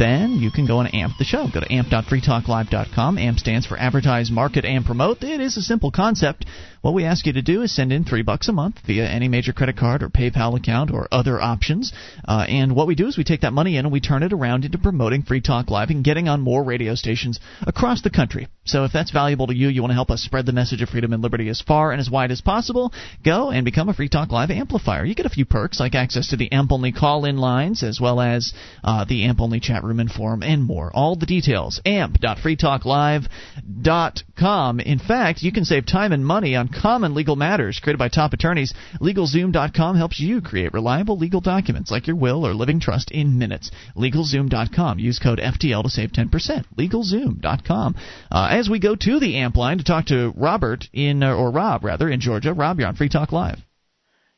then 0.00 0.32
you 0.32 0.50
can 0.50 0.66
go 0.66 0.80
and 0.80 0.94
amp 0.94 1.18
the 1.18 1.24
show. 1.24 1.46
Go 1.52 1.60
to 1.60 1.70
amp.freetalklive.com. 1.70 3.18
AMP 3.18 3.38
stands 3.38 3.66
for 3.66 3.78
Advertise, 3.78 4.30
Market, 4.30 4.64
and 4.64 4.84
Promote. 4.84 5.22
It 5.22 5.40
is 5.40 5.58
a 5.58 5.62
simple 5.62 5.90
concept. 5.90 6.46
What 6.80 6.94
we 6.94 7.04
ask 7.04 7.26
you 7.26 7.34
to 7.34 7.42
do 7.42 7.60
is 7.60 7.74
send 7.74 7.92
in 7.92 8.04
three 8.04 8.22
bucks 8.22 8.48
a 8.48 8.52
month 8.52 8.76
via 8.86 9.06
any 9.06 9.28
major 9.28 9.52
credit 9.52 9.76
card 9.76 10.02
or 10.02 10.08
PayPal 10.08 10.56
account 10.56 10.90
or 10.90 11.06
other 11.12 11.38
options. 11.38 11.92
Uh, 12.26 12.46
and 12.48 12.74
what 12.74 12.86
we 12.86 12.94
do 12.94 13.08
is 13.08 13.18
we 13.18 13.24
take 13.24 13.42
that 13.42 13.52
money 13.52 13.76
in 13.76 13.84
and 13.84 13.92
we 13.92 14.00
turn 14.00 14.22
it 14.22 14.32
around 14.32 14.64
into 14.64 14.78
promoting 14.78 15.22
Free 15.22 15.42
Talk 15.42 15.70
Live 15.70 15.90
and 15.90 16.02
getting 16.02 16.28
on 16.28 16.40
more 16.40 16.64
radio 16.64 16.94
stations 16.94 17.38
across 17.66 18.00
the 18.00 18.10
country. 18.10 18.48
So 18.70 18.84
if 18.84 18.92
that's 18.92 19.10
valuable 19.10 19.48
to 19.48 19.54
you, 19.54 19.68
you 19.68 19.82
want 19.82 19.90
to 19.90 19.96
help 19.96 20.12
us 20.12 20.22
spread 20.22 20.46
the 20.46 20.52
message 20.52 20.80
of 20.80 20.88
freedom 20.88 21.12
and 21.12 21.20
liberty 21.20 21.48
as 21.48 21.60
far 21.60 21.90
and 21.90 22.00
as 22.00 22.08
wide 22.08 22.30
as 22.30 22.40
possible, 22.40 22.92
go 23.24 23.50
and 23.50 23.64
become 23.64 23.88
a 23.88 23.94
Free 23.94 24.08
Talk 24.08 24.30
Live 24.30 24.52
amplifier. 24.52 25.04
You 25.04 25.16
get 25.16 25.26
a 25.26 25.30
few 25.30 25.44
perks 25.44 25.80
like 25.80 25.96
access 25.96 26.28
to 26.28 26.36
the 26.36 26.52
AMP 26.52 26.70
only 26.70 26.92
call 26.92 27.24
in 27.24 27.36
lines 27.36 27.82
as 27.82 28.00
well 28.00 28.20
as 28.20 28.52
uh, 28.84 29.04
the 29.04 29.24
AMP 29.24 29.40
only 29.40 29.58
chat 29.58 29.82
room 29.82 29.98
and 29.98 30.08
forum 30.08 30.44
and 30.44 30.62
more. 30.62 30.92
All 30.94 31.16
the 31.16 31.26
details 31.26 31.80
amp.freetalklive.com. 31.84 34.80
In 34.80 34.98
fact, 35.00 35.42
you 35.42 35.50
can 35.50 35.64
save 35.64 35.86
time 35.86 36.12
and 36.12 36.24
money 36.24 36.54
on 36.54 36.68
common 36.68 37.14
legal 37.14 37.34
matters 37.34 37.80
created 37.82 37.98
by 37.98 38.06
top 38.08 38.32
attorneys. 38.32 38.72
LegalZoom.com 39.00 39.96
helps 39.96 40.20
you 40.20 40.40
create 40.40 40.72
reliable 40.72 41.18
legal 41.18 41.40
documents 41.40 41.90
like 41.90 42.06
your 42.06 42.14
will 42.14 42.46
or 42.46 42.54
living 42.54 42.78
trust 42.78 43.10
in 43.10 43.36
minutes. 43.36 43.72
LegalZoom.com. 43.96 45.00
Use 45.00 45.18
code 45.18 45.40
FTL 45.40 45.82
to 45.82 45.90
save 45.90 46.12
10%. 46.12 46.30
LegalZoom.com. 46.78 47.96
Uh, 48.30 48.59
as 48.60 48.68
we 48.68 48.78
go 48.78 48.94
to 48.94 49.18
the 49.18 49.38
AMP 49.38 49.56
line 49.56 49.78
to 49.78 49.84
talk 49.84 50.04
to 50.06 50.32
Robert 50.36 50.88
in, 50.92 51.22
uh, 51.22 51.34
or 51.34 51.50
Rob 51.50 51.82
rather, 51.82 52.08
in 52.08 52.20
Georgia. 52.20 52.52
Rob, 52.52 52.78
you're 52.78 52.88
on 52.88 52.94
Free 52.94 53.08
Talk 53.08 53.32
Live. 53.32 53.58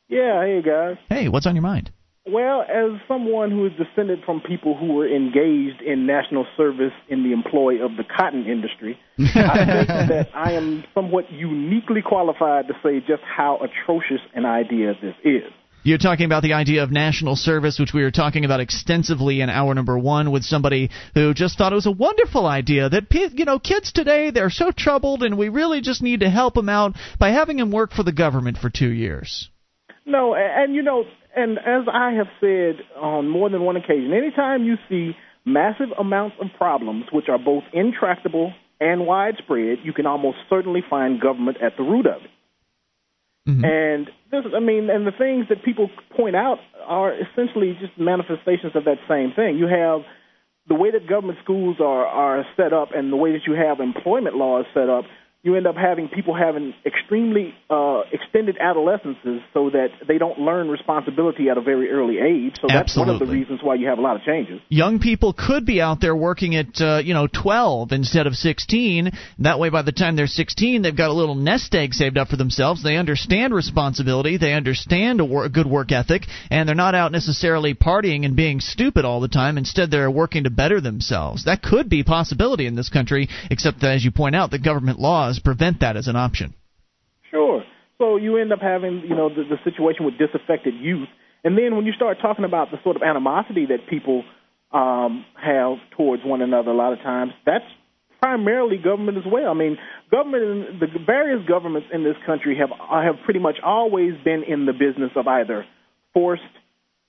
Yeah, 0.07 0.41
hey 0.43 0.61
guys. 0.65 0.97
Hey, 1.09 1.27
what's 1.27 1.45
on 1.45 1.55
your 1.55 1.61
mind? 1.61 1.91
Well, 2.25 2.61
as 2.61 3.01
someone 3.05 3.51
who 3.51 3.65
is 3.65 3.73
descended 3.73 4.19
from 4.25 4.39
people 4.39 4.77
who 4.77 4.93
were 4.93 5.13
engaged 5.13 5.81
in 5.81 6.07
national 6.07 6.45
service 6.55 6.93
in 7.09 7.23
the 7.23 7.33
employ 7.33 7.83
of 7.83 7.97
the 7.97 8.05
cotton 8.05 8.45
industry, 8.45 8.97
I 9.19 9.65
think 9.65 9.87
that 9.87 10.29
I 10.33 10.53
am 10.53 10.85
somewhat 10.93 11.29
uniquely 11.29 12.01
qualified 12.01 12.69
to 12.69 12.75
say 12.81 13.01
just 13.01 13.23
how 13.23 13.59
atrocious 13.59 14.21
an 14.33 14.45
idea 14.45 14.93
this 15.01 15.15
is. 15.25 15.51
You're 15.85 15.97
talking 15.97 16.25
about 16.25 16.43
the 16.43 16.53
idea 16.53 16.81
of 16.81 16.91
national 16.91 17.35
service, 17.35 17.77
which 17.77 17.93
we 17.93 18.03
were 18.03 18.11
talking 18.11 18.45
about 18.45 18.61
extensively 18.61 19.41
in 19.41 19.49
hour 19.49 19.73
number 19.73 19.99
one 19.99 20.31
with 20.31 20.43
somebody 20.43 20.89
who 21.13 21.33
just 21.33 21.57
thought 21.57 21.73
it 21.73 21.75
was 21.75 21.85
a 21.85 21.91
wonderful 21.91 22.47
idea 22.47 22.87
that 22.87 23.03
you 23.33 23.43
know 23.43 23.59
kids 23.59 23.91
today 23.91 24.31
they're 24.31 24.49
so 24.49 24.71
troubled 24.71 25.23
and 25.23 25.37
we 25.37 25.49
really 25.49 25.81
just 25.81 26.01
need 26.01 26.21
to 26.21 26.29
help 26.29 26.53
them 26.53 26.69
out 26.69 26.95
by 27.19 27.31
having 27.31 27.57
them 27.57 27.69
work 27.69 27.91
for 27.91 28.03
the 28.03 28.13
government 28.13 28.57
for 28.57 28.69
two 28.69 28.89
years. 28.89 29.49
No, 30.05 30.33
and, 30.33 30.63
and 30.63 30.75
you 30.75 30.83
know, 30.83 31.03
and 31.35 31.57
as 31.57 31.85
I 31.91 32.13
have 32.13 32.27
said 32.39 32.85
on 32.95 33.27
more 33.27 33.49
than 33.49 33.63
one 33.63 33.75
occasion, 33.75 34.13
anytime 34.13 34.63
you 34.63 34.75
see 34.87 35.17
massive 35.43 35.89
amounts 35.99 36.37
of 36.39 36.47
problems 36.57 37.05
which 37.11 37.27
are 37.27 37.37
both 37.39 37.63
intractable 37.73 38.53
and 38.79 39.05
widespread, 39.05 39.79
you 39.83 39.91
can 39.91 40.05
almost 40.05 40.37
certainly 40.49 40.81
find 40.89 41.19
government 41.19 41.57
at 41.61 41.75
the 41.75 41.83
root 41.83 42.05
of 42.05 42.23
it. 42.23 42.29
Mm-hmm. 43.47 43.65
And 43.65 44.07
this, 44.31 44.45
I 44.55 44.59
mean, 44.59 44.89
and 44.89 45.05
the 45.05 45.11
things 45.11 45.47
that 45.49 45.63
people 45.63 45.89
point 46.15 46.35
out 46.35 46.59
are 46.85 47.13
essentially 47.13 47.77
just 47.79 47.97
manifestations 47.97 48.75
of 48.75 48.85
that 48.85 48.97
same 49.07 49.33
thing. 49.35 49.57
You 49.57 49.67
have 49.67 50.01
the 50.67 50.75
way 50.75 50.91
that 50.91 51.07
government 51.07 51.39
schools 51.43 51.77
are 51.79 52.05
are 52.05 52.45
set 52.55 52.71
up, 52.71 52.89
and 52.95 53.11
the 53.11 53.17
way 53.17 53.33
that 53.33 53.41
you 53.45 53.53
have 53.53 53.79
employment 53.79 54.35
laws 54.35 54.65
set 54.73 54.89
up. 54.89 55.05
You 55.45 55.57
end 55.57 55.67
up 55.67 55.75
having 55.75 56.07
people 56.07 56.33
having 56.33 56.73
extremely 56.85 57.53
uh, 57.69 58.03
extended 58.13 58.57
adolescences, 58.61 59.41
so 59.53 59.69
that 59.71 59.89
they 60.07 60.17
don't 60.17 60.39
learn 60.39 60.69
responsibility 60.69 61.49
at 61.49 61.57
a 61.57 61.61
very 61.61 61.91
early 61.91 62.17
age. 62.17 62.55
So 62.61 62.67
that's 62.69 62.95
one 62.95 63.09
of 63.09 63.19
the 63.19 63.25
reasons 63.25 63.59
why 63.61 63.75
you 63.75 63.87
have 63.87 63.97
a 63.97 64.01
lot 64.01 64.15
of 64.15 64.21
changes. 64.21 64.61
Young 64.69 64.99
people 64.99 65.33
could 65.33 65.65
be 65.65 65.81
out 65.81 65.99
there 65.99 66.15
working 66.15 66.55
at 66.55 66.79
uh, 66.79 67.01
you 67.03 67.13
know 67.13 67.27
12 67.27 67.91
instead 67.91 68.25
of 68.25 68.35
16. 68.35 69.11
That 69.39 69.59
way, 69.59 69.67
by 69.67 69.81
the 69.81 69.91
time 69.91 70.15
they're 70.15 70.27
16, 70.27 70.81
they've 70.81 70.95
got 70.95 71.09
a 71.09 71.13
little 71.13 71.35
nest 71.35 71.75
egg 71.75 71.93
saved 71.93 72.17
up 72.17 72.29
for 72.29 72.37
themselves. 72.37 72.81
They 72.81 72.95
understand 72.95 73.53
responsibility, 73.53 74.37
they 74.37 74.53
understand 74.53 75.19
a, 75.19 75.25
wor- 75.25 75.43
a 75.43 75.49
good 75.49 75.67
work 75.67 75.91
ethic, 75.91 76.23
and 76.51 76.69
they're 76.69 76.73
not 76.73 76.95
out 76.95 77.11
necessarily 77.11 77.73
partying 77.73 78.23
and 78.23 78.37
being 78.37 78.61
stupid 78.61 79.03
all 79.03 79.19
the 79.19 79.27
time. 79.27 79.57
Instead, 79.57 79.91
they're 79.91 80.09
working 80.09 80.45
to 80.45 80.49
better 80.49 80.79
themselves. 80.79 81.43
That 81.43 81.61
could 81.61 81.89
be 81.89 81.99
a 81.99 82.05
possibility 82.05 82.65
in 82.65 82.75
this 82.75 82.87
country, 82.87 83.27
except 83.51 83.81
that, 83.81 83.95
as 83.95 84.05
you 84.05 84.11
point 84.11 84.37
out, 84.37 84.49
the 84.49 84.57
government 84.57 84.99
laws 84.99 85.32
prevent 85.39 85.79
that 85.81 85.97
as 85.97 86.07
an 86.07 86.15
option. 86.15 86.53
Sure. 87.31 87.63
So 87.97 88.17
you 88.17 88.37
end 88.37 88.51
up 88.51 88.59
having, 88.61 89.03
you 89.07 89.15
know, 89.15 89.29
the, 89.29 89.43
the 89.43 89.57
situation 89.63 90.05
with 90.05 90.17
disaffected 90.17 90.73
youth, 90.75 91.07
and 91.43 91.57
then 91.57 91.75
when 91.75 91.85
you 91.85 91.93
start 91.93 92.17
talking 92.21 92.45
about 92.45 92.71
the 92.71 92.77
sort 92.83 92.95
of 92.95 93.03
animosity 93.03 93.65
that 93.67 93.89
people 93.89 94.23
um, 94.71 95.25
have 95.35 95.77
towards 95.97 96.23
one 96.23 96.41
another, 96.41 96.71
a 96.71 96.75
lot 96.75 96.93
of 96.93 96.99
times 96.99 97.31
that's 97.45 97.65
primarily 98.21 98.77
government 98.77 99.17
as 99.17 99.25
well. 99.29 99.51
I 99.51 99.53
mean, 99.53 99.77
government, 100.09 100.79
the 100.79 100.87
various 101.05 101.45
governments 101.47 101.89
in 101.93 102.03
this 102.03 102.15
country 102.25 102.57
have 102.57 102.69
have 102.89 103.15
pretty 103.25 103.41
much 103.41 103.57
always 103.63 104.13
been 104.23 104.43
in 104.43 104.65
the 104.65 104.71
business 104.71 105.11
of 105.15 105.27
either 105.27 105.65
forced 106.13 106.41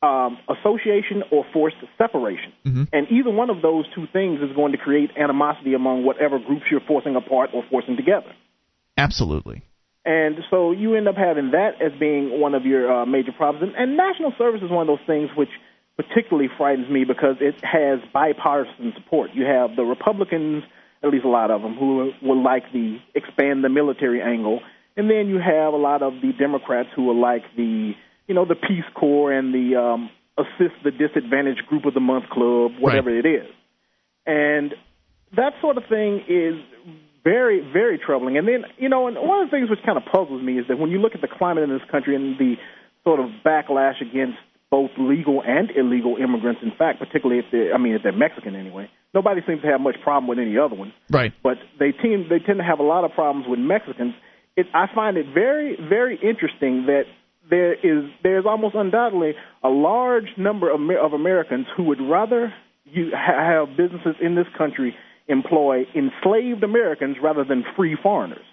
um, 0.05 0.39
association 0.49 1.23
or 1.31 1.47
forced 1.53 1.77
separation. 1.97 2.53
And 2.93 3.11
either 3.11 3.31
one 3.31 3.49
of 3.49 3.63
those 3.63 3.87
two 3.95 4.07
things 4.13 4.41
is 4.41 4.55
going 4.55 4.73
to 4.73 4.79
create 4.79 5.11
animosity 5.17 5.73
among 5.73 6.05
whatever 6.05 6.39
groups 6.39 6.65
you're 6.71 6.87
forcing 6.87 7.17
apart 7.17 7.51
or 7.55 7.65
forcing 7.71 7.97
together. 7.97 8.33
Absolutely. 8.99 9.63
And 10.05 10.37
so 10.51 10.73
you 10.73 10.95
end 10.95 11.09
up 11.09 11.17
having 11.17 11.53
that 11.53 11.81
as 11.81 11.99
being 11.99 12.39
one 12.39 12.55
of 12.55 12.67
your 12.67 12.93
uh, 12.93 13.07
major 13.07 13.33
problems. 13.33 13.73
And, 13.73 13.77
and 13.77 13.97
national 13.97 14.35
service 14.37 14.61
is 14.63 14.71
one 14.71 14.89
of 14.89 14.99
those 14.99 15.07
things 15.07 15.31
which 15.35 15.49
particularly 15.97 16.51
frightens 16.59 16.91
me 16.91 17.05
because 17.05 17.37
it 17.41 17.55
has 17.65 18.01
bipartisan 18.13 18.93
support. 18.97 19.31
You 19.33 19.47
have 19.47 19.77
the 19.77 19.85
Republicans, 19.85 20.65
at 21.03 21.09
least 21.09 21.25
a 21.25 21.29
lot 21.29 21.51
of 21.51 21.63
them, 21.63 21.77
who 21.77 22.13
will 22.21 22.43
like 22.43 22.65
the 22.73 22.99
expand 23.15 23.65
the 23.65 23.71
military 23.71 24.21
angle, 24.21 24.61
and 24.97 25.09
then 25.09 25.29
you 25.29 25.39
have 25.39 25.73
a 25.73 25.77
lot 25.77 26.03
of 26.03 26.15
the 26.21 26.33
Democrats 26.39 26.91
who 26.95 27.05
will 27.05 27.21
like 27.21 27.43
the 27.57 27.95
you 28.27 28.35
know 28.35 28.45
the 28.45 28.55
Peace 28.55 28.85
Corps 28.95 29.33
and 29.33 29.55
the 29.55 29.77
um, 29.77 30.11
assist 30.39 30.75
the 30.83 30.91
disadvantaged 30.91 31.67
group 31.67 31.85
of 31.85 31.95
the 31.95 32.01
month 32.01 32.29
club, 32.31 32.73
whatever 32.79 33.11
it 33.11 33.27
is. 33.27 33.47
And 34.27 34.75
that 35.37 35.53
sort 35.61 35.77
of 35.77 35.85
thing 35.89 36.25
is 36.29 36.55
very, 37.23 37.61
very 37.61 37.99
troubling. 37.99 38.37
And 38.37 38.47
then, 38.47 38.65
you 38.79 38.89
know, 38.89 39.07
and 39.07 39.17
one 39.17 39.43
of 39.43 39.51
the 39.51 39.57
things 39.57 39.71
which 39.71 39.83
kind 39.85 39.97
of 39.97 40.05
puzzles 40.05 40.43
me 40.43 40.59
is 40.59 40.67
that 40.69 40.79
when 40.79 40.91
you 40.91 40.99
look 40.99 41.15
at 41.15 41.21
the 41.21 41.29
climate 41.29 41.65
in 41.65 41.71
this 41.71 41.87
country 41.91 42.15
and 42.15 42.39
the 42.39 42.55
sort 43.05 43.21
of 43.21 43.27
backlash 43.45 44.01
against 44.01 44.39
both 44.71 44.91
legal 44.99 45.43
and 45.43 45.71
illegal 45.71 46.17
immigrants, 46.17 46.61
in 46.63 46.73
fact, 46.77 46.99
particularly 46.99 47.39
if 47.41 47.47
they're, 47.53 47.75
I 47.75 47.79
mean, 47.79 47.95
if 47.95 48.03
they're 48.03 48.13
Mexican 48.13 48.57
anyway, 48.57 48.91
nobody 49.15 49.41
seems 49.47 49.63
to 49.63 49.69
have 49.69 49.81
much 49.81 49.97
problem 50.03 50.27
with 50.27 50.39
any 50.39 50.59
other 50.59 50.75
one. 50.75 50.93
Right. 51.11 51.33
But 51.43 51.59
they 51.79 51.93
tend, 51.93 52.27
they 52.29 52.41
tend 52.41 52.59
to 52.59 52.65
have 52.65 52.81
a 52.81 52.83
lot 52.83 53.05
of 53.05 53.13
problems 53.13 53.47
with 53.49 53.59
Mexicans. 53.59 54.15
It, 54.57 54.67
I 54.75 54.87
find 54.95 55.17
it 55.17 55.27
very, 55.33 55.77
very 55.77 56.17
interesting 56.17 56.87
that 56.87 57.05
there 57.51 57.75
is 57.75 58.11
there's 58.23 58.45
almost 58.47 58.75
undoubtedly 58.75 59.33
a 59.63 59.69
large 59.69 60.29
number 60.37 60.71
of, 60.71 60.81
of 61.03 61.13
Americans 61.13 61.67
who 61.77 61.85
would 61.85 62.01
rather 62.01 62.53
you 62.85 63.11
ha- 63.15 63.67
have 63.67 63.77
businesses 63.77 64.17
in 64.21 64.35
this 64.35 64.47
country 64.57 64.95
employ 65.29 65.87
enslaved 65.95 66.63
Americans 66.63 67.17
rather 67.23 67.45
than 67.45 67.65
free 67.77 67.97
foreigners. 68.03 68.45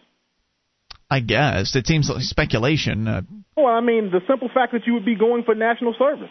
I 1.10 1.20
guess 1.20 1.76
it 1.76 1.88
seems 1.88 2.10
like 2.10 2.22
speculation. 2.24 3.08
Uh, 3.08 3.22
Well, 3.58 3.68
I 3.68 3.82
mean, 3.82 4.12
the 4.12 4.22
simple 4.30 4.50
fact 4.54 4.72
that 4.72 4.88
you 4.88 4.94
would 4.94 5.04
be 5.06 5.16
going 5.16 5.44
for 5.44 5.54
national 5.56 5.94
service. 6.00 6.30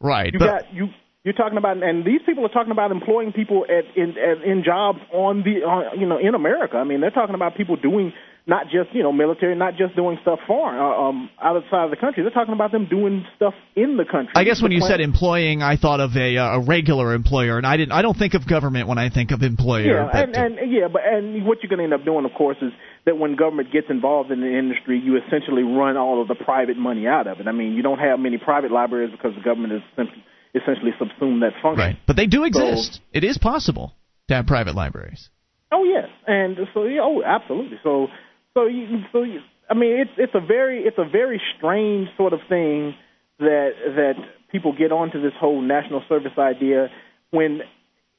Right, 0.00 0.32
You 0.32 0.38
but- 0.38 0.46
got 0.46 0.74
you. 0.74 0.88
You're 1.24 1.32
talking 1.32 1.56
about, 1.56 1.82
and 1.82 2.04
these 2.04 2.20
people 2.26 2.44
are 2.44 2.50
talking 2.50 2.70
about 2.70 2.90
employing 2.90 3.32
people 3.32 3.64
at 3.64 3.96
in 3.96 4.10
at, 4.18 4.42
in 4.44 4.62
jobs 4.62 4.98
on 5.10 5.42
the 5.42 5.64
on, 5.64 5.98
you 5.98 6.06
know 6.06 6.18
in 6.18 6.34
America. 6.34 6.76
I 6.76 6.84
mean, 6.84 7.00
they're 7.00 7.10
talking 7.10 7.34
about 7.34 7.56
people 7.56 7.76
doing 7.76 8.12
not 8.46 8.64
just 8.66 8.94
you 8.94 9.02
know 9.02 9.12
military, 9.12 9.54
not 9.56 9.76
just 9.76 9.96
doing 9.96 10.18
stuff 10.22 10.38
foreign 10.46 10.78
uh, 10.78 11.08
um 11.08 11.30
outside 11.40 11.84
of 11.84 11.90
the 11.90 11.96
country. 11.96 12.22
They're 12.22 12.30
talking 12.32 12.52
about 12.54 12.72
them 12.72 12.86
doing 12.88 13.24
stuff 13.36 13.54
in 13.74 13.96
the 13.96 14.04
country. 14.04 14.32
I 14.34 14.44
guess 14.44 14.60
when 14.60 14.70
you 14.72 14.80
plan- 14.80 14.90
said 14.90 15.00
employing, 15.00 15.62
I 15.62 15.76
thought 15.76 16.00
of 16.00 16.16
a 16.16 16.36
uh, 16.36 16.58
a 16.58 16.60
regular 16.60 17.14
employer, 17.14 17.56
and 17.56 17.66
I 17.66 17.76
didn't. 17.76 17.92
I 17.92 18.02
don't 18.02 18.16
think 18.16 18.34
of 18.34 18.46
government 18.46 18.86
when 18.88 18.98
I 18.98 19.08
think 19.08 19.30
of 19.30 19.42
employer. 19.42 19.94
Yeah, 19.94 20.10
and, 20.12 20.36
and 20.36 20.72
yeah, 20.72 20.88
but 20.92 21.02
and 21.06 21.46
what 21.46 21.62
you're 21.62 21.70
going 21.70 21.78
to 21.78 21.84
end 21.84 21.94
up 21.94 22.04
doing, 22.04 22.24
of 22.26 22.32
course, 22.36 22.58
is 22.60 22.72
that 23.06 23.16
when 23.16 23.36
government 23.36 23.72
gets 23.72 23.86
involved 23.88 24.30
in 24.30 24.40
the 24.40 24.58
industry, 24.58 25.00
you 25.02 25.16
essentially 25.16 25.62
run 25.62 25.96
all 25.96 26.20
of 26.20 26.28
the 26.28 26.34
private 26.34 26.76
money 26.76 27.06
out 27.06 27.26
of 27.26 27.40
it. 27.40 27.48
I 27.48 27.52
mean, 27.52 27.72
you 27.72 27.82
don't 27.82 27.98
have 27.98 28.18
many 28.18 28.36
private 28.38 28.70
libraries 28.70 29.10
because 29.10 29.34
the 29.36 29.42
government 29.42 29.72
is 29.72 29.82
simply, 29.96 30.22
essentially 30.54 30.92
subsumed 30.98 31.42
that 31.42 31.52
function. 31.62 31.78
right, 31.86 31.96
but 32.06 32.16
they 32.16 32.26
do 32.26 32.38
So- 32.38 32.44
exist. 32.44 33.00
it 33.12 33.24
is 33.24 33.38
possible 33.38 33.94
to 34.28 34.34
have 34.34 34.46
private 34.46 34.74
libraries. 34.74 35.30
Oh 35.72 35.84
yes, 35.84 36.08
and 36.26 36.56
so 36.72 36.84
yeah, 36.84 37.00
oh 37.02 37.22
absolutely. 37.24 37.78
So 37.82 38.06
so 38.54 38.66
you, 38.66 39.02
so 39.12 39.22
you, 39.22 39.40
I 39.68 39.74
mean, 39.74 40.00
it's 40.00 40.10
it's 40.16 40.34
a 40.34 40.40
very 40.40 40.82
it's 40.82 40.98
a 40.98 41.04
very 41.08 41.40
strange 41.56 42.08
sort 42.16 42.32
of 42.32 42.40
thing 42.48 42.94
that 43.38 43.70
that 43.96 44.14
people 44.52 44.72
get 44.76 44.92
onto 44.92 45.20
this 45.20 45.32
whole 45.38 45.60
national 45.60 46.02
service 46.08 46.38
idea 46.38 46.88
when 47.30 47.60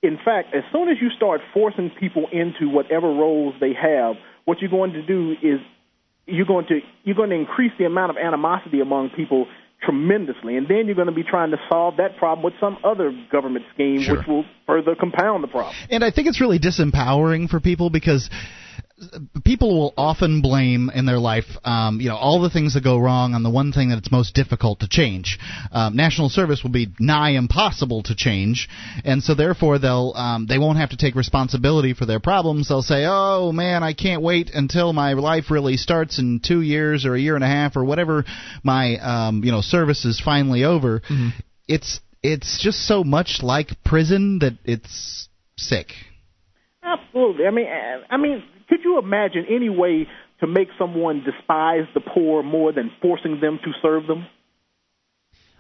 in 0.04 0.18
fact 0.24 0.54
as 0.54 0.64
soon 0.74 0.90
as 0.90 0.98
you 1.02 1.10
start 1.16 1.40
forcing 1.54 1.90
people 2.00 2.28
into 2.32 2.68
whatever 2.70 3.08
roles 3.08 3.54
they 3.62 3.72
have 3.74 4.16
what 4.44 4.60
you're 4.60 4.70
going 4.70 4.92
to 4.92 5.02
do 5.02 5.32
is 5.42 5.60
you're 6.26 6.46
going 6.46 6.66
to 6.68 6.80
you're 7.06 7.16
going 7.16 7.30
to 7.30 7.36
increase 7.36 7.72
the 7.80 7.86
amount 7.86 8.10
of 8.10 8.18
animosity 8.18 8.82
among 8.82 9.10
people 9.12 9.48
tremendously 9.82 10.58
and 10.58 10.68
then 10.68 10.86
you're 10.88 10.96
going 10.96 11.08
to 11.08 11.14
be 11.14 11.24
trying 11.24 11.52
to 11.52 11.58
solve 11.70 11.96
that 11.98 12.18
problem 12.18 12.44
with 12.44 12.54
some 12.60 12.78
other 12.84 13.14
government 13.32 13.64
scheme 13.74 14.02
Sure. 14.02 14.18
which 14.18 14.28
will 14.28 14.44
further 14.68 14.96
compound 15.00 15.42
the 15.42 15.48
problem 15.48 15.74
And 15.90 16.04
I 16.04 16.12
think 16.12 16.28
it's 16.28 16.42
really 16.42 16.60
disempowering 16.60 17.50
for 17.50 17.62
people 17.62 17.90
because 17.90 18.30
people 19.44 19.78
will 19.78 19.94
often 19.98 20.42
blame 20.42 20.90
in 20.94 21.06
their 21.06 21.20
life, 21.20 21.46
um, 21.66 22.00
you 22.00 22.08
know, 22.08 22.16
all 22.16 22.42
the 22.42 22.50
things 22.50 22.76
that 22.76 22.84
go 22.84 22.98
wrong 22.98 23.34
on 23.34 23.44
the 23.44 23.50
one 23.50 23.74
thing 23.74 23.90
that 23.90 23.98
it's 23.98 24.12
most 24.12 24.34
difficult 24.34 24.80
to 24.80 24.88
change. 24.88 25.38
Um, 25.72 25.96
national 25.96 26.30
service 26.30 26.64
will 26.64 26.72
be 26.72 26.88
nigh 27.00 27.32
impossible 27.32 28.04
to 28.04 28.16
change, 28.16 28.70
and 29.04 29.22
so 29.22 29.36
therefore 29.36 29.80
they'll 29.80 30.14
um, 30.16 30.48
they 30.48 30.58
won't 30.58 30.78
have 30.78 30.92
to 30.92 30.98
take 30.98 31.16
responsibility 31.16 31.94
for 31.94 32.06
their 32.06 32.22
problems. 32.22 32.70
They'll 32.70 32.82
say, 32.82 33.06
"Oh 33.06 33.52
man, 33.52 33.84
I 33.84 33.94
can't 33.94 34.22
wait 34.22 34.52
until 34.54 34.94
my 34.94 35.14
life 35.14 35.52
really 35.52 35.76
starts 35.78 36.18
in 36.18 36.40
two 36.40 36.62
years 36.62 37.06
or 37.06 37.16
a 37.16 37.20
year 37.20 37.36
and 37.36 37.44
a 37.44 37.48
half 37.48 37.76
or 37.76 37.84
whatever 37.84 38.24
my 38.64 38.98
um, 38.98 39.44
you 39.44 39.52
know 39.52 39.62
service 39.62 40.06
is 40.06 40.22
finally 40.24 40.64
over." 40.64 41.02
It's 41.68 42.00
it's 42.24 42.62
just 42.62 42.88
so 42.88 43.04
much 43.04 43.40
like 43.44 43.84
prison 43.84 44.40
that 44.40 44.54
it's 44.64 45.28
sick. 45.58 45.92
Absolutely. 46.82 47.46
I 47.48 47.52
mean, 47.52 47.66
uh, 47.66 48.14
I 48.14 48.18
mean, 48.18 48.44
could 48.68 48.80
you 48.84 49.00
imagine 49.00 49.46
any 49.50 49.70
way 49.70 50.08
to 50.40 50.48
make 50.48 50.68
someone 50.78 51.24
despise 51.24 51.88
the 51.94 52.02
poor 52.02 52.44
more 52.44 52.72
than 52.72 52.92
forcing 53.02 53.40
them 53.40 53.60
to 53.64 53.72
serve 53.82 54.08
them? 54.08 54.26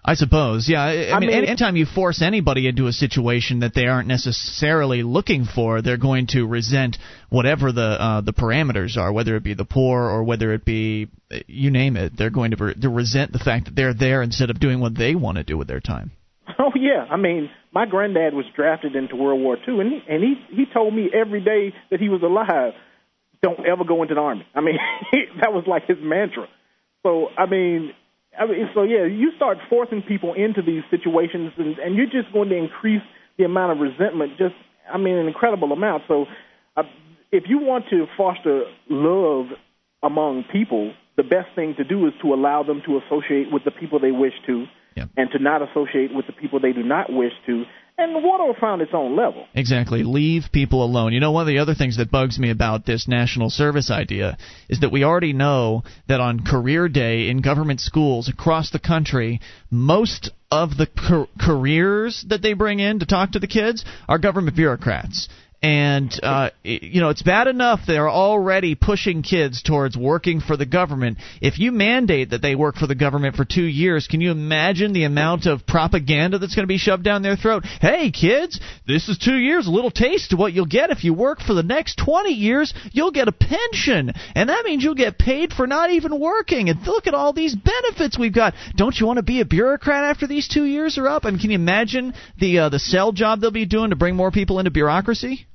I 0.07 0.13
suppose, 0.13 0.69
yeah. 0.69 0.83
I, 0.83 1.15
I 1.15 1.19
mean, 1.19 1.31
mean- 1.31 1.45
anytime 1.45 1.75
you 1.75 1.87
force 1.87 2.21
anybody 2.21 2.67
into 2.67 2.85
a 2.85 2.91
situation 2.91 3.61
that 3.61 3.73
they 3.73 3.87
aren't 3.87 4.07
necessarily 4.07 5.01
looking 5.01 5.45
for, 5.45 5.81
they're 5.81 5.97
going 5.97 6.27
to 6.27 6.45
resent 6.45 6.97
whatever 7.29 7.71
the 7.71 7.81
uh, 7.81 8.21
the 8.21 8.31
parameters 8.31 8.97
are, 8.97 9.11
whether 9.11 9.35
it 9.35 9.43
be 9.43 9.55
the 9.55 9.65
poor 9.65 10.03
or 10.03 10.23
whether 10.23 10.53
it 10.53 10.63
be 10.63 11.07
uh, 11.31 11.37
you 11.47 11.71
name 11.71 11.97
it. 11.97 12.13
They're 12.15 12.29
going 12.29 12.51
to, 12.51 12.63
re- 12.63 12.73
to 12.75 12.89
resent 12.89 13.31
the 13.31 13.39
fact 13.39 13.65
that 13.65 13.75
they're 13.75 13.95
there 13.95 14.21
instead 14.21 14.51
of 14.51 14.59
doing 14.59 14.79
what 14.79 14.95
they 14.95 15.15
want 15.15 15.37
to 15.37 15.43
do 15.43 15.57
with 15.57 15.67
their 15.67 15.79
time. 15.79 16.11
Oh 16.59 16.71
yeah, 16.75 17.05
I 17.09 17.17
mean, 17.17 17.49
my 17.73 17.87
granddad 17.87 18.35
was 18.35 18.45
drafted 18.55 18.95
into 18.95 19.15
World 19.15 19.41
War 19.41 19.57
II, 19.67 19.79
and 19.79 19.91
he 19.91 19.99
and 20.07 20.23
he 20.23 20.35
he 20.55 20.65
told 20.71 20.93
me 20.93 21.09
every 21.11 21.43
day 21.43 21.73
that 21.89 21.99
he 21.99 22.09
was 22.09 22.21
alive, 22.21 22.73
don't 23.45 23.65
ever 23.67 23.83
go 23.83 24.01
into 24.01 24.15
the 24.15 24.21
army. 24.21 24.45
I 24.55 24.61
mean, 24.61 24.77
that 25.41 25.53
was 25.53 25.65
like 25.67 25.85
his 25.85 25.97
mantra. 26.01 26.47
So 27.03 27.27
I 27.37 27.45
mean, 27.45 27.93
I 28.39 28.47
mean, 28.47 28.69
so 28.73 28.81
yeah, 28.81 29.05
you 29.05 29.31
start 29.35 29.59
forcing 29.69 30.01
people 30.01 30.33
into 30.33 30.61
these 30.63 30.81
situations, 30.89 31.53
and 31.57 31.77
and 31.77 31.95
you're 31.95 32.09
just 32.09 32.33
going 32.33 32.49
to 32.49 32.57
increase 32.57 33.05
the 33.37 33.43
amount 33.43 33.73
of 33.73 33.77
resentment. 33.79 34.31
Just, 34.37 34.55
I 34.91 34.97
mean, 34.97 35.15
an 35.15 35.27
incredible 35.27 35.71
amount. 35.71 36.03
So, 36.07 36.25
uh, 36.75 36.83
if 37.31 37.43
you 37.47 37.59
want 37.59 37.85
to 37.91 38.07
foster 38.17 38.63
love 38.89 39.47
among 40.01 40.45
people, 40.51 40.93
the 41.17 41.23
best 41.23 41.49
thing 41.55 41.75
to 41.77 41.83
do 41.83 42.07
is 42.07 42.13
to 42.23 42.33
allow 42.33 42.63
them 42.63 42.81
to 42.87 42.97
associate 42.97 43.51
with 43.51 43.63
the 43.63 43.71
people 43.71 43.99
they 43.99 44.11
wish 44.11 44.33
to, 44.47 44.65
and 45.17 45.29
to 45.31 45.39
not 45.39 45.61
associate 45.61 46.15
with 46.15 46.25
the 46.25 46.33
people 46.33 46.59
they 46.59 46.73
do 46.73 46.83
not 46.83 47.11
wish 47.11 47.33
to. 47.45 47.63
And 47.97 48.13
the 48.13 48.19
water 48.19 48.43
will 48.43 48.55
find 48.59 48.81
its 48.81 48.91
own 48.93 49.15
level. 49.15 49.45
Exactly. 49.53 50.03
Leave 50.03 50.45
people 50.51 50.83
alone. 50.83 51.13
You 51.13 51.21
know, 51.21 51.31
one 51.31 51.43
of 51.43 51.47
the 51.47 51.59
other 51.59 51.75
things 51.75 51.95
that 51.97 52.11
bugs 52.11 52.37
me 52.37 52.49
about 52.49 52.85
this 52.85 53.07
national 53.07 53.49
service 53.49 53.89
idea 53.89 54.37
is 54.67 54.81
that 54.81 54.91
we 54.91 55.05
already 55.05 55.31
know 55.31 55.83
that 56.09 56.19
on 56.19 56.43
career 56.43 56.89
day 56.89 57.29
in 57.29 57.41
government 57.41 57.79
schools 57.79 58.27
across 58.27 58.69
the 58.69 58.79
country, 58.79 59.39
most 59.71 60.29
of 60.51 60.75
the 60.77 60.87
car- 60.87 61.27
careers 61.39 62.25
that 62.27 62.41
they 62.41 62.53
bring 62.53 62.79
in 62.79 62.99
to 62.99 63.05
talk 63.05 63.31
to 63.31 63.39
the 63.39 63.47
kids 63.47 63.85
are 64.09 64.17
government 64.17 64.57
bureaucrats. 64.57 65.29
And 65.65 66.13
uh, 66.21 66.51
you 66.61 67.01
know 67.01 67.09
it's 67.09 67.23
bad 67.23 67.47
enough 67.47 67.79
they're 67.87 68.07
already 68.07 68.75
pushing 68.75 69.23
kids 69.23 69.63
towards 69.63 69.97
working 69.97 70.39
for 70.39 70.55
the 70.55 70.67
government. 70.67 71.17
If 71.41 71.57
you 71.57 71.71
mandate 71.71 72.29
that 72.29 72.43
they 72.43 72.53
work 72.53 72.75
for 72.75 72.85
the 72.85 72.93
government 72.93 73.35
for 73.35 73.45
two 73.45 73.63
years, 73.63 74.05
can 74.05 74.21
you 74.21 74.29
imagine 74.29 74.93
the 74.93 75.05
amount 75.05 75.47
of 75.47 75.65
propaganda 75.65 76.37
that's 76.37 76.53
going 76.53 76.65
to 76.65 76.67
be 76.67 76.77
shoved 76.77 77.03
down 77.03 77.23
their 77.23 77.35
throat? 77.35 77.65
Hey 77.81 78.11
kids, 78.11 78.59
this 78.85 79.09
is 79.09 79.17
two 79.17 79.37
years, 79.37 79.65
a 79.65 79.71
little 79.71 79.89
taste 79.89 80.33
of 80.33 80.37
what 80.37 80.53
you'll 80.53 80.67
get 80.67 80.91
if 80.91 81.03
you 81.03 81.15
work 81.15 81.39
for 81.39 81.55
the 81.55 81.63
next 81.63 81.97
20 81.97 82.29
years. 82.29 82.71
You'll 82.91 83.09
get 83.09 83.27
a 83.27 83.31
pension, 83.31 84.13
and 84.35 84.49
that 84.49 84.65
means 84.65 84.83
you'll 84.83 84.93
get 84.93 85.17
paid 85.17 85.51
for 85.51 85.65
not 85.65 85.89
even 85.89 86.19
working. 86.19 86.69
And 86.69 86.79
look 86.85 87.07
at 87.07 87.15
all 87.15 87.33
these 87.33 87.55
benefits 87.55 88.19
we've 88.19 88.31
got. 88.31 88.53
Don't 88.75 88.95
you 88.95 89.07
want 89.07 89.17
to 89.17 89.23
be 89.23 89.41
a 89.41 89.45
bureaucrat 89.45 90.03
after 90.03 90.27
these 90.27 90.47
two 90.47 90.65
years 90.65 90.99
are 90.99 91.07
up? 91.07 91.25
I 91.25 91.31
mean, 91.31 91.39
can 91.39 91.49
you 91.49 91.55
imagine 91.55 92.13
the 92.39 92.59
uh, 92.59 92.69
the 92.69 92.77
sell 92.77 93.13
job 93.13 93.41
they'll 93.41 93.49
be 93.49 93.65
doing 93.65 93.89
to 93.89 93.95
bring 93.95 94.15
more 94.15 94.29
people 94.29 94.59
into 94.59 94.69
bureaucracy? 94.69 95.47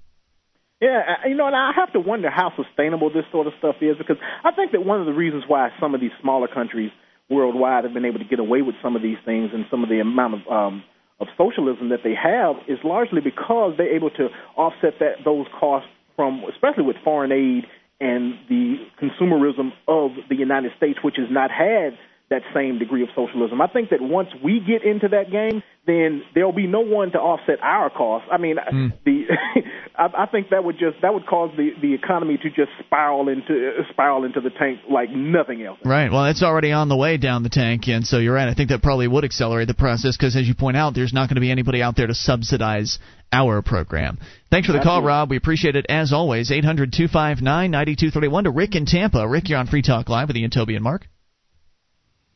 Yeah, 0.81 1.29
you 1.29 1.35
know, 1.35 1.47
and 1.47 1.55
I 1.57 1.73
have 1.77 1.93
to 1.93 2.01
wonder 2.01 2.31
how 2.31 2.53
sustainable 2.57 3.13
this 3.13 3.25
sort 3.31 3.47
of 3.47 3.53
stuff 3.59 3.77
is 3.83 3.97
because 3.99 4.17
I 4.43 4.51
think 4.53 4.73
that 4.73 4.81
one 4.81 4.99
of 4.99 5.07
the 5.07 5.13
reasons 5.13 5.45
why 5.47 5.69
some 5.79 5.95
of 5.95 6.01
these 6.01 6.11
smaller 6.23 6.49
countries 6.49 6.91
worldwide 7.29 7.85
have 7.85 7.93
been 7.93 8.07
able 8.07 8.19
to 8.19 8.25
get 8.25 8.41
away 8.41 8.63
with 8.63 8.75
some 8.83 8.97
of 8.97 9.03
these 9.03 9.19
things 9.25 9.51
and 9.53 9.67
some 9.71 9.83
of 9.83 9.91
the 9.91 10.01
amount 10.01 10.35
of 10.35 10.53
um, 10.53 10.83
of 11.21 11.29
socialism 11.37 11.91
that 11.91 12.01
they 12.03 12.15
have 12.15 12.57
is 12.67 12.79
largely 12.83 13.21
because 13.21 13.75
they're 13.77 13.95
able 13.95 14.09
to 14.09 14.29
offset 14.57 14.95
that 15.01 15.21
those 15.23 15.47
costs 15.59 15.89
from, 16.17 16.43
especially 16.51 16.83
with 16.83 16.97
foreign 17.05 17.31
aid 17.31 17.65
and 18.01 18.35
the 18.49 18.77
consumerism 19.01 19.73
of 19.87 20.13
the 20.31 20.35
United 20.35 20.73
States, 20.79 20.99
which 21.05 21.17
has 21.19 21.29
not 21.31 21.51
had 21.51 21.93
that 22.31 22.43
same 22.55 22.79
degree 22.79 23.03
of 23.03 23.09
socialism. 23.15 23.61
I 23.61 23.67
think 23.67 23.91
that 23.91 24.01
once 24.01 24.29
we 24.43 24.61
get 24.61 24.85
into 24.85 25.09
that 25.09 25.31
game, 25.33 25.63
then 25.87 26.23
there'll 26.35 26.53
be 26.53 26.69
no 26.69 26.81
one 26.81 27.11
to 27.11 27.19
offset 27.19 27.59
our 27.61 27.91
costs. 27.91 28.29
I 28.31 28.39
mean, 28.39 28.57
hmm. 28.57 28.89
the 29.05 29.25
I, 29.99 30.23
I 30.23 30.27
think 30.27 30.51
that 30.51 30.63
would 30.63 30.79
just 30.79 31.03
that 31.03 31.13
would 31.13 31.27
cause 31.27 31.51
the 31.57 31.71
the 31.83 31.93
economy 31.93 32.39
to 32.39 32.49
just 32.49 32.71
spiral 32.87 33.29
into 33.29 33.83
spiral 33.91 34.25
into 34.25 34.41
the 34.41 34.51
tank 34.51 34.81
like 34.89 35.11
nothing 35.11 35.63
else. 35.65 35.79
Right. 35.85 36.11
Well, 36.11 36.27
it's 36.27 36.43
already 36.43 36.71
on 36.71 36.89
the 36.89 36.97
way 36.97 37.17
down 37.17 37.43
the 37.43 37.49
tank, 37.49 37.89
and 37.89 38.07
so 38.07 38.19
you're 38.19 38.35
right. 38.35 38.49
I 38.49 38.55
think 38.55 38.71
that 38.71 38.83
probably 38.83 39.09
would 39.09 39.25
accelerate 39.25 39.67
the 39.67 39.75
process 39.75 40.17
because, 40.17 40.37
as 40.37 40.47
you 40.47 40.55
point 40.55 40.77
out, 40.77 40.95
there's 40.95 41.13
not 41.13 41.29
going 41.29 41.35
to 41.35 41.41
be 41.41 41.51
anybody 41.51 41.83
out 41.83 41.97
there 41.97 42.07
to 42.07 42.15
subsidize 42.15 42.99
our 43.33 43.61
program. 43.61 44.19
Thanks 44.51 44.67
for 44.67 44.73
the 44.73 44.81
call, 44.81 45.03
Rob. 45.03 45.31
We 45.31 45.37
appreciate 45.37 45.75
it 45.75 45.87
as 45.89 46.13
always. 46.13 46.53
800 46.53 46.93
259 46.93 47.71
9231 47.71 48.45
to 48.45 48.51
Rick 48.51 48.75
in 48.77 48.87
Tampa. 48.87 49.27
Rick, 49.27 49.49
you're 49.49 49.59
on 49.59 49.67
Free 49.67 49.83
Talk 49.83 50.09
Live 50.09 50.29
with 50.29 50.37
Ian 50.37 50.51
Toby 50.51 50.77
and 50.77 50.85
Mark. 50.85 51.07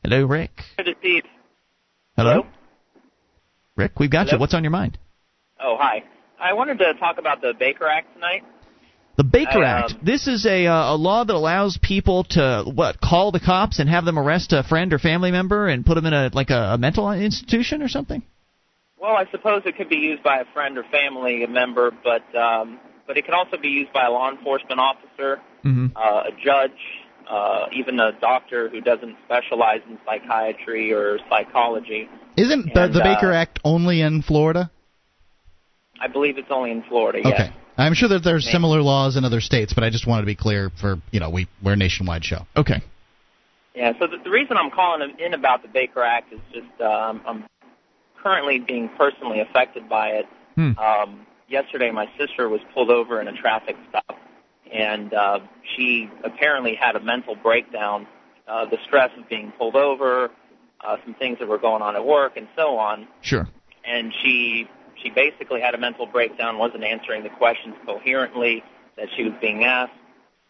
Hello, 0.07 0.23
Rick. 0.23 0.51
Good 0.77 0.83
to 0.83 0.93
see 1.01 1.15
you. 1.15 1.21
Hello? 2.15 2.45
Rick, 3.75 3.99
we've 3.99 4.11
got 4.11 4.31
you. 4.31 4.37
What's 4.37 4.53
on 4.53 4.63
your 4.63 4.69
mind? 4.69 4.99
Oh, 5.59 5.77
hi. 5.79 6.03
I 6.39 6.53
wanted 6.53 6.77
to 6.77 6.93
talk 6.99 7.17
about 7.17 7.41
the 7.41 7.55
Baker 7.57 7.87
Act 7.87 8.13
tonight. 8.13 8.43
The 9.17 9.23
Baker 9.23 9.63
I, 9.63 9.81
um, 9.81 9.83
Act. 9.85 10.05
This 10.05 10.27
is 10.27 10.45
a 10.45 10.67
uh, 10.67 10.93
a 10.93 10.95
law 10.95 11.23
that 11.23 11.33
allows 11.33 11.79
people 11.81 12.23
to 12.31 12.65
what 12.71 13.01
call 13.01 13.31
the 13.31 13.39
cops 13.39 13.79
and 13.79 13.89
have 13.89 14.05
them 14.05 14.19
arrest 14.19 14.53
a 14.53 14.61
friend 14.61 14.93
or 14.93 14.99
family 14.99 15.31
member 15.31 15.67
and 15.67 15.83
put 15.83 15.95
them 15.95 16.05
in 16.05 16.13
a 16.13 16.29
like 16.31 16.51
a, 16.51 16.73
a 16.73 16.77
mental 16.77 17.11
institution 17.11 17.81
or 17.81 17.87
something. 17.87 18.21
Well, 19.01 19.15
I 19.15 19.25
suppose 19.31 19.63
it 19.65 19.75
could 19.75 19.89
be 19.89 19.95
used 19.95 20.21
by 20.21 20.37
a 20.37 20.45
friend 20.53 20.77
or 20.77 20.83
family 20.91 21.43
member, 21.47 21.89
but 22.03 22.23
um, 22.37 22.79
but 23.07 23.17
it 23.17 23.25
can 23.25 23.33
also 23.33 23.57
be 23.57 23.69
used 23.69 23.91
by 23.91 24.05
a 24.05 24.11
law 24.11 24.29
enforcement 24.29 24.79
officer, 24.79 25.41
Mm-hmm. 25.65 25.87
uh, 25.95 26.25
a 26.27 26.31
judge, 26.43 26.77
uh, 27.29 27.65
even 27.73 27.99
a 27.99 28.11
doctor 28.19 28.69
who 28.69 28.81
doesn't 28.81 29.15
specialize 29.25 29.81
in 29.89 29.97
psychiatry 30.05 30.93
or 30.93 31.19
psychology. 31.29 32.09
Isn't 32.37 32.73
the, 32.73 32.83
And, 32.83 32.93
the 32.93 33.01
Baker 33.01 33.31
uh, 33.31 33.37
Act 33.41 33.59
only 33.63 34.01
in 34.01 34.21
Florida? 34.21 34.71
I 35.99 36.07
believe 36.07 36.37
it's 36.37 36.51
only 36.51 36.71
in 36.71 36.83
Florida. 36.83 37.19
Yes. 37.23 37.33
Okay. 37.33 37.55
I'm 37.77 37.93
sure 37.93 38.09
that 38.09 38.23
there's 38.23 38.45
Maybe. 38.45 38.53
similar 38.53 38.81
laws 38.81 39.17
in 39.17 39.25
other 39.25 39.41
states, 39.41 39.73
but 39.73 39.83
I 39.83 39.89
just 39.89 40.07
wanted 40.07 40.21
to 40.21 40.27
be 40.27 40.35
clear 40.35 40.71
for 40.79 40.95
you 41.11 41.19
know 41.19 41.29
we 41.29 41.47
we're 41.61 41.73
a 41.73 41.77
nationwide 41.77 42.23
show. 42.23 42.45
Okay. 42.55 42.81
Yeah. 43.73 43.93
So 43.99 44.07
the, 44.07 44.17
the 44.23 44.29
reason 44.29 44.57
I'm 44.57 44.71
calling 44.71 45.15
in 45.19 45.33
about 45.33 45.61
the 45.61 45.67
Baker 45.67 46.01
Act 46.01 46.31
is 46.31 46.39
just 46.53 46.81
um, 46.81 47.21
I'm 47.27 47.45
currently 48.21 48.59
being 48.59 48.89
personally 48.97 49.41
affected 49.41 49.89
by 49.89 50.07
it. 50.09 50.25
Hmm. 50.55 50.77
Um, 50.79 51.27
yesterday, 51.49 51.91
my 51.91 52.07
sister 52.17 52.47
was 52.49 52.61
pulled 52.73 52.89
over 52.89 53.19
in 53.21 53.27
a 53.27 53.33
traffic 53.33 53.75
stop, 53.89 54.17
and 54.75 55.13
uh, 55.13 55.39
she 55.75 56.09
apparently 56.23 56.75
had 56.75 56.95
a 56.95 56.99
mental 56.99 57.35
breakdown. 57.35 58.07
Uh, 58.47 58.65
the 58.65 58.77
stress 58.85 59.09
of 59.17 59.27
being 59.27 59.51
pulled 59.57 59.75
over, 59.75 60.29
uh, 60.81 60.97
some 61.03 61.15
things 61.15 61.39
that 61.39 61.47
were 61.47 61.57
going 61.57 61.81
on 61.81 61.95
at 61.95 62.05
work, 62.05 62.37
and 62.37 62.47
so 62.55 62.77
on. 62.77 63.07
Sure. 63.21 63.47
And 63.85 64.13
she 64.21 64.69
she 65.01 65.09
basically 65.09 65.61
had 65.61 65.73
a 65.73 65.77
mental 65.77 66.05
breakdown, 66.05 66.57
wasn't 66.57 66.83
answering 66.83 67.23
the 67.23 67.29
questions 67.29 67.75
coherently 67.85 68.63
that 68.97 69.07
she 69.15 69.23
was 69.23 69.33
being 69.41 69.63
asked, 69.63 69.93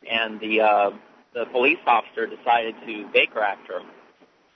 and 0.10 0.40
the 0.40 0.62
uh, 0.62 0.92
the 1.34 1.46
police 1.52 1.80
officer 1.86 2.28
decided 2.28 2.76
to 2.86 3.08
Baker 3.14 3.42
Act 3.42 3.68
her. 3.68 3.82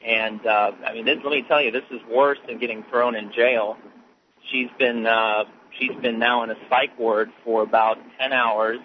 And 0.05 0.45
uh, 0.45 0.71
I 0.85 0.93
mean, 0.93 1.05
this, 1.05 1.17
let 1.23 1.31
me 1.31 1.43
tell 1.47 1.61
you, 1.61 1.71
this 1.71 1.83
is 1.91 1.99
worse 2.09 2.37
than 2.47 2.57
getting 2.57 2.83
thrown 2.89 3.15
in 3.15 3.31
jail. 3.33 3.77
She's 4.51 4.69
been 4.77 5.05
uh, 5.05 5.43
she's 5.77 5.95
been 6.01 6.19
now 6.19 6.43
in 6.43 6.49
a 6.49 6.55
psych 6.69 6.97
ward 6.97 7.29
for 7.43 7.63
about 7.63 7.97
ten 8.19 8.33
hours, 8.33 8.79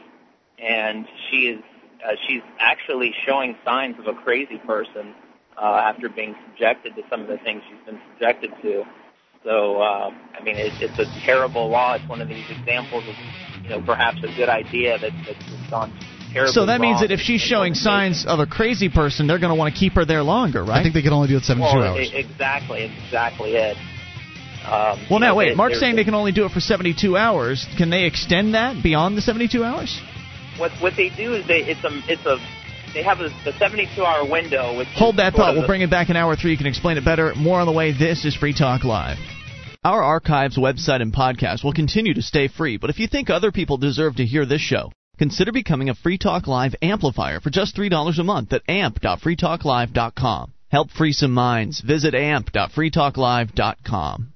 and 0.58 1.06
she 1.30 1.48
is 1.48 1.60
uh, 2.04 2.12
she's 2.26 2.42
actually 2.58 3.14
showing 3.26 3.56
signs 3.64 3.96
of 3.98 4.06
a 4.06 4.14
crazy 4.22 4.58
person 4.58 5.14
uh, 5.56 5.82
after 5.84 6.08
being 6.08 6.34
subjected 6.46 6.94
to 6.96 7.02
some 7.08 7.22
of 7.22 7.28
the 7.28 7.38
things 7.38 7.62
she's 7.68 7.86
been 7.86 8.00
subjected 8.12 8.52
to. 8.62 8.84
So 9.42 9.80
uh, 9.80 10.10
I 10.38 10.42
mean, 10.42 10.56
it, 10.56 10.72
it's 10.80 10.98
a 10.98 11.06
terrible 11.24 11.68
law. 11.68 11.94
It's 11.94 12.08
one 12.08 12.20
of 12.20 12.28
these 12.28 12.44
examples 12.50 13.04
of 13.08 13.14
you 13.62 13.70
know 13.70 13.82
perhaps 13.84 14.18
a 14.18 14.34
good 14.36 14.48
idea 14.48 14.98
that 14.98 15.12
that's 15.26 15.44
just 15.44 15.70
gone 15.70 15.92
terribly 16.32 16.52
So 16.52 16.66
that 16.66 16.80
means 16.80 17.00
that 17.00 17.10
if 17.10 17.20
she's 17.20 17.40
showing 17.40 17.74
signs 17.74 18.26
of 18.26 18.40
a 18.40 18.46
crazy 18.46 18.88
person, 18.88 19.26
they're 19.26 19.38
going 19.38 19.52
to 19.52 19.58
want 19.58 19.72
to 19.72 19.78
keep 19.78 19.94
her 19.94 20.04
there 20.04 20.22
longer, 20.22 20.62
right? 20.62 20.80
I 20.80 20.82
think 20.82 20.94
they 20.94 21.02
can 21.02 21.12
only 21.12 21.28
do 21.28 21.36
it 21.36 21.44
72 21.44 21.64
well, 21.64 21.82
hours. 21.82 22.10
exactly, 22.12 22.90
exactly 23.04 23.52
it. 23.52 23.76
Um, 24.64 24.98
well, 25.10 25.18
you 25.18 25.18
now 25.20 25.36
wait. 25.36 25.48
there- 25.48 25.56
Mark's 25.56 25.78
saying 25.78 25.96
they 25.96 26.04
can 26.04 26.14
only 26.14 26.32
do 26.32 26.44
it 26.46 26.52
for 26.52 26.60
72 26.60 27.16
hours. 27.16 27.66
Can 27.76 27.90
they 27.90 28.04
extend 28.04 28.54
that 28.54 28.82
beyond 28.82 29.16
the 29.16 29.22
72 29.22 29.62
hours? 29.62 30.00
What 30.58 30.72
what 30.80 30.94
they 30.96 31.10
do 31.10 31.34
is 31.34 31.46
they 31.46 31.62
it's 31.64 31.84
a 31.84 31.90
it's 32.08 32.24
a 32.26 32.38
they 32.94 33.02
have 33.02 33.20
a, 33.20 33.28
the 33.44 33.52
72 33.58 34.02
hour 34.04 34.24
window. 34.28 34.76
Which 34.78 34.88
Hold 34.94 35.16
that 35.16 35.34
thought. 35.34 35.54
We'll 35.54 35.64
a- 35.64 35.66
bring 35.66 35.82
it 35.82 35.90
back 35.90 36.08
in 36.10 36.16
hour 36.16 36.36
three. 36.36 36.52
You 36.52 36.58
can 36.58 36.68
explain 36.68 36.96
it 36.96 37.04
better. 37.04 37.34
More 37.34 37.58
on 37.60 37.66
the 37.66 37.72
way. 37.72 37.92
This 37.92 38.24
is 38.24 38.34
Free 38.36 38.54
Talk 38.54 38.84
Live. 38.84 39.18
Our 39.82 40.02
archives, 40.02 40.56
website, 40.56 41.02
and 41.02 41.12
podcast 41.12 41.62
will 41.62 41.74
continue 41.74 42.14
to 42.14 42.22
stay 42.22 42.48
free, 42.48 42.78
but 42.78 42.88
if 42.88 42.98
you 42.98 43.06
think 43.06 43.28
other 43.28 43.52
people 43.52 43.76
deserve 43.76 44.16
to 44.16 44.24
hear 44.24 44.46
this 44.46 44.62
show, 44.62 44.90
consider 45.18 45.52
becoming 45.52 45.90
a 45.90 45.94
Free 45.94 46.16
Talk 46.16 46.46
Live 46.46 46.74
amplifier 46.80 47.38
for 47.40 47.50
just 47.50 47.76
$3 47.76 48.18
a 48.18 48.24
month 48.24 48.54
at 48.54 48.62
amp.freetalklive.com. 48.66 50.52
Help 50.70 50.90
free 50.90 51.12
some 51.12 51.34
minds. 51.34 51.82
Visit 51.82 52.14
amp.freetalklive.com. 52.14 54.32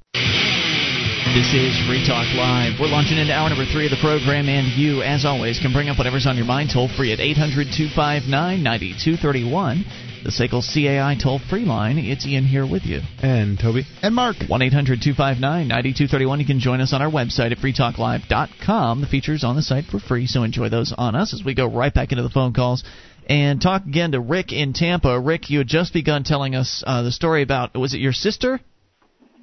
This 1.38 1.54
is 1.54 1.86
Free 1.86 2.04
Talk 2.04 2.26
Live. 2.34 2.80
We're 2.80 2.90
launching 2.90 3.16
into 3.16 3.32
hour 3.32 3.48
number 3.48 3.64
three 3.64 3.86
of 3.86 3.92
the 3.92 4.02
program, 4.02 4.48
and 4.48 4.66
you, 4.74 5.02
as 5.02 5.24
always, 5.24 5.60
can 5.60 5.72
bring 5.72 5.88
up 5.88 5.96
whatever's 5.96 6.26
on 6.26 6.36
your 6.36 6.46
mind 6.46 6.70
toll 6.74 6.88
free 6.88 7.12
at 7.12 7.20
800 7.20 7.68
259 7.70 8.26
9231. 8.60 9.84
The 10.24 10.34
SACL 10.34 10.66
CAI 10.66 11.14
toll 11.14 11.38
free 11.38 11.64
line. 11.64 11.96
It's 11.96 12.26
Ian 12.26 12.42
here 12.42 12.66
with 12.66 12.82
you. 12.82 13.02
And 13.22 13.56
Toby. 13.56 13.86
And 14.02 14.16
Mark. 14.16 14.34
1 14.48 14.62
800 14.62 14.98
259 14.98 15.68
9231. 15.68 16.40
You 16.40 16.46
can 16.46 16.58
join 16.58 16.80
us 16.80 16.92
on 16.92 17.02
our 17.02 17.10
website 17.10 17.52
at 17.52 17.58
freetalklive.com. 17.58 19.00
The 19.00 19.06
features 19.06 19.44
on 19.44 19.54
the 19.54 19.62
site 19.62 19.84
for 19.84 20.00
free, 20.00 20.26
so 20.26 20.42
enjoy 20.42 20.70
those 20.70 20.92
on 20.98 21.14
us 21.14 21.32
as 21.32 21.44
we 21.44 21.54
go 21.54 21.70
right 21.70 21.94
back 21.94 22.10
into 22.10 22.24
the 22.24 22.34
phone 22.34 22.52
calls 22.52 22.82
and 23.28 23.62
talk 23.62 23.86
again 23.86 24.10
to 24.10 24.18
Rick 24.18 24.50
in 24.50 24.72
Tampa. 24.72 25.20
Rick, 25.20 25.50
you 25.50 25.58
had 25.58 25.68
just 25.68 25.92
begun 25.92 26.24
telling 26.24 26.56
us 26.56 26.82
uh, 26.84 27.02
the 27.02 27.12
story 27.12 27.42
about, 27.42 27.78
was 27.78 27.94
it 27.94 28.00
your 28.00 28.12
sister? 28.12 28.58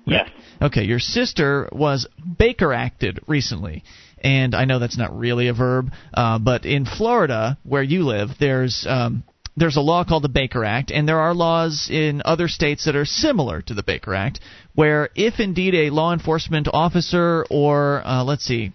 Yes. 0.05 0.29
Okay, 0.61 0.83
your 0.83 0.99
sister 0.99 1.69
was 1.71 2.07
Baker 2.37 2.73
acted 2.73 3.19
recently. 3.27 3.83
And 4.23 4.55
I 4.55 4.65
know 4.65 4.79
that's 4.79 4.97
not 4.97 5.17
really 5.17 5.49
a 5.49 5.53
verb, 5.53 5.91
uh, 6.13 6.39
but 6.39 6.65
in 6.65 6.85
Florida, 6.85 7.57
where 7.63 7.83
you 7.83 8.03
live, 8.05 8.29
there's 8.39 8.85
um, 8.89 9.23
there's 9.57 9.77
a 9.77 9.81
law 9.81 10.03
called 10.03 10.23
the 10.23 10.29
Baker 10.29 10.65
Act, 10.65 10.91
and 10.91 11.07
there 11.07 11.19
are 11.19 11.33
laws 11.33 11.89
in 11.89 12.21
other 12.25 12.47
states 12.47 12.85
that 12.85 12.95
are 12.95 13.05
similar 13.05 13.61
to 13.61 13.73
the 13.73 13.83
Baker 13.83 14.13
Act, 14.13 14.39
where 14.73 15.09
if 15.15 15.39
indeed 15.39 15.75
a 15.75 15.89
law 15.91 16.11
enforcement 16.11 16.67
officer 16.73 17.45
or 17.49 18.01
uh, 18.05 18.23
let's 18.23 18.43
see, 18.43 18.73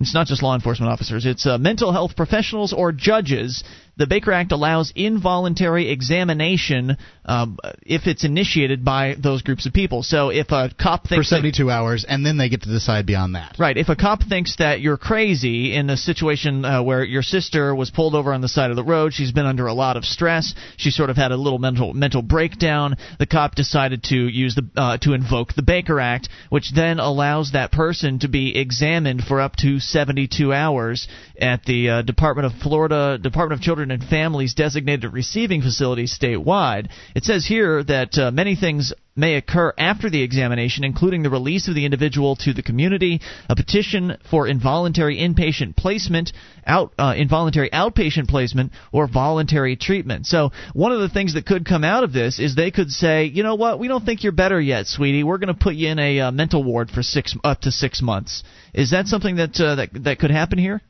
it's 0.00 0.14
not 0.14 0.26
just 0.26 0.42
law 0.42 0.54
enforcement 0.54 0.90
officers, 0.90 1.26
it's 1.26 1.46
uh, 1.46 1.58
mental 1.58 1.92
health 1.92 2.16
professionals 2.16 2.72
or 2.72 2.90
judges. 2.90 3.62
The 4.00 4.06
Baker 4.06 4.32
Act 4.32 4.50
allows 4.50 4.94
involuntary 4.96 5.90
examination 5.90 6.96
um, 7.26 7.58
if 7.82 8.06
it's 8.06 8.24
initiated 8.24 8.82
by 8.82 9.14
those 9.22 9.42
groups 9.42 9.66
of 9.66 9.74
people. 9.74 10.02
So 10.02 10.30
if 10.30 10.50
a 10.52 10.70
cop 10.80 11.02
for 11.02 11.16
thinks 11.16 11.28
that- 11.28 11.36
72 11.36 11.70
hours, 11.70 12.06
and 12.08 12.24
then 12.24 12.38
they 12.38 12.48
get 12.48 12.62
to 12.62 12.70
decide 12.70 13.04
beyond 13.04 13.34
that. 13.34 13.56
Right. 13.58 13.76
If 13.76 13.90
a 13.90 13.96
cop 13.96 14.22
thinks 14.22 14.56
that 14.56 14.80
you're 14.80 14.96
crazy 14.96 15.74
in 15.74 15.90
a 15.90 15.98
situation 15.98 16.64
uh, 16.64 16.82
where 16.82 17.04
your 17.04 17.22
sister 17.22 17.74
was 17.74 17.90
pulled 17.90 18.14
over 18.14 18.32
on 18.32 18.40
the 18.40 18.48
side 18.48 18.70
of 18.70 18.76
the 18.76 18.82
road, 18.82 19.12
she's 19.12 19.32
been 19.32 19.44
under 19.44 19.66
a 19.66 19.74
lot 19.74 19.98
of 19.98 20.06
stress, 20.06 20.54
she 20.78 20.90
sort 20.90 21.10
of 21.10 21.18
had 21.18 21.30
a 21.30 21.36
little 21.36 21.58
mental 21.58 21.92
mental 21.92 22.22
breakdown. 22.22 22.96
The 23.18 23.26
cop 23.26 23.54
decided 23.54 24.04
to 24.04 24.16
use 24.16 24.54
the 24.54 24.66
uh, 24.76 24.96
to 25.02 25.12
invoke 25.12 25.52
the 25.52 25.62
Baker 25.62 26.00
Act, 26.00 26.30
which 26.48 26.72
then 26.74 27.00
allows 27.00 27.52
that 27.52 27.70
person 27.70 28.18
to 28.20 28.28
be 28.28 28.58
examined 28.58 29.24
for 29.24 29.42
up 29.42 29.56
to 29.56 29.78
72 29.78 30.54
hours 30.54 31.06
at 31.38 31.64
the 31.64 31.90
uh, 31.90 32.02
Department 32.02 32.46
of 32.46 32.62
Florida 32.62 33.18
Department 33.18 33.60
of 33.60 33.62
Children 33.62 33.89
and 33.90 34.02
Families 34.02 34.54
designated 34.54 35.12
receiving 35.12 35.62
facilities 35.62 36.16
statewide. 36.16 36.90
It 37.14 37.24
says 37.24 37.46
here 37.46 37.82
that 37.84 38.18
uh, 38.18 38.30
many 38.30 38.56
things 38.56 38.92
may 39.16 39.34
occur 39.34 39.72
after 39.76 40.08
the 40.08 40.22
examination, 40.22 40.84
including 40.84 41.22
the 41.22 41.30
release 41.30 41.68
of 41.68 41.74
the 41.74 41.84
individual 41.84 42.36
to 42.36 42.52
the 42.52 42.62
community, 42.62 43.20
a 43.48 43.54
petition 43.54 44.16
for 44.30 44.46
involuntary 44.46 45.18
inpatient 45.18 45.76
placement, 45.76 46.32
out 46.66 46.92
uh, 46.98 47.14
involuntary 47.16 47.70
outpatient 47.70 48.28
placement, 48.28 48.72
or 48.92 49.06
voluntary 49.06 49.76
treatment. 49.76 50.26
So 50.26 50.50
one 50.72 50.92
of 50.92 51.00
the 51.00 51.08
things 51.08 51.34
that 51.34 51.46
could 51.46 51.66
come 51.66 51.84
out 51.84 52.04
of 52.04 52.12
this 52.12 52.38
is 52.38 52.54
they 52.54 52.70
could 52.70 52.90
say, 52.90 53.24
you 53.24 53.42
know 53.42 53.56
what, 53.56 53.78
we 53.78 53.88
don't 53.88 54.04
think 54.04 54.22
you're 54.22 54.32
better 54.32 54.60
yet, 54.60 54.86
sweetie. 54.86 55.22
We're 55.22 55.38
going 55.38 55.54
to 55.54 55.54
put 55.54 55.74
you 55.74 55.88
in 55.88 55.98
a 55.98 56.20
uh, 56.20 56.30
mental 56.30 56.64
ward 56.64 56.90
for 56.90 57.02
six 57.02 57.36
up 57.44 57.60
to 57.62 57.70
six 57.70 58.00
months. 58.00 58.42
Is 58.72 58.92
that 58.92 59.06
something 59.06 59.36
that 59.36 59.60
uh, 59.60 59.74
that 59.76 59.90
that 60.04 60.18
could 60.18 60.30
happen 60.30 60.58
here? 60.58 60.80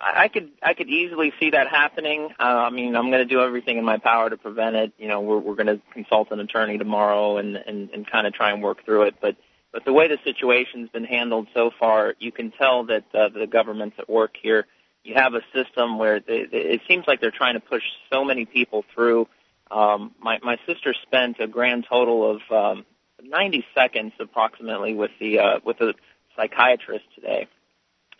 I 0.00 0.28
could 0.28 0.50
I 0.62 0.74
could 0.74 0.88
easily 0.88 1.32
see 1.40 1.50
that 1.50 1.68
happening. 1.68 2.28
Uh, 2.38 2.42
I 2.42 2.70
mean, 2.70 2.94
I'm 2.94 3.10
going 3.10 3.26
to 3.26 3.34
do 3.34 3.40
everything 3.40 3.78
in 3.78 3.84
my 3.84 3.98
power 3.98 4.30
to 4.30 4.36
prevent 4.36 4.76
it. 4.76 4.92
You 4.98 5.08
know, 5.08 5.20
we're 5.20 5.38
we're 5.38 5.54
going 5.54 5.66
to 5.66 5.80
consult 5.92 6.30
an 6.30 6.40
attorney 6.40 6.78
tomorrow 6.78 7.38
and 7.38 7.56
and 7.56 7.90
and 7.90 8.10
kind 8.10 8.26
of 8.26 8.32
try 8.32 8.52
and 8.52 8.62
work 8.62 8.84
through 8.84 9.02
it. 9.04 9.16
But 9.20 9.36
but 9.72 9.84
the 9.84 9.92
way 9.92 10.08
the 10.08 10.18
situation's 10.24 10.88
been 10.90 11.04
handled 11.04 11.48
so 11.52 11.70
far, 11.78 12.14
you 12.18 12.32
can 12.32 12.52
tell 12.52 12.84
that 12.84 13.04
uh, 13.14 13.28
the 13.28 13.46
government's 13.46 13.96
at 13.98 14.08
work 14.08 14.36
here. 14.40 14.66
You 15.04 15.14
have 15.14 15.34
a 15.34 15.40
system 15.54 15.98
where 15.98 16.20
they, 16.20 16.44
they, 16.50 16.58
it 16.58 16.82
seems 16.88 17.04
like 17.06 17.20
they're 17.20 17.30
trying 17.30 17.54
to 17.54 17.60
push 17.60 17.82
so 18.12 18.24
many 18.24 18.44
people 18.44 18.84
through. 18.94 19.28
Um, 19.70 20.14
my 20.20 20.38
my 20.42 20.58
sister 20.66 20.94
spent 21.02 21.40
a 21.40 21.46
grand 21.46 21.86
total 21.88 22.30
of 22.30 22.40
um, 22.50 22.86
90 23.22 23.64
seconds 23.74 24.12
approximately 24.20 24.94
with 24.94 25.10
the 25.20 25.38
uh, 25.38 25.60
with 25.64 25.80
a 25.80 25.94
psychiatrist 26.36 27.04
today, 27.14 27.48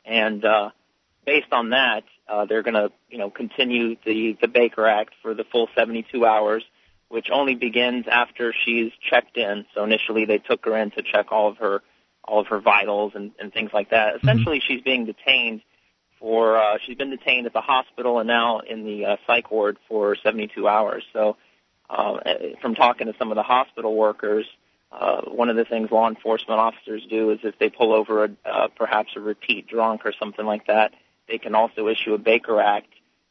and 0.05 0.45
uh, 0.45 0.71
based 1.29 1.53
on 1.53 1.71
that, 1.71 2.05
uh, 2.27 2.47
they're 2.47 2.63
going 2.63 2.73
to, 2.75 2.91
you 3.11 3.19
know, 3.19 3.29
continue 3.29 3.97
the 4.07 4.39
the 4.41 4.49
Baker 4.49 4.87
Act 4.87 5.13
for 5.21 5.35
the 5.35 5.45
full 5.45 5.69
72 5.77 6.25
hours, 6.25 6.65
which 7.09 7.29
only 7.31 7.55
begins 7.55 8.07
after 8.11 8.55
she's 8.65 8.93
checked 9.11 9.37
in. 9.37 9.67
So 9.75 9.85
initially, 9.85 10.25
they 10.25 10.39
took 10.39 10.65
her 10.65 10.75
in 10.79 10.91
to 10.93 11.03
check 11.03 11.31
all 11.31 11.49
of 11.49 11.59
her 11.59 11.83
all 12.25 12.41
of 12.41 12.47
her 12.47 12.61
vitals 12.61 13.13
and, 13.15 13.33
and 13.39 13.53
things 13.53 13.71
like 13.75 13.91
that. 13.91 14.17
Essentially, 14.17 14.63
she's 14.67 14.81
being 14.81 15.05
detained 15.05 15.61
for 16.19 16.57
uh, 16.57 16.79
she's 16.85 16.97
been 16.97 17.11
detained 17.11 17.47
at 17.47 17.53
the 17.53 17.61
hospital 17.61 18.19
and 18.21 18.27
now 18.27 18.61
in 18.61 18.85
the 18.85 19.05
uh, 19.05 19.17
psych 19.27 19.51
ward 19.51 19.77
for 19.87 20.17
72 20.17 20.67
hours. 20.67 21.05
So, 21.13 21.37
uh, 21.91 22.21
from 22.63 22.75
talking 22.75 23.07
to 23.07 23.15
some 23.19 23.31
of 23.31 23.37
the 23.37 23.43
hospital 23.43 23.95
workers, 23.95 24.47
uh, 24.91 25.21
one 25.27 25.51
of 25.51 25.57
the 25.57 25.67
things 25.67 25.91
law 25.91 26.09
enforcement 26.09 26.59
officers 26.59 27.07
do 27.11 27.31
is 27.31 27.41
if 27.43 27.59
they 27.59 27.69
pull 27.69 27.93
over 27.93 28.25
a, 28.25 28.31
uh, 28.47 28.69
perhaps 28.77 29.11
a 29.15 29.21
repeat 29.21 29.67
drunk 29.67 30.07
or 30.07 30.15
something 30.19 30.47
like 30.47 30.67
that, 30.69 30.93
they 31.29 31.39
can 31.39 31.55
also 31.55 31.89
issue 31.89 32.15
a 32.15 32.19
Baker 32.19 32.61
Act, 32.61 32.89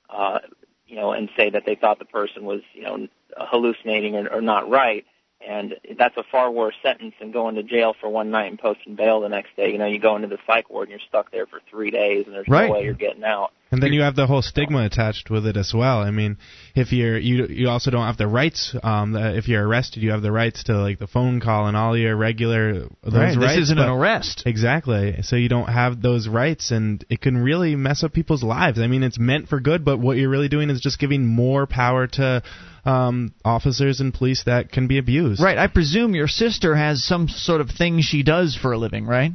uh, 0.10 0.40
you 0.86 0.96
know, 0.96 1.12
and 1.12 1.30
say 1.36 1.50
that 1.50 1.66
they 1.66 1.76
thought 1.76 2.00
the 2.00 2.06
person 2.06 2.46
was, 2.46 2.62
you 2.74 2.84
know, 2.84 3.08
hallucinating 3.38 4.16
or, 4.16 4.28
or 4.30 4.42
not 4.42 4.70
right. 4.70 5.06
And 5.46 5.76
that's 5.98 6.18
a 6.18 6.24
far 6.32 6.50
worse 6.50 6.76
sentence 6.82 7.14
than 7.20 7.32
going 7.32 7.56
to 7.56 7.64
jail 7.64 7.94
for 8.00 8.10
one 8.10 8.32
night 8.32 8.50
and 8.50 8.58
posting 8.60 8.96
bail 8.96 9.22
the 9.22 9.30
next 9.30 9.56
day. 9.56 9.72
You 9.72 9.78
know, 9.78 9.86
you 9.86 10.00
go 10.00 10.16
into 10.16 10.28
the 10.28 10.40
psych 10.48 10.70
ward 10.70 10.90
and 10.90 10.92
you're 11.00 11.08
stuck 11.08 11.32
there 11.32 11.46
for 11.46 11.60
three 11.70 11.92
days, 11.92 12.26
and 12.26 12.34
there's 12.34 12.48
Right. 12.48 12.68
no 12.68 12.74
way 12.74 12.84
you're 12.84 12.94
getting 12.94 13.24
out. 13.24 13.52
And 13.70 13.84
then 13.84 13.92
you 13.92 14.02
have 14.02 14.16
the 14.16 14.28
whole 14.28 14.42
stigma 14.42 14.86
attached 14.86 15.30
with 15.30 15.46
it 15.46 15.58
as 15.58 15.74
well. 15.74 16.00
I 16.00 16.10
mean, 16.12 16.38
if 16.74 16.94
you're 16.94 17.18
you 17.18 17.48
you 17.48 17.68
also 17.68 17.92
don't 17.92 18.06
have 18.06 18.18
the 18.18 18.28
rights. 18.28 18.74
Um, 18.82 19.16
if 19.16 19.48
you're 19.50 19.68
arrested, 19.68 20.04
you 20.04 20.12
have 20.12 20.22
the 20.22 20.32
rights 20.32 20.64
to 20.66 20.74
like 20.78 21.00
the 21.00 21.08
phone 21.08 21.42
call 21.42 21.68
and 21.68 21.76
all 21.76 21.98
your 21.98 22.16
regular 22.16 22.74
those 23.04 23.14
Right, 23.14 23.28
this 23.30 23.38
rights. 23.38 23.62
isn't 23.64 23.78
an 23.78 23.90
arrest. 23.90 24.44
Exactly. 24.46 25.22
So 25.24 25.36
you 25.36 25.50
don't 25.50 25.68
have 25.68 26.02
those 26.02 26.28
rights, 26.30 26.72
and 26.72 27.04
it 27.10 27.20
can 27.20 27.38
really 27.38 27.76
mess 27.76 28.04
up 28.04 28.14
people's 28.14 28.44
lives. 28.44 28.80
I 28.80 28.88
mean, 28.88 29.04
it's 29.04 29.20
meant 29.20 29.50
for 29.50 29.60
good, 29.60 29.84
but 29.84 30.00
what 30.00 30.16
you're 30.18 30.30
really 30.30 30.50
doing 30.50 30.70
is 30.70 30.80
just 30.80 30.98
giving 31.00 31.26
more 31.26 31.68
power 31.68 32.08
to 32.08 32.44
um, 32.86 33.34
officers 33.44 34.00
and 34.00 34.14
police 34.14 34.44
that 34.46 34.72
can 34.72 34.88
be 34.88 34.98
abused. 34.98 35.42
Right. 35.42 35.58
I 35.58 35.68
presume 35.68 36.16
your 36.16 36.30
sister 36.30 36.74
has 36.76 37.04
some 37.04 37.28
sort 37.28 37.60
of 37.60 37.70
thing 37.70 38.00
she 38.02 38.24
does 38.24 38.56
for 38.56 38.72
a 38.72 38.78
living, 38.78 39.06
right? 39.06 39.32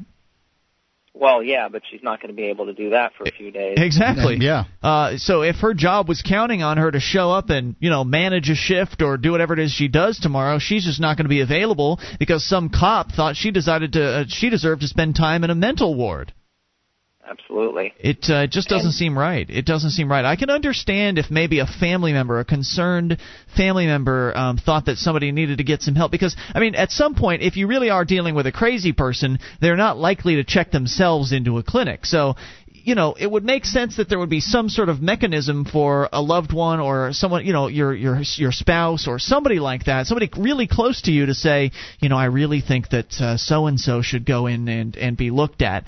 Well, 1.14 1.42
yeah, 1.42 1.68
but 1.68 1.82
she's 1.90 2.02
not 2.02 2.20
going 2.20 2.30
to 2.30 2.34
be 2.34 2.44
able 2.44 2.66
to 2.66 2.72
do 2.72 2.90
that 2.90 3.12
for 3.16 3.24
a 3.24 3.30
few 3.30 3.50
days. 3.50 3.76
Exactly. 3.78 4.38
Yeah. 4.40 4.64
Uh, 4.82 5.18
so 5.18 5.42
if 5.42 5.56
her 5.56 5.74
job 5.74 6.08
was 6.08 6.22
counting 6.22 6.62
on 6.62 6.78
her 6.78 6.90
to 6.90 7.00
show 7.00 7.30
up 7.30 7.50
and 7.50 7.76
you 7.80 7.90
know 7.90 8.02
manage 8.02 8.48
a 8.48 8.54
shift 8.54 9.02
or 9.02 9.18
do 9.18 9.32
whatever 9.32 9.52
it 9.52 9.58
is 9.58 9.70
she 9.70 9.88
does 9.88 10.18
tomorrow, 10.18 10.58
she's 10.58 10.84
just 10.84 11.00
not 11.00 11.18
going 11.18 11.26
to 11.26 11.28
be 11.30 11.40
available 11.40 12.00
because 12.18 12.46
some 12.46 12.70
cop 12.70 13.12
thought 13.12 13.36
she 13.36 13.50
decided 13.50 13.92
to 13.92 14.04
uh, 14.04 14.24
she 14.26 14.48
deserved 14.48 14.80
to 14.80 14.88
spend 14.88 15.14
time 15.14 15.44
in 15.44 15.50
a 15.50 15.54
mental 15.54 15.94
ward. 15.94 16.32
Absolutely. 17.28 17.94
It 17.98 18.28
uh, 18.28 18.48
just 18.48 18.68
doesn't 18.68 18.92
seem 18.92 19.16
right. 19.16 19.48
It 19.48 19.64
doesn't 19.64 19.90
seem 19.90 20.10
right. 20.10 20.24
I 20.24 20.34
can 20.34 20.50
understand 20.50 21.18
if 21.18 21.30
maybe 21.30 21.60
a 21.60 21.66
family 21.66 22.12
member, 22.12 22.40
a 22.40 22.44
concerned 22.44 23.18
family 23.56 23.86
member, 23.86 24.36
um, 24.36 24.56
thought 24.56 24.86
that 24.86 24.98
somebody 24.98 25.30
needed 25.30 25.58
to 25.58 25.64
get 25.64 25.82
some 25.82 25.94
help 25.94 26.10
because 26.10 26.36
I 26.52 26.58
mean, 26.58 26.74
at 26.74 26.90
some 26.90 27.14
point, 27.14 27.42
if 27.42 27.56
you 27.56 27.68
really 27.68 27.90
are 27.90 28.04
dealing 28.04 28.34
with 28.34 28.46
a 28.46 28.52
crazy 28.52 28.92
person, 28.92 29.38
they're 29.60 29.76
not 29.76 29.98
likely 29.98 30.36
to 30.36 30.44
check 30.44 30.72
themselves 30.72 31.32
into 31.32 31.58
a 31.58 31.62
clinic. 31.62 32.06
So. 32.06 32.34
You 32.84 32.96
know, 32.96 33.14
it 33.16 33.30
would 33.30 33.44
make 33.44 33.64
sense 33.64 33.98
that 33.98 34.08
there 34.08 34.18
would 34.18 34.28
be 34.28 34.40
some 34.40 34.68
sort 34.68 34.88
of 34.88 35.00
mechanism 35.00 35.64
for 35.64 36.08
a 36.12 36.20
loved 36.20 36.52
one 36.52 36.80
or 36.80 37.12
someone, 37.12 37.46
you 37.46 37.52
know, 37.52 37.68
your 37.68 37.94
your 37.94 38.20
your 38.34 38.50
spouse 38.50 39.06
or 39.06 39.20
somebody 39.20 39.60
like 39.60 39.84
that, 39.84 40.08
somebody 40.08 40.28
really 40.36 40.66
close 40.66 41.00
to 41.02 41.12
you, 41.12 41.26
to 41.26 41.34
say, 41.34 41.70
you 42.00 42.08
know, 42.08 42.16
I 42.16 42.24
really 42.24 42.60
think 42.60 42.88
that 42.88 43.36
so 43.38 43.66
and 43.68 43.78
so 43.78 44.02
should 44.02 44.26
go 44.26 44.48
in 44.48 44.66
and 44.66 44.96
and 44.96 45.16
be 45.16 45.30
looked 45.30 45.62
at 45.62 45.86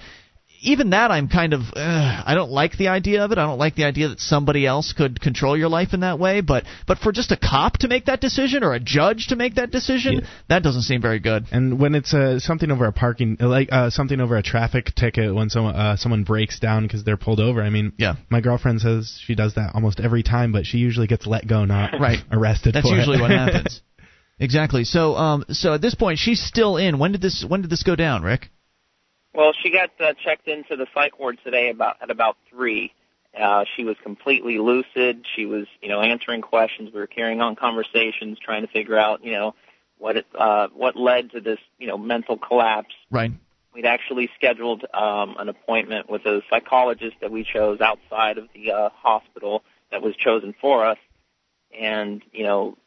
even 0.65 0.91
that 0.91 1.11
I'm 1.11 1.29
kind 1.29 1.53
of 1.53 1.61
uh, 1.77 2.23
I 2.27 2.35
don't 2.35 2.51
like 2.51 2.77
the 2.77 2.89
idea 2.89 3.25
of 3.25 3.33
it. 3.33 3.39
I 3.39 3.47
don't 3.47 3.59
like 3.59 3.75
the 3.75 3.85
idea 3.85 4.09
that 4.09 4.21
somebody 4.21 4.67
else 4.67 4.93
could 4.93 5.21
control 5.21 5.57
your 5.57 5.69
life 5.69 5.93
in 5.93 6.01
that 6.01 6.19
way. 6.19 6.41
But 6.41 6.65
but 6.87 6.99
for 6.99 7.13
just 7.13 7.31
a 7.31 7.37
cop 7.37 7.79
to 7.79 7.89
make 7.89 8.07
that 8.07 8.21
decision 8.21 8.65
or 8.65 8.75
a 8.75 8.81
judge 8.81 9.29
to 9.29 9.37
make 9.37 9.57
that 9.57 9.71
decision, 9.71 10.27
that 10.49 10.63
doesn't 10.63 10.83
seem 10.83 11.01
very 11.01 11.21
good. 11.21 11.47
And 11.53 11.79
when 11.79 11.95
it's 11.95 12.13
uh, 12.13 12.39
something 12.41 12.71
over 12.71 12.87
a 12.87 12.93
parking, 12.93 13.37
like 13.39 13.69
uh, 13.71 13.91
something 13.91 14.21
over 14.21 14.37
a 14.37 14.43
traffic 14.43 14.95
ticket, 14.95 15.35
when 15.35 15.51
someone 15.51 15.77
uh, 15.77 15.97
someone 15.97 16.25
breaks 16.25 16.59
down 16.59 16.83
because 16.83 17.05
they're 17.05 17.17
pulled 17.17 17.41
over. 17.41 17.63
I 17.63 17.71
mean, 17.71 17.93
yeah. 17.99 18.15
My 18.31 18.41
girlfriend 18.41 18.81
says 18.81 19.19
she 19.25 19.35
does 19.35 19.55
that 19.55 19.73
almost 19.75 20.01
every 20.01 20.23
time, 20.23 20.53
but 20.53 20.67
she 20.67 20.79
usually 20.79 21.07
gets 21.07 21.27
let 21.27 21.47
go, 21.47 21.65
not 21.65 21.95
arrested. 21.95 22.01
Right. 22.05 22.19
arrested. 22.31 22.75
That's 22.75 22.91
usually 22.91 23.17
it. 23.17 23.23
what 23.23 23.31
happens. 23.45 23.81
Exactly. 24.39 24.85
So 24.85 25.15
um 25.15 25.45
so 25.49 25.75
at 25.75 25.81
this 25.81 25.95
point 25.95 26.19
she's 26.19 26.43
still 26.43 26.77
in. 26.77 26.99
When 26.99 27.13
did 27.13 27.23
this 27.23 27.45
when 27.49 27.63
did 27.63 27.71
this 27.71 27.83
go 27.83 27.97
down, 27.97 28.23
Rick? 28.23 28.51
Well, 29.35 29.53
she 29.53 29.71
got 29.71 29.91
uh, 30.01 30.15
checked 30.25 30.47
into 30.49 30.77
the 30.77 30.87
psych 30.95 31.19
ward 31.19 31.39
today 31.45 31.71
about 31.71 31.97
at 32.01 32.11
about 32.11 32.37
three. 32.49 32.93
Uh, 33.39 33.65
she 33.77 33.83
was 33.83 33.97
completely 34.03 34.59
lucid. 34.59 35.27
She 35.35 35.45
was, 35.45 35.67
you 35.83 35.89
know, 35.89 36.01
answering 36.01 36.41
questions. 36.41 36.91
We 36.95 37.01
were 37.01 37.09
carrying 37.09 37.41
on 37.41 37.57
conversations, 37.57 38.39
trying 38.39 38.63
to 38.63 38.69
figure 38.69 38.97
out, 38.97 39.25
you 39.25 39.33
know, 39.33 39.55
what 39.99 40.19
it, 40.19 40.27
uh, 40.39 40.69
what 40.73 40.95
led 40.95 41.33
to 41.33 41.41
this, 41.41 41.59
you 41.79 41.89
know, 41.89 41.99
mental 41.99 42.39
collapse. 42.39 42.95
Right. 43.11 43.33
We'd 43.75 43.87
actually 43.87 44.31
scheduled 44.37 44.85
um, 44.95 45.35
an 45.37 45.49
appointment 45.49 46.09
with 46.09 46.25
a 46.27 46.43
psychologist 46.49 47.17
that 47.21 47.33
we 47.33 47.43
chose 47.43 47.81
outside 47.81 48.39
of 48.39 48.49
the 48.55 48.71
uh, 48.71 48.91
hospital 48.91 49.65
that 49.91 50.01
was 50.01 50.15
chosen 50.15 50.55
for 50.61 50.87
us, 50.87 50.99
and 51.77 52.23
you 52.33 52.45
know, 52.45 52.79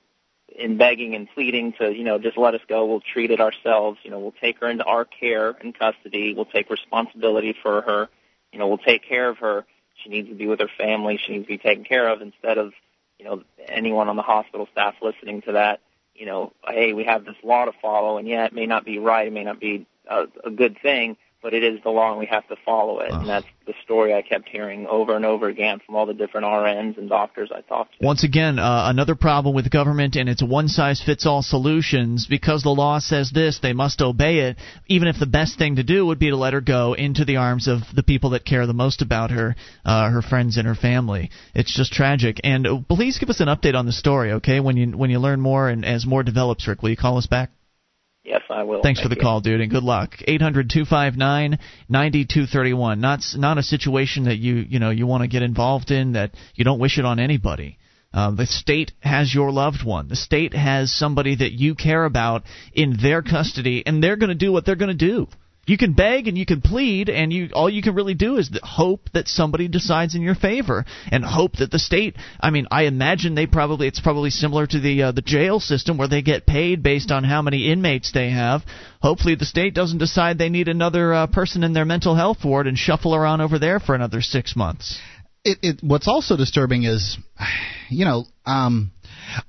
in 0.58 0.78
begging 0.78 1.14
and 1.16 1.28
pleading 1.34 1.74
to, 1.74 1.94
you 1.94 2.04
know, 2.04 2.18
just 2.18 2.38
let 2.38 2.56
us 2.56 2.62
go. 2.68 2.86
We'll 2.86 3.02
treat 3.02 3.32
it 3.32 3.40
ourselves. 3.40 4.00
You 4.04 4.12
know, 4.12 4.20
we'll 4.20 4.34
take 4.42 4.60
her 4.60 4.70
into 4.70 4.84
our 4.84 5.06
care 5.06 5.52
and 5.62 5.78
custody. 5.78 6.34
We'll 6.34 6.46
take 6.46 6.70
responsibility 6.70 7.56
for 7.62 7.82
her. 7.82 8.10
You 8.52 8.60
know, 8.60 8.68
we'll 8.68 8.80
take 8.80 9.08
care 9.08 9.30
of 9.30 9.38
her. 9.38 9.66
She 10.04 10.10
needs 10.10 10.30
to 10.30 10.36
be 10.36 10.48
with 10.48 10.60
her 10.60 10.70
family. 10.78 11.20
She 11.24 11.34
needs 11.34 11.46
to 11.46 11.50
be 11.50 11.58
taken 11.58 11.84
care 11.84 12.08
of 12.08 12.22
instead 12.22 12.58
of, 12.58 12.74
you 13.20 13.26
know, 13.26 13.44
anyone 13.68 14.10
on 14.10 14.16
the 14.16 14.22
hospital 14.24 14.68
staff 14.72 14.96
listening 15.02 15.42
to 15.44 15.54
that. 15.54 15.80
You 16.16 16.26
know, 16.26 16.54
hey, 16.68 16.94
we 16.94 17.04
have 17.04 17.26
this 17.26 17.36
law 17.44 17.66
to 17.66 17.72
follow, 17.80 18.18
and 18.18 18.28
yeah, 18.28 18.46
it 18.46 18.54
may 18.54 18.66
not 18.66 18.84
be 18.84 18.98
right. 18.98 19.28
It 19.28 19.34
may 19.34 19.44
not 19.44 19.60
be 19.60 19.86
a, 20.10 20.26
a 20.44 20.50
good 20.50 20.78
thing, 20.82 21.18
but 21.48 21.54
it 21.54 21.64
is 21.64 21.82
the 21.82 21.90
law, 21.90 22.10
and 22.10 22.20
we 22.20 22.26
have 22.26 22.46
to 22.50 22.58
follow 22.66 23.00
it. 23.00 23.10
And 23.10 23.26
that's 23.26 23.46
the 23.66 23.74
story 23.82 24.14
I 24.14 24.22
kept 24.22 24.50
hearing 24.50 24.86
over 24.86 25.16
and 25.16 25.24
over 25.24 25.48
again 25.48 25.80
from 25.86 25.96
all 25.96 26.06
the 26.06 26.14
different 26.14 26.46
RNs 26.46 26.98
and 26.98 27.08
doctors 27.08 27.54
I 27.56 27.62
talked 27.62 27.98
to. 27.98 28.06
Once 28.06 28.26
again, 28.26 28.60
uh, 28.60 28.90
another 28.90 29.16
problem 29.16 29.56
with 29.56 29.72
government 29.72 30.18
and 30.18 30.28
its 30.28 30.44
one 30.44 30.68
size 30.68 31.02
fits 31.02 31.26
all 31.26 31.42
solutions. 31.42 32.28
Because 32.30 32.64
the 32.64 32.70
law 32.72 33.00
says 33.00 33.32
this, 33.34 33.60
they 33.62 33.72
must 33.72 34.02
obey 34.02 34.40
it, 34.40 34.58
even 34.88 35.08
if 35.08 35.20
the 35.22 35.26
best 35.26 35.58
thing 35.58 35.78
to 35.78 35.84
do 35.84 36.06
would 36.06 36.20
be 36.20 36.32
to 36.32 36.36
let 36.36 36.52
her 36.52 36.60
go 36.60 36.92
into 36.92 37.24
the 37.24 37.38
arms 37.38 37.70
of 37.70 37.80
the 37.96 38.04
people 38.04 38.32
that 38.32 38.44
care 38.44 38.68
the 38.68 38.74
most 38.74 39.02
about 39.02 39.32
her, 39.32 39.56
uh, 39.86 40.10
her 40.10 40.22
friends 40.22 40.58
and 40.58 40.68
her 40.68 40.76
family. 40.76 41.32
It's 41.56 41.74
just 41.74 41.94
tragic. 41.94 42.42
And 42.44 42.68
uh, 42.68 42.80
please 42.90 43.20
give 43.20 43.30
us 43.30 43.40
an 43.40 43.48
update 43.48 43.74
on 43.74 43.86
the 43.86 43.94
story, 43.94 44.34
okay? 44.34 44.60
When 44.60 44.76
you 44.76 44.98
when 44.98 45.12
you 45.12 45.20
learn 45.20 45.40
more 45.40 45.70
and 45.70 45.86
as 45.86 46.06
more 46.06 46.24
develops, 46.24 46.68
Rick, 46.68 46.82
will 46.82 46.90
you 46.90 46.98
call 46.98 47.18
us 47.18 47.28
back? 47.28 47.52
Yes, 48.28 48.42
I 48.50 48.64
will. 48.64 48.82
Thanks 48.82 49.00
for 49.00 49.08
the 49.08 49.16
you. 49.16 49.22
call, 49.22 49.40
dude, 49.40 49.62
and 49.62 49.72
good 49.72 49.84
luck. 49.84 50.16
Eight 50.28 50.42
hundred 50.42 50.70
two 50.70 50.84
five 50.84 51.16
nine 51.16 51.60
ninety 51.88 52.26
two 52.26 52.46
thirty 52.46 52.74
one. 52.74 53.00
Not 53.00 53.22
not 53.38 53.58
a 53.58 53.64
situation 53.64 54.26
that 54.26 54.38
you 54.38 54.56
you 54.56 54.80
know 54.80 54.90
you 54.90 55.08
want 55.08 55.22
to 55.24 55.30
get 55.30 55.44
involved 55.44 55.92
in 55.92 56.12
that 56.12 56.32
you 56.54 56.66
don't 56.66 56.78
wish 56.78 56.98
it 56.98 57.06
on 57.06 57.20
anybody. 57.20 57.78
Uh, 58.14 58.32
the 58.32 58.46
state 58.46 58.92
has 59.00 59.34
your 59.34 59.50
loved 59.50 59.86
one. 59.86 60.10
The 60.10 60.18
state 60.18 60.54
has 60.54 60.94
somebody 60.94 61.36
that 61.38 61.54
you 61.54 61.74
care 61.74 62.04
about 62.04 62.44
in 62.74 62.98
their 63.02 63.22
custody, 63.22 63.82
and 63.86 64.04
they're 64.04 64.18
going 64.18 64.30
to 64.30 64.36
do 64.36 64.52
what 64.52 64.66
they're 64.66 64.76
going 64.76 64.98
to 64.98 65.06
do. 65.06 65.28
You 65.68 65.78
can 65.78 65.94
beg 65.94 66.28
and 66.28 66.38
you 66.38 66.46
can 66.46 66.62
plead, 66.62 67.10
and 67.10 67.32
you 67.32 67.50
all 67.54 67.70
you 67.70 67.82
can 67.82 67.94
really 67.94 68.14
do 68.14 68.38
is 68.38 68.50
hope 68.64 69.10
that 69.14 69.28
somebody 69.28 69.68
decides 69.68 70.16
in 70.16 70.22
your 70.22 70.34
favor, 70.34 70.86
and 71.12 71.26
hope 71.26 71.58
that 71.58 71.72
the 71.72 71.78
state. 71.78 72.16
I 72.40 72.50
mean, 72.52 72.68
I 72.72 72.84
imagine 72.84 73.36
they 73.36 73.48
probably 73.48 73.88
it's 73.88 74.00
probably 74.00 74.30
similar 74.30 74.66
to 74.66 74.80
the 74.80 75.04
uh, 75.04 75.12
the 75.12 75.22
jail 75.22 75.60
system 75.60 75.98
where 75.98 76.08
they 76.08 76.22
get 76.22 76.46
paid 76.48 76.82
based 76.82 77.12
on 77.12 77.26
how 77.26 77.42
many 77.42 77.70
inmates 77.70 78.14
they 78.14 78.30
have. 78.30 78.64
Hopefully, 79.02 79.36
the 79.36 79.46
state 79.46 79.74
doesn't 79.74 80.00
decide 80.00 80.38
they 80.38 80.50
need 80.50 80.70
another 80.70 81.14
uh, 81.14 81.28
person 81.28 81.64
in 81.64 81.74
their 81.74 81.86
mental 81.86 82.16
health 82.16 82.46
ward 82.46 82.66
and 82.66 82.78
shuffle 82.78 83.14
around 83.14 83.42
over 83.42 83.60
there 83.60 83.82
for 83.82 83.94
another 83.94 84.22
six 84.22 84.56
months. 84.56 84.98
it, 85.44 85.58
it 85.62 85.80
what's 85.82 86.08
also 86.08 86.36
disturbing 86.38 86.84
is 86.84 87.18
you 87.90 88.06
know 88.06 88.26
um 88.46 88.92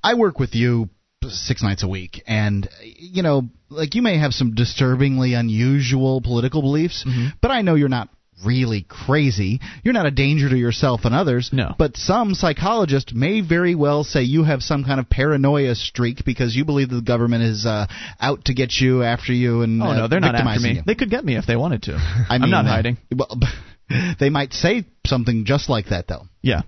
i 0.02 0.14
work 0.14 0.38
with 0.38 0.54
you 0.54 0.88
six 1.28 1.62
nights 1.62 1.82
a 1.82 1.88
week 1.88 2.22
and 2.26 2.68
you 2.82 3.22
know 3.22 3.42
like 3.68 3.94
you 3.94 4.02
may 4.02 4.18
have 4.18 4.32
some 4.32 4.54
disturbingly 4.54 5.34
unusual 5.34 6.20
political 6.20 6.62
beliefs 6.62 7.04
but 7.42 7.50
i 7.50 7.60
know 7.60 7.74
you're 7.74 7.88
not 7.88 8.08
really 8.46 8.86
crazy 8.88 9.60
you're 9.82 9.92
not 9.92 10.06
a 10.06 10.12
danger 10.12 10.48
to 10.48 10.56
yourself 10.56 11.00
and 11.04 11.14
others 11.14 11.50
no 11.52 11.74
but 11.76 11.96
some 11.96 12.34
psychologist 12.34 13.12
may 13.12 13.40
very 13.40 13.74
well 13.74 14.04
say 14.04 14.22
you 14.22 14.44
have 14.44 14.62
some 14.62 14.84
kind 14.84 15.00
of 15.00 15.10
paranoia 15.10 15.74
streak 15.74 16.24
because 16.24 16.54
you 16.54 16.64
believe 16.64 16.88
the 16.88 17.02
government 17.02 17.42
is 17.42 17.66
uh, 17.66 17.86
out 18.20 18.44
to 18.44 18.54
get 18.54 18.72
you 18.80 19.02
after 19.02 19.32
you 19.32 19.62
and 19.62 19.82
Oh 19.82 19.86
uh, 19.86 19.96
no, 19.96 20.08
they're 20.08 20.20
not 20.20 20.36
after 20.36 20.60
me. 20.60 20.74
you. 20.76 20.82
They 20.86 20.94
could 20.94 21.10
get 21.10 21.24
me 21.24 21.36
if 21.36 21.46
they 21.46 21.56
wanted 21.56 21.82
to. 21.84 21.94
I 22.30 22.36
I'm 22.36 22.42
mean, 22.42 22.50
not 22.52 22.64
hiding. 22.66 22.96
Well, 23.14 23.36
they 24.20 24.30
might 24.30 24.52
say 24.52 24.84
something 25.06 25.44
just 25.46 25.68
like 25.68 25.86
that, 25.86 26.06
though. 26.06 26.22
Yeah. 26.42 26.62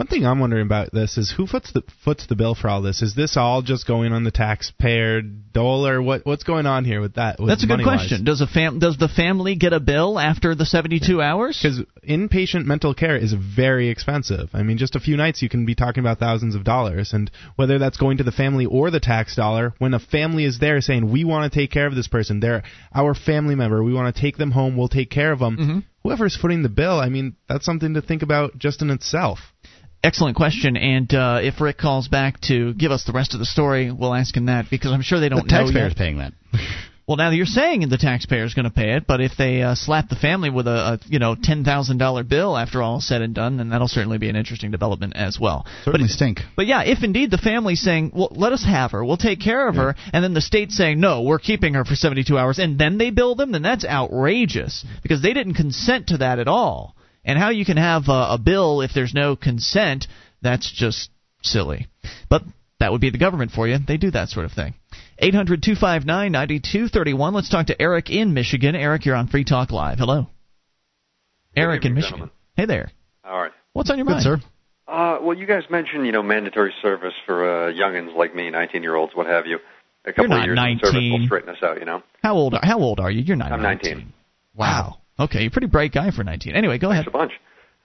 One 0.00 0.06
thing 0.06 0.24
I'm 0.24 0.40
wondering 0.40 0.64
about 0.64 0.92
this 0.94 1.18
is 1.18 1.30
who 1.30 1.46
foots 1.46 1.72
the 1.74 1.82
foots 2.06 2.26
the 2.26 2.34
bill 2.34 2.54
for 2.54 2.70
all 2.70 2.80
this? 2.80 3.02
Is 3.02 3.14
this 3.14 3.36
all 3.36 3.60
just 3.60 3.86
going 3.86 4.14
on 4.14 4.24
the 4.24 4.30
taxpayer 4.30 5.20
dole, 5.20 5.86
or 5.86 6.00
what? 6.00 6.24
What's 6.24 6.42
going 6.42 6.64
on 6.64 6.86
here 6.86 7.02
with 7.02 7.16
that? 7.16 7.38
With 7.38 7.50
That's 7.50 7.64
a 7.64 7.66
good 7.66 7.82
question. 7.82 8.24
Does 8.24 8.40
a 8.40 8.46
fam 8.46 8.78
does 8.78 8.96
the 8.96 9.08
family 9.08 9.56
get 9.56 9.74
a 9.74 9.78
bill 9.78 10.18
after 10.18 10.54
the 10.54 10.64
72 10.64 11.20
hours? 11.20 11.60
Because 11.62 11.82
inpatient 12.02 12.64
mental 12.64 12.94
care 12.94 13.14
is 13.14 13.34
very 13.34 13.90
expensive. 13.90 14.48
I 14.54 14.62
mean, 14.62 14.78
just 14.78 14.96
a 14.96 15.00
few 15.00 15.18
nights 15.18 15.42
you 15.42 15.50
can 15.50 15.66
be 15.66 15.74
talking 15.74 16.00
about 16.00 16.18
thousands 16.18 16.54
of 16.54 16.64
dollars, 16.64 17.12
and 17.12 17.30
whether 17.56 17.78
that's 17.78 17.98
going 17.98 18.16
to 18.16 18.24
the 18.24 18.32
family 18.32 18.64
or 18.64 18.90
the 18.90 19.00
tax 19.00 19.36
dollar, 19.36 19.74
when 19.76 19.92
a 19.92 20.00
family 20.00 20.46
is 20.46 20.60
there 20.60 20.80
saying 20.80 21.12
we 21.12 21.24
want 21.24 21.52
to 21.52 21.58
take 21.58 21.70
care 21.70 21.86
of 21.86 21.94
this 21.94 22.08
person, 22.08 22.40
they're 22.40 22.62
our 22.94 23.14
family 23.14 23.54
member, 23.54 23.84
we 23.84 23.92
want 23.92 24.16
to 24.16 24.18
take 24.18 24.38
them 24.38 24.52
home, 24.52 24.78
we'll 24.78 24.88
take 24.88 25.10
care 25.10 25.32
of 25.32 25.40
them. 25.40 25.56
Mm-hmm. 25.58 25.78
Whoever's 26.04 26.34
footing 26.34 26.62
the 26.62 26.70
bill, 26.70 26.98
I 26.98 27.10
mean, 27.10 27.36
that's 27.46 27.66
something 27.66 27.92
to 27.92 28.00
think 28.00 28.22
about 28.22 28.56
just 28.56 28.80
in 28.80 28.88
itself. 28.88 29.40
Excellent 30.02 30.36
question. 30.36 30.76
And 30.76 31.12
uh, 31.12 31.40
if 31.42 31.60
Rick 31.60 31.78
calls 31.78 32.08
back 32.08 32.40
to 32.42 32.72
give 32.74 32.90
us 32.90 33.04
the 33.04 33.12
rest 33.12 33.34
of 33.34 33.40
the 33.40 33.46
story, 33.46 33.92
we'll 33.92 34.14
ask 34.14 34.34
him 34.34 34.46
that 34.46 34.66
because 34.70 34.92
I'm 34.92 35.02
sure 35.02 35.20
they 35.20 35.28
don't 35.28 35.46
the 35.46 35.52
know 35.52 35.64
taxpayer's 35.64 35.90
yet. 35.90 35.96
paying 35.98 36.18
that. 36.18 36.32
Well, 37.10 37.16
now 37.16 37.30
you're 37.30 37.44
saying 37.44 37.88
the 37.88 37.98
taxpayer's 37.98 38.54
going 38.54 38.66
to 38.66 38.70
pay 38.70 38.92
it, 38.92 39.04
but 39.04 39.20
if 39.20 39.32
they 39.36 39.62
uh, 39.62 39.74
slap 39.74 40.08
the 40.08 40.14
family 40.14 40.48
with 40.48 40.68
a, 40.68 40.70
a 40.70 41.00
you 41.08 41.18
know 41.18 41.34
ten 41.34 41.64
thousand 41.64 41.98
dollar 41.98 42.22
bill 42.22 42.56
after 42.56 42.80
all 42.82 43.00
said 43.00 43.20
and 43.20 43.34
done, 43.34 43.56
then 43.56 43.70
that'll 43.70 43.88
certainly 43.88 44.18
be 44.18 44.28
an 44.28 44.36
interesting 44.36 44.70
development 44.70 45.14
as 45.16 45.36
well. 45.36 45.66
Certainly 45.84 46.06
but, 46.06 46.12
stink. 46.12 46.40
But 46.54 46.68
yeah, 46.68 46.84
if 46.84 47.02
indeed 47.02 47.32
the 47.32 47.38
family's 47.38 47.80
saying, 47.80 48.12
"Well, 48.14 48.28
let 48.30 48.52
us 48.52 48.64
have 48.64 48.92
her, 48.92 49.04
we'll 49.04 49.16
take 49.16 49.40
care 49.40 49.66
of 49.66 49.74
her," 49.74 49.96
and 50.12 50.22
then 50.22 50.34
the 50.34 50.40
state's 50.40 50.76
saying, 50.76 51.00
"No, 51.00 51.22
we're 51.22 51.40
keeping 51.40 51.74
her 51.74 51.84
for 51.84 51.96
72 51.96 52.38
hours," 52.38 52.60
and 52.60 52.78
then 52.78 52.96
they 52.96 53.10
bill 53.10 53.34
them, 53.34 53.50
then 53.50 53.62
that's 53.62 53.84
outrageous 53.84 54.84
because 55.02 55.20
they 55.20 55.32
didn't 55.32 55.54
consent 55.54 56.06
to 56.08 56.18
that 56.18 56.38
at 56.38 56.46
all. 56.46 56.94
And 57.24 57.38
how 57.38 57.50
you 57.50 57.64
can 57.64 57.76
have 57.76 58.04
a, 58.08 58.34
a 58.34 58.38
bill 58.42 58.80
if 58.80 58.92
there's 58.94 59.14
no 59.14 59.36
consent, 59.36 60.06
that's 60.42 60.70
just 60.70 61.10
silly. 61.42 61.88
But 62.28 62.42
that 62.78 62.92
would 62.92 63.00
be 63.00 63.10
the 63.10 63.18
government 63.18 63.52
for 63.52 63.68
you. 63.68 63.76
They 63.86 63.98
do 63.98 64.10
that 64.12 64.28
sort 64.30 64.46
of 64.46 64.52
thing. 64.52 64.74
800 65.18 65.62
259 65.62 66.32
9231. 66.32 67.34
Let's 67.34 67.50
talk 67.50 67.66
to 67.66 67.80
Eric 67.80 68.10
in 68.10 68.32
Michigan. 68.32 68.74
Eric, 68.74 69.04
you're 69.04 69.16
on 69.16 69.28
Free 69.28 69.44
Talk 69.44 69.70
Live. 69.70 69.98
Hello. 69.98 70.28
Eric 71.54 71.84
in 71.84 71.94
Michigan. 71.94 72.18
Gentlemen. 72.18 72.34
Hey 72.56 72.64
there. 72.64 72.90
All 73.24 73.42
right. 73.42 73.52
What's 73.72 73.90
on 73.90 73.98
your 73.98 74.06
Good, 74.06 74.12
mind? 74.12 74.22
sir. 74.24 74.40
Uh, 74.88 75.18
well, 75.22 75.36
you 75.36 75.46
guys 75.46 75.62
mentioned, 75.70 76.04
you 76.06 76.12
know, 76.12 76.22
mandatory 76.22 76.74
service 76.82 77.14
for 77.24 77.68
uh, 77.68 77.72
youngins 77.72 78.16
like 78.16 78.34
me, 78.34 78.50
19-year-olds, 78.50 79.14
what 79.14 79.26
have 79.26 79.46
you. 79.46 79.58
A 80.04 80.12
couple 80.12 80.30
not 80.30 80.40
of 80.40 80.46
years 80.46 80.58
in 80.58 80.78
service 80.78 80.94
19. 80.94 81.12
will 81.12 81.26
straighten 81.26 81.48
us 81.50 81.62
out, 81.62 81.78
you 81.78 81.84
know. 81.84 82.02
How 82.22 82.34
old 82.34 82.54
are, 82.54 82.60
how 82.62 82.80
old 82.80 82.98
are 82.98 83.10
you? 83.10 83.20
You're 83.22 83.36
not 83.36 83.52
I'm 83.52 83.62
19. 83.62 84.12
Wow. 84.54 84.98
Okay, 85.20 85.40
you're 85.40 85.48
a 85.48 85.52
pretty 85.52 85.66
bright 85.66 85.92
guy 85.92 86.10
for 86.10 86.24
19. 86.24 86.54
Anyway, 86.54 86.78
go 86.78 86.90
ahead. 86.90 87.04
Thanks 87.04 87.14
a 87.14 87.18
bunch. 87.18 87.32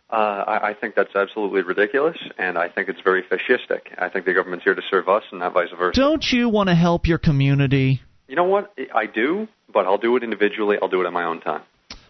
Uh, 0.10 0.16
I, 0.16 0.70
I 0.70 0.74
think 0.74 0.96
that's 0.96 1.16
absolutely 1.16 1.64
ridiculous, 1.64 2.18
and 2.38 2.58
I 2.58 2.70
think 2.70 2.90
it's 2.90 3.02
very 3.02 3.24
fascistic. 3.24 3.82
I 3.98 4.08
think 4.08 4.26
the 4.26 4.34
government's 4.34 4.64
here 4.64 4.76
to 4.76 4.82
serve 4.90 5.10
us, 5.10 5.24
and 5.32 5.40
not 5.40 5.54
vice 5.54 5.70
versa. 5.78 6.00
Don't 6.00 6.24
you 6.32 6.48
want 6.48 6.70
to 6.70 6.76
help 6.76 7.08
your 7.08 7.18
community? 7.18 8.02
You 8.28 8.36
know 8.36 8.46
what? 8.46 8.74
I 8.94 9.08
do, 9.08 9.48
but 9.72 9.86
I'll 9.86 9.98
do 9.98 10.16
it 10.16 10.24
individually. 10.24 10.78
I'll 10.82 10.88
do 10.88 11.02
it 11.02 11.08
at 11.08 11.14
my 11.14 11.26
own 11.26 11.42
time. 11.42 11.64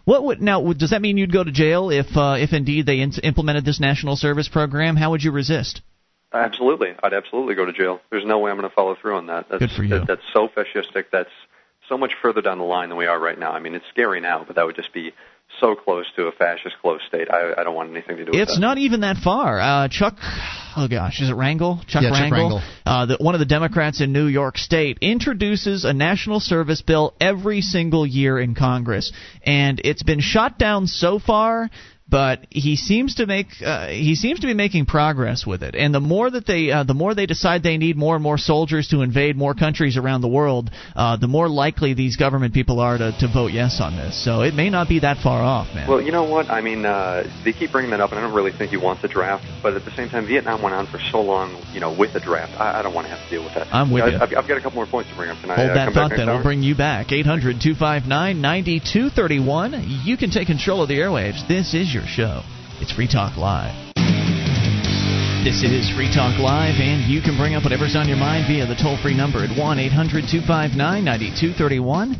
What 0.03 0.23
would 0.23 0.41
now? 0.41 0.73
Does 0.73 0.91
that 0.91 1.01
mean 1.01 1.17
you'd 1.17 1.33
go 1.33 1.43
to 1.43 1.51
jail 1.51 1.89
if, 1.89 2.05
uh, 2.15 2.35
if 2.37 2.53
indeed 2.53 2.85
they 2.85 2.99
in- 2.99 3.13
implemented 3.23 3.65
this 3.65 3.79
national 3.79 4.17
service 4.17 4.47
program? 4.47 4.95
How 4.95 5.11
would 5.11 5.23
you 5.23 5.31
resist? 5.31 5.81
Absolutely, 6.31 6.89
I'd 7.01 7.13
absolutely 7.13 7.55
go 7.55 7.65
to 7.65 7.73
jail. 7.73 8.01
There's 8.11 8.25
no 8.25 8.39
way 8.39 8.51
I'm 8.51 8.57
going 8.57 8.69
to 8.69 8.75
follow 8.75 8.95
through 9.01 9.15
on 9.15 9.27
that. 9.27 9.47
That's, 9.49 9.59
Good 9.59 9.71
for 9.71 9.83
you. 9.83 9.89
That, 9.89 10.07
that's 10.07 10.21
so 10.33 10.47
fascistic. 10.49 11.05
That's 11.11 11.29
so 11.89 11.97
much 11.97 12.13
further 12.21 12.41
down 12.41 12.57
the 12.57 12.63
line 12.63 12.89
than 12.89 12.97
we 12.97 13.05
are 13.05 13.19
right 13.19 13.37
now. 13.37 13.51
I 13.51 13.59
mean, 13.59 13.75
it's 13.75 13.85
scary 13.89 14.21
now, 14.21 14.43
but 14.45 14.55
that 14.55 14.65
would 14.65 14.75
just 14.75 14.93
be 14.93 15.13
so 15.59 15.75
close 15.75 16.05
to 16.15 16.27
a 16.27 16.31
fascist 16.31 16.75
close 16.81 16.99
state. 17.07 17.29
I, 17.31 17.53
I 17.57 17.63
don't 17.63 17.75
want 17.75 17.91
anything 17.91 18.17
to 18.17 18.25
do 18.25 18.31
with 18.31 18.39
it. 18.39 18.43
It's 18.43 18.55
that. 18.55 18.59
not 18.59 18.77
even 18.77 19.01
that 19.01 19.17
far. 19.17 19.59
Uh, 19.59 19.87
Chuck, 19.87 20.15
oh 20.75 20.87
gosh, 20.89 21.21
is 21.21 21.29
it 21.29 21.33
Rangel? 21.33 21.85
Chuck 21.87 22.03
Yeah, 22.03 22.09
Chuck 22.09 22.31
Rangel, 22.31 22.59
Rangel. 22.59 22.61
Uh, 22.85 23.05
the, 23.05 23.17
one 23.19 23.35
of 23.35 23.39
the 23.39 23.45
Democrats 23.45 24.01
in 24.01 24.11
New 24.11 24.27
York 24.27 24.57
State, 24.57 24.97
introduces 25.01 25.85
a 25.85 25.93
national 25.93 26.39
service 26.39 26.81
bill 26.81 27.13
every 27.21 27.61
single 27.61 28.05
year 28.05 28.39
in 28.39 28.55
Congress, 28.55 29.11
and 29.43 29.79
it's 29.83 30.03
been 30.03 30.19
shot 30.19 30.57
down 30.57 30.87
so 30.87 31.19
far. 31.19 31.69
But 32.07 32.45
he 32.51 32.75
seems 32.75 33.15
to 33.15 33.25
make 33.25 33.47
uh, 33.65 33.87
he 33.87 34.13
seems 34.13 34.39
to 34.41 34.47
be 34.47 34.53
making 34.53 34.85
progress 34.85 35.43
with 35.43 35.63
it, 35.63 35.73
and 35.73 35.91
the 35.91 35.99
more 35.99 36.29
that 36.29 36.45
they 36.45 36.69
uh, 36.69 36.83
the 36.83 36.93
more 36.93 37.15
they 37.15 37.25
decide 37.25 37.63
they 37.63 37.77
need 37.77 37.97
more 37.97 38.13
and 38.13 38.21
more 38.21 38.37
soldiers 38.37 38.89
to 38.89 39.01
invade 39.01 39.35
more 39.35 39.55
countries 39.55 39.97
around 39.97 40.21
the 40.21 40.27
world, 40.27 40.69
uh, 40.95 41.17
the 41.17 41.27
more 41.27 41.49
likely 41.49 41.95
these 41.95 42.15
government 42.15 42.53
people 42.53 42.79
are 42.79 42.95
to, 42.99 43.11
to 43.19 43.27
vote 43.27 43.53
yes 43.53 43.81
on 43.81 43.97
this. 43.97 44.23
So 44.23 44.41
it 44.41 44.53
may 44.53 44.69
not 44.69 44.87
be 44.87 44.99
that 44.99 45.17
far 45.17 45.41
off, 45.41 45.73
man. 45.73 45.89
Well, 45.89 45.99
you 45.99 46.11
know 46.11 46.29
what? 46.29 46.47
I 46.47 46.61
mean, 46.61 46.85
uh, 46.85 47.23
they 47.43 47.53
keep 47.53 47.71
bringing 47.71 47.89
that 47.89 48.01
up, 48.01 48.11
and 48.11 48.19
I 48.19 48.21
don't 48.21 48.35
really 48.35 48.51
think 48.51 48.69
he 48.69 48.77
wants 48.77 49.03
a 49.03 49.07
draft. 49.07 49.43
But 49.63 49.73
at 49.73 49.83
the 49.83 49.91
same 49.95 50.09
time, 50.09 50.27
Vietnam 50.27 50.61
went 50.61 50.75
on 50.75 50.85
for 50.85 50.99
so 51.11 51.21
long, 51.21 51.59
you 51.73 51.79
know, 51.79 51.91
with 51.91 52.13
a 52.13 52.19
draft. 52.19 52.53
I, 52.61 52.81
I 52.81 52.81
don't 52.83 52.93
want 52.93 53.07
to 53.07 53.15
have 53.15 53.27
to 53.27 53.29
deal 53.35 53.43
with 53.43 53.55
that. 53.55 53.73
I'm 53.73 53.89
with 53.89 54.03
I, 54.03 54.09
you. 54.09 54.15
I've, 54.17 54.45
I've 54.45 54.47
got 54.47 54.59
a 54.59 54.61
couple 54.61 54.75
more 54.75 54.85
points 54.85 55.09
to 55.09 55.15
bring 55.15 55.31
up 55.31 55.41
tonight. 55.41 55.55
Hold 55.55 55.71
uh, 55.71 55.73
that 55.73 55.93
thought 55.93 56.11
then. 56.15 56.27
We'll 56.27 56.43
bring 56.43 56.61
you 56.61 56.75
back. 56.75 57.11
800 57.11 57.59
259 57.59 58.05
9231. 58.39 60.03
You 60.05 60.17
can 60.17 60.29
take 60.29 60.45
control 60.45 60.83
of 60.83 60.87
the 60.87 60.99
airwaves. 60.99 61.41
This 61.47 61.73
is 61.73 61.94
your 61.95 62.03
show. 62.05 62.43
It's 62.81 62.91
Free 62.91 63.07
Talk 63.07 63.37
Live. 63.37 63.71
This 65.45 65.63
is 65.63 65.89
Free 65.95 66.11
Talk 66.11 66.37
Live, 66.37 66.75
and 66.75 67.09
you 67.09 67.21
can 67.21 67.37
bring 67.37 67.55
up 67.55 67.63
whatever's 67.63 67.95
on 67.95 68.09
your 68.09 68.17
mind 68.17 68.51
via 68.51 68.67
the 68.67 68.75
toll 68.75 68.97
free 69.01 69.15
number 69.15 69.39
at 69.45 69.57
1 69.57 69.79
800 69.79 70.27
259 70.27 70.75
9231. 70.75 72.15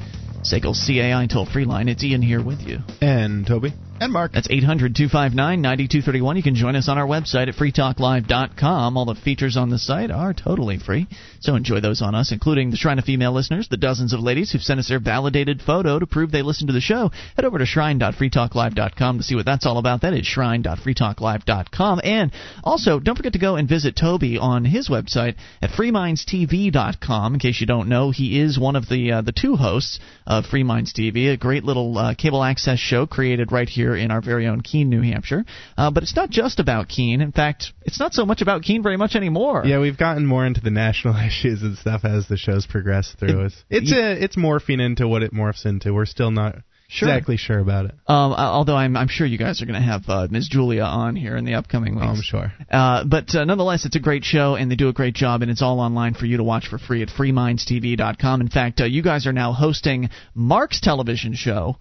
SACL 0.47 0.71
CAI 0.71 1.27
toll 1.27 1.45
free 1.45 1.65
line. 1.65 1.89
It's 1.89 2.01
Ian 2.05 2.21
here 2.21 2.41
with 2.41 2.61
you. 2.61 2.79
And 3.01 3.45
Toby. 3.45 3.73
And 3.97 4.11
Mark. 4.11 4.33
That's 4.33 4.49
800 4.49 4.93
259 4.93 5.61
9231. 5.61 6.35
You 6.35 6.43
can 6.43 6.55
join 6.55 6.75
us 6.75 6.89
on 6.89 6.97
our 6.97 7.07
website 7.07 7.47
at 7.47 7.55
freetalklive.com. 7.55 8.97
All 8.97 9.05
the 9.05 9.15
features 9.15 9.55
on 9.55 9.69
the 9.69 9.79
site 9.79 10.11
are 10.11 10.33
totally 10.33 10.77
free, 10.79 11.07
so 11.39 11.55
enjoy 11.55 11.79
those 11.79 12.01
on 12.01 12.13
us, 12.13 12.33
including 12.33 12.71
the 12.71 12.77
Shrine 12.77 12.99
of 12.99 13.05
Female 13.05 13.31
listeners, 13.31 13.69
the 13.69 13.77
dozens 13.77 14.11
of 14.11 14.19
ladies 14.19 14.51
who've 14.51 14.61
sent 14.61 14.81
us 14.81 14.89
their 14.89 14.99
validated 14.99 15.61
photo 15.61 15.97
to 15.97 16.05
prove 16.05 16.31
they 16.31 16.41
listen 16.41 16.67
to 16.67 16.73
the 16.73 16.81
show. 16.81 17.09
Head 17.37 17.45
over 17.45 17.57
to 17.57 17.65
shrine.freetalklive.com 17.65 19.17
to 19.17 19.23
see 19.23 19.35
what 19.35 19.45
that's 19.45 19.65
all 19.65 19.77
about. 19.77 20.01
That 20.01 20.13
is 20.13 20.27
shrine.freetalklive.com. 20.27 22.01
And 22.03 22.33
also, 22.65 22.99
don't 22.99 23.15
forget 23.15 23.33
to 23.33 23.39
go 23.39 23.55
and 23.55 23.69
visit 23.69 23.95
Toby 23.95 24.37
on 24.37 24.65
his 24.65 24.89
website 24.89 25.35
at 25.61 25.69
freemindstv.com. 25.69 27.33
In 27.33 27.39
case 27.39 27.61
you 27.61 27.67
don't 27.67 27.87
know, 27.87 28.11
he 28.11 28.41
is 28.41 28.59
one 28.59 28.75
of 28.75 28.89
the 28.89 29.13
uh, 29.13 29.21
the 29.21 29.31
two 29.31 29.55
hosts 29.55 29.99
of 30.27 30.45
Free 30.45 30.63
Minds 30.63 30.93
TV, 30.93 31.31
a 31.31 31.37
great 31.37 31.63
little 31.63 31.97
uh, 31.97 32.13
cable 32.13 32.43
access 32.43 32.77
show 32.77 33.05
created 33.07 33.53
right 33.53 33.69
here 33.69 33.84
in 33.93 34.09
our 34.09 34.21
very 34.21 34.47
own 34.47 34.61
Keene, 34.61 34.89
New 34.89 35.01
Hampshire. 35.01 35.43
Uh, 35.77 35.91
but 35.91 36.03
it's 36.03 36.15
not 36.15 36.29
just 36.29 36.61
about 36.61 36.87
Keene. 36.87 37.19
In 37.19 37.33
fact, 37.33 37.73
it's 37.81 37.99
not 37.99 38.13
so 38.13 38.25
much 38.25 38.41
about 38.41 38.61
Keene 38.63 38.81
very 38.81 38.95
much 38.95 39.15
anymore. 39.15 39.63
Yeah, 39.65 39.79
we've 39.79 39.97
gotten 39.97 40.25
more 40.25 40.45
into 40.45 40.61
the 40.61 40.71
national 40.71 41.15
issues 41.27 41.61
and 41.61 41.77
stuff 41.77 42.05
as 42.05 42.27
the 42.27 42.37
shows 42.37 42.65
progress 42.65 43.13
through. 43.19 43.45
It's 43.45 43.63
it's, 43.69 43.91
a, 43.91 44.23
it's 44.23 44.35
morphing 44.37 44.81
into 44.81 45.07
what 45.07 45.23
it 45.23 45.33
morphs 45.33 45.65
into. 45.65 45.93
We're 45.93 46.05
still 46.05 46.31
not 46.31 46.55
Sure. 46.87 47.09
exactly 47.09 47.37
sure 47.37 47.57
about 47.57 47.85
it. 47.85 47.91
Um, 48.07 48.33
although 48.33 48.75
I'm, 48.75 48.95
I'm 48.95 49.07
sure 49.07 49.25
you 49.25 49.39
guys 49.39 49.61
are 49.61 49.65
going 49.65 49.81
to 49.81 49.85
have 49.85 50.03
uh, 50.07 50.27
Ms. 50.29 50.49
Julia 50.49 50.83
on 50.83 51.15
here 51.15 51.35
in 51.35 51.43
the 51.43 51.55
upcoming 51.55 51.95
weeks. 51.95 52.05
Oh, 52.05 52.09
I'm 52.09 52.21
sure. 52.21 52.53
Uh, 52.69 53.03
but 53.05 53.33
uh, 53.33 53.43
nonetheless, 53.43 53.85
it's 53.85 53.95
a 53.95 53.99
great 53.99 54.23
show, 54.23 54.55
and 54.55 54.69
they 54.69 54.75
do 54.75 54.87
a 54.87 54.93
great 54.93 55.15
job, 55.15 55.41
and 55.41 55.49
it's 55.49 55.63
all 55.63 55.79
online 55.79 56.13
for 56.13 56.27
you 56.27 56.37
to 56.37 56.43
watch 56.43 56.67
for 56.67 56.77
free 56.77 57.01
at 57.01 57.09
freemindstv.com. 57.09 58.41
In 58.41 58.49
fact, 58.49 58.81
uh, 58.81 58.85
you 58.85 59.01
guys 59.01 59.25
are 59.25 59.33
now 59.33 59.51
hosting 59.51 60.09
Mark's 60.35 60.79
television 60.79 61.33
show 61.33 61.77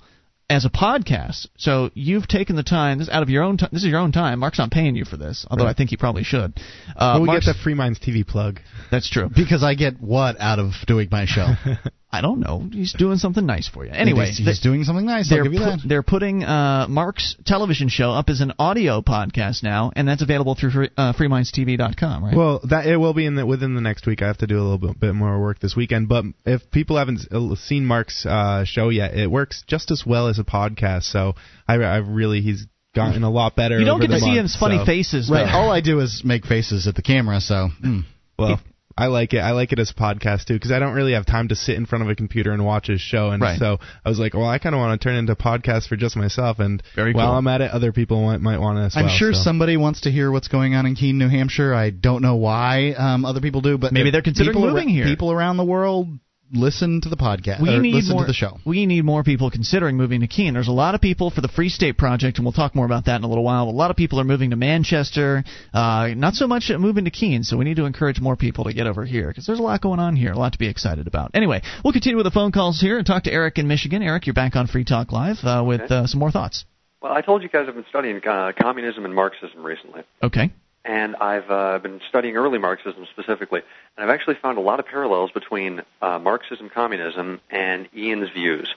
as 0.50 0.64
a 0.64 0.70
podcast. 0.70 1.46
So 1.56 1.90
you've 1.94 2.28
taken 2.28 2.54
the 2.56 2.62
time, 2.62 2.98
this 2.98 3.08
is 3.08 3.14
out 3.14 3.22
of 3.22 3.30
your 3.30 3.42
own 3.42 3.56
time. 3.56 3.70
This 3.72 3.82
is 3.82 3.88
your 3.88 3.98
own 4.00 4.12
time. 4.12 4.38
Mark's 4.40 4.58
not 4.58 4.70
paying 4.70 4.94
you 4.96 5.04
for 5.04 5.16
this, 5.16 5.46
although 5.50 5.64
Right. 5.64 5.70
I 5.70 5.74
think 5.74 5.90
he 5.90 5.96
probably 5.96 6.22
should. 6.24 6.52
Uh, 6.88 6.92
well, 7.14 7.20
we 7.22 7.26
Mark's- 7.26 7.46
get 7.46 7.52
the 7.54 7.58
Free 7.62 7.74
Minds 7.74 7.98
TV 7.98 8.26
plug. 8.26 8.60
That's 8.90 9.08
true. 9.08 9.30
Because 9.34 9.62
I 9.62 9.74
get 9.74 10.00
what 10.00 10.40
out 10.40 10.58
of 10.58 10.72
doing 10.86 11.08
my 11.10 11.24
show? 11.26 11.46
I 12.14 12.20
don't 12.20 12.38
know. 12.38 12.64
He's 12.70 12.92
doing 12.92 13.18
something 13.18 13.44
nice 13.44 13.68
for 13.68 13.84
you. 13.84 13.90
Anyway, 13.92 14.26
he's, 14.26 14.38
he's 14.38 14.60
doing 14.60 14.84
something 14.84 15.04
nice. 15.04 15.30
I'll 15.30 15.38
they're, 15.38 15.44
give 15.44 15.52
you 15.54 15.58
pu- 15.58 15.64
that. 15.64 15.80
they're 15.84 16.02
putting 16.04 16.44
uh, 16.44 16.86
Mark's 16.88 17.34
television 17.44 17.88
show 17.88 18.12
up 18.12 18.28
as 18.28 18.40
an 18.40 18.52
audio 18.58 19.02
podcast 19.02 19.64
now, 19.64 19.90
and 19.96 20.06
that's 20.06 20.22
available 20.22 20.54
through 20.54 20.70
free, 20.70 20.90
uh, 20.96 21.12
freemindstv.com, 21.12 22.24
right? 22.24 22.36
Well, 22.36 22.60
that 22.70 22.86
it 22.86 22.96
will 22.96 23.14
be 23.14 23.26
in 23.26 23.34
the, 23.34 23.44
within 23.44 23.74
the 23.74 23.80
next 23.80 24.06
week. 24.06 24.22
I 24.22 24.28
have 24.28 24.38
to 24.38 24.46
do 24.46 24.56
a 24.58 24.62
little 24.62 24.78
bit, 24.78 25.00
bit 25.00 25.14
more 25.14 25.40
work 25.40 25.58
this 25.58 25.74
weekend. 25.74 26.08
But 26.08 26.24
if 26.44 26.70
people 26.70 26.98
haven't 26.98 27.26
uh, 27.32 27.56
seen 27.56 27.84
Mark's 27.84 28.24
uh, 28.24 28.64
show 28.64 28.90
yet, 28.90 29.14
it 29.14 29.28
works 29.28 29.64
just 29.66 29.90
as 29.90 30.04
well 30.06 30.28
as 30.28 30.38
a 30.38 30.44
podcast. 30.44 31.04
So 31.04 31.34
I, 31.66 31.74
I 31.74 31.96
really 31.96 32.42
he's 32.42 32.66
gotten 32.94 33.24
a 33.24 33.30
lot 33.30 33.56
better. 33.56 33.78
You 33.78 33.86
don't 33.86 33.96
over 33.96 34.02
get 34.02 34.14
to 34.14 34.14
the 34.14 34.20
see 34.20 34.36
months, 34.36 34.52
his 34.52 34.60
funny 34.60 34.78
so. 34.78 34.86
faces, 34.86 35.28
Right. 35.28 35.52
All 35.52 35.70
I 35.70 35.80
do 35.80 35.98
is 35.98 36.22
make 36.24 36.46
faces 36.46 36.86
at 36.86 36.94
the 36.94 37.02
camera. 37.02 37.40
So. 37.40 37.68
hmm. 37.80 38.00
Well, 38.38 38.60
I 38.96 39.06
like 39.06 39.32
it. 39.32 39.38
I 39.38 39.50
like 39.52 39.72
it 39.72 39.78
as 39.80 39.90
a 39.90 39.94
podcast 39.94 40.44
too 40.44 40.54
because 40.54 40.70
I 40.70 40.78
don't 40.78 40.94
really 40.94 41.14
have 41.14 41.26
time 41.26 41.48
to 41.48 41.56
sit 41.56 41.74
in 41.76 41.84
front 41.84 42.04
of 42.04 42.10
a 42.10 42.14
computer 42.14 42.52
and 42.52 42.64
watch 42.64 42.86
his 42.86 43.00
show. 43.00 43.30
And 43.30 43.42
Right. 43.42 43.58
so 43.58 43.78
I 44.04 44.08
was 44.08 44.18
like, 44.20 44.34
well, 44.34 44.46
I 44.46 44.58
kind 44.58 44.74
of 44.74 44.78
want 44.78 45.00
to 45.00 45.04
turn 45.04 45.16
into 45.16 45.32
a 45.32 45.36
podcast 45.36 45.88
for 45.88 45.96
just 45.96 46.16
myself. 46.16 46.60
And 46.60 46.80
Very 46.94 47.12
while 47.12 47.26
cool. 47.30 47.38
I'm 47.38 47.46
at 47.48 47.60
it, 47.60 47.70
other 47.72 47.90
people 47.92 48.24
might, 48.24 48.40
might 48.40 48.58
want 48.60 48.92
to 48.92 48.96
I'm 48.98 49.06
well. 49.06 49.14
sure 49.16 49.32
so. 49.32 49.40
somebody 49.42 49.76
wants 49.76 50.02
to 50.02 50.10
hear 50.12 50.30
what's 50.30 50.46
going 50.48 50.74
on 50.76 50.86
in 50.86 50.94
Keene, 50.94 51.18
New 51.18 51.28
Hampshire. 51.28 51.74
I 51.74 51.90
don't 51.90 52.22
know 52.22 52.36
why 52.36 52.92
um, 52.92 53.24
other 53.24 53.40
people 53.40 53.62
do, 53.62 53.78
but 53.78 53.92
Maybe 53.92 54.10
they're 54.12 54.22
considering 54.22 54.60
moving 54.60 54.88
ar- 54.88 54.94
here. 54.94 55.04
People 55.06 55.32
around 55.32 55.56
the 55.56 55.64
world 55.64 56.08
listen 56.52 57.00
to 57.00 57.08
the 57.08 57.16
podcast. 57.16 57.60
we 57.60 57.78
need 57.78 57.94
listen 57.94 58.12
more, 58.12 58.22
to 58.22 58.26
the 58.26 58.34
show. 58.34 58.58
We 58.64 58.86
need 58.86 59.04
more 59.04 59.22
people 59.22 59.50
considering 59.50 59.96
moving 59.96 60.20
to 60.20 60.26
Keene. 60.26 60.54
There's 60.54 60.68
a 60.68 60.72
lot 60.72 60.94
of 60.94 61.00
people 61.00 61.30
for 61.30 61.40
the 61.40 61.48
Free 61.48 61.68
State 61.68 61.96
Project, 61.96 62.38
and 62.38 62.44
we'll 62.44 62.52
talk 62.52 62.74
more 62.74 62.86
about 62.86 63.06
that 63.06 63.16
in 63.16 63.24
a 63.24 63.28
little 63.28 63.44
while. 63.44 63.64
A 63.64 63.70
lot 63.70 63.90
of 63.90 63.96
people 63.96 64.20
are 64.20 64.24
moving 64.24 64.50
to 64.50 64.56
Manchester, 64.56 65.44
uh, 65.72 66.08
not 66.16 66.34
so 66.34 66.46
much 66.46 66.70
moving 66.70 67.04
to 67.04 67.10
Keene. 67.10 67.42
So 67.42 67.56
we 67.56 67.64
need 67.64 67.76
to 67.76 67.84
encourage 67.84 68.20
more 68.20 68.36
people 68.36 68.64
to 68.64 68.72
get 68.72 68.86
over 68.86 69.04
here 69.04 69.28
because 69.28 69.46
there's 69.46 69.58
a 69.58 69.62
lot 69.62 69.80
going 69.80 70.00
on 70.00 70.16
here, 70.16 70.32
a 70.32 70.38
lot 70.38 70.52
to 70.52 70.58
be 70.58 70.68
excited 70.68 71.06
about. 71.06 71.30
Anyway, 71.34 71.62
we'll 71.82 71.92
continue 71.92 72.16
with 72.16 72.24
the 72.24 72.30
phone 72.30 72.52
calls 72.52 72.80
here 72.80 72.98
and 72.98 73.06
talk 73.06 73.24
to 73.24 73.32
Eric 73.32 73.58
in 73.58 73.68
Michigan. 73.68 74.02
Eric, 74.02 74.26
you're 74.26 74.34
back 74.34 74.56
on 74.56 74.66
Free 74.66 74.84
Talk 74.84 75.12
Live 75.12 75.38
uh, 75.44 75.62
with 75.66 75.90
uh, 75.90 76.06
some 76.06 76.20
more 76.20 76.30
thoughts. 76.30 76.64
Well, 77.00 77.12
I 77.12 77.20
told 77.20 77.42
you 77.42 77.50
guys 77.50 77.66
I've 77.68 77.74
been 77.74 77.84
studying 77.90 78.20
uh, 78.26 78.52
communism 78.58 79.04
and 79.04 79.14
Marxism 79.14 79.62
recently. 79.62 80.02
Okay. 80.22 80.52
And 80.84 81.16
I've 81.16 81.50
uh, 81.50 81.78
been 81.78 82.00
studying 82.08 82.36
early 82.36 82.58
Marxism 82.58 83.06
specifically, 83.10 83.62
and 83.96 84.04
I've 84.04 84.14
actually 84.14 84.36
found 84.36 84.58
a 84.58 84.60
lot 84.60 84.80
of 84.80 84.86
parallels 84.86 85.30
between 85.30 85.82
uh, 86.02 86.18
Marxism, 86.18 86.68
communism, 86.68 87.40
and 87.50 87.88
Ian's 87.96 88.30
views. 88.30 88.74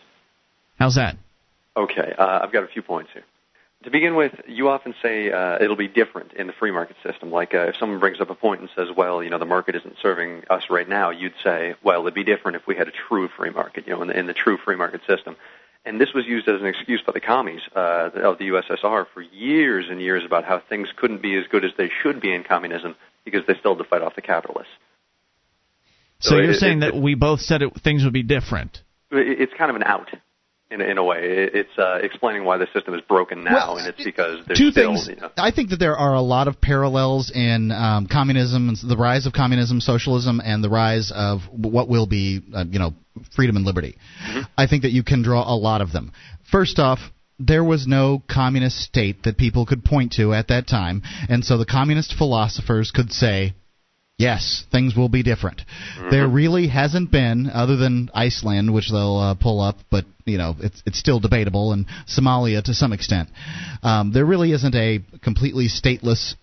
How's 0.80 0.96
that? 0.96 1.18
Okay, 1.76 2.14
uh, 2.18 2.40
I've 2.44 2.52
got 2.52 2.64
a 2.64 2.68
few 2.68 2.82
points 2.82 3.12
here. 3.14 3.24
To 3.84 3.92
begin 3.92 4.16
with, 4.16 4.34
you 4.48 4.70
often 4.70 4.96
say 5.04 5.32
uh, 5.32 5.60
it'll 5.62 5.76
be 5.76 5.88
different 5.88 6.34
in 6.34 6.48
the 6.48 6.54
free 6.54 6.72
market 6.72 6.96
system. 7.04 7.32
Like 7.32 7.54
uh, 7.54 7.68
if 7.68 7.78
someone 7.78 8.00
brings 8.00 8.20
up 8.20 8.32
a 8.32 8.36
point 8.36 8.62
and 8.62 8.70
says, 8.76 8.88
"Well, 8.96 9.24
you 9.24 9.30
know, 9.30 9.38
the 9.38 9.46
market 9.46 9.76
isn't 9.76 9.98
serving 10.02 10.46
us 10.50 10.70
right 10.72 10.90
now," 10.90 11.12
you'd 11.12 11.36
say, 11.44 11.76
"Well, 11.84 12.02
it'd 12.02 12.16
be 12.16 12.24
different 12.24 12.56
if 12.56 12.66
we 12.66 12.76
had 12.76 12.88
a 12.88 12.92
true 12.92 13.28
free 13.28 13.52
market, 13.52 13.86
you 13.86 13.94
know, 13.94 14.02
in 14.02 14.08
the, 14.08 14.18
in 14.18 14.26
the 14.26 14.34
true 14.34 14.58
free 14.58 14.76
market 14.76 15.02
system." 15.06 15.36
And 15.88 16.02
this 16.02 16.14
was 16.14 16.26
used 16.26 16.50
as 16.50 16.60
an 16.60 16.68
excuse 16.68 17.02
by 17.02 17.14
the 17.14 17.22
commies 17.22 17.62
uh, 17.74 18.10
of 18.16 18.38
the 18.40 18.50
USSR 18.50 19.06
for 19.14 19.22
years 19.22 19.86
and 19.90 20.02
years 20.02 20.26
about 20.26 20.44
how 20.44 20.60
things 20.60 20.90
couldn't 20.98 21.22
be 21.22 21.38
as 21.38 21.46
good 21.48 21.64
as 21.64 21.72
they 21.78 21.90
should 22.04 22.20
be 22.20 22.34
in 22.34 22.44
communism 22.44 22.96
because 23.24 23.44
they 23.48 23.54
still 23.58 23.74
had 23.74 23.84
to 23.84 23.90
fight 23.90 24.02
off 24.02 24.14
the 24.16 24.22
capitalists. 24.22 24.74
So, 26.20 26.32
So 26.32 26.36
you're 26.36 26.52
it- 26.52 26.60
saying 26.60 26.80
it- 26.80 26.92
that 26.92 26.96
we 26.96 27.16
both 27.16 27.40
said 27.40 27.62
it, 27.62 27.74
things 27.76 28.04
would 28.04 28.12
be 28.12 28.24
different. 28.24 28.84
It- 29.12 29.40
It's 29.42 29.54
kind 29.54 29.70
of 29.70 29.78
an 29.78 29.84
out. 29.84 30.10
In, 30.70 30.82
in 30.82 30.98
a 30.98 31.04
way. 31.04 31.20
It's 31.22 31.78
uh, 31.78 32.00
explaining 32.02 32.44
why 32.44 32.58
the 32.58 32.68
system 32.74 32.94
is 32.94 33.02
broken 33.02 33.44
now, 33.44 33.54
Well, 33.54 33.78
and 33.78 33.88
it's 33.88 34.04
because 34.04 34.46
there's 34.46 34.60
Two 34.60 34.72
still, 34.72 34.94
things. 34.96 35.08
you 35.08 35.16
know, 35.16 35.30
I 35.38 35.52
think 35.52 35.70
that 35.70 35.78
there 35.78 35.96
are 35.96 36.14
a 36.14 36.22
lot 36.22 36.48
of 36.48 36.60
parallels 36.60 37.32
in 37.34 37.72
um, 37.72 38.08
communism, 38.12 38.70
and 38.70 38.78
the 38.90 38.98
rise 38.98 39.26
of 39.26 39.34
communism, 39.34 39.80
socialism, 39.80 40.42
and 40.44 40.64
the 40.64 40.70
rise 40.70 41.12
of 41.14 41.42
what 41.52 41.88
will 41.88 42.08
be, 42.08 42.42
uh, 42.54 42.66
you 42.70 42.80
know, 42.80 42.94
freedom 43.36 43.56
and 43.56 43.66
liberty. 43.66 43.98
I 44.58 44.68
think 44.68 44.84
that 44.84 44.92
you 44.92 45.04
can 45.04 45.24
draw 45.24 45.42
a 45.42 45.56
lot 45.56 45.82
of 45.82 45.92
them. 45.92 46.12
First 46.52 46.80
off, 46.80 47.00
there 47.40 47.64
was 47.64 47.88
no 47.88 48.22
communist 48.30 48.78
state 48.80 49.24
that 49.24 49.38
people 49.38 49.66
could 49.66 49.84
point 49.84 50.14
to 50.14 50.34
at 50.34 50.50
that 50.50 50.68
time, 50.68 51.02
and 51.30 51.44
so 51.46 51.58
the 51.58 51.66
communist 51.66 52.14
philosophers 52.18 52.92
could 52.94 53.12
say, 53.12 53.54
Yes, 54.18 54.66
things 54.72 54.96
will 54.96 55.10
be 55.10 55.22
different. 55.22 55.62
There 56.10 56.28
really 56.28 56.68
hasn't 56.68 57.12
been, 57.12 57.52
other 57.54 57.78
than 57.78 58.10
Iceland, 58.16 58.74
which 58.74 58.90
they'll 58.90 59.18
uh, 59.18 59.36
pull 59.36 59.62
up, 59.62 59.78
but 59.92 60.06
you 60.26 60.40
know 60.40 60.56
it's 60.60 60.82
it's 60.88 60.98
still 60.98 61.20
debatable, 61.20 61.72
and 61.72 61.86
Somalia 62.08 62.64
to 62.64 62.74
some 62.74 62.94
extent. 62.94 63.30
Um, 63.84 64.12
there 64.12 64.26
really 64.26 64.54
isn't 64.54 64.74
a 64.74 65.02
completely 65.22 65.68
stateless 65.68 66.34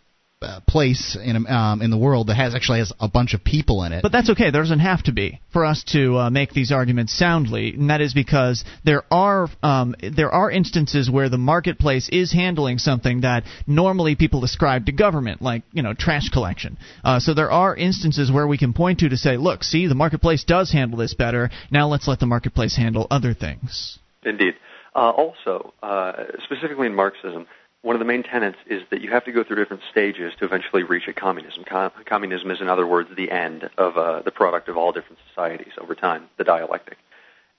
uh, 0.45 0.61
place 0.67 1.17
in 1.17 1.47
um, 1.47 1.83
in 1.83 1.91
the 1.91 1.99
world 1.99 2.29
that 2.29 2.37
has 2.37 2.55
actually 2.55 2.79
has 2.79 2.93
a 3.01 3.09
bunch 3.09 3.35
of 3.35 3.43
people 3.43 3.83
in 3.85 3.93
it. 3.93 4.03
But 4.03 4.13
that's 4.13 4.31
okay. 4.31 4.51
There 4.51 4.63
doesn't 4.63 4.81
have 4.81 5.03
to 5.05 5.13
be 5.13 5.41
for 5.53 5.65
us 5.65 5.85
to 5.93 6.19
uh, 6.19 6.31
make 6.31 6.53
these 6.53 6.71
arguments 6.71 7.17
soundly, 7.17 7.75
and 7.75 7.91
that 7.91 8.01
is 8.01 8.15
because 8.15 8.65
there 8.85 9.03
are 9.11 9.49
um, 9.63 9.95
there 10.17 10.31
are 10.31 10.51
instances 10.51 11.11
where 11.11 11.29
the 11.29 11.39
marketplace 11.39 12.09
is 12.11 12.33
handling 12.33 12.79
something 12.79 13.23
that 13.23 13.45
normally 13.67 14.15
people 14.15 14.45
ascribe 14.45 14.87
to 14.87 14.93
government, 14.93 15.43
like 15.43 15.63
you 15.73 15.83
know 15.83 15.95
trash 15.95 16.29
collection. 16.29 16.77
Uh, 17.03 17.21
so 17.21 17.35
there 17.35 17.51
are 17.51 17.75
instances 17.75 18.31
where 18.31 18.47
we 18.47 18.59
can 18.59 18.73
point 18.73 19.01
to 19.01 19.09
to 19.09 19.17
say, 19.17 19.37
look, 19.37 19.65
see, 19.65 19.87
the 19.87 19.95
marketplace 19.95 20.45
does 20.45 20.71
handle 20.71 20.99
this 20.99 21.15
better. 21.15 21.51
Now 21.71 21.89
let's 21.89 22.07
let 22.07 22.21
the 22.21 22.27
marketplace 22.27 22.77
handle 22.77 23.07
other 23.11 23.35
things. 23.35 23.99
Indeed. 24.25 24.55
Uh, 24.95 25.11
also, 25.11 25.75
uh, 25.83 26.13
specifically 26.45 26.87
in 26.87 26.95
Marxism, 26.95 27.47
one 27.85 27.95
of 27.95 28.01
the 28.01 28.07
main 28.07 28.23
tenets 28.23 28.57
is 28.67 28.83
that 28.91 29.03
you 29.03 29.11
have 29.11 29.27
to 29.27 29.33
go 29.33 29.45
through 29.45 29.57
different 29.57 29.83
stages 29.91 30.33
to 30.39 30.47
eventually 30.47 30.83
reach 30.83 31.07
a 31.07 31.13
communism. 31.13 31.65
Com- 31.65 31.93
communism 32.07 32.51
is, 32.51 32.63
in 32.63 32.69
other 32.69 32.87
words, 32.87 33.11
the 33.15 33.31
end 33.31 33.69
of 33.77 33.99
uh, 33.99 34.23
the 34.23 34.31
product 34.31 34.71
of 34.71 34.79
all 34.79 34.91
different 34.91 35.19
societies 35.29 35.75
over 35.79 35.95
time, 35.95 36.25
the 36.39 36.45
dialectic. 36.45 36.97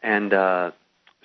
And 0.02 0.34
uh, 0.34 0.72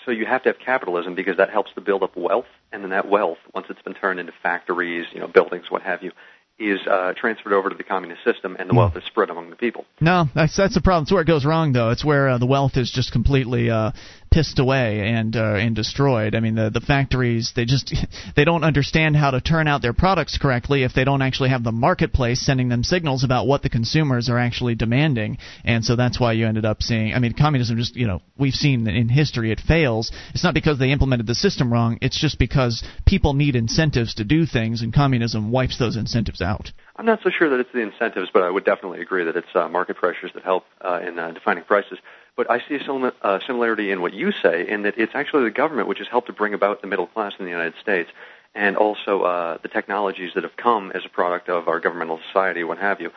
so 0.04 0.10
you 0.10 0.26
have 0.26 0.42
to 0.42 0.50
have 0.50 0.58
capitalism 0.58 1.14
because 1.14 1.38
that 1.38 1.48
helps 1.48 1.72
to 1.74 1.80
build 1.80 2.02
up 2.02 2.14
wealth, 2.14 2.44
and 2.72 2.82
then 2.82 2.90
that 2.90 3.08
wealth, 3.08 3.38
once 3.54 3.68
it's 3.70 3.80
been 3.80 3.94
turned 3.94 4.20
into 4.20 4.32
factories, 4.42 5.06
you 5.14 5.20
know, 5.20 5.28
buildings, 5.28 5.70
what 5.70 5.80
have 5.80 6.02
you, 6.02 6.12
is 6.58 6.80
uh, 6.86 7.14
transferred 7.16 7.54
over 7.54 7.70
to 7.70 7.74
the 7.74 7.82
communist 7.82 8.22
system, 8.22 8.54
and 8.58 8.68
the 8.68 8.74
wealth 8.74 8.94
is 8.94 9.02
spread 9.04 9.30
among 9.30 9.48
the 9.48 9.56
people. 9.56 9.86
No, 9.98 10.26
that's 10.34 10.54
that's 10.54 10.74
the 10.74 10.82
problem. 10.82 11.04
It's 11.04 11.12
where 11.12 11.22
it 11.22 11.26
goes 11.26 11.46
wrong, 11.46 11.72
though. 11.72 11.88
It's 11.88 12.04
where 12.04 12.28
uh, 12.28 12.38
the 12.38 12.46
wealth 12.46 12.76
is 12.76 12.92
just 12.92 13.12
completely 13.12 13.70
uh, 13.70 13.92
pissed 14.30 14.58
away 14.58 15.00
and 15.00 15.36
uh, 15.36 15.54
and 15.54 15.74
destroyed. 15.74 16.34
I 16.34 16.40
mean, 16.40 16.54
the 16.54 16.70
the 16.70 16.80
factories 16.80 17.52
they 17.54 17.64
just 17.64 17.94
they 18.36 18.44
don't 18.44 18.64
understand 18.64 19.16
how 19.16 19.30
to 19.32 19.40
turn 19.40 19.68
out 19.68 19.82
their 19.82 19.92
products 19.92 20.38
correctly 20.38 20.82
if 20.84 20.92
they 20.94 21.04
don't 21.04 21.22
actually 21.22 21.50
have 21.50 21.64
the 21.64 21.72
marketplace 21.72 22.40
sending 22.44 22.68
them 22.68 22.82
signals 22.82 23.24
about 23.24 23.46
what 23.46 23.62
the 23.62 23.68
consumers 23.68 24.28
are 24.28 24.38
actually 24.38 24.74
demanding. 24.74 25.38
And 25.64 25.84
so 25.84 25.96
that's 25.96 26.20
why 26.20 26.32
you 26.32 26.46
ended 26.46 26.64
up 26.64 26.82
seeing. 26.82 27.14
I 27.14 27.18
mean, 27.18 27.34
communism 27.34 27.76
just 27.76 27.96
you 27.96 28.06
know 28.06 28.20
we've 28.38 28.54
seen 28.54 28.86
in 28.86 29.08
history 29.08 29.52
it 29.52 29.60
fails. 29.60 30.12
It's 30.32 30.44
not 30.44 30.54
because 30.54 30.78
they 30.78 30.90
implemented 30.90 31.26
the 31.26 31.34
system 31.34 31.72
wrong. 31.72 31.98
It's 32.00 32.20
just 32.20 32.38
because 32.38 32.82
people 33.06 33.34
need 33.34 33.56
incentives 33.56 34.14
to 34.14 34.24
do 34.24 34.46
things, 34.46 34.82
and 34.82 34.94
communism 34.94 35.50
wipes 35.50 35.78
those 35.78 35.96
incentives 35.96 36.40
out. 36.40 36.72
I'm 36.96 37.06
not 37.06 37.20
so 37.22 37.30
sure 37.30 37.48
that 37.48 37.60
it's 37.60 37.72
the 37.72 37.80
incentives, 37.80 38.28
but 38.32 38.42
I 38.42 38.50
would 38.50 38.64
definitely 38.64 39.00
agree 39.00 39.24
that 39.24 39.34
it's 39.34 39.48
uh, 39.54 39.68
market 39.68 39.96
pressures 39.96 40.32
that 40.34 40.44
help 40.44 40.64
uh, 40.82 41.00
in 41.02 41.18
uh, 41.18 41.30
defining 41.32 41.64
prices. 41.64 41.98
But 42.36 42.50
I 42.50 42.58
see 42.60 42.76
a 42.76 42.84
sim- 42.84 43.12
uh, 43.22 43.38
similarity 43.46 43.90
in 43.90 44.00
what 44.00 44.14
you 44.14 44.32
say, 44.32 44.68
in 44.68 44.82
that 44.82 44.98
it's 44.98 45.14
actually 45.14 45.44
the 45.44 45.50
government 45.50 45.88
which 45.88 45.98
has 45.98 46.08
helped 46.08 46.28
to 46.28 46.32
bring 46.32 46.54
about 46.54 46.80
the 46.80 46.86
middle 46.86 47.06
class 47.06 47.32
in 47.38 47.44
the 47.44 47.50
United 47.50 47.74
States, 47.80 48.10
and 48.54 48.76
also 48.76 49.22
uh, 49.22 49.58
the 49.62 49.68
technologies 49.68 50.32
that 50.34 50.44
have 50.44 50.56
come 50.56 50.92
as 50.92 51.04
a 51.04 51.08
product 51.08 51.48
of 51.48 51.68
our 51.68 51.80
governmental 51.80 52.20
society, 52.28 52.64
what 52.64 52.78
have 52.78 53.00
you. 53.00 53.10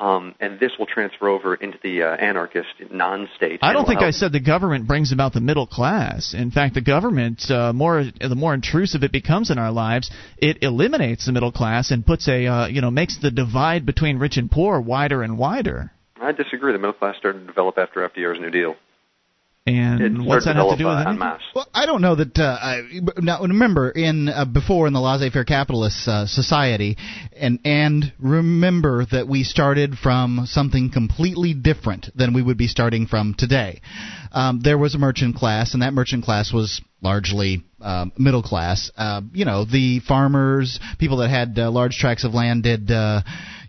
Um, 0.00 0.34
and 0.40 0.58
this 0.58 0.72
will 0.78 0.86
transfer 0.86 1.28
over 1.28 1.54
into 1.54 1.78
the 1.82 2.04
uh, 2.04 2.16
anarchist 2.16 2.70
non-state. 2.90 3.60
I 3.60 3.74
don't 3.74 3.84
think 3.84 4.00
I 4.00 4.12
said 4.12 4.32
the 4.32 4.40
government 4.40 4.86
brings 4.86 5.12
about 5.12 5.34
the 5.34 5.42
middle 5.42 5.66
class. 5.66 6.32
In 6.32 6.50
fact, 6.50 6.72
the 6.72 6.80
government, 6.80 7.50
uh, 7.50 7.74
more 7.74 8.04
the 8.18 8.34
more 8.34 8.54
intrusive 8.54 9.02
it 9.02 9.12
becomes 9.12 9.50
in 9.50 9.58
our 9.58 9.70
lives, 9.70 10.10
it 10.38 10.62
eliminates 10.62 11.26
the 11.26 11.32
middle 11.32 11.52
class 11.52 11.90
and 11.90 12.04
puts 12.04 12.28
a 12.28 12.46
uh, 12.46 12.66
you 12.68 12.80
know 12.80 12.90
makes 12.90 13.18
the 13.18 13.30
divide 13.30 13.84
between 13.84 14.16
rich 14.16 14.38
and 14.38 14.50
poor 14.50 14.80
wider 14.80 15.22
and 15.22 15.36
wider. 15.36 15.92
I 16.20 16.32
disagree. 16.32 16.72
The 16.72 16.78
middle 16.78 16.92
class 16.92 17.16
started 17.16 17.40
to 17.40 17.46
develop 17.46 17.78
after 17.78 18.08
FDR's 18.08 18.40
New 18.40 18.50
Deal. 18.50 18.76
And 19.66 20.00
It 20.00 20.12
what's 20.24 20.46
that 20.46 20.52
started 20.52 20.68
have 20.70 20.78
to 20.78 20.82
do 20.82 20.88
with 20.88 20.98
develop, 20.98 21.20
uh, 21.20 21.34
en. 21.34 21.38
Well, 21.54 21.68
I 21.74 21.84
don't 21.84 22.00
know 22.00 22.14
that. 22.14 22.38
Uh, 22.38 22.58
I, 22.60 22.82
now, 23.18 23.42
remember, 23.42 23.90
in 23.90 24.30
uh, 24.30 24.46
before 24.46 24.86
in 24.86 24.94
the 24.94 25.00
laissez-faire 25.00 25.44
capitalist 25.44 26.08
uh, 26.08 26.26
society, 26.26 26.96
and 27.36 27.60
and 27.66 28.10
remember 28.18 29.04
that 29.12 29.28
we 29.28 29.44
started 29.44 29.98
from 29.98 30.46
something 30.46 30.90
completely 30.90 31.52
different 31.52 32.08
than 32.14 32.32
we 32.32 32.42
would 32.42 32.56
be 32.56 32.68
starting 32.68 33.06
from 33.06 33.34
today. 33.36 33.82
Um, 34.32 34.60
there 34.62 34.78
was 34.78 34.94
a 34.94 34.98
merchant 34.98 35.36
class, 35.36 35.74
and 35.74 35.82
that 35.82 35.92
merchant 35.92 36.24
class 36.24 36.54
was 36.54 36.80
largely 37.02 37.62
um, 37.82 38.12
middle 38.16 38.42
class. 38.42 38.90
Uh, 38.96 39.20
you 39.34 39.44
know, 39.44 39.66
the 39.66 40.00
farmers, 40.00 40.80
people 40.98 41.18
that 41.18 41.28
had 41.28 41.58
uh, 41.58 41.70
large 41.70 41.96
tracts 41.98 42.24
of 42.24 42.32
land, 42.32 42.62
did. 42.62 42.90
Uh, 42.90 43.20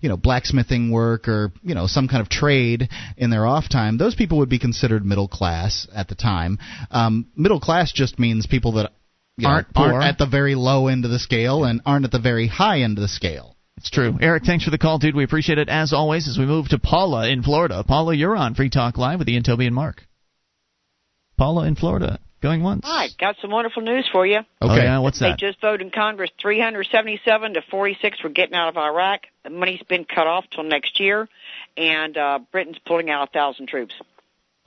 you 0.02 0.10
know, 0.10 0.18
blacksmithing 0.18 0.92
work 0.92 1.28
or, 1.28 1.54
you 1.64 1.76
know, 1.76 1.88
some 1.88 2.08
kind 2.08 2.22
of 2.22 2.30
trade 2.30 2.90
in 3.18 3.30
their 3.30 3.46
off 3.46 3.70
time, 3.70 3.98
those 3.98 4.16
people 4.16 4.40
would 4.40 4.50
be 4.50 4.60
considered 4.60 5.06
middle 5.06 5.28
class 5.28 5.88
at 5.94 6.08
the 6.08 6.16
time. 6.16 6.58
Um, 6.90 7.28
middle 7.36 7.60
class 7.60 7.92
just 7.94 8.20
means 8.20 8.48
people 8.48 8.74
that 8.74 8.92
you 9.38 9.48
know, 9.48 9.54
Aren't 9.54 9.74
poor. 9.74 10.02
at 10.02 10.18
the 10.18 10.26
very 10.28 10.56
low 10.56 10.88
end 10.88 11.06
of 11.06 11.12
the 11.12 11.20
scale 11.20 11.64
and 11.64 11.82
aren't 11.86 12.06
at 12.06 12.12
the 12.12 12.20
very 12.20 12.48
high 12.48 12.82
end 12.82 12.98
of 12.98 13.02
the 13.02 13.08
scale. 13.08 13.56
It's 13.78 13.90
true. 13.90 14.18
Eric, 14.22 14.44
thanks 14.44 14.66
for 14.66 14.72
the 14.72 14.78
call, 14.78 15.00
dude. 15.00 15.16
We 15.16 15.24
appreciate 15.24 15.58
it 15.58 15.70
as 15.70 15.94
always. 15.94 16.28
As 16.28 16.38
we 16.38 16.46
move 16.46 16.68
to 16.70 16.78
Paula 16.80 17.30
in 17.30 17.42
Florida, 17.42 17.84
Paula, 17.88 18.14
you're 18.14 18.36
on 18.36 18.54
Free 18.54 18.70
Talk 18.70 18.98
Live 18.98 19.20
with 19.20 19.30
Ian 19.30 19.44
Toby 19.44 19.66
and 19.66 19.74
Mark. 19.74 20.04
Paula 21.38 21.66
in 21.66 21.76
Florida, 21.76 22.20
going 22.42 22.64
once. 22.64 22.82
Hi, 22.86 23.08
got 23.20 23.38
some 23.42 23.52
wonderful 23.52 23.82
news 23.82 24.08
for 24.12 24.26
you. 24.26 24.40
Oh, 24.62 24.76
yeah, 24.76 25.00
what's 25.00 25.20
they 25.20 25.30
that? 25.30 25.40
just 25.40 25.62
voted 25.62 25.82
in 25.82 25.92
Congress 25.92 26.32
377 26.42 27.54
to 27.54 27.62
46 27.62 28.20
for 28.20 28.30
getting 28.30 28.56
out 28.56 28.70
of 28.70 28.78
Iraq. 28.78 29.22
The 29.44 29.50
money's 29.50 29.82
been 29.84 30.06
cut 30.06 30.28
off 30.28 30.46
till 30.50 30.64
next 30.64 31.00
year, 31.00 31.30
and 31.78 32.18
uh, 32.18 32.40
Britain's 32.52 32.80
pulling 32.80 33.10
out 33.10 33.30
a 33.30 33.32
thousand 33.32 33.68
troops. 33.68 33.94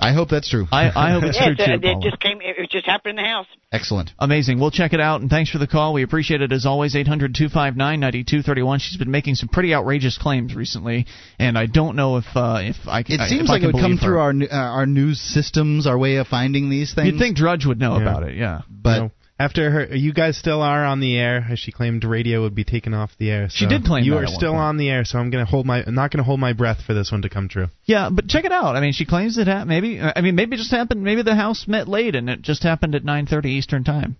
I 0.00 0.12
hope 0.12 0.28
that's 0.28 0.50
true. 0.50 0.66
I, 0.72 0.90
I 0.94 1.12
hope 1.12 1.22
it's 1.22 1.38
yeah, 1.38 1.44
true 1.54 1.54
it, 1.58 1.66
too. 1.66 1.72
it 1.74 1.82
Paula. 1.82 2.10
just 2.10 2.20
came. 2.20 2.40
It 2.42 2.68
just 2.70 2.84
happened 2.84 3.18
in 3.18 3.24
the 3.24 3.28
House. 3.28 3.46
Excellent. 3.72 4.10
Amazing. 4.18 4.60
We'll 4.60 4.70
check 4.72 4.92
it 4.92 5.00
out, 5.00 5.20
and 5.20 5.30
thanks 5.30 5.50
for 5.50 5.58
the 5.58 5.66
call. 5.68 5.92
We 5.94 6.02
appreciate 6.02 6.42
it 6.42 6.52
as 6.52 6.66
always. 6.66 6.94
800 6.96 7.34
259 7.34 8.00
9231. 8.00 8.78
She's 8.80 8.96
been 8.98 9.10
making 9.10 9.36
some 9.36 9.48
pretty 9.48 9.72
outrageous 9.74 10.18
claims 10.18 10.54
recently, 10.54 11.06
and 11.38 11.56
I 11.56 11.66
don't 11.66 11.96
know 11.96 12.16
if 12.16 12.24
uh, 12.34 12.58
if 12.62 12.76
I 12.86 13.02
can. 13.04 13.20
It 13.20 13.28
seems 13.28 13.44
if 13.44 13.50
I 13.50 13.52
like 13.54 13.62
it 13.62 13.66
would 13.66 13.76
come 13.80 13.96
her. 13.96 14.04
through 14.04 14.18
our 14.18 14.32
nu- 14.32 14.48
uh, 14.50 14.54
our 14.56 14.86
news 14.86 15.20
systems, 15.20 15.86
our 15.86 15.96
way 15.96 16.16
of 16.16 16.26
finding 16.26 16.70
these 16.70 16.92
things. 16.92 17.08
You'd 17.12 17.18
think 17.18 17.36
Drudge 17.36 17.64
would 17.64 17.78
know 17.78 17.96
Yeah. 17.96 18.02
about 18.02 18.22
it, 18.24 18.36
yeah. 18.36 18.62
but 18.68 18.98
No. 18.98 19.10
After 19.36 19.68
her, 19.68 19.96
you 19.96 20.12
guys 20.12 20.38
still 20.38 20.62
are 20.62 20.84
on 20.84 21.00
the 21.00 21.16
air. 21.18 21.44
As 21.50 21.58
she 21.58 21.72
claimed, 21.72 22.04
radio 22.04 22.42
would 22.42 22.54
be 22.54 22.62
taken 22.62 22.94
off 22.94 23.10
the 23.18 23.30
air. 23.30 23.48
She 23.50 23.66
did 23.66 23.84
claim 23.84 24.04
you 24.04 24.12
that 24.12 24.16
are 24.18 24.22
at 24.22 24.28
one 24.28 24.34
still 24.36 24.52
point. 24.52 24.62
on 24.62 24.76
the 24.76 24.88
air. 24.88 25.04
So 25.04 25.18
I'm 25.18 25.30
gonna 25.30 25.44
hold 25.44 25.66
my, 25.66 25.82
I'm 25.84 25.94
not 25.96 26.12
gonna 26.12 26.22
hold 26.22 26.38
my 26.38 26.52
breath 26.52 26.82
for 26.86 26.94
this 26.94 27.10
one 27.10 27.22
to 27.22 27.28
come 27.28 27.48
true. 27.48 27.66
Yeah, 27.84 28.10
but 28.12 28.28
check 28.28 28.44
it 28.44 28.52
out. 28.52 28.76
I 28.76 28.80
mean, 28.80 28.92
she 28.92 29.04
claims 29.04 29.36
it 29.36 29.48
ha- 29.48 29.64
maybe. 29.64 29.98
Uh, 29.98 30.12
I 30.14 30.20
mean, 30.20 30.36
maybe 30.36 30.54
it 30.54 30.58
just 30.58 30.70
happened. 30.70 31.02
Maybe 31.02 31.22
the 31.22 31.34
House 31.34 31.66
met 31.66 31.88
late, 31.88 32.14
and 32.14 32.30
it 32.30 32.42
just 32.42 32.62
happened 32.62 32.94
at 32.94 33.02
9:30 33.04 33.46
Eastern 33.46 33.82
time, 33.82 34.16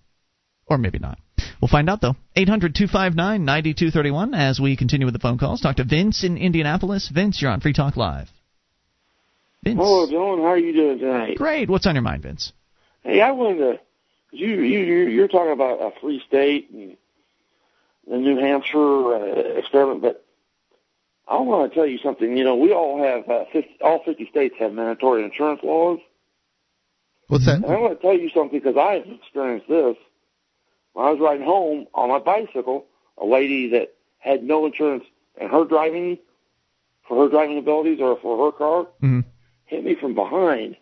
or 0.66 0.78
maybe 0.78 0.98
not. 0.98 1.18
We'll 1.60 1.68
find 1.68 1.88
out 1.88 2.00
though. 2.00 2.16
800 2.34 2.74
259 2.74 3.44
9231 3.44 4.34
as 4.34 4.58
we 4.58 4.76
continue 4.76 5.06
with 5.06 5.14
the 5.14 5.20
phone 5.20 5.38
calls. 5.38 5.60
Talk 5.60 5.76
to 5.76 5.84
Vince 5.84 6.24
in 6.24 6.36
Indianapolis. 6.36 7.08
Vince, 7.08 7.40
you're 7.40 7.52
on 7.52 7.60
Free 7.60 7.72
Talk 7.72 7.96
Live. 7.96 8.28
Vince. 9.62 9.78
Hello, 9.78 10.10
John. 10.10 10.38
How 10.40 10.50
are 10.50 10.58
you 10.58 10.72
doing 10.72 10.98
tonight? 10.98 11.36
Great. 11.36 11.70
What's 11.70 11.86
on 11.86 11.94
your 11.94 12.02
mind, 12.02 12.24
Vince? 12.24 12.52
Hey, 13.02 13.20
I 13.20 13.30
wanted 13.30 13.58
to. 13.58 13.80
You 14.34 14.60
you 14.62 14.80
you're, 14.80 15.08
you're 15.08 15.28
talking 15.28 15.52
about 15.52 15.80
a 15.80 15.92
free 16.00 16.22
state 16.26 16.70
and 16.70 16.96
the 18.06 18.16
New 18.18 18.36
Hampshire 18.38 19.14
uh, 19.14 19.58
experiment, 19.58 20.02
but 20.02 20.24
I 21.26 21.38
want 21.40 21.70
to 21.70 21.74
tell 21.74 21.86
you 21.86 21.98
something. 21.98 22.36
You 22.36 22.44
know, 22.44 22.56
we 22.56 22.72
all 22.72 23.02
have 23.02 23.28
uh, 23.28 23.44
50, 23.52 23.78
all 23.82 24.02
50 24.04 24.28
states 24.30 24.56
have 24.58 24.72
mandatory 24.72 25.24
insurance 25.24 25.60
laws. 25.62 26.00
What's 27.28 27.46
that? 27.46 27.56
And 27.62 27.66
I 27.66 27.76
want 27.76 27.98
to 27.98 28.02
tell 28.02 28.16
you 28.16 28.28
something 28.30 28.58
because 28.58 28.76
I've 28.76 29.10
experienced 29.10 29.68
this. 29.68 29.96
When 30.92 31.06
I 31.06 31.10
was 31.10 31.20
riding 31.20 31.46
home 31.46 31.86
on 31.94 32.10
my 32.10 32.18
bicycle, 32.18 32.86
a 33.18 33.24
lady 33.24 33.70
that 33.70 33.94
had 34.18 34.42
no 34.42 34.66
insurance 34.66 35.04
and 35.40 35.50
her 35.50 35.64
driving 35.64 36.18
for 37.08 37.24
her 37.24 37.30
driving 37.30 37.58
abilities 37.58 38.00
or 38.00 38.18
for 38.20 38.46
her 38.46 38.52
car 38.52 38.86
Mm-hmm. 39.02 39.20
hit 39.66 39.84
me 39.84 39.94
from 39.94 40.14
behind. 40.14 40.76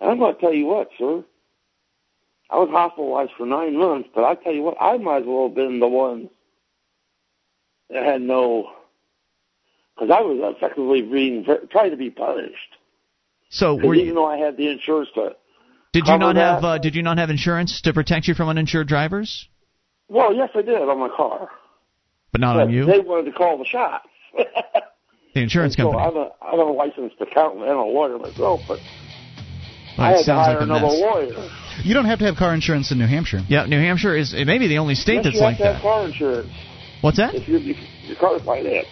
And 0.00 0.10
I'm 0.10 0.18
going 0.18 0.34
to 0.34 0.40
tell 0.40 0.52
you 0.52 0.66
what, 0.66 0.90
sir. 0.98 1.24
I 2.50 2.56
was 2.58 2.68
hospitalized 2.70 3.32
for 3.36 3.46
nine 3.46 3.76
months, 3.76 4.08
but 4.14 4.24
I 4.24 4.34
tell 4.36 4.52
you 4.52 4.62
what, 4.62 4.76
I 4.80 4.96
might 4.98 5.22
as 5.22 5.24
well 5.26 5.48
have 5.48 5.56
been 5.56 5.80
the 5.80 5.88
one 5.88 6.30
that 7.90 8.04
had 8.04 8.22
no, 8.22 8.70
because 9.94 10.10
I 10.10 10.20
was 10.20 10.54
effectively 10.56 11.02
being 11.02 11.44
trying 11.70 11.90
to 11.90 11.96
be 11.96 12.10
punished. 12.10 12.76
So 13.50 13.74
were 13.76 13.94
even 13.94 14.14
though 14.14 14.26
I 14.26 14.36
had 14.38 14.56
the 14.56 14.68
insurance 14.70 15.08
to 15.14 15.36
Did 15.92 16.06
you 16.06 16.18
not 16.18 16.36
have 16.36 16.62
that. 16.62 16.68
uh, 16.68 16.78
Did 16.78 16.94
you 16.94 17.02
not 17.02 17.18
have 17.18 17.30
insurance 17.30 17.80
to 17.82 17.92
protect 17.92 18.28
you 18.28 18.34
from 18.34 18.48
uninsured 18.48 18.88
drivers? 18.88 19.48
Well, 20.08 20.34
yes, 20.34 20.50
I 20.54 20.62
did 20.62 20.76
on 20.76 20.98
my 21.00 21.08
car. 21.08 21.48
But 22.32 22.40
not 22.40 22.54
but 22.54 22.62
on 22.64 22.70
you. 22.72 22.86
They 22.86 23.00
wanted 23.00 23.30
to 23.30 23.36
call 23.36 23.58
the 23.58 23.64
shots. 23.64 24.06
The 25.34 25.40
insurance 25.40 25.74
so 25.76 25.90
company. 25.90 26.02
I'm 26.04 26.16
a 26.16 26.30
I'm 26.42 26.58
a 26.60 26.72
licensed 26.72 27.16
accountant 27.20 27.62
and 27.62 27.72
a 27.72 27.82
lawyer 27.82 28.18
myself, 28.18 28.60
but 28.68 28.80
Well, 29.96 30.06
I 30.06 30.10
it 30.10 30.12
had 30.12 30.18
to 30.18 30.24
sounds 30.24 30.46
hire 30.46 30.54
like 30.54 30.60
a 30.60 30.64
another 30.64 30.86
mess. 30.86 31.00
lawyer. 31.00 31.50
You 31.84 31.94
don't 31.94 32.04
have 32.06 32.18
to 32.20 32.24
have 32.26 32.36
car 32.36 32.54
insurance 32.54 32.90
in 32.90 32.98
New 32.98 33.06
Hampshire. 33.06 33.40
Yeah, 33.48 33.66
New 33.66 33.78
Hampshire 33.78 34.16
is 34.16 34.34
it 34.34 34.46
may 34.46 34.58
be 34.58 34.66
the 34.68 34.78
only 34.78 34.94
state 34.94 35.16
yes, 35.16 35.24
that's 35.24 35.36
you 35.36 35.42
like 35.42 35.56
have 35.56 35.66
to 35.66 35.72
have 35.74 35.82
car 35.82 36.04
insurance 36.06 36.50
What's 37.02 37.18
that? 37.18 37.34
if 37.34 37.48
you 37.48 37.56
if 37.58 37.76
your 38.08 38.16
car 38.16 38.36
is 38.36 38.42
financed. 38.42 38.88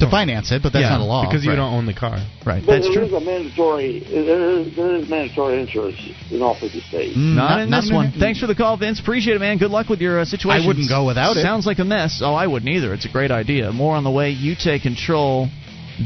To 0.00 0.08
finance 0.08 0.50
it, 0.50 0.62
but 0.62 0.72
that's 0.72 0.82
Yeah, 0.84 0.96
not 0.96 1.00
a 1.02 1.04
law. 1.04 1.26
because 1.28 1.44
you 1.44 1.50
Right. 1.50 1.56
don't 1.56 1.74
own 1.74 1.84
the 1.84 1.92
car. 1.92 2.16
Right. 2.46 2.64
But 2.64 2.80
there 2.80 3.02
is 3.02 3.12
a 3.12 3.20
mandatory 3.20 4.00
there 4.00 4.58
is, 4.60 4.74
there 4.74 4.94
is 4.96 5.08
mandatory 5.10 5.60
insurance 5.60 5.98
in 6.30 6.40
all 6.40 6.54
50 6.54 6.80
states. 6.80 7.12
Not, 7.18 7.50
Not- 7.50 7.60
in 7.60 7.70
this 7.70 7.84
in 7.84 7.90
New 7.90 7.96
one. 7.96 8.12
Thanks 8.12 8.40
for 8.40 8.46
the 8.46 8.54
call, 8.54 8.78
Vince. 8.78 8.98
Appreciate 8.98 9.36
it, 9.36 9.40
man. 9.40 9.58
Good 9.58 9.70
luck 9.70 9.90
with 9.90 10.00
your 10.00 10.20
uh, 10.20 10.24
situation. 10.24 10.64
I 10.64 10.66
wouldn't 10.66 10.88
go 10.88 11.04
without 11.04 11.36
it. 11.36 11.42
Sounds 11.42 11.66
like 11.66 11.80
a 11.80 11.84
mess. 11.84 12.22
Oh, 12.24 12.32
I 12.32 12.46
wouldn't 12.46 12.70
either. 12.70 12.94
It's 12.94 13.04
a 13.04 13.10
great 13.10 13.30
idea. 13.30 13.72
More 13.72 13.94
on 13.94 14.04
the 14.04 14.10
way. 14.10 14.30
You 14.30 14.54
take 14.58 14.80
control. 14.82 15.48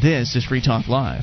This 0.03 0.35
is 0.35 0.45
Free 0.45 0.61
Talk 0.61 0.89
Live. 0.89 1.23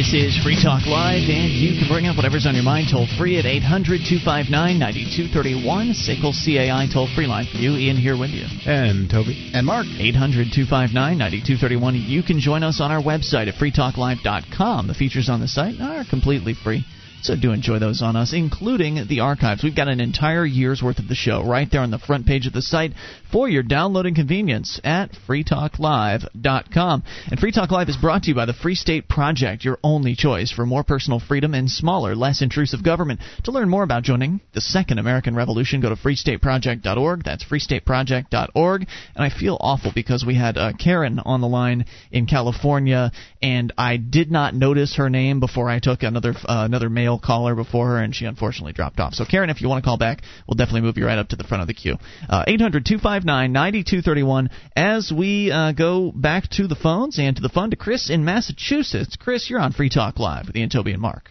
This 0.00 0.14
is 0.14 0.42
Free 0.42 0.56
Talk 0.56 0.86
Live, 0.86 1.28
and 1.28 1.52
you 1.52 1.76
can 1.78 1.86
bring 1.86 2.06
up 2.06 2.16
whatever's 2.16 2.46
on 2.46 2.54
your 2.54 2.64
mind 2.64 2.88
toll 2.90 3.06
free 3.18 3.36
at 3.36 3.44
800 3.44 4.00
259 4.08 4.48
9231. 4.48 5.92
SACL 5.92 6.32
CAI 6.32 6.88
toll 6.90 7.06
free 7.14 7.26
line 7.26 7.44
for 7.44 7.58
you. 7.58 7.76
Ian 7.76 7.98
here 7.98 8.16
with 8.16 8.30
you. 8.30 8.48
And 8.64 9.10
Toby. 9.10 9.52
And 9.52 9.66
Mark. 9.66 9.84
800 9.84 10.56
259 10.56 10.96
9231. 10.96 11.96
You 12.08 12.22
can 12.22 12.40
join 12.40 12.62
us 12.62 12.80
on 12.80 12.90
our 12.90 13.02
website 13.02 13.52
at 13.52 13.60
freetalklive.com. 13.60 14.86
The 14.88 14.94
features 14.94 15.28
on 15.28 15.40
the 15.40 15.48
site 15.48 15.78
are 15.82 16.08
completely 16.08 16.54
free. 16.54 16.82
So 17.22 17.36
do 17.36 17.52
enjoy 17.52 17.78
those 17.78 18.00
on 18.00 18.16
us, 18.16 18.32
including 18.32 19.06
the 19.08 19.20
archives. 19.20 19.62
We've 19.62 19.76
got 19.76 19.88
an 19.88 20.00
entire 20.00 20.46
year's 20.46 20.82
worth 20.82 20.98
of 20.98 21.08
the 21.08 21.14
show 21.14 21.44
right 21.44 21.68
there 21.70 21.82
on 21.82 21.90
the 21.90 21.98
front 21.98 22.26
page 22.26 22.46
of 22.46 22.54
the 22.54 22.62
site 22.62 22.92
for 23.30 23.48
your 23.48 23.62
downloading 23.62 24.14
convenience 24.14 24.80
at 24.82 25.10
freetalklive.com. 25.28 27.02
And 27.30 27.38
Free 27.38 27.52
Talk 27.52 27.70
Live 27.70 27.88
is 27.88 27.96
brought 27.96 28.22
to 28.22 28.30
you 28.30 28.34
by 28.34 28.46
the 28.46 28.54
Free 28.54 28.74
State 28.74 29.08
Project, 29.08 29.64
your 29.64 29.78
only 29.84 30.16
choice 30.16 30.50
for 30.50 30.64
more 30.64 30.82
personal 30.82 31.20
freedom 31.20 31.54
and 31.54 31.70
smaller, 31.70 32.14
less 32.14 32.42
intrusive 32.42 32.82
government. 32.82 33.20
To 33.44 33.52
learn 33.52 33.68
more 33.68 33.82
about 33.82 34.02
joining 34.02 34.40
the 34.54 34.60
Second 34.60 34.98
American 34.98 35.36
Revolution, 35.36 35.80
go 35.80 35.90
to 35.90 35.96
freestateproject.org. 35.96 37.24
That's 37.24 37.44
freestateproject.org. 37.44 38.86
And 39.14 39.24
I 39.24 39.30
feel 39.30 39.58
awful 39.60 39.92
because 39.94 40.24
we 40.24 40.34
had 40.34 40.56
uh, 40.56 40.72
Karen 40.78 41.18
on 41.18 41.40
the 41.40 41.48
line 41.48 41.84
in 42.10 42.26
California, 42.26 43.12
and 43.42 43.72
I 43.76 43.98
did 43.98 44.30
not 44.30 44.54
notice 44.54 44.96
her 44.96 45.10
name 45.10 45.38
before 45.38 45.68
I 45.68 45.78
took 45.80 46.02
another 46.02 46.34
uh, 46.44 46.64
another 46.64 46.88
male 47.10 47.20
caller 47.22 47.54
before 47.54 47.88
her, 47.88 47.98
and 47.98 48.14
she 48.14 48.24
unfortunately 48.24 48.72
dropped 48.72 49.00
off. 49.00 49.14
So, 49.14 49.24
Karen, 49.24 49.50
if 49.50 49.60
you 49.60 49.68
want 49.68 49.82
to 49.82 49.86
call 49.88 49.98
back, 49.98 50.22
we'll 50.46 50.54
definitely 50.56 50.82
move 50.82 50.96
you 50.96 51.06
right 51.06 51.18
up 51.18 51.28
to 51.28 51.36
the 51.36 51.44
front 51.44 51.62
of 51.62 51.66
the 51.66 51.74
queue. 51.74 51.96
Uh, 52.28 52.44
800 52.46 52.84
259 52.84 53.52
9231. 53.52 54.50
As 54.76 55.12
we 55.16 55.50
uh, 55.50 55.72
go 55.72 56.12
back 56.12 56.48
to 56.52 56.66
the 56.66 56.76
phones 56.76 57.18
and 57.18 57.36
to 57.36 57.42
the 57.42 57.48
fun 57.48 57.70
to 57.70 57.76
Chris 57.76 58.10
in 58.10 58.24
Massachusetts. 58.24 59.16
Chris, 59.16 59.50
you're 59.50 59.60
on 59.60 59.72
Free 59.72 59.88
Talk 59.88 60.18
Live 60.18 60.46
with 60.46 60.56
Ian 60.56 60.70
Toby 60.70 60.92
and 60.92 61.02
Mark. 61.02 61.30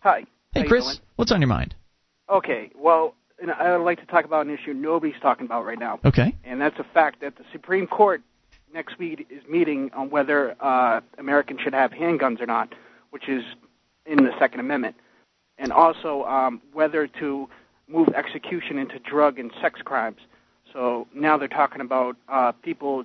Hi. 0.00 0.24
Hey, 0.52 0.66
Chris, 0.66 0.84
doing? 0.84 0.98
what's 1.16 1.32
on 1.32 1.40
your 1.40 1.48
mind? 1.48 1.74
Okay. 2.28 2.70
Well, 2.76 3.14
I 3.58 3.76
would 3.76 3.84
like 3.84 4.00
to 4.00 4.06
talk 4.06 4.24
about 4.24 4.46
an 4.46 4.52
issue 4.52 4.72
nobody's 4.72 5.20
talking 5.20 5.46
about 5.46 5.64
right 5.64 5.78
now, 5.78 6.00
Okay. 6.04 6.34
and 6.44 6.60
that's 6.60 6.76
the 6.76 6.84
fact 6.94 7.20
that 7.20 7.36
the 7.36 7.44
Supreme 7.52 7.86
Court 7.86 8.22
next 8.72 8.98
week 8.98 9.26
is 9.30 9.42
meeting 9.48 9.90
on 9.94 10.10
whether 10.10 10.56
uh, 10.60 11.00
Americans 11.18 11.60
should 11.62 11.74
have 11.74 11.90
handguns 11.90 12.40
or 12.40 12.46
not, 12.46 12.74
which 13.10 13.28
is 13.28 13.42
in 14.06 14.24
the 14.24 14.30
Second 14.38 14.60
Amendment, 14.60 14.96
and 15.58 15.72
also 15.72 16.24
um, 16.24 16.60
whether 16.72 17.06
to 17.06 17.48
move 17.88 18.08
execution 18.10 18.78
into 18.78 18.98
drug 18.98 19.38
and 19.38 19.52
sex 19.60 19.80
crimes. 19.82 20.20
So 20.72 21.06
now 21.14 21.36
they're 21.36 21.48
talking 21.48 21.80
about 21.80 22.16
uh, 22.28 22.52
people 22.52 23.04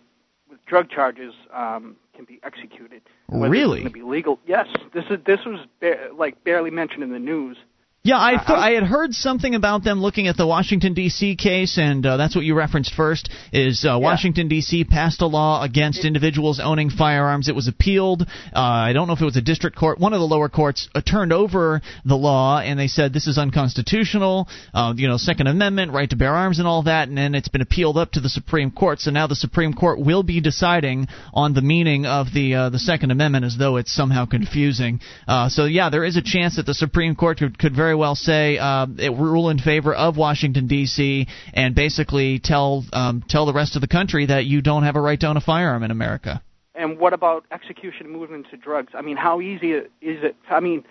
with 0.49 0.63
drug 0.65 0.89
charges 0.89 1.34
um, 1.53 1.95
can 2.15 2.26
be 2.26 2.39
executed. 2.43 3.01
Whether 3.27 3.51
Really? 3.51 3.80
It's 3.80 3.84
going 3.84 3.93
to 3.93 3.99
be 3.99 4.09
legal. 4.09 4.39
Yes. 4.47 4.67
This 4.93 5.05
is 5.09 5.19
this 5.26 5.45
was 5.45 5.59
ba- 5.80 6.09
like 6.15 6.43
barely 6.43 6.71
mentioned 6.71 7.03
in 7.03 7.11
the 7.11 7.19
news. 7.19 7.57
Yeah, 8.01 8.17
I 8.17 8.38
th- 8.38 8.49
I 8.49 8.71
had 8.71 8.84
heard 8.84 9.13
something 9.13 9.55
about 9.55 9.84
them 9.84 10.01
looking 10.01 10.27
at 10.27 10.38
the 10.38 10.47
Washington 10.47 10.93
D.C. 10.93 11.35
case, 11.35 11.77
and 11.77 12.05
uh, 12.05 12.15
that's 12.15 12.34
what 12.34 12.45
you 12.45 12.55
referenced 12.55 12.93
first. 12.93 13.30
Is 13.51 13.84
uh, 13.84 13.99
Washington 13.99 14.47
D.C. 14.47 14.85
passed 14.85 15.21
a 15.21 15.26
law 15.26 15.61
against 15.61 16.05
individuals 16.05 16.61
owning 16.63 16.89
firearms? 16.91 17.49
It 17.49 17.55
was 17.55 17.67
appealed. 17.67 18.21
Uh, 18.21 18.57
I 18.57 18.93
don't 18.93 19.07
know 19.07 19.13
if 19.15 19.21
it 19.21 19.26
was 19.26 19.35
a 19.35 19.41
district 19.41 19.76
court. 19.76 19.99
One 19.99 20.13
of 20.13 20.21
the 20.21 20.26
lower 20.26 20.47
courts 20.47 20.88
uh, 20.95 21.01
turned 21.01 21.34
over 21.34 21.81
the 22.05 22.15
law, 22.15 22.61
and 22.61 22.80
they 22.80 22.88
said 22.88 23.11
this 23.11 23.27
is 23.27 23.38
unconstitutional. 23.38 24.47
Uh, 24.73 24.93
you 24.95 25.09
know, 25.09 25.17
Second 25.17 25.47
Amendment, 25.47 25.91
right 25.91 26.09
to 26.09 26.15
bear 26.15 26.34
arms, 26.34 26.59
and 26.59 26.67
all 26.69 26.84
that. 26.84 27.09
And 27.09 27.17
then 27.17 27.35
it's 27.35 27.49
been 27.49 27.61
appealed 27.61 27.97
up 27.97 28.11
to 28.11 28.21
the 28.21 28.30
Supreme 28.30 28.71
Court. 28.71 29.01
So 29.01 29.11
now 29.11 29.27
the 29.27 29.35
Supreme 29.35 29.73
Court 29.73 29.99
will 29.99 30.23
be 30.23 30.39
deciding 30.39 31.07
on 31.34 31.53
the 31.53 31.61
meaning 31.61 32.05
of 32.05 32.27
the 32.34 32.55
uh, 32.55 32.69
the 32.69 32.80
Second 32.80 33.11
Amendment, 33.11 33.43
as 33.43 33.57
though 33.57 33.76
it's 33.76 33.93
somehow 33.93 34.26
confusing. 34.26 35.01
Uh, 35.27 35.49
so 35.49 35.65
yeah, 35.65 35.89
there 35.89 36.05
is 36.05 36.15
a 36.15 36.21
chance 36.21 36.55
that 36.55 36.65
the 36.65 36.73
Supreme 36.73 37.13
Court 37.13 37.39
could, 37.39 37.59
could 37.59 37.76
very 37.76 37.89
well 37.95 38.16
say 38.16 38.57
uh, 38.57 38.88
it 38.98 39.14
rule 39.14 39.49
in 39.49 39.60
favor 39.60 39.94
of 39.94 40.18
Washington 40.18 40.68
D.C. 40.68 41.28
and 41.53 41.76
basically 41.76 42.40
tell 42.40 42.86
um, 42.94 43.24
tell 43.28 43.45
the 43.45 43.53
rest 43.53 43.76
of 43.76 43.82
the 43.82 43.88
country 43.88 44.26
that 44.26 44.45
you 44.45 44.61
don't 44.61 44.84
have 44.84 44.95
a 44.95 45.02
right 45.02 45.20
to 45.20 45.28
own 45.28 45.38
a 45.38 45.41
firearm 45.41 45.84
in 45.84 45.91
America. 45.91 46.41
And 46.76 46.98
what 46.98 47.14
about 47.14 47.45
execution 47.52 48.10
movement 48.10 48.48
to 48.52 48.57
drugs? 48.57 48.94
I 48.95 49.02
mean, 49.02 49.18
how 49.18 49.41
easy 49.41 49.72
is 49.74 49.88
it? 50.02 50.36
I 50.49 50.61
mean, 50.61 50.86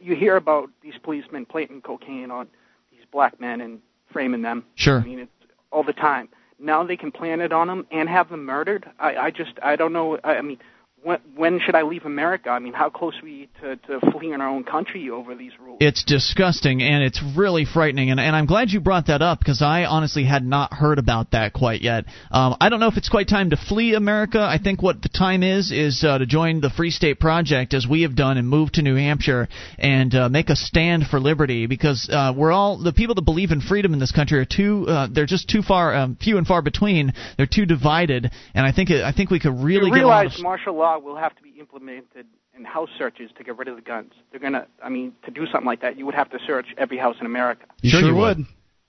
you 0.00 0.16
hear 0.16 0.36
about 0.36 0.70
these 0.82 0.94
policemen 1.02 1.44
planting 1.44 1.82
cocaine 1.82 2.30
on 2.30 2.48
these 2.90 3.02
black 3.12 3.38
men 3.40 3.60
and 3.60 3.80
framing 4.10 4.42
them. 4.42 4.64
Sure. 4.74 5.00
I 5.00 5.04
mean, 5.04 5.18
it's 5.18 5.30
all 5.70 5.82
the 5.82 5.92
time. 5.92 6.28
Now 6.58 6.82
they 6.82 6.96
can 6.96 7.12
plant 7.12 7.42
it 7.42 7.52
on 7.52 7.68
them 7.68 7.86
and 7.90 8.08
have 8.08 8.30
them 8.30 8.44
murdered. 8.44 8.90
I, 8.98 9.16
I 9.16 9.30
just, 9.30 9.52
I 9.62 9.76
don't 9.76 9.92
know. 9.92 10.18
I, 10.24 10.36
I 10.36 10.42
mean, 10.42 10.58
when, 11.02 11.18
when 11.36 11.60
should 11.64 11.74
I 11.74 11.82
leave 11.82 12.04
America? 12.04 12.50
I 12.50 12.58
mean, 12.58 12.72
how 12.72 12.90
close 12.90 13.14
are 13.20 13.24
we 13.24 13.48
to, 13.60 13.76
to 13.76 14.00
fleeing 14.12 14.34
our 14.34 14.48
own 14.48 14.64
country 14.64 15.10
over 15.10 15.34
these 15.34 15.52
rules? 15.60 15.78
It's 15.80 16.04
disgusting 16.04 16.82
and 16.82 17.02
it's 17.02 17.22
really 17.36 17.64
frightening. 17.64 18.10
And, 18.10 18.18
and 18.18 18.34
I'm 18.34 18.46
glad 18.46 18.70
you 18.70 18.80
brought 18.80 19.06
that 19.06 19.22
up 19.22 19.38
because 19.38 19.62
I 19.62 19.84
honestly 19.84 20.24
had 20.24 20.44
not 20.44 20.72
heard 20.72 20.98
about 20.98 21.30
that 21.32 21.52
quite 21.52 21.82
yet. 21.82 22.04
Um, 22.30 22.56
I 22.60 22.68
don't 22.68 22.80
know 22.80 22.88
if 22.88 22.96
it's 22.96 23.08
quite 23.08 23.28
time 23.28 23.50
to 23.50 23.56
flee 23.56 23.94
America. 23.94 24.40
I 24.40 24.58
think 24.62 24.82
what 24.82 25.00
the 25.00 25.08
time 25.08 25.42
is 25.42 25.70
is 25.70 26.04
uh, 26.04 26.18
to 26.18 26.26
join 26.26 26.60
the 26.60 26.70
Free 26.70 26.90
State 26.90 27.20
Project 27.20 27.74
as 27.74 27.86
we 27.86 28.02
have 28.02 28.16
done 28.16 28.36
and 28.36 28.48
move 28.48 28.72
to 28.72 28.82
New 28.82 28.96
Hampshire 28.96 29.48
and 29.78 30.14
uh, 30.14 30.28
make 30.28 30.48
a 30.48 30.56
stand 30.56 31.04
for 31.06 31.20
liberty 31.20 31.66
because 31.66 32.08
uh, 32.12 32.32
we're 32.36 32.52
all 32.52 32.82
the 32.82 32.92
people 32.92 33.14
that 33.14 33.22
believe 33.22 33.50
in 33.50 33.60
freedom 33.60 33.92
in 33.92 34.00
this 34.00 34.12
country 34.12 34.38
are 34.38 34.44
too 34.44 34.86
uh, 34.88 35.08
they're 35.10 35.26
just 35.26 35.48
too 35.48 35.62
far 35.62 35.94
um, 35.94 36.16
few 36.20 36.38
and 36.38 36.46
far 36.46 36.62
between. 36.62 37.12
They're 37.36 37.46
too 37.46 37.66
divided, 37.66 38.30
and 38.54 38.66
I 38.66 38.72
think 38.72 38.90
it, 38.90 39.02
I 39.02 39.12
think 39.12 39.30
we 39.30 39.38
could 39.38 39.62
really 39.62 39.88
you 39.88 39.94
get 39.94 40.04
a 40.04 40.08
lot 40.08 40.26
of 40.26 40.32
martial 40.42 40.74
law 40.74 40.87
will 40.96 41.16
have 41.16 41.36
to 41.36 41.42
be 41.42 41.50
implemented 41.58 42.26
in 42.56 42.64
house 42.64 42.90
searches 42.98 43.30
to 43.36 43.44
get 43.44 43.56
rid 43.56 43.68
of 43.68 43.76
the 43.76 43.82
guns. 43.82 44.12
They're 44.30 44.40
gonna, 44.40 44.66
I 44.82 44.88
mean, 44.88 45.12
to 45.24 45.30
do 45.30 45.46
something 45.46 45.66
like 45.66 45.80
that, 45.82 45.98
you 45.98 46.06
would 46.06 46.14
have 46.14 46.30
to 46.30 46.38
search 46.46 46.66
every 46.76 46.98
house 46.98 47.16
in 47.20 47.26
America. 47.26 47.66
You 47.82 47.90
Sure 47.90 48.00
sure, 48.00 48.08
you 48.10 48.16
would. 48.16 48.46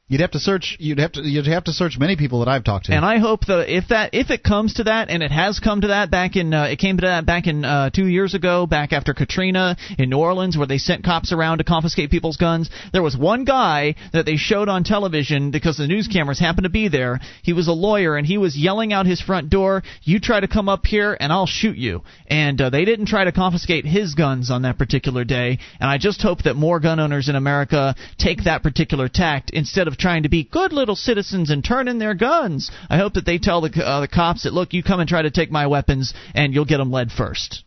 You'd 0.09 0.21
have 0.21 0.31
to 0.31 0.39
search. 0.39 0.75
You'd 0.79 0.97
have 0.97 1.11
to. 1.13 1.21
You'd 1.21 1.45
have 1.45 1.65
to 1.65 1.71
search 1.71 1.99
many 1.99 2.15
people 2.15 2.39
that 2.39 2.47
I've 2.47 2.63
talked 2.63 2.87
to. 2.87 2.93
And 2.93 3.05
I 3.05 3.19
hope 3.19 3.45
that 3.45 3.69
if 3.69 3.89
that 3.89 4.15
if 4.15 4.31
it 4.31 4.43
comes 4.43 4.73
to 4.73 4.85
that, 4.85 5.11
and 5.11 5.21
it 5.21 5.29
has 5.29 5.59
come 5.59 5.81
to 5.81 5.89
that 5.89 6.09
back 6.09 6.35
in 6.35 6.51
uh, 6.51 6.63
it 6.63 6.79
came 6.79 6.97
to 6.97 7.01
that 7.01 7.27
back 7.27 7.45
in 7.45 7.63
uh, 7.63 7.91
two 7.91 8.07
years 8.07 8.33
ago, 8.33 8.65
back 8.65 8.91
after 8.91 9.13
Katrina 9.13 9.77
in 9.99 10.09
New 10.09 10.17
Orleans, 10.17 10.57
where 10.57 10.65
they 10.65 10.79
sent 10.79 11.03
cops 11.03 11.31
around 11.31 11.59
to 11.59 11.63
confiscate 11.63 12.09
people's 12.09 12.37
guns. 12.37 12.71
There 12.91 13.03
was 13.03 13.15
one 13.15 13.45
guy 13.45 13.93
that 14.11 14.25
they 14.25 14.35
showed 14.35 14.67
on 14.67 14.83
television 14.83 15.51
because 15.51 15.77
the 15.77 15.85
news 15.85 16.07
cameras 16.07 16.39
happened 16.39 16.63
to 16.63 16.71
be 16.71 16.87
there. 16.87 17.19
He 17.43 17.53
was 17.53 17.67
a 17.67 17.73
lawyer 17.73 18.17
and 18.17 18.25
he 18.25 18.39
was 18.39 18.57
yelling 18.57 18.91
out 18.91 19.05
his 19.05 19.21
front 19.21 19.51
door, 19.51 19.83
"You 20.01 20.19
try 20.19 20.39
to 20.39 20.47
come 20.47 20.69
up 20.69 20.87
here 20.87 21.15
and 21.19 21.31
I'll 21.31 21.45
shoot 21.45 21.77
you." 21.77 22.01
And 22.25 22.59
uh, 22.59 22.71
they 22.71 22.83
didn't 22.83 23.05
try 23.05 23.25
to 23.25 23.31
confiscate 23.31 23.85
his 23.85 24.15
guns 24.15 24.49
on 24.49 24.63
that 24.63 24.79
particular 24.79 25.23
day. 25.23 25.59
And 25.79 25.87
I 25.87 25.99
just 25.99 26.23
hope 26.23 26.45
that 26.45 26.55
more 26.55 26.79
gun 26.79 26.99
owners 26.99 27.29
in 27.29 27.35
America 27.35 27.93
take 28.17 28.45
that 28.45 28.63
particular 28.63 29.07
tact 29.07 29.51
instead 29.51 29.87
of 29.87 29.98
trying 29.99 30.23
to 30.23 30.29
be 30.29 30.43
good 30.43 30.73
little 30.73 30.95
citizens 30.95 31.49
and 31.49 31.63
turn 31.63 31.87
in 31.87 31.99
their 31.99 32.13
guns. 32.13 32.71
I 32.89 32.97
hope 32.97 33.13
that 33.13 33.25
they 33.25 33.37
tell 33.37 33.61
the 33.61 33.85
uh, 33.85 34.01
the 34.01 34.07
cops 34.07 34.43
that 34.43 34.53
look, 34.53 34.73
you 34.73 34.83
come 34.83 34.99
and 34.99 35.09
try 35.09 35.21
to 35.21 35.31
take 35.31 35.51
my 35.51 35.67
weapons, 35.67 36.13
and 36.33 36.53
you'll 36.53 36.65
get 36.65 36.77
them 36.77 36.91
led 36.91 37.11
first. 37.11 37.63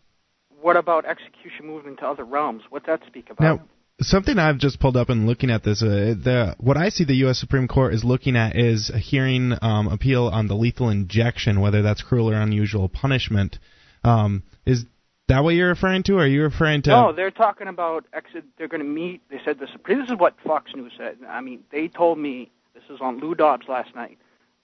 What 0.61 0.77
about 0.77 1.05
execution 1.05 1.67
moving 1.67 1.97
to 1.97 2.07
other 2.07 2.25
realms? 2.25 2.63
What's 2.71 2.87
that 2.87 3.01
speak 3.09 3.31
about? 3.31 3.41
Now, 3.41 3.65
something 4.01 4.39
I've 4.39 4.59
just 4.59 4.81
pulled 4.81 4.97
up 4.97 5.09
and 5.09 5.27
looking 5.27 5.51
at 5.51 5.65
this, 5.65 5.83
uh, 5.83 6.15
the 6.23 6.57
what 6.59 6.77
I 6.77 6.89
see 6.89 7.05
the 7.05 7.17
U.S. 7.17 7.39
Supreme 7.39 7.69
Court 7.69 7.95
is 7.95 8.05
looking 8.05 8.37
at 8.37 8.57
is 8.57 8.91
a 8.93 8.99
hearing 8.99 9.55
um, 9.61 9.89
appeal 9.89 10.27
on 10.27 10.47
the 10.47 10.55
lethal 10.55 10.89
injection, 10.89 11.61
whether 11.61 11.83
that's 11.83 12.03
cruel 12.03 12.31
or 12.31 12.41
unusual 12.41 12.89
punishment. 12.89 13.59
Um, 14.05 14.43
is 14.67 14.85
that 15.33 15.45
what 15.45 15.55
you're 15.55 15.69
referring 15.69 16.03
to? 16.05 16.17
Or 16.19 16.23
are 16.23 16.27
you 16.27 16.43
referring 16.43 16.83
to? 16.83 16.91
No, 16.91 17.13
they're 17.13 17.31
talking 17.31 17.69
about 17.69 18.05
exit. 18.13 18.45
They're 18.59 18.69
going 18.69 18.83
to 18.83 18.87
meet. 18.87 19.23
They 19.31 19.41
said 19.45 19.59
Supreme. 19.73 20.01
This 20.01 20.11
is 20.11 20.17
what 20.19 20.35
Fox 20.45 20.73
News 20.75 20.93
said. 20.97 21.19
I 21.29 21.41
mean, 21.41 21.61
they 21.71 21.89
told 21.89 22.19
me 22.19 22.51
this 22.75 22.85
was 22.89 23.01
on 23.01 23.19
Lou 23.19 23.35
Dobbs 23.35 23.69
last 23.69 23.95
night 23.95 24.19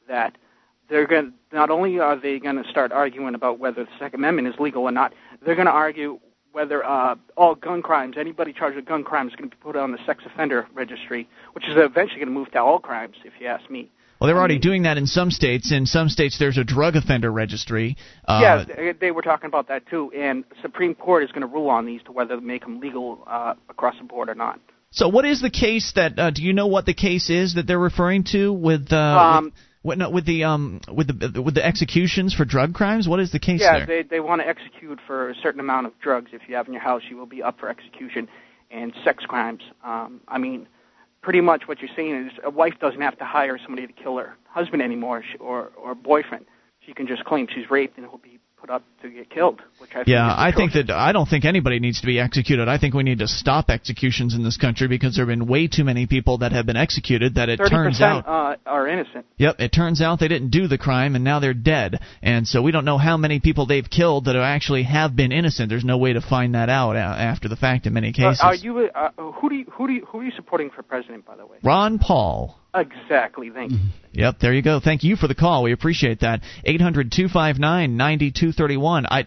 that 0.08 0.36
they're 0.88 1.06
going. 1.06 1.32
Not 1.52 1.70
only 1.70 1.98
are 1.98 2.16
they 2.16 2.38
going 2.38 2.62
to 2.62 2.68
start 2.68 2.92
arguing 2.92 3.34
about 3.34 3.58
whether 3.58 3.84
the 3.84 3.90
Second 3.98 4.20
Amendment 4.20 4.48
is 4.48 4.60
legal 4.60 4.84
or 4.84 4.92
not, 4.92 5.14
they're 5.44 5.54
going 5.54 5.66
to 5.66 5.72
argue 5.72 6.20
whether 6.52 6.84
uh, 6.84 7.14
all 7.36 7.54
gun 7.54 7.82
crimes, 7.82 8.16
anybody 8.18 8.52
charged 8.52 8.76
with 8.76 8.84
gun 8.84 9.04
crimes, 9.04 9.32
is 9.32 9.36
going 9.36 9.50
to 9.50 9.56
be 9.56 9.62
put 9.62 9.76
on 9.76 9.92
the 9.92 9.98
sex 10.06 10.24
offender 10.26 10.66
registry, 10.74 11.28
which 11.52 11.68
is 11.68 11.76
eventually 11.76 12.18
going 12.18 12.28
to 12.28 12.34
move 12.34 12.50
to 12.50 12.58
all 12.58 12.78
crimes, 12.78 13.16
if 13.24 13.32
you 13.40 13.46
ask 13.46 13.70
me. 13.70 13.90
Well, 14.20 14.26
they're 14.26 14.38
already 14.38 14.58
doing 14.58 14.82
that 14.82 14.98
in 14.98 15.06
some 15.06 15.30
states. 15.30 15.70
In 15.70 15.86
some 15.86 16.08
states, 16.08 16.38
there's 16.38 16.58
a 16.58 16.64
drug 16.64 16.96
offender 16.96 17.30
registry. 17.30 17.96
Uh, 18.26 18.40
yeah, 18.42 18.64
they, 18.64 18.92
they 18.92 19.10
were 19.12 19.22
talking 19.22 19.46
about 19.46 19.68
that 19.68 19.86
too, 19.86 20.10
and 20.12 20.44
Supreme 20.60 20.94
Court 20.94 21.22
is 21.22 21.30
going 21.30 21.42
to 21.42 21.46
rule 21.46 21.68
on 21.68 21.86
these 21.86 22.02
to 22.04 22.12
whether 22.12 22.34
to 22.34 22.40
make 22.40 22.62
them 22.62 22.80
legal 22.80 23.22
uh, 23.26 23.54
across 23.68 23.94
the 23.98 24.04
board 24.04 24.28
or 24.28 24.34
not. 24.34 24.60
So, 24.90 25.08
what 25.08 25.24
is 25.24 25.40
the 25.40 25.50
case 25.50 25.92
that? 25.94 26.18
Uh, 26.18 26.30
do 26.30 26.42
you 26.42 26.52
know 26.52 26.66
what 26.66 26.86
the 26.86 26.94
case 26.94 27.30
is 27.30 27.54
that 27.54 27.66
they're 27.66 27.78
referring 27.78 28.24
to 28.32 28.52
with? 28.52 28.92
Uh, 28.92 28.96
Um, 28.96 29.44
with 29.44 29.54
what, 29.82 29.98
no, 29.98 30.10
with 30.10 30.26
the 30.26 30.44
um 30.44 30.80
with 30.92 31.06
the 31.06 31.40
with 31.40 31.54
the 31.54 31.64
executions 31.64 32.34
for 32.34 32.44
drug 32.44 32.74
crimes? 32.74 33.06
What 33.06 33.20
is 33.20 33.30
the 33.30 33.38
case 33.38 33.60
yeah, 33.60 33.78
there? 33.78 33.86
they 33.86 34.02
they 34.02 34.20
want 34.20 34.42
to 34.42 34.48
execute 34.48 34.98
for 35.06 35.30
a 35.30 35.34
certain 35.36 35.60
amount 35.60 35.86
of 35.86 35.98
drugs. 36.00 36.30
If 36.32 36.42
you 36.48 36.56
have 36.56 36.66
in 36.66 36.72
your 36.72 36.82
house, 36.82 37.02
you 37.08 37.16
will 37.16 37.26
be 37.26 37.42
up 37.42 37.60
for 37.60 37.68
execution. 37.68 38.28
And 38.70 38.92
sex 39.02 39.24
crimes. 39.24 39.62
Um, 39.82 40.20
I 40.28 40.36
mean, 40.36 40.68
pretty 41.22 41.40
much 41.40 41.66
what 41.66 41.80
you're 41.80 41.90
saying 41.94 42.26
is 42.26 42.32
a 42.44 42.50
wife 42.50 42.74
doesn't 42.80 43.00
have 43.00 43.18
to 43.18 43.24
hire 43.24 43.58
somebody 43.58 43.86
to 43.86 43.92
kill 43.92 44.16
her 44.18 44.36
husband 44.48 44.82
anymore, 44.82 45.24
or 45.40 45.70
or 45.76 45.94
boyfriend. 45.94 46.46
She 46.84 46.94
can 46.94 47.06
just 47.06 47.24
claim 47.24 47.46
she's 47.54 47.70
raped 47.70 47.98
and 47.98 48.06
he'll 48.06 48.18
be 48.18 48.38
put 48.60 48.70
up 48.70 48.82
to 49.02 49.10
get 49.10 49.30
killed. 49.30 49.60
Which 49.78 49.90
I 49.94 50.02
yeah, 50.06 50.26
I 50.26 50.52
think 50.54 50.72
that 50.72 50.90
I 50.90 51.12
don't 51.12 51.28
think 51.28 51.44
anybody 51.44 51.78
needs 51.78 52.00
to 52.00 52.06
be 52.06 52.18
executed. 52.18 52.68
I 52.68 52.78
think 52.78 52.94
we 52.94 53.02
need 53.02 53.20
to 53.20 53.28
stop 53.28 53.70
executions 53.70 54.34
in 54.34 54.42
this 54.42 54.56
country 54.56 54.88
because 54.88 55.16
there 55.16 55.24
have 55.24 55.28
been 55.28 55.46
way 55.46 55.68
too 55.68 55.84
many 55.84 56.06
people 56.06 56.38
that 56.38 56.52
have 56.52 56.66
been 56.66 56.76
executed 56.76 57.36
that 57.36 57.48
it 57.48 57.58
turns 57.68 58.00
out 58.00 58.26
uh, 58.26 58.56
are 58.66 58.88
innocent. 58.88 59.26
Yep, 59.36 59.56
it 59.60 59.72
turns 59.72 60.02
out 60.02 60.20
they 60.20 60.28
didn't 60.28 60.50
do 60.50 60.66
the 60.68 60.78
crime 60.78 61.14
and 61.14 61.24
now 61.24 61.40
they're 61.40 61.54
dead. 61.54 62.00
And 62.22 62.46
so 62.46 62.62
we 62.62 62.72
don't 62.72 62.84
know 62.84 62.98
how 62.98 63.16
many 63.16 63.40
people 63.40 63.66
they've 63.66 63.88
killed 63.88 64.24
that 64.26 64.36
actually 64.36 64.84
have 64.84 65.14
been 65.14 65.32
innocent. 65.32 65.68
There's 65.68 65.84
no 65.84 65.98
way 65.98 66.12
to 66.12 66.20
find 66.20 66.54
that 66.54 66.68
out 66.68 66.96
after 66.96 67.48
the 67.48 67.56
fact 67.56 67.86
in 67.86 67.92
many 67.92 68.08
Uh, 68.10 68.12
cases. 68.30 68.40
are 68.42 68.54
you 68.54 68.88
uh, 68.94 69.10
who 69.16 69.48
do 69.48 69.54
you 69.54 69.64
who 69.72 69.86
do 69.86 69.92
you, 69.92 70.06
who 70.06 70.20
are 70.20 70.24
you 70.24 70.32
supporting 70.36 70.70
for 70.70 70.82
president? 70.82 71.24
By 71.24 71.36
the 71.36 71.46
way. 71.46 71.58
Ron 71.62 71.98
Paul. 71.98 72.56
Exactly. 72.74 73.50
Thank 73.50 73.72
you. 73.72 73.78
Yep, 74.12 74.40
there 74.40 74.52
you 74.52 74.60
go. 74.62 74.80
Thank 74.80 75.04
you 75.04 75.16
for 75.16 75.28
the 75.28 75.34
call. 75.34 75.62
We 75.62 75.72
appreciate 75.72 76.20
that. 76.20 76.42
800-259-9231. 76.66 79.06
I 79.10 79.24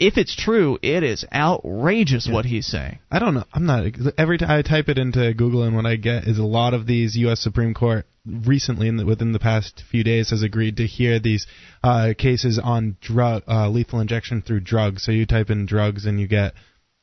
if 0.00 0.16
it's 0.16 0.34
true, 0.34 0.78
it 0.80 1.02
is 1.02 1.26
outrageous 1.30 2.26
what 2.26 2.46
he's 2.46 2.66
saying. 2.66 2.98
I 3.10 3.18
don't 3.18 3.34
know. 3.34 3.44
I'm 3.52 3.66
not. 3.66 3.84
Every 4.16 4.38
time 4.38 4.50
I 4.50 4.62
type 4.62 4.88
it 4.88 4.96
into 4.96 5.34
Google, 5.34 5.62
and 5.62 5.76
what 5.76 5.84
I 5.84 5.96
get 5.96 6.26
is 6.26 6.38
a 6.38 6.44
lot 6.44 6.72
of 6.72 6.86
these 6.86 7.14
U.S. 7.16 7.40
Supreme 7.40 7.74
Court 7.74 8.06
recently, 8.24 8.88
in 8.88 8.96
the, 8.96 9.04
within 9.04 9.32
the 9.32 9.38
past 9.38 9.84
few 9.90 10.02
days, 10.02 10.30
has 10.30 10.42
agreed 10.42 10.78
to 10.78 10.86
hear 10.86 11.20
these 11.20 11.46
uh, 11.84 12.14
cases 12.16 12.58
on 12.58 12.96
drug 13.02 13.42
uh, 13.46 13.68
lethal 13.68 14.00
injection 14.00 14.40
through 14.40 14.60
drugs. 14.60 15.04
So 15.04 15.12
you 15.12 15.26
type 15.26 15.50
in 15.50 15.66
drugs, 15.66 16.06
and 16.06 16.18
you 16.18 16.26
get 16.26 16.54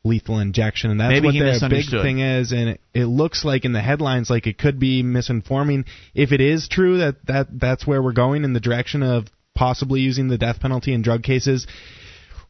lethal 0.08 0.40
injection, 0.40 0.92
and 0.92 1.00
that's 1.00 1.12
Maybe 1.12 1.26
what 1.26 1.34
he 1.34 1.40
their 1.40 1.70
big 1.70 1.90
thing 1.90 2.20
is. 2.20 2.52
And 2.52 2.70
it, 2.70 2.82
it 2.94 3.06
looks 3.06 3.46
like 3.46 3.66
in 3.66 3.74
the 3.74 3.82
headlines, 3.82 4.30
like 4.30 4.48
it 4.48 4.58
could 4.58 4.80
be 4.80 5.04
misinforming. 5.04 5.86
If 6.16 6.32
it 6.32 6.42
is 6.42 6.68
true 6.68 7.00
that 7.00 7.26
that 7.28 7.48
that's 7.60 7.86
where 7.86 8.02
we're 8.02 8.14
going 8.14 8.44
in 8.44 8.54
the 8.54 8.60
direction 8.60 9.04
of 9.04 9.28
possibly 9.56 10.02
using 10.02 10.28
the 10.28 10.38
death 10.38 10.60
penalty 10.60 10.94
in 10.94 11.02
drug 11.02 11.24
cases. 11.24 11.68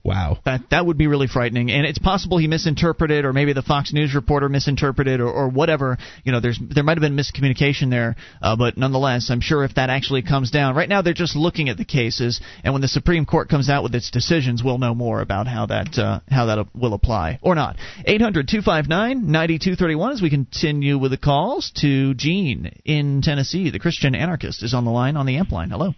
Wow. 0.07 0.39
That 0.45 0.61
that 0.71 0.85
would 0.85 0.97
be 0.97 1.07
really 1.07 1.27
frightening, 1.27 1.69
and 1.69 1.85
it's 1.85 1.99
possible 1.99 2.37
he 2.37 2.47
misinterpreted, 2.47 3.25
or 3.25 3.33
maybe 3.33 3.51
the 3.51 3.61
Fox 3.61 3.91
News 3.91 4.15
reporter 4.15 4.47
misinterpreted, 4.47 5.19
or, 5.19 5.29
or 5.29 5.49
whatever. 5.49 5.97
You 6.23 6.31
know, 6.31 6.39
there's 6.39 6.57
there 6.57 6.85
might 6.85 6.95
have 6.95 7.01
been 7.01 7.17
miscommunication 7.17 7.89
there, 7.89 8.15
uh, 8.41 8.55
but 8.55 8.77
nonetheless, 8.77 9.29
I'm 9.29 9.41
sure 9.41 9.65
if 9.65 9.75
that 9.75 9.89
actually 9.89 10.21
comes 10.21 10.49
down, 10.49 10.77
right 10.77 10.87
now 10.87 11.01
they're 11.01 11.13
just 11.13 11.35
looking 11.35 11.67
at 11.67 11.75
the 11.75 11.83
cases, 11.83 12.39
and 12.63 12.73
when 12.73 12.81
the 12.81 12.87
Supreme 12.87 13.25
Court 13.25 13.49
comes 13.49 13.69
out 13.69 13.83
with 13.83 13.93
its 13.95 14.09
decisions, 14.09 14.63
we'll 14.63 14.77
know 14.77 14.95
more 14.95 15.19
about 15.19 15.45
how 15.45 15.65
that 15.65 15.97
uh, 15.97 16.21
how 16.29 16.45
that 16.45 16.67
will 16.73 16.93
apply 16.93 17.39
or 17.41 17.53
not. 17.53 17.75
800-259-9231 18.07 20.13
as 20.13 20.21
we 20.21 20.29
continue 20.29 20.97
with 20.97 21.11
the 21.11 21.17
calls 21.17 21.69
to 21.81 22.13
Gene 22.13 22.79
in 22.85 23.21
Tennessee. 23.21 23.71
The 23.71 23.79
Christian 23.79 24.15
anarchist 24.15 24.63
is 24.63 24.73
on 24.73 24.85
the 24.85 24.91
line 24.91 25.17
on 25.17 25.25
the 25.25 25.35
amp 25.35 25.51
line. 25.51 25.69
Hello. 25.69 25.95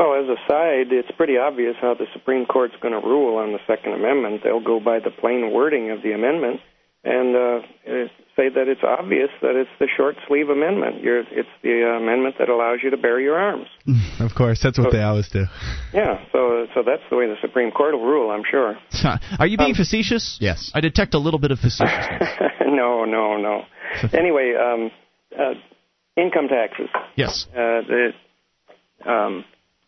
Well, 0.00 0.14
as 0.16 0.24
a 0.32 0.40
side, 0.48 0.88
it's 0.96 1.10
pretty 1.14 1.36
obvious 1.36 1.76
how 1.78 1.92
the 1.92 2.06
Supreme 2.14 2.46
Court's 2.46 2.72
going 2.80 2.98
to 2.98 3.06
rule 3.06 3.36
on 3.36 3.52
the 3.52 3.58
Second 3.66 3.92
Amendment. 3.92 4.40
They'll 4.42 4.64
go 4.64 4.80
by 4.80 4.98
the 4.98 5.10
plain 5.10 5.52
wording 5.52 5.90
of 5.90 6.00
the 6.02 6.12
amendment 6.12 6.60
and 7.04 7.36
uh, 7.36 7.40
uh, 7.84 8.08
say 8.34 8.48
that 8.48 8.64
it's 8.68 8.80
obvious 8.82 9.28
that 9.42 9.56
it's 9.56 9.68
the 9.78 9.88
short 9.94 10.16
sleeve 10.26 10.48
amendment. 10.48 11.02
You're, 11.02 11.20
it's 11.20 11.52
the 11.62 11.84
uh, 11.84 12.00
amendment 12.00 12.36
that 12.38 12.48
allows 12.48 12.78
you 12.82 12.88
to 12.90 12.96
bear 12.96 13.20
your 13.20 13.36
arms. 13.36 13.66
Of 14.20 14.34
course, 14.34 14.60
that's 14.62 14.78
what 14.78 14.90
So- 14.90 14.96
they 14.96 15.02
always 15.02 15.28
do. 15.28 15.44
Yeah, 15.92 16.24
so 16.32 16.66
so 16.74 16.82
that's 16.84 17.02
the 17.10 17.16
way 17.16 17.26
the 17.26 17.36
Supreme 17.42 17.70
Court 17.70 17.92
will 17.94 18.04
rule, 18.04 18.30
I'm 18.30 18.42
sure. 18.50 18.76
Are 19.38 19.46
you 19.46 19.56
being 19.58 19.74
facetious? 19.74 20.36
Yes. 20.40 20.70
I 20.74 20.80
detect 20.80 21.12
a 21.14 21.18
little 21.18 21.40
bit 21.40 21.50
of 21.52 21.58
facetiousness. 21.58 22.28
no, 22.66 23.04
no, 23.04 23.36
no. 23.36 23.62
anyway, 24.18 24.54
um, 24.56 24.90
uh, 25.38 25.54
income 26.16 26.48
taxes. 26.48 26.88
Yes. 27.16 27.46
Uh, 27.52 27.80
the 27.88 28.10
um, 29.06 29.44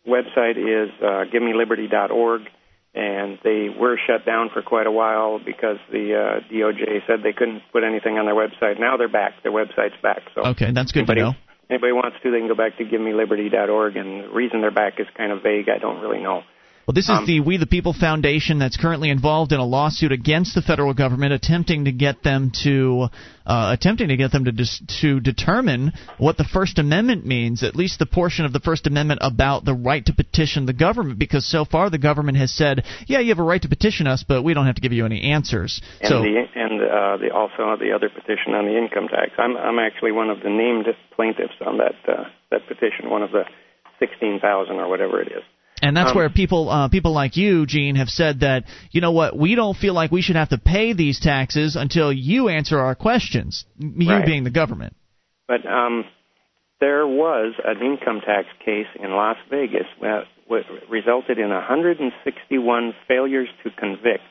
website 0.07 0.57
is 0.57 0.91
uh, 1.01 1.25
GiveMeLiberty.org, 1.33 2.43
and 2.95 3.39
they 3.43 3.69
were 3.69 3.99
shut 4.07 4.27
down 4.27 4.51
for 4.53 4.63
quite 4.63 4.87
a 4.87 4.91
while 4.91 5.39
because 5.39 5.79
the 5.91 6.15
uh, 6.15 6.53
DOJ 6.53 7.07
said 7.07 7.21
they 7.23 7.33
couldn't 7.33 7.63
put 7.73 7.85
anything 7.85 8.19
on 8.19 8.27
their 8.27 8.35
website. 8.35 8.79
Now 8.79 8.97
they're 8.97 9.09
back. 9.09 9.43
Their 9.43 9.53
website's 9.53 10.01
back. 10.03 10.23
So 10.35 10.43
Okay, 10.43 10.73
that's 10.73 10.93
good 10.93 11.07
to 11.07 11.13
anybody, 11.13 11.21
know. 11.23 11.35
Anybody 11.71 11.93
wants 11.93 12.19
to, 12.23 12.31
they 12.31 12.39
can 12.39 12.49
go 12.49 12.55
back 12.55 12.77
to 12.79 12.85
GiveMeLiberty.org, 12.85 13.97
and 13.97 14.25
the 14.25 14.29
reason 14.29 14.61
they're 14.61 14.71
back 14.71 15.01
is 15.01 15.07
kind 15.17 15.33
of 15.33 15.43
vague. 15.43 15.69
I 15.69 15.79
don't 15.79 16.01
really 16.01 16.23
know. 16.23 16.43
Well, 16.87 16.95
this 16.95 17.09
is 17.09 17.17
Um, 17.17 17.27
the 17.27 17.39
We 17.41 17.59
the 17.59 17.67
People 17.67 17.93
Foundation 17.93 18.59
that's 18.59 18.77
currently 18.77 19.11
involved 19.11 19.53
in 19.53 19.61
a 19.61 19.65
lawsuit 19.65 20.11
against 20.11 20.55
the 20.57 20.63
federal 20.63 20.95
government, 20.95 21.33
attempting 21.33 21.85
to 21.85 21.93
get 21.93 22.25
them 22.25 22.51
to 22.65 23.09
uh, 23.47 23.71
attempting 23.73 24.09
to 24.09 24.17
get 24.17 24.33
them 24.33 24.45
to 24.47 24.53
dis- 24.53 24.83
to 25.01 25.21
determine 25.21 25.93
what 26.19 26.37
the 26.37 26.45
First 26.45 26.81
Amendment 26.81 27.25
means, 27.25 27.63
at 27.63 27.77
least 27.77 28.01
the 28.01 28.07
portion 28.07 28.45
of 28.45 28.53
the 28.53 28.59
First 28.59 28.89
Amendment 28.89 29.21
about 29.23 29.65
the 29.65 29.75
right 29.75 30.05
to 30.07 30.13
petition 30.13 30.67
the 30.67 30.73
government. 30.73 31.21
Because 31.21 31.47
so 31.47 31.65
far 31.65 31.89
the 31.89 31.99
government 31.99 32.39
has 32.39 32.51
said, 32.53 32.85
yeah, 33.07 33.21
you 33.21 33.29
have 33.29 33.39
a 33.39 33.45
right 33.45 33.63
to 33.63 33.69
petition 33.69 34.09
us, 34.09 34.25
but 34.27 34.43
we 34.43 34.53
don't 34.53 34.67
have 34.67 34.75
to 34.75 34.81
give 34.81 34.93
you 34.93 35.07
any 35.07 35.23
answers. 35.33 35.81
and 36.01 36.09
so 36.09 36.23
the 36.23 36.35
and 36.57 36.83
uh, 36.83 37.17
the 37.19 37.31
also 37.33 37.77
the 37.79 37.93
other 37.93 38.09
petition 38.09 38.55
on 38.55 38.67
the 38.67 38.77
income 38.77 39.07
tax. 39.07 39.31
I'm 39.39 39.57
I'm 39.57 39.79
actually 39.79 40.11
one 40.11 40.31
of 40.31 40.41
the 40.43 40.51
named 40.51 40.87
plaintiffs 41.15 41.55
on 41.65 41.79
that 41.79 41.95
uh, 42.09 42.25
that 42.51 42.67
petition, 42.67 43.09
one 43.09 43.23
of 43.23 43.31
the 43.31 43.45
sixteen 44.01 44.41
thousand 44.41 44.77
or 44.77 44.89
whatever 44.89 45.21
it 45.23 45.29
is. 45.29 45.45
And 45.83 45.97
that's 45.97 46.11
Um, 46.13 46.17
where 46.17 46.31
people 46.31 46.71
uh, 46.71 46.89
people 46.89 47.13
like 47.13 47.37
you, 47.37 47.67
Gene, 47.67 47.97
have 47.97 48.09
said 48.09 48.41
that 48.41 48.65
you 48.93 49.01
know 49.01 49.11
what 49.11 49.37
we 49.37 49.55
don't 49.57 49.77
feel 49.77 49.95
like 49.95 50.13
we 50.13 50.23
should 50.23 50.37
have 50.37 50.51
to 50.51 50.59
pay 50.59 50.93
these 50.93 51.19
taxes 51.19 51.75
until 51.77 52.13
you 52.13 52.49
answer 52.49 52.79
our 52.79 52.95
questions. 52.95 53.65
You 53.79 54.09
Right. 54.09 54.25
being 54.25 54.45
the 54.45 54.51
government. 54.51 54.95
But 55.49 55.67
um, 55.67 56.05
there 56.81 57.07
was 57.07 57.55
an 57.65 57.83
income 57.83 58.21
tax 58.25 58.47
case 58.65 58.87
in 59.03 59.11
Las 59.11 59.37
Vegas 59.51 59.87
that 60.01 60.25
resulted 60.89 61.39
in 61.39 61.49
161 61.51 62.95
failures 63.09 63.49
to 63.65 63.71
convict 63.71 64.23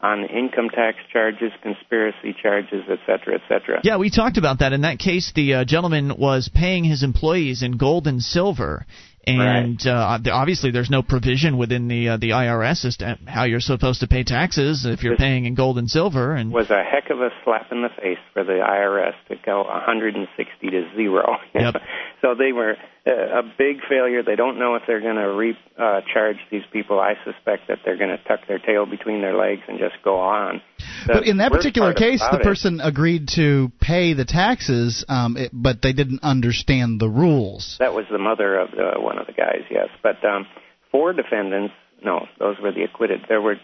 on 0.00 0.24
income 0.24 0.70
tax 0.74 0.96
charges, 1.12 1.52
conspiracy 1.62 2.34
charges, 2.42 2.84
et 2.88 2.98
cetera, 3.06 3.34
et 3.34 3.42
cetera. 3.48 3.80
Yeah, 3.84 3.98
we 3.98 4.08
talked 4.08 4.38
about 4.38 4.60
that. 4.60 4.72
In 4.72 4.80
that 4.82 4.98
case, 4.98 5.32
the 5.34 5.54
uh, 5.54 5.64
gentleman 5.64 6.16
was 6.16 6.48
paying 6.52 6.84
his 6.84 7.02
employees 7.02 7.62
in 7.62 7.76
gold 7.76 8.06
and 8.06 8.22
silver. 8.22 8.86
And 9.26 9.86
uh, 9.86 10.18
obviously, 10.32 10.70
there's 10.70 10.90
no 10.90 11.02
provision 11.02 11.58
within 11.58 11.88
the 11.88 12.10
uh, 12.10 12.16
the 12.16 12.30
IRS 12.30 12.84
as 12.86 12.96
to 12.98 13.18
how 13.26 13.44
you're 13.44 13.60
supposed 13.60 14.00
to 14.00 14.08
pay 14.08 14.24
taxes 14.24 14.86
if 14.86 15.02
you're 15.02 15.16
paying 15.16 15.44
in 15.44 15.54
gold 15.54 15.78
and 15.78 15.90
silver. 15.90 16.34
And 16.34 16.50
was 16.50 16.70
a 16.70 16.82
heck 16.82 17.10
of 17.10 17.20
a 17.20 17.28
slap 17.44 17.70
in 17.70 17.82
the 17.82 17.90
face 18.00 18.18
for 18.32 18.44
the 18.44 18.60
IRS 18.64 19.14
to 19.28 19.36
go 19.44 19.62
160 19.64 20.70
to 20.70 20.96
zero. 20.96 21.36
Yep. 21.54 21.74
so 22.20 22.34
they 22.34 22.52
were 22.52 22.76
uh, 23.06 23.10
a 23.38 23.42
big 23.42 23.78
failure. 23.88 24.22
They 24.22 24.36
don't 24.36 24.58
know 24.58 24.74
if 24.74 24.82
they're 24.86 25.00
going 25.00 25.16
to 25.16 25.32
re 25.32 25.56
uh, 25.78 26.00
charge 26.12 26.36
these 26.50 26.62
people. 26.72 27.00
I 27.00 27.14
suspect 27.24 27.68
that 27.68 27.78
they're 27.84 27.96
going 27.96 28.10
to 28.10 28.22
tuck 28.24 28.40
their 28.46 28.58
tail 28.58 28.86
between 28.86 29.20
their 29.20 29.34
legs 29.36 29.62
and 29.68 29.78
just 29.78 29.94
go 30.04 30.18
on. 30.18 30.60
The 31.06 31.12
But 31.14 31.26
in 31.26 31.38
that 31.38 31.50
particular 31.50 31.94
case, 31.94 32.20
the 32.20 32.28
about 32.28 32.40
it- 32.42 32.44
person 32.44 32.80
agreed 32.80 33.28
to 33.36 33.72
pay 33.80 34.12
the 34.12 34.24
taxes, 34.24 35.04
um, 35.08 35.36
it, 35.36 35.50
but 35.52 35.82
they 35.82 35.92
didn't 35.92 36.22
understand 36.22 37.00
the 37.00 37.08
rules. 37.08 37.76
That 37.78 37.94
was 37.94 38.04
the 38.10 38.18
mother 38.18 38.58
of 38.58 38.70
the, 38.72 39.00
one 39.00 39.18
of 39.18 39.26
the 39.26 39.32
guys, 39.32 39.62
yes. 39.70 39.88
But 40.02 40.24
um, 40.24 40.46
four 40.90 41.12
defendants, 41.12 41.74
no, 42.04 42.26
those 42.38 42.56
were 42.62 42.72
the 42.72 42.82
acquitted. 42.82 43.20
There 43.28 43.40
were 43.40 43.56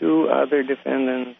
two 0.00 0.28
other 0.28 0.62
defendants, 0.62 1.38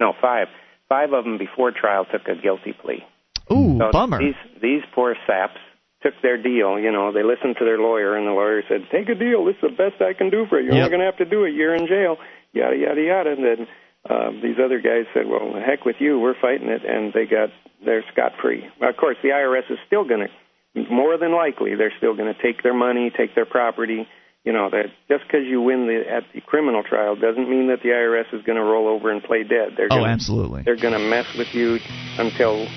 no, 0.00 0.12
five. 0.20 0.48
Five 0.88 1.12
of 1.12 1.24
them 1.24 1.38
before 1.38 1.70
trial 1.70 2.04
took 2.04 2.22
a 2.28 2.40
guilty 2.40 2.72
plea. 2.72 3.04
Ooh, 3.52 3.78
So 3.78 3.90
bummer. 3.92 4.18
These 4.18 4.34
these 4.62 4.82
poor 4.94 5.16
saps 5.26 5.58
took 6.04 6.14
their 6.22 6.36
deal. 6.36 6.78
You 6.78 6.92
know, 6.92 7.10
they 7.10 7.24
listened 7.24 7.56
to 7.58 7.64
their 7.64 7.78
lawyer, 7.78 8.14
and 8.16 8.26
the 8.28 8.32
lawyer 8.32 8.62
said, 8.68 8.86
"Take 8.92 9.08
a 9.08 9.14
deal. 9.16 9.44
This 9.46 9.56
is 9.56 9.62
the 9.62 9.76
best 9.76 10.00
I 10.02 10.12
can 10.12 10.28
do 10.30 10.44
for 10.46 10.60
you. 10.60 10.66
You're 10.66 10.74
Yep. 10.76 10.84
only 10.84 10.90
going 10.90 11.00
to 11.00 11.06
have 11.10 11.16
to 11.24 11.24
do 11.24 11.44
a 11.44 11.50
year 11.50 11.74
in 11.74 11.86
jail." 11.88 12.18
yada 12.54 12.76
yada 12.76 13.02
yada. 13.02 13.30
And 13.32 13.44
then 13.44 13.60
um, 14.08 14.40
these 14.42 14.56
other 14.64 14.80
guys 14.80 15.06
said, 15.12 15.26
"Well, 15.26 15.52
the 15.52 15.60
heck 15.60 15.84
with 15.84 15.96
you, 15.98 16.18
we're 16.20 16.38
fighting 16.40 16.68
it," 16.68 16.84
and 16.84 17.12
they 17.12 17.26
got 17.26 17.50
they're 17.84 18.04
scot 18.12 18.32
free. 18.40 18.64
Of 18.80 18.96
course, 18.96 19.16
the 19.22 19.30
IRS 19.30 19.70
is 19.70 19.78
still 19.86 20.04
going 20.04 20.28
to, 20.28 20.90
more 20.90 21.18
than 21.18 21.34
likely, 21.34 21.74
they're 21.74 21.92
still 21.98 22.14
going 22.16 22.32
to 22.32 22.40
take 22.40 22.62
their 22.62 22.74
money, 22.74 23.10
take 23.10 23.34
their 23.34 23.44
property. 23.46 24.06
You 24.44 24.52
know 24.52 24.68
that 24.70 24.92
just 25.08 25.24
because 25.26 25.46
you 25.48 25.60
win 25.60 25.86
the 25.86 26.04
at 26.08 26.24
the 26.34 26.40
criminal 26.42 26.82
trial 26.82 27.16
doesn't 27.16 27.48
mean 27.48 27.68
that 27.68 27.80
the 27.82 27.88
IRS 27.90 28.28
is 28.32 28.44
going 28.44 28.56
to 28.56 28.64
roll 28.64 28.88
over 28.88 29.10
and 29.10 29.22
play 29.22 29.42
dead. 29.42 29.74
They're 29.76 29.88
Oh, 29.90 30.00
gonna, 30.00 30.12
absolutely. 30.12 30.62
They're 30.62 30.76
going 30.76 30.92
to 30.92 30.98
mess 31.00 31.26
with 31.36 31.48
you 31.54 31.80
until 32.18 32.68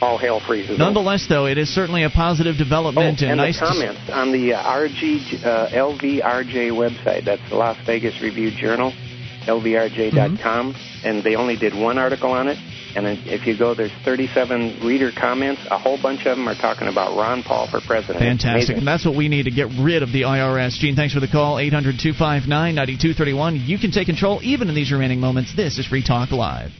all 0.00 0.18
hell 0.18 0.40
freezes. 0.40 0.70
over. 0.70 0.78
Nonetheless, 0.78 1.26
though, 1.28 1.46
it 1.46 1.58
is 1.58 1.68
certainly 1.68 2.04
a 2.04 2.10
positive 2.10 2.56
development 2.56 3.20
oh, 3.22 3.26
and 3.26 3.36
nice 3.38 3.58
the 3.58 3.66
to 3.66 3.72
comments 3.72 4.10
on 4.10 4.32
the 4.32 4.54
uh, 4.54 4.62
RG 4.62 5.44
uh, 5.44 5.68
LVRJ 5.70 6.70
website. 6.72 7.24
That's 7.24 7.46
the 7.48 7.56
Las 7.56 7.76
Vegas 7.86 8.20
Review 8.22 8.50
Journal, 8.50 8.92
LVRJ.com, 9.46 10.38
Mm-hmm. 10.74 11.06
and 11.06 11.24
they 11.24 11.34
only 11.36 11.56
did 11.56 11.74
one 11.74 11.98
article 11.98 12.30
on 12.30 12.48
it. 12.48 12.58
And 12.96 13.06
if 13.28 13.46
you 13.46 13.56
go, 13.56 13.74
there's 13.74 13.92
37 14.04 14.80
reader 14.84 15.10
comments. 15.16 15.60
A 15.70 15.78
whole 15.78 16.00
bunch 16.00 16.20
of 16.26 16.36
them 16.36 16.48
are 16.48 16.54
talking 16.54 16.88
about 16.88 17.16
Ron 17.16 17.42
Paul 17.42 17.68
for 17.70 17.80
president. 17.80 18.18
Fantastic. 18.18 18.78
And 18.78 18.86
that's 18.86 19.04
what 19.04 19.14
we 19.14 19.28
need 19.28 19.44
to 19.44 19.50
get 19.50 19.68
rid 19.78 20.02
of 20.02 20.10
the 20.10 20.22
IRS. 20.22 20.78
Gene, 20.78 20.96
thanks 20.96 21.12
for 21.14 21.20
the 21.20 21.28
call. 21.28 21.58
800 21.58 21.98
259 22.00 22.48
9231. 22.74 23.56
You 23.66 23.78
can 23.78 23.90
take 23.90 24.06
control 24.06 24.40
even 24.42 24.68
in 24.68 24.74
these 24.74 24.90
remaining 24.90 25.20
moments. 25.20 25.54
This 25.54 25.78
is 25.78 25.86
Free 25.86 26.02
Talk 26.02 26.32
Live. 26.32 26.70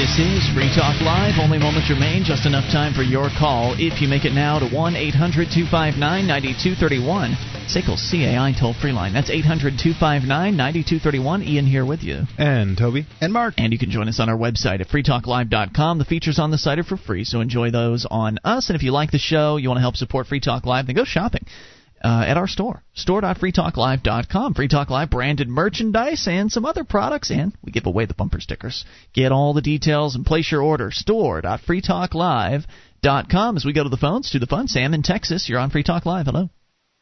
This 0.00 0.18
is 0.18 0.48
Free 0.54 0.72
Talk 0.74 0.98
Live. 1.02 1.34
Only 1.38 1.58
moments 1.58 1.90
remain. 1.90 2.24
Just 2.24 2.46
enough 2.46 2.64
time 2.72 2.94
for 2.94 3.02
your 3.02 3.28
call. 3.38 3.74
If 3.76 4.00
you 4.00 4.08
make 4.08 4.24
it 4.24 4.32
now 4.32 4.58
to 4.58 4.66
1 4.66 4.96
800 4.96 5.52
259 5.52 6.00
9231, 6.00 7.36
SACL 7.68 8.00
CAI 8.00 8.58
toll 8.58 8.72
free 8.72 8.92
line. 8.92 9.12
That's 9.12 9.28
800 9.28 9.76
259 9.76 10.56
9231. 10.56 11.42
Ian 11.42 11.66
here 11.66 11.84
with 11.84 12.02
you. 12.02 12.22
And 12.38 12.78
Toby. 12.78 13.04
And 13.20 13.30
Mark. 13.30 13.52
And 13.58 13.74
you 13.74 13.78
can 13.78 13.90
join 13.90 14.08
us 14.08 14.20
on 14.20 14.30
our 14.30 14.38
website 14.38 14.80
at 14.80 14.88
freetalklive.com. 14.88 15.98
The 15.98 16.06
features 16.06 16.38
on 16.38 16.50
the 16.50 16.56
site 16.56 16.78
are 16.78 16.82
for 16.82 16.96
free, 16.96 17.24
so 17.24 17.42
enjoy 17.42 17.70
those 17.70 18.06
on 18.10 18.38
us. 18.42 18.70
And 18.70 18.76
if 18.76 18.82
you 18.82 18.92
like 18.92 19.10
the 19.10 19.18
show, 19.18 19.58
you 19.58 19.68
want 19.68 19.76
to 19.76 19.82
help 19.82 19.96
support 19.96 20.28
Free 20.28 20.40
Talk 20.40 20.64
Live, 20.64 20.86
then 20.86 20.96
go 20.96 21.04
shopping. 21.04 21.44
Uh, 22.02 22.24
at 22.26 22.38
our 22.38 22.46
store, 22.48 22.82
store.freetalklive.com. 22.94 24.54
Free 24.54 24.68
Talk 24.68 24.88
Live 24.88 25.10
branded 25.10 25.48
merchandise 25.48 26.26
and 26.26 26.50
some 26.50 26.64
other 26.64 26.82
products, 26.82 27.30
and 27.30 27.52
we 27.62 27.72
give 27.72 27.84
away 27.84 28.06
the 28.06 28.14
bumper 28.14 28.40
stickers. 28.40 28.86
Get 29.12 29.32
all 29.32 29.52
the 29.52 29.60
details 29.60 30.14
and 30.14 30.24
place 30.24 30.50
your 30.50 30.62
order. 30.62 30.90
Store.freetalklive.com. 30.90 33.56
As 33.56 33.64
we 33.64 33.72
go 33.74 33.82
to 33.82 33.88
the 33.90 33.96
phones, 33.96 34.30
to 34.30 34.38
the 34.38 34.46
fun. 34.46 34.68
Sam 34.68 34.94
in 34.94 35.02
Texas, 35.02 35.48
you're 35.48 35.58
on 35.58 35.70
Free 35.70 35.82
Talk 35.82 36.06
Live. 36.06 36.26
Hello. 36.26 36.48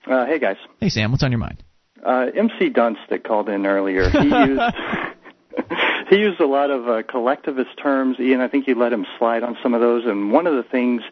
Uh, 0.07 0.27
hey 0.27 0.39
guys, 0.39 0.57
Hey 0.81 0.89
Sam, 0.89 1.11
what's 1.13 1.23
on 1.23 1.31
your 1.33 1.39
mind? 1.39 1.63
uh, 2.05 2.27
MC 2.35 2.71
Dunst 2.71 3.09
that 3.11 3.25
called 3.25 3.49
in 3.49 3.67
earlier. 3.67 4.09
He 4.09 4.19
used 4.29 4.61
he 6.11 6.17
used 6.17 6.41
a 6.41 6.47
lot 6.47 6.71
of 6.71 6.89
uh, 6.89 7.03
collectivist 7.03 7.71
terms. 7.83 8.17
Ian, 8.21 8.41
I 8.41 8.49
think 8.49 8.67
you 8.69 8.75
let 8.75 8.93
him 8.93 9.05
slide 9.19 9.43
on 9.43 9.57
some 9.63 9.75
of 9.75 9.81
those. 9.81 10.05
And 10.07 10.33
one 10.33 10.47
of 10.47 10.55
the 10.55 10.63
things 10.63 11.03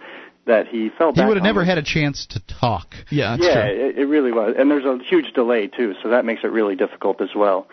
that 0.47 0.69
he 0.69 0.89
fell 0.91 1.13
He 1.13 1.17
back 1.21 1.29
would 1.29 1.37
have 1.37 1.45
never 1.45 1.61
was- 1.61 1.69
had 1.69 1.79
a 1.79 1.83
chance 1.83 2.25
to 2.27 2.41
talk. 2.47 2.95
Yeah, 3.11 3.37
yeah, 3.39 3.65
It, 3.67 3.99
it 3.99 4.07
really 4.07 4.33
was. 4.33 4.55
And 4.57 4.71
there's 4.71 4.85
a 4.85 4.99
huge 5.05 5.33
delay 5.35 5.67
too, 5.67 5.95
so 6.03 6.09
that 6.09 6.25
makes 6.25 6.43
it 6.45 6.49
really 6.53 6.77
difficult 6.77 7.21
as 7.21 7.35
well. 7.35 7.67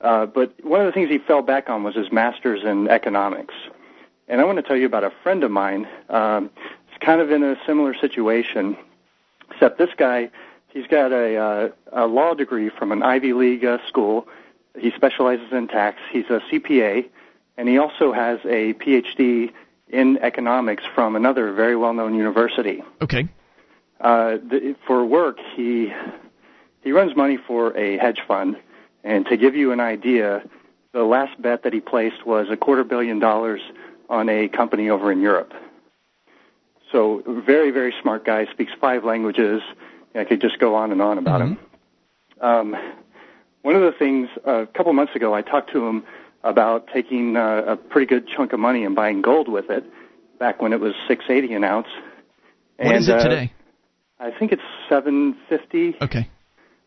Uh, 0.00 0.26
but 0.26 0.54
one 0.64 0.80
of 0.80 0.86
the 0.86 0.92
things 0.92 1.10
he 1.10 1.18
fell 1.18 1.42
back 1.42 1.68
on 1.68 1.82
was 1.82 1.94
his 1.94 2.10
master's 2.10 2.64
in 2.64 2.88
economics. 2.88 3.54
And 4.28 4.40
I 4.40 4.44
want 4.44 4.56
to 4.58 4.62
tell 4.62 4.76
you 4.76 4.86
about 4.86 5.04
a 5.04 5.10
friend 5.22 5.44
of 5.44 5.50
mine. 5.50 5.86
Um, 6.08 6.50
it's 6.88 7.04
kind 7.04 7.20
of 7.20 7.30
in 7.32 7.42
a 7.42 7.56
similar 7.66 7.94
situation, 7.94 8.76
except 9.50 9.76
this 9.78 9.90
guy, 9.96 10.30
he's 10.68 10.86
got 10.86 11.12
a, 11.12 11.36
uh, 11.36 11.68
a 11.92 12.06
law 12.06 12.34
degree 12.34 12.70
from 12.70 12.92
an 12.92 13.02
Ivy 13.02 13.32
League 13.32 13.64
uh, 13.64 13.78
school. 13.88 14.26
He 14.78 14.92
specializes 14.92 15.52
in 15.52 15.66
tax. 15.66 15.98
He's 16.12 16.26
a 16.30 16.40
CPA, 16.50 17.06
and 17.56 17.68
he 17.68 17.76
also 17.76 18.12
has 18.12 18.38
a 18.44 18.72
PhD 18.74 19.50
in 19.92 20.18
economics 20.18 20.84
from 20.94 21.16
another 21.16 21.52
very 21.52 21.76
well-known 21.76 22.14
university 22.14 22.82
Okay. 23.02 23.28
uh, 24.00 24.36
the, 24.50 24.76
for 24.86 25.04
work, 25.04 25.38
he 25.56 25.92
he 26.82 26.92
runs 26.92 27.14
money 27.14 27.36
for 27.36 27.76
a 27.76 27.98
hedge 27.98 28.20
fund, 28.26 28.56
and 29.04 29.26
to 29.26 29.36
give 29.36 29.54
you 29.54 29.72
an 29.72 29.80
idea, 29.80 30.42
the 30.92 31.02
last 31.02 31.40
bet 31.42 31.62
that 31.64 31.72
he 31.72 31.80
placed 31.80 32.24
was 32.26 32.46
a 32.50 32.56
quarter 32.56 32.84
billion 32.84 33.18
dollars 33.18 33.60
on 34.08 34.28
a 34.28 34.48
company 34.48 34.88
over 34.88 35.12
in 35.12 35.20
Europe. 35.20 35.52
So 36.92 37.22
very 37.26 37.70
very 37.70 37.94
smart 38.00 38.24
guy, 38.24 38.46
speaks 38.46 38.72
five 38.80 39.04
languages. 39.04 39.62
I 40.14 40.24
could 40.24 40.40
just 40.40 40.58
go 40.58 40.74
on 40.74 40.90
and 40.90 41.00
on 41.02 41.18
about 41.18 41.40
him. 41.40 41.58
Um, 42.40 42.76
one 43.62 43.76
of 43.76 43.82
the 43.82 43.92
things 43.92 44.28
uh, 44.46 44.62
a 44.62 44.66
couple 44.66 44.92
months 44.94 45.14
ago, 45.14 45.34
I 45.34 45.42
talked 45.42 45.70
to 45.72 45.86
him 45.86 46.04
about 46.42 46.88
taking 46.92 47.36
uh, 47.36 47.62
a 47.66 47.76
pretty 47.76 48.06
good 48.06 48.28
chunk 48.28 48.52
of 48.52 48.60
money 48.60 48.84
and 48.84 48.96
buying 48.96 49.22
gold 49.22 49.48
with 49.48 49.70
it, 49.70 49.84
back 50.38 50.62
when 50.62 50.72
it 50.72 50.80
was 50.80 50.94
six 51.08 51.24
eighty 51.28 51.52
an 51.54 51.64
ounce. 51.64 51.88
What 52.76 52.88
and, 52.88 52.96
is 52.96 53.08
it 53.08 53.16
uh, 53.16 53.22
today? 53.22 53.52
I 54.18 54.30
think 54.30 54.52
it's 54.52 54.62
seven 54.88 55.36
fifty. 55.48 55.96
Okay. 56.00 56.28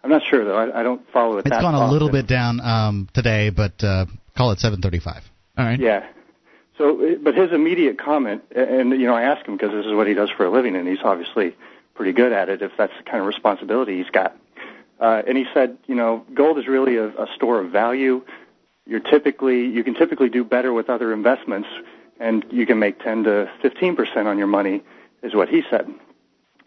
I'm 0.04 0.10
not 0.10 0.22
sure 0.30 0.44
though. 0.44 0.58
I, 0.58 0.82
I 0.82 0.84
don't 0.84 1.02
follow 1.12 1.38
it. 1.38 1.46
It's 1.46 1.50
that 1.50 1.62
gone 1.62 1.76
a 1.76 1.90
little 1.90 2.10
bit 2.10 2.28
down 2.28 2.60
um, 2.60 3.08
today, 3.14 3.50
but 3.50 3.82
uh, 3.84 4.06
call 4.36 4.52
it 4.52 4.60
735. 4.60 5.24
All 5.58 5.66
right. 5.66 5.80
Yeah. 5.80 6.06
So, 6.78 7.00
uh, 7.00 7.16
but 7.22 7.36
his 7.36 7.52
immediate 7.52 7.98
comment, 8.00 8.44
and 8.56 8.92
you 8.92 9.06
know, 9.06 9.14
I 9.14 9.24
asked 9.24 9.48
him 9.48 9.56
because 9.56 9.72
this 9.72 9.86
is 9.86 9.94
what 9.94 10.08
he 10.08 10.14
does 10.14 10.30
for 10.36 10.46
a 10.46 10.52
living, 10.52 10.76
and 10.76 10.88
he's 10.88 11.00
obviously 11.04 11.56
pretty 11.94 12.12
good 12.12 12.34
at 12.34 12.50
it. 12.50 12.62
If 12.62 12.72
that's 12.78 12.94
the 12.98 13.04
kind 13.04 13.22
of 13.22 13.28
responsibility 13.28 13.98
he's 13.98 14.10
got, 14.10 14.36
uh, 15.00 15.22
and 15.26 15.38
he 15.38 15.46
said, 15.54 15.78
you 15.86 15.96
know, 15.96 16.26
gold 16.34 16.58
is 16.58 16.68
really 16.68 16.98
a, 16.98 17.08
a 17.08 17.28
store 17.36 17.60
of 17.60 17.72
value. 17.72 18.24
You're 18.86 19.00
typically 19.00 19.66
you 19.66 19.84
can 19.84 19.94
typically 19.96 20.30
do 20.30 20.44
better 20.44 20.74
with 20.74 20.90
other 20.90 21.14
investments, 21.14 21.68
and 22.20 22.46
you 22.52 22.66
can 22.66 22.80
make 22.80 23.00
10 23.00 23.24
to 23.24 23.52
15 23.62 23.96
percent 23.96 24.28
on 24.28 24.38
your 24.38 24.48
money, 24.48 24.84
is 25.22 25.34
what 25.34 25.50
he 25.50 25.62
said. 25.70 25.88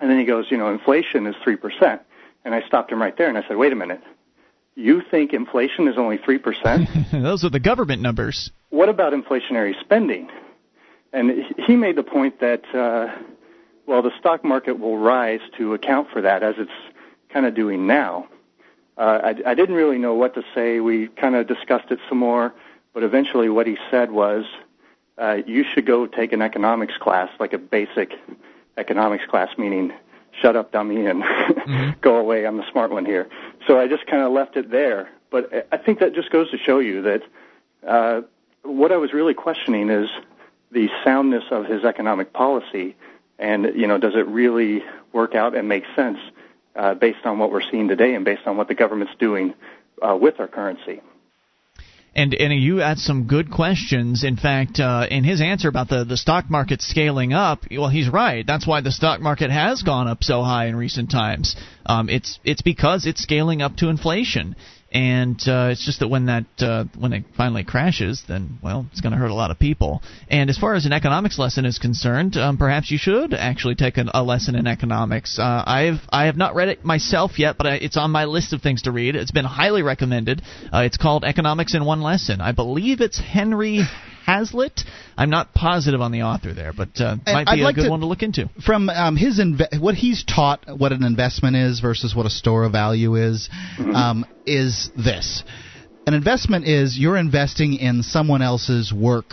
And 0.01 0.11
then 0.11 0.19
he 0.19 0.25
goes, 0.25 0.47
you 0.51 0.57
know, 0.57 0.71
inflation 0.71 1.27
is 1.27 1.35
three 1.43 1.57
percent. 1.57 2.03
And 2.45 2.55
I 2.55 2.63
stopped 2.67 2.93
him 2.93 3.01
right 3.03 3.17
there, 3.17 3.29
and 3.29 3.37
I 3.37 3.43
said, 3.49 3.57
wait 3.57 3.73
a 3.73 3.77
minute. 3.77 4.01
You 4.77 5.03
think 5.11 5.33
inflation 5.33 5.89
is 5.89 5.97
only 5.99 6.19
three 6.19 6.39
percent? 6.39 6.89
Those 7.13 7.45
are 7.45 7.51
the 7.51 7.61
government 7.61 8.03
numbers. 8.03 8.51
what 8.71 8.89
about 8.89 9.13
inflationary 9.13 9.73
spending? 9.81 10.29
And 11.13 11.31
he 11.67 11.77
made 11.77 11.97
the 11.97 12.03
point 12.03 12.41
that, 12.41 12.63
uh, 12.75 13.07
well, 13.87 14.03
the 14.03 14.11
stock 14.19 14.45
market 14.45 14.79
will 14.79 14.99
rise 14.99 15.41
to 15.57 15.73
account 15.73 16.09
for 16.13 16.21
that, 16.23 16.43
as 16.43 16.57
it's 16.59 16.71
kind 17.33 17.47
of 17.47 17.55
doing 17.55 17.87
now. 17.87 18.29
Uh, 18.97 19.21
I, 19.23 19.51
I 19.51 19.55
didn't 19.55 19.75
really 19.75 19.99
know 19.99 20.15
what 20.15 20.35
to 20.35 20.43
say. 20.55 20.81
We 20.81 21.09
kind 21.09 21.35
of 21.37 21.47
discussed 21.47 21.91
it 21.91 21.99
some 22.09 22.19
more, 22.19 22.55
but 22.95 23.03
eventually 23.03 23.49
what 23.49 23.67
he 23.67 23.77
said 23.91 24.11
was, 24.11 24.45
uh, 25.19 25.39
you 25.47 25.65
should 25.65 25.87
go 25.87 26.07
take 26.07 26.33
an 26.33 26.43
economics 26.43 26.95
class, 26.99 27.29
like 27.39 27.53
a 27.53 27.59
basic 27.59 28.13
economics 28.77 29.25
class, 29.27 29.49
meaning 29.59 29.93
shut 30.41 30.57
up, 30.57 30.73
dummy, 30.73 31.07
and 31.07 31.23
go 32.01 32.17
away. 32.17 32.47
I'm 32.47 32.57
the 32.59 32.71
smart 32.71 32.91
one 32.91 33.05
here. 33.07 33.29
So 33.67 33.79
I 33.81 33.89
just 33.89 34.07
kind 34.07 34.23
of 34.23 34.33
left 34.33 34.57
it 34.57 34.71
there. 34.71 35.09
But 35.31 35.53
I- 35.53 35.65
I 35.73 35.77
think 35.79 35.99
that 36.01 36.15
just 36.15 36.31
goes 36.31 36.51
to 36.51 36.59
show 36.59 36.79
you 36.79 37.03
that 37.03 37.23
uh, 37.87 38.21
what 38.63 38.93
I 38.93 38.97
was 38.97 39.13
really 39.13 39.35
questioning 39.35 39.89
is 39.91 40.09
the 40.73 40.91
soundness 41.05 41.45
of 41.51 41.67
his 41.67 41.85
economic 41.85 42.33
policy, 42.33 42.95
and 43.39 43.73
you 43.75 43.87
know, 43.87 43.97
does 43.99 44.15
it 44.15 44.27
really 44.27 44.83
work 45.13 45.35
out 45.35 45.55
and 45.55 45.69
make 45.69 45.85
sense 45.95 46.19
uh, 46.77 46.95
based 46.95 47.25
on 47.25 47.39
what 47.39 47.51
we're 47.51 47.69
seeing 47.71 47.89
today 47.89 48.15
and 48.15 48.25
based 48.25 48.47
on 48.47 48.57
what 48.57 48.69
the 48.69 48.75
government's 48.75 49.15
doing 49.19 49.55
uh, 50.03 50.17
with 50.21 50.39
our 50.41 50.49
currency? 50.49 51.01
And 52.15 52.33
and 52.33 52.51
you 52.59 52.81
asked 52.81 53.05
some 53.05 53.27
good 53.27 53.51
questions. 53.51 54.25
In 54.25 54.37
fact, 54.37 54.81
uh, 54.81 55.07
in 55.11 55.23
his 55.23 55.43
answer 55.43 55.69
about 55.69 55.91
the, 55.91 56.05
the 56.05 56.17
stock 56.17 56.49
market 56.49 56.81
scaling 56.81 57.35
up, 57.35 57.65
well, 57.71 57.91
he's 57.91 58.09
right. 58.09 58.47
That's 58.47 58.67
why 58.67 58.81
the 58.81 58.91
stock 58.91 59.21
market 59.21 59.51
has 59.51 59.83
gone 59.83 60.09
up 60.09 60.25
so 60.25 60.43
high 60.43 60.67
in 60.67 60.77
recent 60.77 61.11
times. 61.11 61.57
Um, 61.85 62.09
it's 62.09 62.41
it's 62.43 62.63
because 62.63 63.05
it's 63.05 63.23
scaling 63.23 63.61
up 63.61 63.77
to 63.77 63.89
inflation, 63.89 64.57
and 64.93 65.37
uh, 65.47 65.69
it's 65.73 65.85
just 65.85 66.01
that 66.01 66.09
when 66.09 66.27
that 66.27 66.45
uh, 66.61 66.85
when 66.97 67.13
it 67.13 67.25
finally 67.37 67.65
crashes, 67.65 68.23
then 68.29 68.59
well, 68.63 68.87
it's 68.93 69.01
going 69.01 69.13
to 69.13 69.19
hurt 69.19 69.31
a 69.31 69.35
lot 69.35 69.51
of 69.51 69.59
people. 69.59 70.01
And 70.29 70.49
as 70.49 70.59
far 70.59 70.75
as 70.75 70.87
an 70.87 70.93
economics 70.93 71.39
lesson 71.39 71.65
is 71.65 71.79
concerned, 71.79 72.37
um, 72.37 72.57
perhaps 72.57 72.91
you 72.91 72.99
should 72.99 73.35
actually 73.35 73.75
take 73.75 73.97
an, 73.97 74.11
a 74.15 74.23
lesson 74.23 74.55
in 74.55 74.67
economics. 74.67 75.39
Uh, 75.39 75.65
I've 75.67 76.01
I 76.09 76.27
have 76.27 76.37
not 76.37 76.55
read 76.55 76.69
it 76.69 76.85
myself 76.85 77.39
yet, 77.39 77.59
but 77.59 77.67
I, 77.67 77.75
it's 77.77 77.97
on 77.97 78.13
my 78.13 78.27
list 78.27 78.53
of 78.53 78.63
things 78.63 78.83
to 78.83 78.93
read. 78.93 79.17
It's 79.17 79.33
been 79.33 79.45
highly 79.45 79.83
recommended. 79.83 80.43
Uh, 80.73 80.83
it's 80.83 80.97
called 80.97 81.25
Economics 81.25 81.75
in 81.75 81.85
One 81.85 82.01
Lesson. 82.01 82.41
I 82.41 82.53
believe 82.53 83.01
it's 83.01 83.19
Henry 83.19 83.81
Hazlitt. 84.27 84.81
I'm 85.17 85.31
not 85.31 85.55
positive 85.55 86.01
on 86.01 86.11
the 86.13 86.23
author 86.23 86.53
there, 86.53 86.73
but 86.73 87.01
uh, 87.01 87.17
might 87.27 87.45
be 87.45 87.51
I'd 87.53 87.59
a 87.61 87.63
like 87.65 87.77
good 87.77 87.85
to- 87.85 87.91
one 87.91 88.01
to 88.01 88.07
look 88.07 88.23
into. 88.23 88.51
From 88.65 88.89
um, 88.89 89.17
his 89.17 89.39
inve- 89.39 89.81
what 89.81 89.95
he's 89.95 90.25
taught, 90.25 90.61
what 90.79 90.93
an 90.93 91.05
investment 91.05 91.57
is 91.57 91.81
versus 91.81 92.15
what 92.15 92.27
a 92.27 92.31
store 92.31 92.65
of 92.65 92.73
value 92.73 93.15
is, 93.15 93.49
Mm-hmm. 93.79 93.95
um, 93.95 94.27
is 94.47 94.91
this: 94.97 95.45
an 96.07 96.15
investment 96.15 96.67
is 96.67 96.99
you're 96.99 97.17
investing 97.17 97.75
in 97.75 98.03
someone 98.03 98.43
else's 98.43 98.93
work 98.93 99.33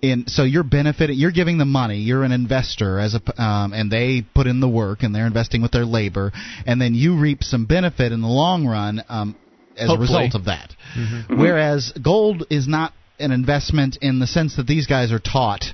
in 0.00 0.26
so 0.28 0.42
you're 0.44 0.62
benefiting 0.64 1.16
you're 1.18 1.30
giving 1.32 1.58
them 1.58 1.70
money 1.70 1.98
you're 1.98 2.22
an 2.24 2.32
investor 2.32 2.98
as 2.98 3.14
a 3.14 3.42
um, 3.42 3.72
and 3.72 3.90
they 3.90 4.22
put 4.34 4.46
in 4.46 4.60
the 4.60 4.68
work 4.68 5.02
and 5.02 5.14
they're 5.14 5.26
investing 5.26 5.62
with 5.62 5.70
their 5.72 5.84
labor 5.86 6.30
and 6.66 6.80
then 6.80 6.94
you 6.94 7.18
reap 7.18 7.42
some 7.42 7.64
benefit 7.66 8.12
in 8.12 8.20
the 8.20 8.28
long 8.28 8.66
run 8.66 9.00
um, 9.08 9.34
as 9.76 9.88
Hopefully. 9.88 9.94
a 9.96 10.00
result 10.24 10.34
of 10.34 10.44
that 10.46 10.74
Mm-hmm. 10.96 11.40
whereas 11.40 11.92
gold 12.02 12.44
is 12.50 12.68
not 12.68 12.92
an 13.22 13.32
investment 13.32 13.98
in 14.00 14.18
the 14.18 14.26
sense 14.26 14.56
that 14.56 14.66
these 14.66 14.86
guys 14.86 15.12
are 15.12 15.18
taught 15.18 15.64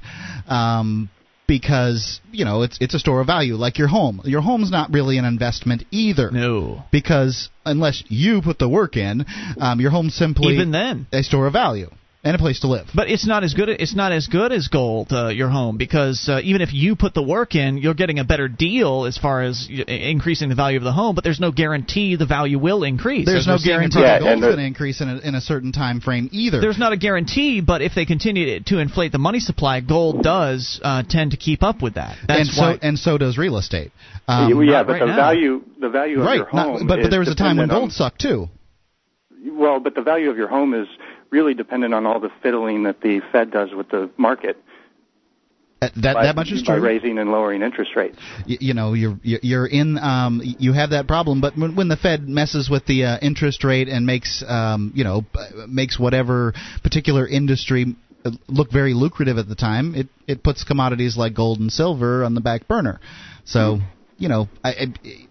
um, 0.47 1.09
because 1.47 2.21
you 2.31 2.45
know 2.45 2.63
it's 2.63 2.79
it's 2.81 2.95
a 2.95 2.99
store 2.99 3.21
of 3.21 3.27
value 3.27 3.55
like 3.55 3.79
your 3.79 3.89
home. 3.89 4.21
Your 4.25 4.43
home's 4.43 4.71
not 4.71 4.93
really 4.93 5.19
an 5.19 5.25
investment 5.25 5.85
either. 5.91 6.31
No. 6.31 6.85
Because 6.93 7.49
unless 7.65 8.05
you 8.09 8.43
put 8.43 8.59
the 8.59 8.69
work 8.69 8.97
in 8.97 9.25
um, 9.61 9.81
your 9.81 9.91
home's 9.91 10.15
simply 10.15 10.55
Even 10.55 10.71
then. 10.71 11.07
a 11.13 11.23
store 11.23 11.47
of 11.47 11.53
value 11.53 11.91
and 12.29 12.37
a 12.37 12.39
place 12.39 12.61
to 12.61 12.67
live 12.69 12.87
But 12.95 13.09
it's 13.09 13.27
not 13.27 13.43
as 13.43 13.55
good. 13.55 13.69
It's 13.71 13.95
not 13.97 14.13
as 14.13 14.27
good 14.27 14.53
as 14.53 14.69
gold, 14.69 15.09
uh, 15.13 15.29
your 15.29 15.49
home, 15.49 15.79
because 15.79 16.29
uh, 16.29 16.41
even 16.45 16.61
if 16.61 16.75
you 16.75 16.95
put 16.95 17.15
the 17.15 17.23
work 17.23 17.55
in, 17.55 17.79
you're 17.79 17.95
getting 17.95 18.19
a 18.19 18.25
better 18.25 18.49
deal 18.49 19.07
as 19.07 19.17
far 19.17 19.43
as 19.43 19.67
y- 19.71 19.83
increasing 19.89 20.49
the 20.51 20.55
value 20.55 20.77
of 20.77 20.85
the 20.85 20.93
home. 20.93 21.15
But 21.15 21.25
there's 21.25 21.41
no 21.41 21.51
guarantee 21.53 22.17
the 22.17 22.27
value 22.27 22.59
will 22.59 22.83
increase. 22.85 23.25
there's 23.27 23.47
no 23.47 23.55
we're 23.55 23.59
seeing 23.59 23.75
in 23.77 23.91
guarantee 23.91 24.01
private 24.01 24.25
that 24.25 24.29
gold's 24.35 24.41
going 24.43 24.57
to 24.59 24.65
increase 24.67 25.01
in 25.01 25.09
a, 25.09 25.19
in 25.29 25.35
a 25.35 25.41
certain 25.41 25.73
time 25.73 26.01
frame 26.01 26.29
either 26.33 26.61
There's 26.61 26.79
not 26.79 26.93
a 26.93 26.99
guarantee, 26.99 27.63
but 27.63 27.81
if 27.81 27.93
they 27.95 28.05
continue 28.05 28.61
to 28.61 28.79
inflate 28.79 29.13
the 29.13 29.19
money 29.19 29.41
supply, 29.41 29.81
gold 29.81 30.23
does 30.23 30.81
uh, 30.83 31.03
tend 31.09 31.31
to 31.31 31.39
keep 31.39 31.63
up 31.63 31.81
with 31.81 31.95
that. 31.95 32.19
That's 32.29 32.41
and 32.41 32.49
so 32.51 32.63
why. 32.63 32.79
and 32.83 32.99
so 32.99 33.17
does 33.17 33.39
real 33.39 33.57
estate 33.57 33.91
yeah, 34.29 34.47
Um, 34.47 34.51
but 34.51 34.93
right 34.93 35.01
the 35.01 35.07
now. 35.07 35.17
value 35.17 35.63
the 35.81 35.89
value 35.89 36.19
of 36.21 36.27
right 36.27 36.37
your 36.37 36.49
not- 36.53 36.67
home. 36.67 36.87
but 36.87 36.97
but 36.97 36.99
is 37.07 37.11
there 37.11 37.21
was 37.21 37.29
a 37.31 37.35
time 37.35 37.57
when 37.57 37.69
dependent 37.69 37.73
on- 37.73 37.79
gold 37.89 37.93
sucked 37.93 38.21
too 38.21 38.49
Well, 39.47 39.81
but 39.81 39.95
the 39.95 40.03
value 40.03 40.31
of 40.31 40.37
your 40.37 40.49
home 40.49 40.75
is 40.75 40.89
really 41.31 41.55
dependent 41.55 41.95
on 41.95 42.07
all 42.07 42.21
the 42.21 42.31
fiddling 42.43 42.85
that 42.85 43.01
the 43.01 43.21
Fed 43.33 43.51
does 43.51 43.73
with 43.73 43.89
the 43.91 44.11
market. 44.17 44.57
that 45.81 45.93
that, 45.97 46.15
by, 46.15 46.23
that 46.25 46.37
much 46.37 46.51
is 46.51 46.63
by 46.63 46.77
true 46.77 46.85
raising 46.85 47.19
and 47.19 47.31
lowering 47.31 47.63
interest 47.63 47.95
rates. 47.97 48.19
you, 48.47 48.59
you 48.61 48.75
know 48.75 48.95
you're 48.95 49.19
you're 49.23 49.41
you're 49.43 49.67
in 49.67 49.99
um 49.99 50.41
you 50.43 50.73
have 50.73 50.91
that 50.91 51.07
problem 51.07 51.41
but 51.41 51.57
when, 51.57 51.77
when 51.77 51.89
the 51.89 51.97
fed 51.97 52.29
messes 52.29 52.69
with 52.69 52.85
the 52.87 53.05
uh, 53.05 53.19
interest 53.23 53.63
rate 53.63 53.89
and 53.89 54.05
makes 54.05 54.43
um 54.49 54.93
you 54.95 55.05
know 55.05 55.25
makes 55.69 55.99
whatever 55.99 56.53
particular 56.83 57.29
industry 57.29 57.95
uh, 58.25 58.31
look 58.49 58.73
very 58.73 58.93
lucrative 58.93 59.39
at 59.39 59.49
the 59.49 59.55
time 59.55 59.95
it 59.95 60.09
it 60.27 60.43
puts 60.43 60.65
commodities 60.65 61.17
like 61.17 61.33
gold 61.33 61.61
and 61.61 61.71
silver 61.71 62.25
on 62.25 62.35
the 62.35 62.41
back 62.41 62.67
burner 62.67 62.99
so 63.45 63.79
you 64.17 64.29
know 64.29 64.49
I, 64.65 64.71
I 64.71 65.28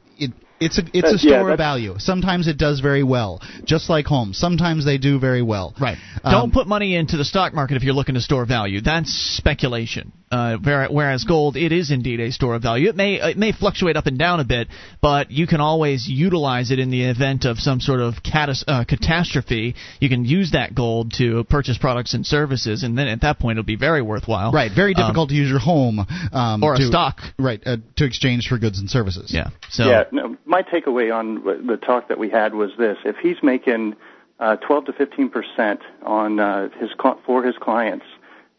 it's 0.60 0.78
a 0.78 0.82
it's 0.94 1.02
That- 1.10 1.16
a 1.16 1.18
store 1.18 1.48
yeah, 1.48 1.52
of 1.54 1.58
value. 1.58 1.96
Sometimes 2.00 2.48
it 2.48 2.58
does 2.58 2.80
very 2.80 3.04
well, 3.04 3.42
just 3.66 3.90
like 3.90 4.06
homes. 4.06 4.38
Sometimes 4.38 4.86
they 4.86 4.98
do 4.98 5.20
very 5.20 5.42
well. 5.42 5.74
Right. 5.80 5.98
Um, 6.24 6.32
Don't 6.32 6.54
put 6.54 6.68
money 6.68 6.96
into 6.96 7.18
the 7.18 7.26
stock 7.26 7.54
market 7.54 7.78
if 7.78 7.84
you're 7.84 7.94
looking 7.94 8.16
to 8.16 8.22
store 8.22 8.46
value. 8.46 8.82
That's 8.82 9.12
speculation. 9.38 10.12
Uh, 10.30 10.58
whereas 10.90 11.24
gold, 11.24 11.56
it 11.56 11.72
is 11.72 11.90
indeed 11.90 12.20
a 12.20 12.32
store 12.34 12.56
of 12.56 12.62
value. 12.62 12.90
It 12.90 12.98
may 12.98 13.16
it 13.16 13.38
may 13.38 13.54
fluctuate 13.54 13.96
up 13.96 14.08
and 14.08 14.20
down 14.20 14.42
a 14.42 14.44
bit, 14.44 14.68
but 15.02 15.32
you 15.32 15.48
can 15.48 15.62
always 15.62 16.06
utilize 16.06 16.70
it 16.70 16.80
in 16.80 16.92
the 16.92 17.04
event 17.06 17.46
of 17.46 17.60
some 17.60 17.80
sort 17.80 18.02
of 18.02 18.16
catas- 18.24 18.66
uh, 18.68 18.84
catastrophe. 18.84 19.76
You 20.02 20.10
can 20.10 20.26
use 20.26 20.52
that 20.52 20.76
gold 20.76 21.14
to 21.20 21.46
purchase 21.46 21.78
products 21.78 22.14
and 22.14 22.26
services, 22.26 22.84
and 22.84 22.98
then 22.98 23.08
at 23.08 23.22
that 23.22 23.40
point 23.40 23.58
it'll 23.58 23.66
be 23.66 23.78
very 23.78 24.02
worthwhile. 24.02 24.52
Right, 24.52 24.70
very 24.70 24.94
Um, 24.96 25.02
difficult 25.04 25.30
to 25.30 25.36
use 25.36 25.50
your 25.50 25.60
home 25.60 26.06
um, 26.34 26.62
or 26.62 26.74
a 26.74 26.78
to- 26.78 26.88
stock. 26.88 27.22
Right, 27.40 27.62
uh, 27.66 27.78
to 27.96 28.04
exchange 28.04 28.50
for 28.50 28.58
goods 28.58 28.80
and 28.80 28.90
services. 28.90 29.32
Yeah. 29.34 29.48
So 29.70 29.88
yeah, 29.90 30.04
no, 30.12 30.36
my 30.48 30.64
takeaway 30.64 31.14
on 31.14 31.44
the 31.68 31.78
talk 31.78 32.08
that 32.08 32.18
we 32.18 32.30
had 32.30 32.54
was 32.54 32.72
this: 32.78 32.98
if 33.06 33.18
he's 33.18 33.38
making 33.44 33.96
uh, 34.40 34.56
12 34.58 34.86
to 34.86 34.94
15 34.94 35.30
percent 35.30 35.82
on 36.04 36.40
uh, 36.40 36.70
his 36.80 36.90
for 37.26 37.44
his 37.44 37.56
clients, 37.58 38.06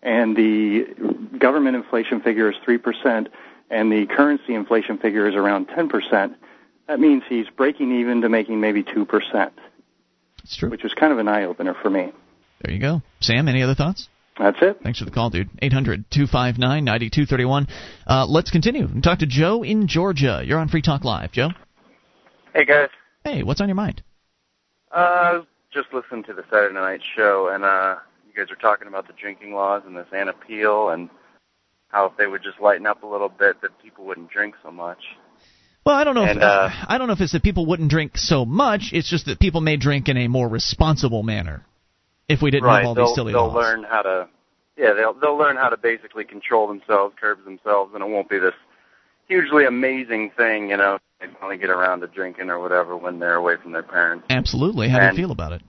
and 0.03 0.37
the 0.37 0.87
government 1.39 1.77
inflation 1.77 2.21
figure 2.21 2.51
is 2.51 2.57
three 2.65 2.79
percent, 2.79 3.29
and 3.71 3.91
the 3.91 4.07
currency 4.07 4.55
inflation 4.55 4.99
figure 4.99 5.29
is 5.29 5.35
around 5.35 5.67
10 5.67 5.89
percent, 5.89 6.35
that 6.87 7.01
means 7.01 7.23
he's 7.29 7.49
breaking 7.57 7.99
even 8.01 8.21
to 8.21 8.29
making 8.29 8.61
maybe 8.61 8.83
two 8.83 9.05
percent. 9.05 9.53
It's 10.45 10.57
true. 10.57 10.71
Which 10.71 10.83
was 10.83 10.95
kind 10.95 11.13
of 11.13 11.19
an 11.19 11.29
eye 11.29 11.45
opener 11.45 11.75
for 11.75 11.91
me. 11.91 12.13
there 12.63 12.73
you 12.73 12.81
go. 12.81 13.03
Sam, 13.21 13.49
any 13.49 13.63
other 13.63 13.75
thoughts? 13.75 14.09
That's 14.39 14.57
it. 14.63 14.79
Thanks 14.83 15.01
for 15.01 15.05
the 15.05 15.11
call, 15.11 15.31
dude. 15.31 15.51
800 15.61 16.05
259 16.11 16.85
9231. 16.85 17.67
Uh, 18.07 18.25
let's 18.27 18.51
continue 18.51 18.85
and 18.85 19.03
talk 19.03 19.19
to 19.19 19.27
Joe 19.27 19.65
in 19.65 19.89
Georgia. 19.89 20.43
You're 20.45 20.61
on 20.61 20.69
Free 20.69 20.83
Talk 20.83 21.05
Live. 21.05 21.33
Joe? 21.33 21.49
Hey 22.59 22.65
guys, 22.65 22.89
Hey, 23.23 23.45
what's 23.45 23.61
on 23.61 23.69
your 23.69 23.77
mind? 23.77 24.03
uh, 24.91 25.43
just 25.73 25.87
listened 25.93 26.27
to 26.27 26.33
the 26.33 26.43
Saturday 26.51 26.75
Night 26.75 27.01
Show, 27.15 27.51
and 27.53 27.63
uh, 27.63 27.95
you 28.27 28.35
guys 28.37 28.51
were 28.51 28.57
talking 28.57 28.89
about 28.89 29.07
the 29.07 29.13
drinking 29.13 29.55
laws 29.55 29.85
and 29.87 29.97
this 29.97 30.09
Ann 30.13 30.27
Appeal, 30.27 30.89
and 30.89 31.09
how 31.91 32.07
if 32.07 32.17
they 32.17 32.27
would 32.27 32.43
just 32.43 32.59
lighten 32.61 32.85
up 32.85 33.05
a 33.05 33.07
little 33.07 33.29
bit, 33.29 33.61
that 33.63 33.81
people 33.81 34.05
wouldn't 34.07 34.29
drink 34.29 34.57
so 34.65 34.73
much. 34.73 34.99
Well, 35.87 35.95
I 35.95 36.03
don't 36.03 36.17
know. 36.17 36.25
And, 36.25 36.39
if, 36.39 36.43
uh, 36.43 36.69
I 36.89 36.99
don't 36.99 37.07
know 37.07 37.13
if 37.13 37.21
it's 37.21 37.31
that 37.31 37.45
people 37.45 37.65
wouldn't 37.65 37.93
drink 37.93 38.17
so 38.17 38.45
much. 38.45 38.91
It's 38.93 39.09
just 39.09 39.27
that 39.27 39.39
people 39.39 39.61
may 39.61 39.77
drink 39.77 40.09
in 40.09 40.17
a 40.17 40.27
more 40.27 40.49
responsible 40.49 41.23
manner 41.23 41.65
if 42.29 42.43
we 42.43 42.51
didn't 42.51 42.65
right? 42.65 42.79
have 42.81 42.87
all 42.89 42.95
they'll 42.97 43.07
these 43.07 43.15
silly 43.15 43.35
they'll 43.35 43.53
laws. 43.53 43.55
learn 43.55 43.85
how 43.85 44.03
to, 44.03 44.29
yeah, 44.77 44.95
they'll 44.95 45.15
they'll 45.15 45.39
learn 45.39 45.55
how 45.55 45.69
to 45.69 45.77
basically 45.77 46.25
control 46.25 46.67
themselves, 46.67 47.15
curb 47.21 47.45
themselves, 47.45 47.93
and 47.95 48.03
it 48.03 48.11
won't 48.11 48.29
be 48.29 48.41
this 48.41 48.55
hugely 49.29 49.67
amazing 49.67 50.31
thing, 50.37 50.71
you 50.71 50.77
know. 50.77 50.99
They 51.21 51.27
finally 51.41 51.59
get 51.59 51.71
around 51.71 52.01
to 52.01 52.07
drinking 52.07 52.49
or 52.49 52.61
whatever 52.61 52.97
when 52.97 53.19
they're 53.19 53.35
away 53.35 53.57
from 53.61 53.73
their 53.73 53.83
parents. 53.83 54.27
Absolutely. 54.31 54.89
How 54.89 55.01
do 55.01 55.17
you 55.17 55.23
feel 55.23 55.33
about 55.33 55.53
it? 55.53 55.63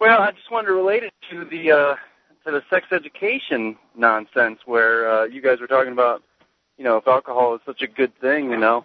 Well, 0.00 0.20
I 0.20 0.32
just 0.32 0.50
wanted 0.50 0.68
to 0.68 0.74
relate 0.74 1.04
it 1.04 1.12
to 1.30 1.44
the 1.44 1.72
uh, 1.72 1.94
to 2.44 2.52
the 2.52 2.62
sex 2.70 2.86
education 2.92 3.76
nonsense 3.96 4.60
where 4.64 5.10
uh, 5.10 5.24
you 5.24 5.40
guys 5.40 5.60
were 5.60 5.66
talking 5.66 5.92
about, 5.92 6.22
you 6.76 6.84
know, 6.84 6.96
if 6.96 7.06
alcohol 7.06 7.54
is 7.54 7.60
such 7.66 7.82
a 7.82 7.86
good 7.86 8.12
thing, 8.20 8.50
you 8.50 8.56
know, 8.56 8.84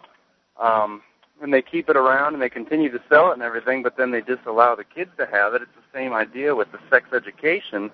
um, 0.61 1.01
and 1.41 1.53
they 1.53 1.61
keep 1.61 1.89
it 1.89 1.97
around 1.97 2.33
and 2.33 2.41
they 2.41 2.49
continue 2.49 2.91
to 2.91 3.01
sell 3.09 3.31
it 3.31 3.33
and 3.33 3.41
everything, 3.41 3.83
but 3.83 3.97
then 3.97 4.11
they 4.11 4.21
disallow 4.21 4.75
the 4.75 4.83
kids 4.83 5.11
to 5.17 5.25
have 5.25 5.53
it. 5.53 5.61
It's 5.61 5.71
the 5.75 5.97
same 5.97 6.13
idea 6.13 6.55
with 6.55 6.71
the 6.71 6.79
sex 6.89 7.07
education. 7.13 7.91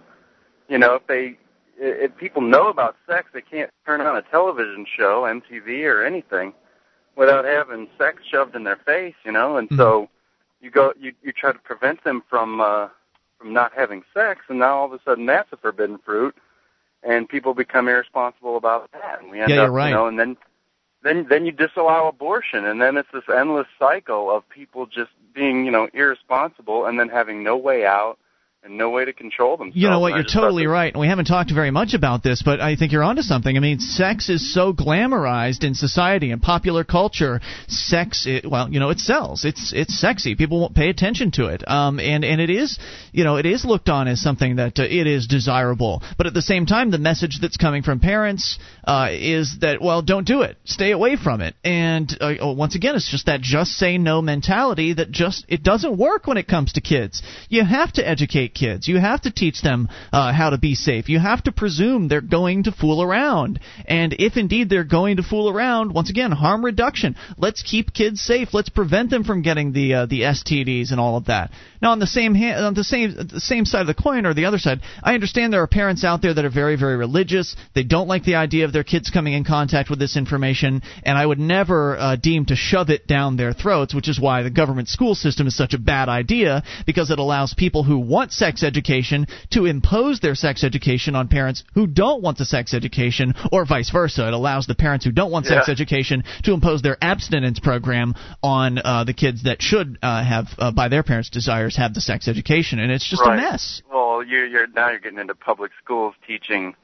You 0.67 0.77
know, 0.77 0.95
if 0.95 1.07
they 1.07 1.37
if 1.79 2.15
people 2.17 2.41
know 2.41 2.67
about 2.69 2.95
sex, 3.07 3.29
they 3.33 3.41
can't 3.41 3.71
turn 3.85 4.01
on 4.01 4.15
a 4.17 4.21
television 4.21 4.85
show, 4.85 5.23
MTV 5.23 5.83
or 5.85 6.03
anything, 6.05 6.53
without 7.15 7.45
having 7.45 7.87
sex 7.97 8.21
shoved 8.29 8.55
in 8.55 8.63
their 8.63 8.77
face. 8.85 9.15
You 9.25 9.31
know, 9.31 9.57
and 9.57 9.69
so 9.75 10.09
you 10.61 10.69
go 10.69 10.93
you 10.99 11.13
you 11.23 11.31
try 11.31 11.51
to 11.53 11.59
prevent 11.59 12.03
them 12.03 12.23
from 12.29 12.61
uh 12.61 12.89
from 13.37 13.53
not 13.53 13.71
having 13.73 14.03
sex 14.13 14.41
and 14.49 14.59
now 14.59 14.77
all 14.77 14.85
of 14.85 14.93
a 14.93 14.99
sudden 15.05 15.25
that's 15.25 15.51
a 15.53 15.57
forbidden 15.57 15.97
fruit 15.99 16.35
and 17.03 17.29
people 17.29 17.53
become 17.53 17.87
irresponsible 17.87 18.57
about 18.57 18.91
that 18.91 19.21
and 19.21 19.31
we 19.31 19.39
end 19.39 19.49
Yeah, 19.49 19.61
up 19.63 19.71
right. 19.71 19.87
you 19.87 19.95
know 19.95 20.07
and 20.07 20.19
then 20.19 20.35
then 21.01 21.25
then 21.29 21.45
you 21.45 21.53
disallow 21.53 22.09
abortion 22.09 22.65
and 22.65 22.81
then 22.81 22.97
it's 22.97 23.07
this 23.13 23.23
endless 23.33 23.67
cycle 23.79 24.29
of 24.29 24.47
people 24.49 24.85
just 24.85 25.11
being 25.33 25.65
you 25.65 25.71
know 25.71 25.87
irresponsible 25.93 26.85
and 26.85 26.99
then 26.99 27.07
having 27.07 27.41
no 27.43 27.55
way 27.55 27.85
out 27.85 28.17
and 28.61 28.77
no 28.77 28.89
way 28.89 29.05
to 29.05 29.13
control 29.13 29.55
themselves 29.55 29.77
You 29.77 29.89
know 29.89 29.99
what? 29.99 30.15
You're 30.15 30.23
totally 30.23 30.67
right. 30.67 30.91
And 30.91 30.99
we 30.99 31.07
haven't 31.07 31.25
talked 31.25 31.51
very 31.51 31.71
much 31.71 31.93
about 31.93 32.23
this, 32.23 32.41
but 32.43 32.59
I 32.59 32.75
think 32.75 32.91
you're 32.91 33.03
onto 33.03 33.21
something. 33.21 33.55
I 33.55 33.59
mean, 33.59 33.79
sex 33.79 34.29
is 34.29 34.53
so 34.53 34.73
glamorized 34.73 35.63
in 35.63 35.75
society 35.75 36.31
and 36.31 36.41
popular 36.41 36.83
culture. 36.83 37.39
Sex, 37.67 38.25
it, 38.27 38.49
well, 38.49 38.69
you 38.69 38.81
know, 38.81 38.89
it 38.89 38.99
sells. 38.99 39.45
It's 39.45 39.71
it's 39.73 39.97
sexy. 39.97 40.35
People 40.35 40.59
won't 40.59 40.75
pay 40.75 40.89
attention 40.89 41.31
to 41.31 41.47
it. 41.47 41.65
Um, 41.67 41.99
and 41.99 42.25
and 42.25 42.41
it 42.41 42.49
is, 42.49 42.77
you 43.13 43.23
know, 43.23 43.37
it 43.37 43.45
is 43.45 43.63
looked 43.63 43.87
on 43.87 44.09
as 44.09 44.21
something 44.21 44.57
that 44.57 44.77
uh, 44.77 44.83
it 44.83 45.07
is 45.07 45.27
desirable. 45.27 46.01
But 46.17 46.27
at 46.27 46.33
the 46.33 46.41
same 46.41 46.65
time, 46.65 46.91
the 46.91 46.97
message 46.97 47.39
that's 47.41 47.57
coming 47.57 47.81
from 47.81 48.01
parents 48.01 48.59
uh, 48.83 49.07
is 49.11 49.59
that 49.61 49.81
well, 49.81 50.01
don't 50.01 50.27
do 50.27 50.41
it. 50.41 50.57
Stay 50.65 50.91
away 50.91 51.15
from 51.15 51.39
it. 51.39 51.55
And 51.63 52.11
uh, 52.19 52.33
oh, 52.41 52.51
once 52.51 52.75
again, 52.75 52.95
it's 52.95 53.09
just 53.09 53.27
that 53.27 53.39
just 53.39 53.71
say 53.71 53.97
no 53.97 54.21
mentality 54.21 54.93
that 54.93 55.11
just 55.11 55.45
it 55.47 55.63
doesn't 55.63 55.97
work 55.97 56.27
when 56.27 56.35
it 56.35 56.47
comes 56.47 56.73
to 56.73 56.81
kids. 56.81 57.23
You 57.47 57.63
have 57.63 57.93
to 57.93 58.07
educate 58.07 58.48
kids. 58.53 58.87
You 58.87 58.99
have 58.99 59.21
to 59.21 59.31
teach 59.31 59.61
them 59.61 59.89
uh, 60.11 60.33
how 60.33 60.49
to 60.49 60.57
be 60.57 60.75
safe. 60.75 61.09
You 61.09 61.19
have 61.19 61.43
to 61.43 61.51
presume 61.51 62.07
they're 62.07 62.21
going 62.21 62.63
to 62.63 62.71
fool 62.71 63.01
around. 63.01 63.59
And 63.85 64.15
if 64.19 64.37
indeed 64.37 64.69
they're 64.69 64.83
going 64.83 65.17
to 65.17 65.23
fool 65.23 65.49
around, 65.49 65.93
once 65.93 66.09
again, 66.09 66.31
harm 66.31 66.63
reduction. 66.63 67.15
Let's 67.37 67.63
keep 67.63 67.93
kids 67.93 68.21
safe. 68.21 68.53
Let's 68.53 68.69
prevent 68.69 69.09
them 69.09 69.23
from 69.23 69.41
getting 69.41 69.73
the 69.73 69.93
uh, 69.93 70.05
the 70.05 70.21
STDs 70.21 70.91
and 70.91 70.99
all 70.99 71.17
of 71.17 71.25
that. 71.25 71.51
Now, 71.81 71.91
on 71.91 71.99
the 71.99 72.07
same 72.07 72.35
hand, 72.35 72.65
on 72.65 72.73
the 72.73 72.83
same 72.83 73.15
the 73.15 73.39
same 73.39 73.65
side 73.65 73.81
of 73.81 73.87
the 73.87 73.93
coin 73.93 74.25
or 74.25 74.33
the 74.33 74.45
other 74.45 74.59
side, 74.59 74.81
I 75.03 75.13
understand 75.13 75.53
there 75.53 75.63
are 75.63 75.67
parents 75.67 76.03
out 76.03 76.21
there 76.21 76.33
that 76.33 76.45
are 76.45 76.49
very 76.49 76.75
very 76.75 76.97
religious. 76.97 77.55
They 77.73 77.83
don't 77.83 78.07
like 78.07 78.23
the 78.23 78.35
idea 78.35 78.65
of 78.65 78.73
their 78.73 78.83
kids 78.83 79.09
coming 79.09 79.33
in 79.33 79.43
contact 79.43 79.89
with 79.89 79.99
this 79.99 80.17
information, 80.17 80.81
and 81.03 81.17
I 81.17 81.25
would 81.25 81.39
never 81.39 81.97
uh, 81.97 82.15
deem 82.15 82.45
to 82.47 82.55
shove 82.55 82.89
it 82.89 83.07
down 83.07 83.37
their 83.37 83.53
throats, 83.53 83.93
which 83.93 84.09
is 84.09 84.19
why 84.19 84.43
the 84.43 84.49
government 84.49 84.89
school 84.89 85.15
system 85.15 85.47
is 85.47 85.55
such 85.55 85.73
a 85.73 85.79
bad 85.79 86.09
idea 86.09 86.63
because 86.85 87.11
it 87.11 87.19
allows 87.19 87.53
people 87.53 87.83
who 87.83 87.99
want 87.99 88.31
sex 88.39 88.63
education 88.63 89.27
to 89.51 89.65
impose 89.65 90.19
their 90.19 90.35
sex 90.35 90.63
education 90.63 91.15
on 91.15 91.27
parents 91.27 91.63
who 91.75 91.85
don't 91.85 92.21
want 92.23 92.37
the 92.37 92.45
sex 92.45 92.73
education, 92.73 93.33
or 93.51 93.65
vice 93.65 93.91
versa. 93.91 94.27
It 94.27 94.33
allows 94.33 94.65
the 94.65 94.75
parents 94.85 95.05
who 95.05 95.11
don't 95.11 95.31
want 95.31 95.45
sex 95.45 95.69
education 95.69 96.23
to 96.45 96.53
impose 96.53 96.81
their 96.81 96.97
abstinence 97.01 97.59
program 97.59 98.15
on 98.41 98.79
uh, 98.79 99.03
the 99.03 99.13
kids 99.13 99.43
that 99.43 99.61
should 99.61 99.97
uh, 100.01 100.23
have, 100.23 100.47
uh, 100.57 100.71
by 100.71 100.87
their 100.87 101.03
parents' 101.03 101.29
desires, 101.29 101.75
have 101.75 101.93
the 101.93 102.01
sex 102.01 102.27
education, 102.27 102.79
and 102.79 102.91
it's 102.91 103.07
just 103.07 103.21
right. 103.21 103.37
a 103.37 103.41
mess. 103.41 103.81
Well, 103.91 104.23
you're 104.23 104.47
you're 104.47 104.67
now 104.67 104.89
you're 104.89 104.99
getting 104.99 105.19
into 105.19 105.35
public 105.35 105.71
schools 105.83 106.15
teaching, 106.25 106.75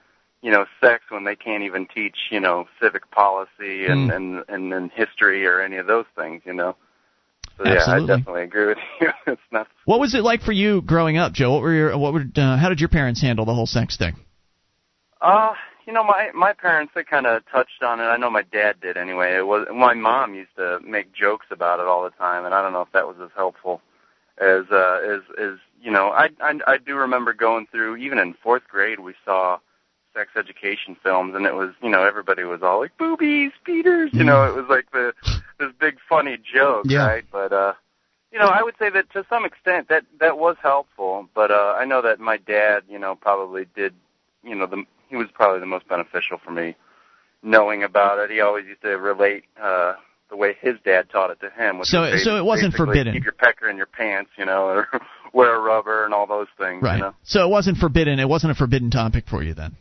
you 0.42 0.52
know, 0.52 0.66
sex 0.82 1.04
when 1.10 1.24
they 1.24 1.36
can't 1.36 1.64
even 1.64 1.88
teach, 1.88 2.18
you 2.32 2.40
know, 2.40 2.68
civic 2.82 3.10
policy 3.12 3.86
and 3.88 4.12
Hmm. 4.12 4.16
and, 4.16 4.44
and 4.50 4.74
and 4.74 4.92
history 4.92 5.46
or 5.46 5.62
any 5.62 5.78
of 5.78 5.88
those 5.88 6.06
things, 6.16 6.42
you 6.46 6.54
know. 6.54 6.76
So 7.58 7.66
yeah, 7.66 7.76
Absolutely. 7.76 8.14
I 8.14 8.18
definitely 8.18 8.44
agree 8.44 8.66
with 8.68 8.78
you. 9.00 9.08
it's 9.28 9.42
not. 9.52 9.68
What 9.86 10.00
was 10.00 10.14
it 10.14 10.24
like 10.24 10.42
for 10.42 10.52
you 10.52 10.82
growing 10.82 11.18
up, 11.18 11.34
Joe? 11.34 11.54
What 11.54 11.62
were 11.62 11.74
your, 11.74 11.98
what 11.98 12.14
were, 12.14 12.26
uh, 12.36 12.58
how 12.58 12.70
did 12.70 12.80
your 12.80 12.90
parents 12.90 13.22
handle 13.22 13.46
the 13.46 13.54
whole 13.54 13.66
sex 13.66 13.98
thing? 13.98 14.16
Uh, 15.22 15.54
you 15.88 15.94
know, 15.94 16.04
my 16.04 16.32
my 16.34 16.54
parents 16.54 16.92
they 16.96 17.04
kind 17.04 17.26
of 17.26 17.44
touched 17.52 17.84
on 17.84 18.00
it. 18.00 18.04
I 18.04 18.18
know 18.18 18.30
my 18.30 18.42
dad 18.42 18.82
did 18.82 18.98
anyway. 18.98 19.36
It 19.36 19.46
was 19.46 19.68
my 19.74 19.94
mom 19.94 20.34
used 20.34 20.56
to 20.58 20.80
make 20.86 21.14
jokes 21.14 21.48
about 21.52 21.80
it 21.80 21.86
all 21.86 22.04
the 22.04 22.10
time, 22.12 22.46
and 22.46 22.54
I 22.54 22.62
don't 22.62 22.74
know 22.74 22.82
if 22.82 22.92
that 22.94 23.08
was 23.08 23.18
as 23.24 23.30
helpful 23.36 23.82
as 24.40 24.66
uh 24.72 25.00
as 25.04 25.22
as 25.40 25.58
you 25.82 25.92
know. 25.92 26.10
I 26.10 26.30
I, 26.42 26.60
I 26.68 26.78
do 26.78 26.96
remember 26.96 27.34
going 27.34 27.68
through 27.72 27.98
even 27.98 28.20
in 28.20 28.34
fourth 28.34 28.68
grade 28.68 29.00
we 29.00 29.14
saw 29.24 29.60
sex 30.16 30.32
education 30.36 30.96
films, 31.04 31.36
and 31.36 31.46
it 31.46 31.54
was 31.54 31.72
you 31.84 31.90
know 31.90 32.04
everybody 32.04 32.44
was 32.44 32.62
all 32.64 32.80
like 32.80 32.98
boobies, 32.98 33.52
Peters. 33.64 34.10
You 34.14 34.24
know, 34.24 34.44
it 34.46 34.56
was 34.56 34.66
like 34.70 34.90
the 34.92 35.14
this 35.60 35.70
big 35.80 35.98
funny 36.10 36.38
joke, 36.38 36.86
Yeah. 36.88 37.06
right? 37.06 37.26
But 37.32 37.54
uh 37.54 37.74
you 38.32 38.40
know, 38.40 38.48
I 38.48 38.64
would 38.64 38.76
say 38.80 38.90
that 38.90 39.10
to 39.14 39.26
some 39.30 39.46
extent 39.46 39.88
that 39.90 40.04
that 40.20 40.38
was 40.40 40.56
helpful, 40.64 41.30
but 41.36 41.52
uh 41.52 41.76
I 41.78 41.86
know 41.86 42.02
that 42.02 42.20
my 42.20 42.38
dad, 42.38 42.84
you 42.90 42.98
know, 42.98 43.16
probably 43.16 43.66
did, 43.76 43.94
you 44.44 44.56
know, 44.56 44.66
the 44.66 44.84
he 45.10 45.16
was 45.18 45.28
probably 45.34 45.60
the 45.60 45.66
most 45.68 45.88
beneficial 45.88 46.38
for 46.44 46.52
me 46.52 46.76
knowing 47.44 47.84
about 47.84 48.18
it. 48.20 48.32
He 48.32 48.40
always 48.42 48.66
used 48.66 48.82
to 48.82 48.98
relate 48.98 49.44
uh 49.62 49.94
the 50.32 50.36
way 50.36 50.56
his 50.60 50.76
dad 50.84 51.08
taught 51.12 51.30
it 51.30 51.40
to 51.42 51.50
him. 51.52 51.78
Which 51.78 51.90
So- 51.90 52.02
was 52.02 52.24
so 52.24 52.38
it 52.38 52.46
wasn't 52.46 52.74
forbidden. 52.74 53.14
Keep 53.14 53.26
your 53.26 53.34
pecker 53.34 53.70
in 53.70 53.78
your 53.78 53.86
pants, 53.86 54.32
you 54.38 54.46
know, 54.46 54.66
or 54.66 54.88
wear 55.34 55.54
a 55.56 55.60
rubber 55.60 56.04
and 56.06 56.14
all 56.14 56.26
those 56.26 56.48
things, 56.58 56.82
Right. 56.82 56.96
you 56.96 57.04
know. 57.04 57.14
So 57.24 57.46
it 57.46 57.50
wasn't 57.50 57.78
forbidden. 57.78 58.20
It 58.20 58.28
wasn't 58.28 58.52
a 58.52 58.56
forbidden 58.56 58.90
topic 58.90 59.26
for 59.28 59.44
you 59.44 59.54
then. 59.54 59.76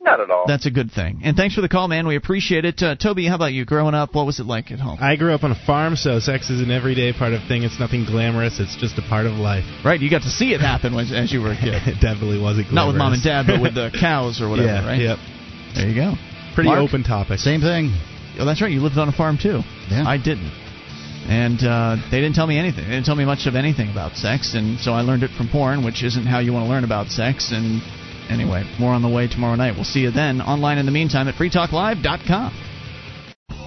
Not 0.00 0.20
at 0.20 0.30
all. 0.30 0.46
That's 0.46 0.64
a 0.64 0.70
good 0.70 0.92
thing. 0.92 1.22
And 1.24 1.36
thanks 1.36 1.56
for 1.56 1.60
the 1.60 1.68
call, 1.68 1.88
man. 1.88 2.06
We 2.06 2.14
appreciate 2.14 2.64
it. 2.64 2.80
Uh, 2.80 2.94
Toby, 2.94 3.26
how 3.26 3.34
about 3.34 3.52
you? 3.52 3.64
Growing 3.64 3.94
up, 3.94 4.14
what 4.14 4.26
was 4.26 4.38
it 4.38 4.46
like 4.46 4.70
at 4.70 4.78
home? 4.78 4.98
I 5.00 5.16
grew 5.16 5.34
up 5.34 5.42
on 5.42 5.50
a 5.50 5.66
farm, 5.66 5.96
so 5.96 6.20
sex 6.20 6.50
is 6.50 6.60
an 6.60 6.70
everyday 6.70 7.12
part 7.12 7.32
of 7.32 7.42
thing. 7.48 7.64
It's 7.64 7.80
nothing 7.80 8.04
glamorous. 8.04 8.60
It's 8.60 8.76
just 8.76 8.96
a 8.96 9.02
part 9.02 9.26
of 9.26 9.32
life. 9.32 9.64
Right, 9.84 10.00
you 10.00 10.08
got 10.08 10.22
to 10.22 10.30
see 10.30 10.54
it 10.54 10.60
happen 10.60 10.94
when, 10.94 11.12
as 11.12 11.32
you 11.32 11.40
were 11.40 11.50
a 11.50 11.58
kid. 11.58 11.82
it 11.86 12.00
definitely 12.00 12.40
wasn't 12.40 12.68
glamorous. 12.68 12.74
Not 12.74 12.86
with 12.86 12.96
mom 12.96 13.12
and 13.12 13.22
dad, 13.22 13.46
but 13.48 13.60
with 13.60 13.74
the 13.74 13.90
cows 14.00 14.40
or 14.40 14.48
whatever, 14.48 14.68
yeah, 14.68 14.86
right? 14.86 15.00
Yep. 15.00 15.18
There 15.74 15.88
you 15.88 15.94
go. 15.94 16.14
Pretty 16.54 16.70
Mark? 16.70 16.80
open 16.80 17.02
topic. 17.02 17.38
Same 17.40 17.60
thing. 17.60 17.90
Oh, 18.38 18.46
that's 18.46 18.62
right. 18.62 18.70
You 18.70 18.80
lived 18.80 18.98
on 18.98 19.08
a 19.08 19.12
farm 19.12 19.36
too. 19.36 19.66
Yeah. 19.90 20.06
I 20.06 20.16
didn't. 20.16 20.54
And 21.26 21.58
uh, 21.60 21.96
they 22.10 22.22
didn't 22.22 22.36
tell 22.36 22.46
me 22.46 22.56
anything. 22.56 22.84
They 22.84 22.94
didn't 22.94 23.04
tell 23.04 23.18
me 23.18 23.26
much 23.26 23.46
of 23.46 23.54
anything 23.54 23.90
about 23.90 24.16
sex, 24.16 24.54
and 24.54 24.78
so 24.80 24.92
I 24.92 25.02
learned 25.02 25.24
it 25.24 25.30
from 25.36 25.50
porn, 25.50 25.84
which 25.84 26.02
isn't 26.02 26.24
how 26.24 26.38
you 26.38 26.54
want 26.54 26.64
to 26.64 26.70
learn 26.70 26.84
about 26.84 27.08
sex. 27.08 27.52
And 27.52 27.82
anyway, 28.30 28.64
more 28.78 28.92
on 28.92 29.02
the 29.02 29.08
way 29.08 29.28
tomorrow 29.28 29.54
night. 29.54 29.74
We'll 29.74 29.84
see 29.84 30.00
you 30.00 30.10
then. 30.10 30.40
Online 30.40 30.78
in 30.78 30.86
the 30.86 30.92
meantime 30.92 31.28
at 31.28 31.34
freetalklive.com. 31.34 32.67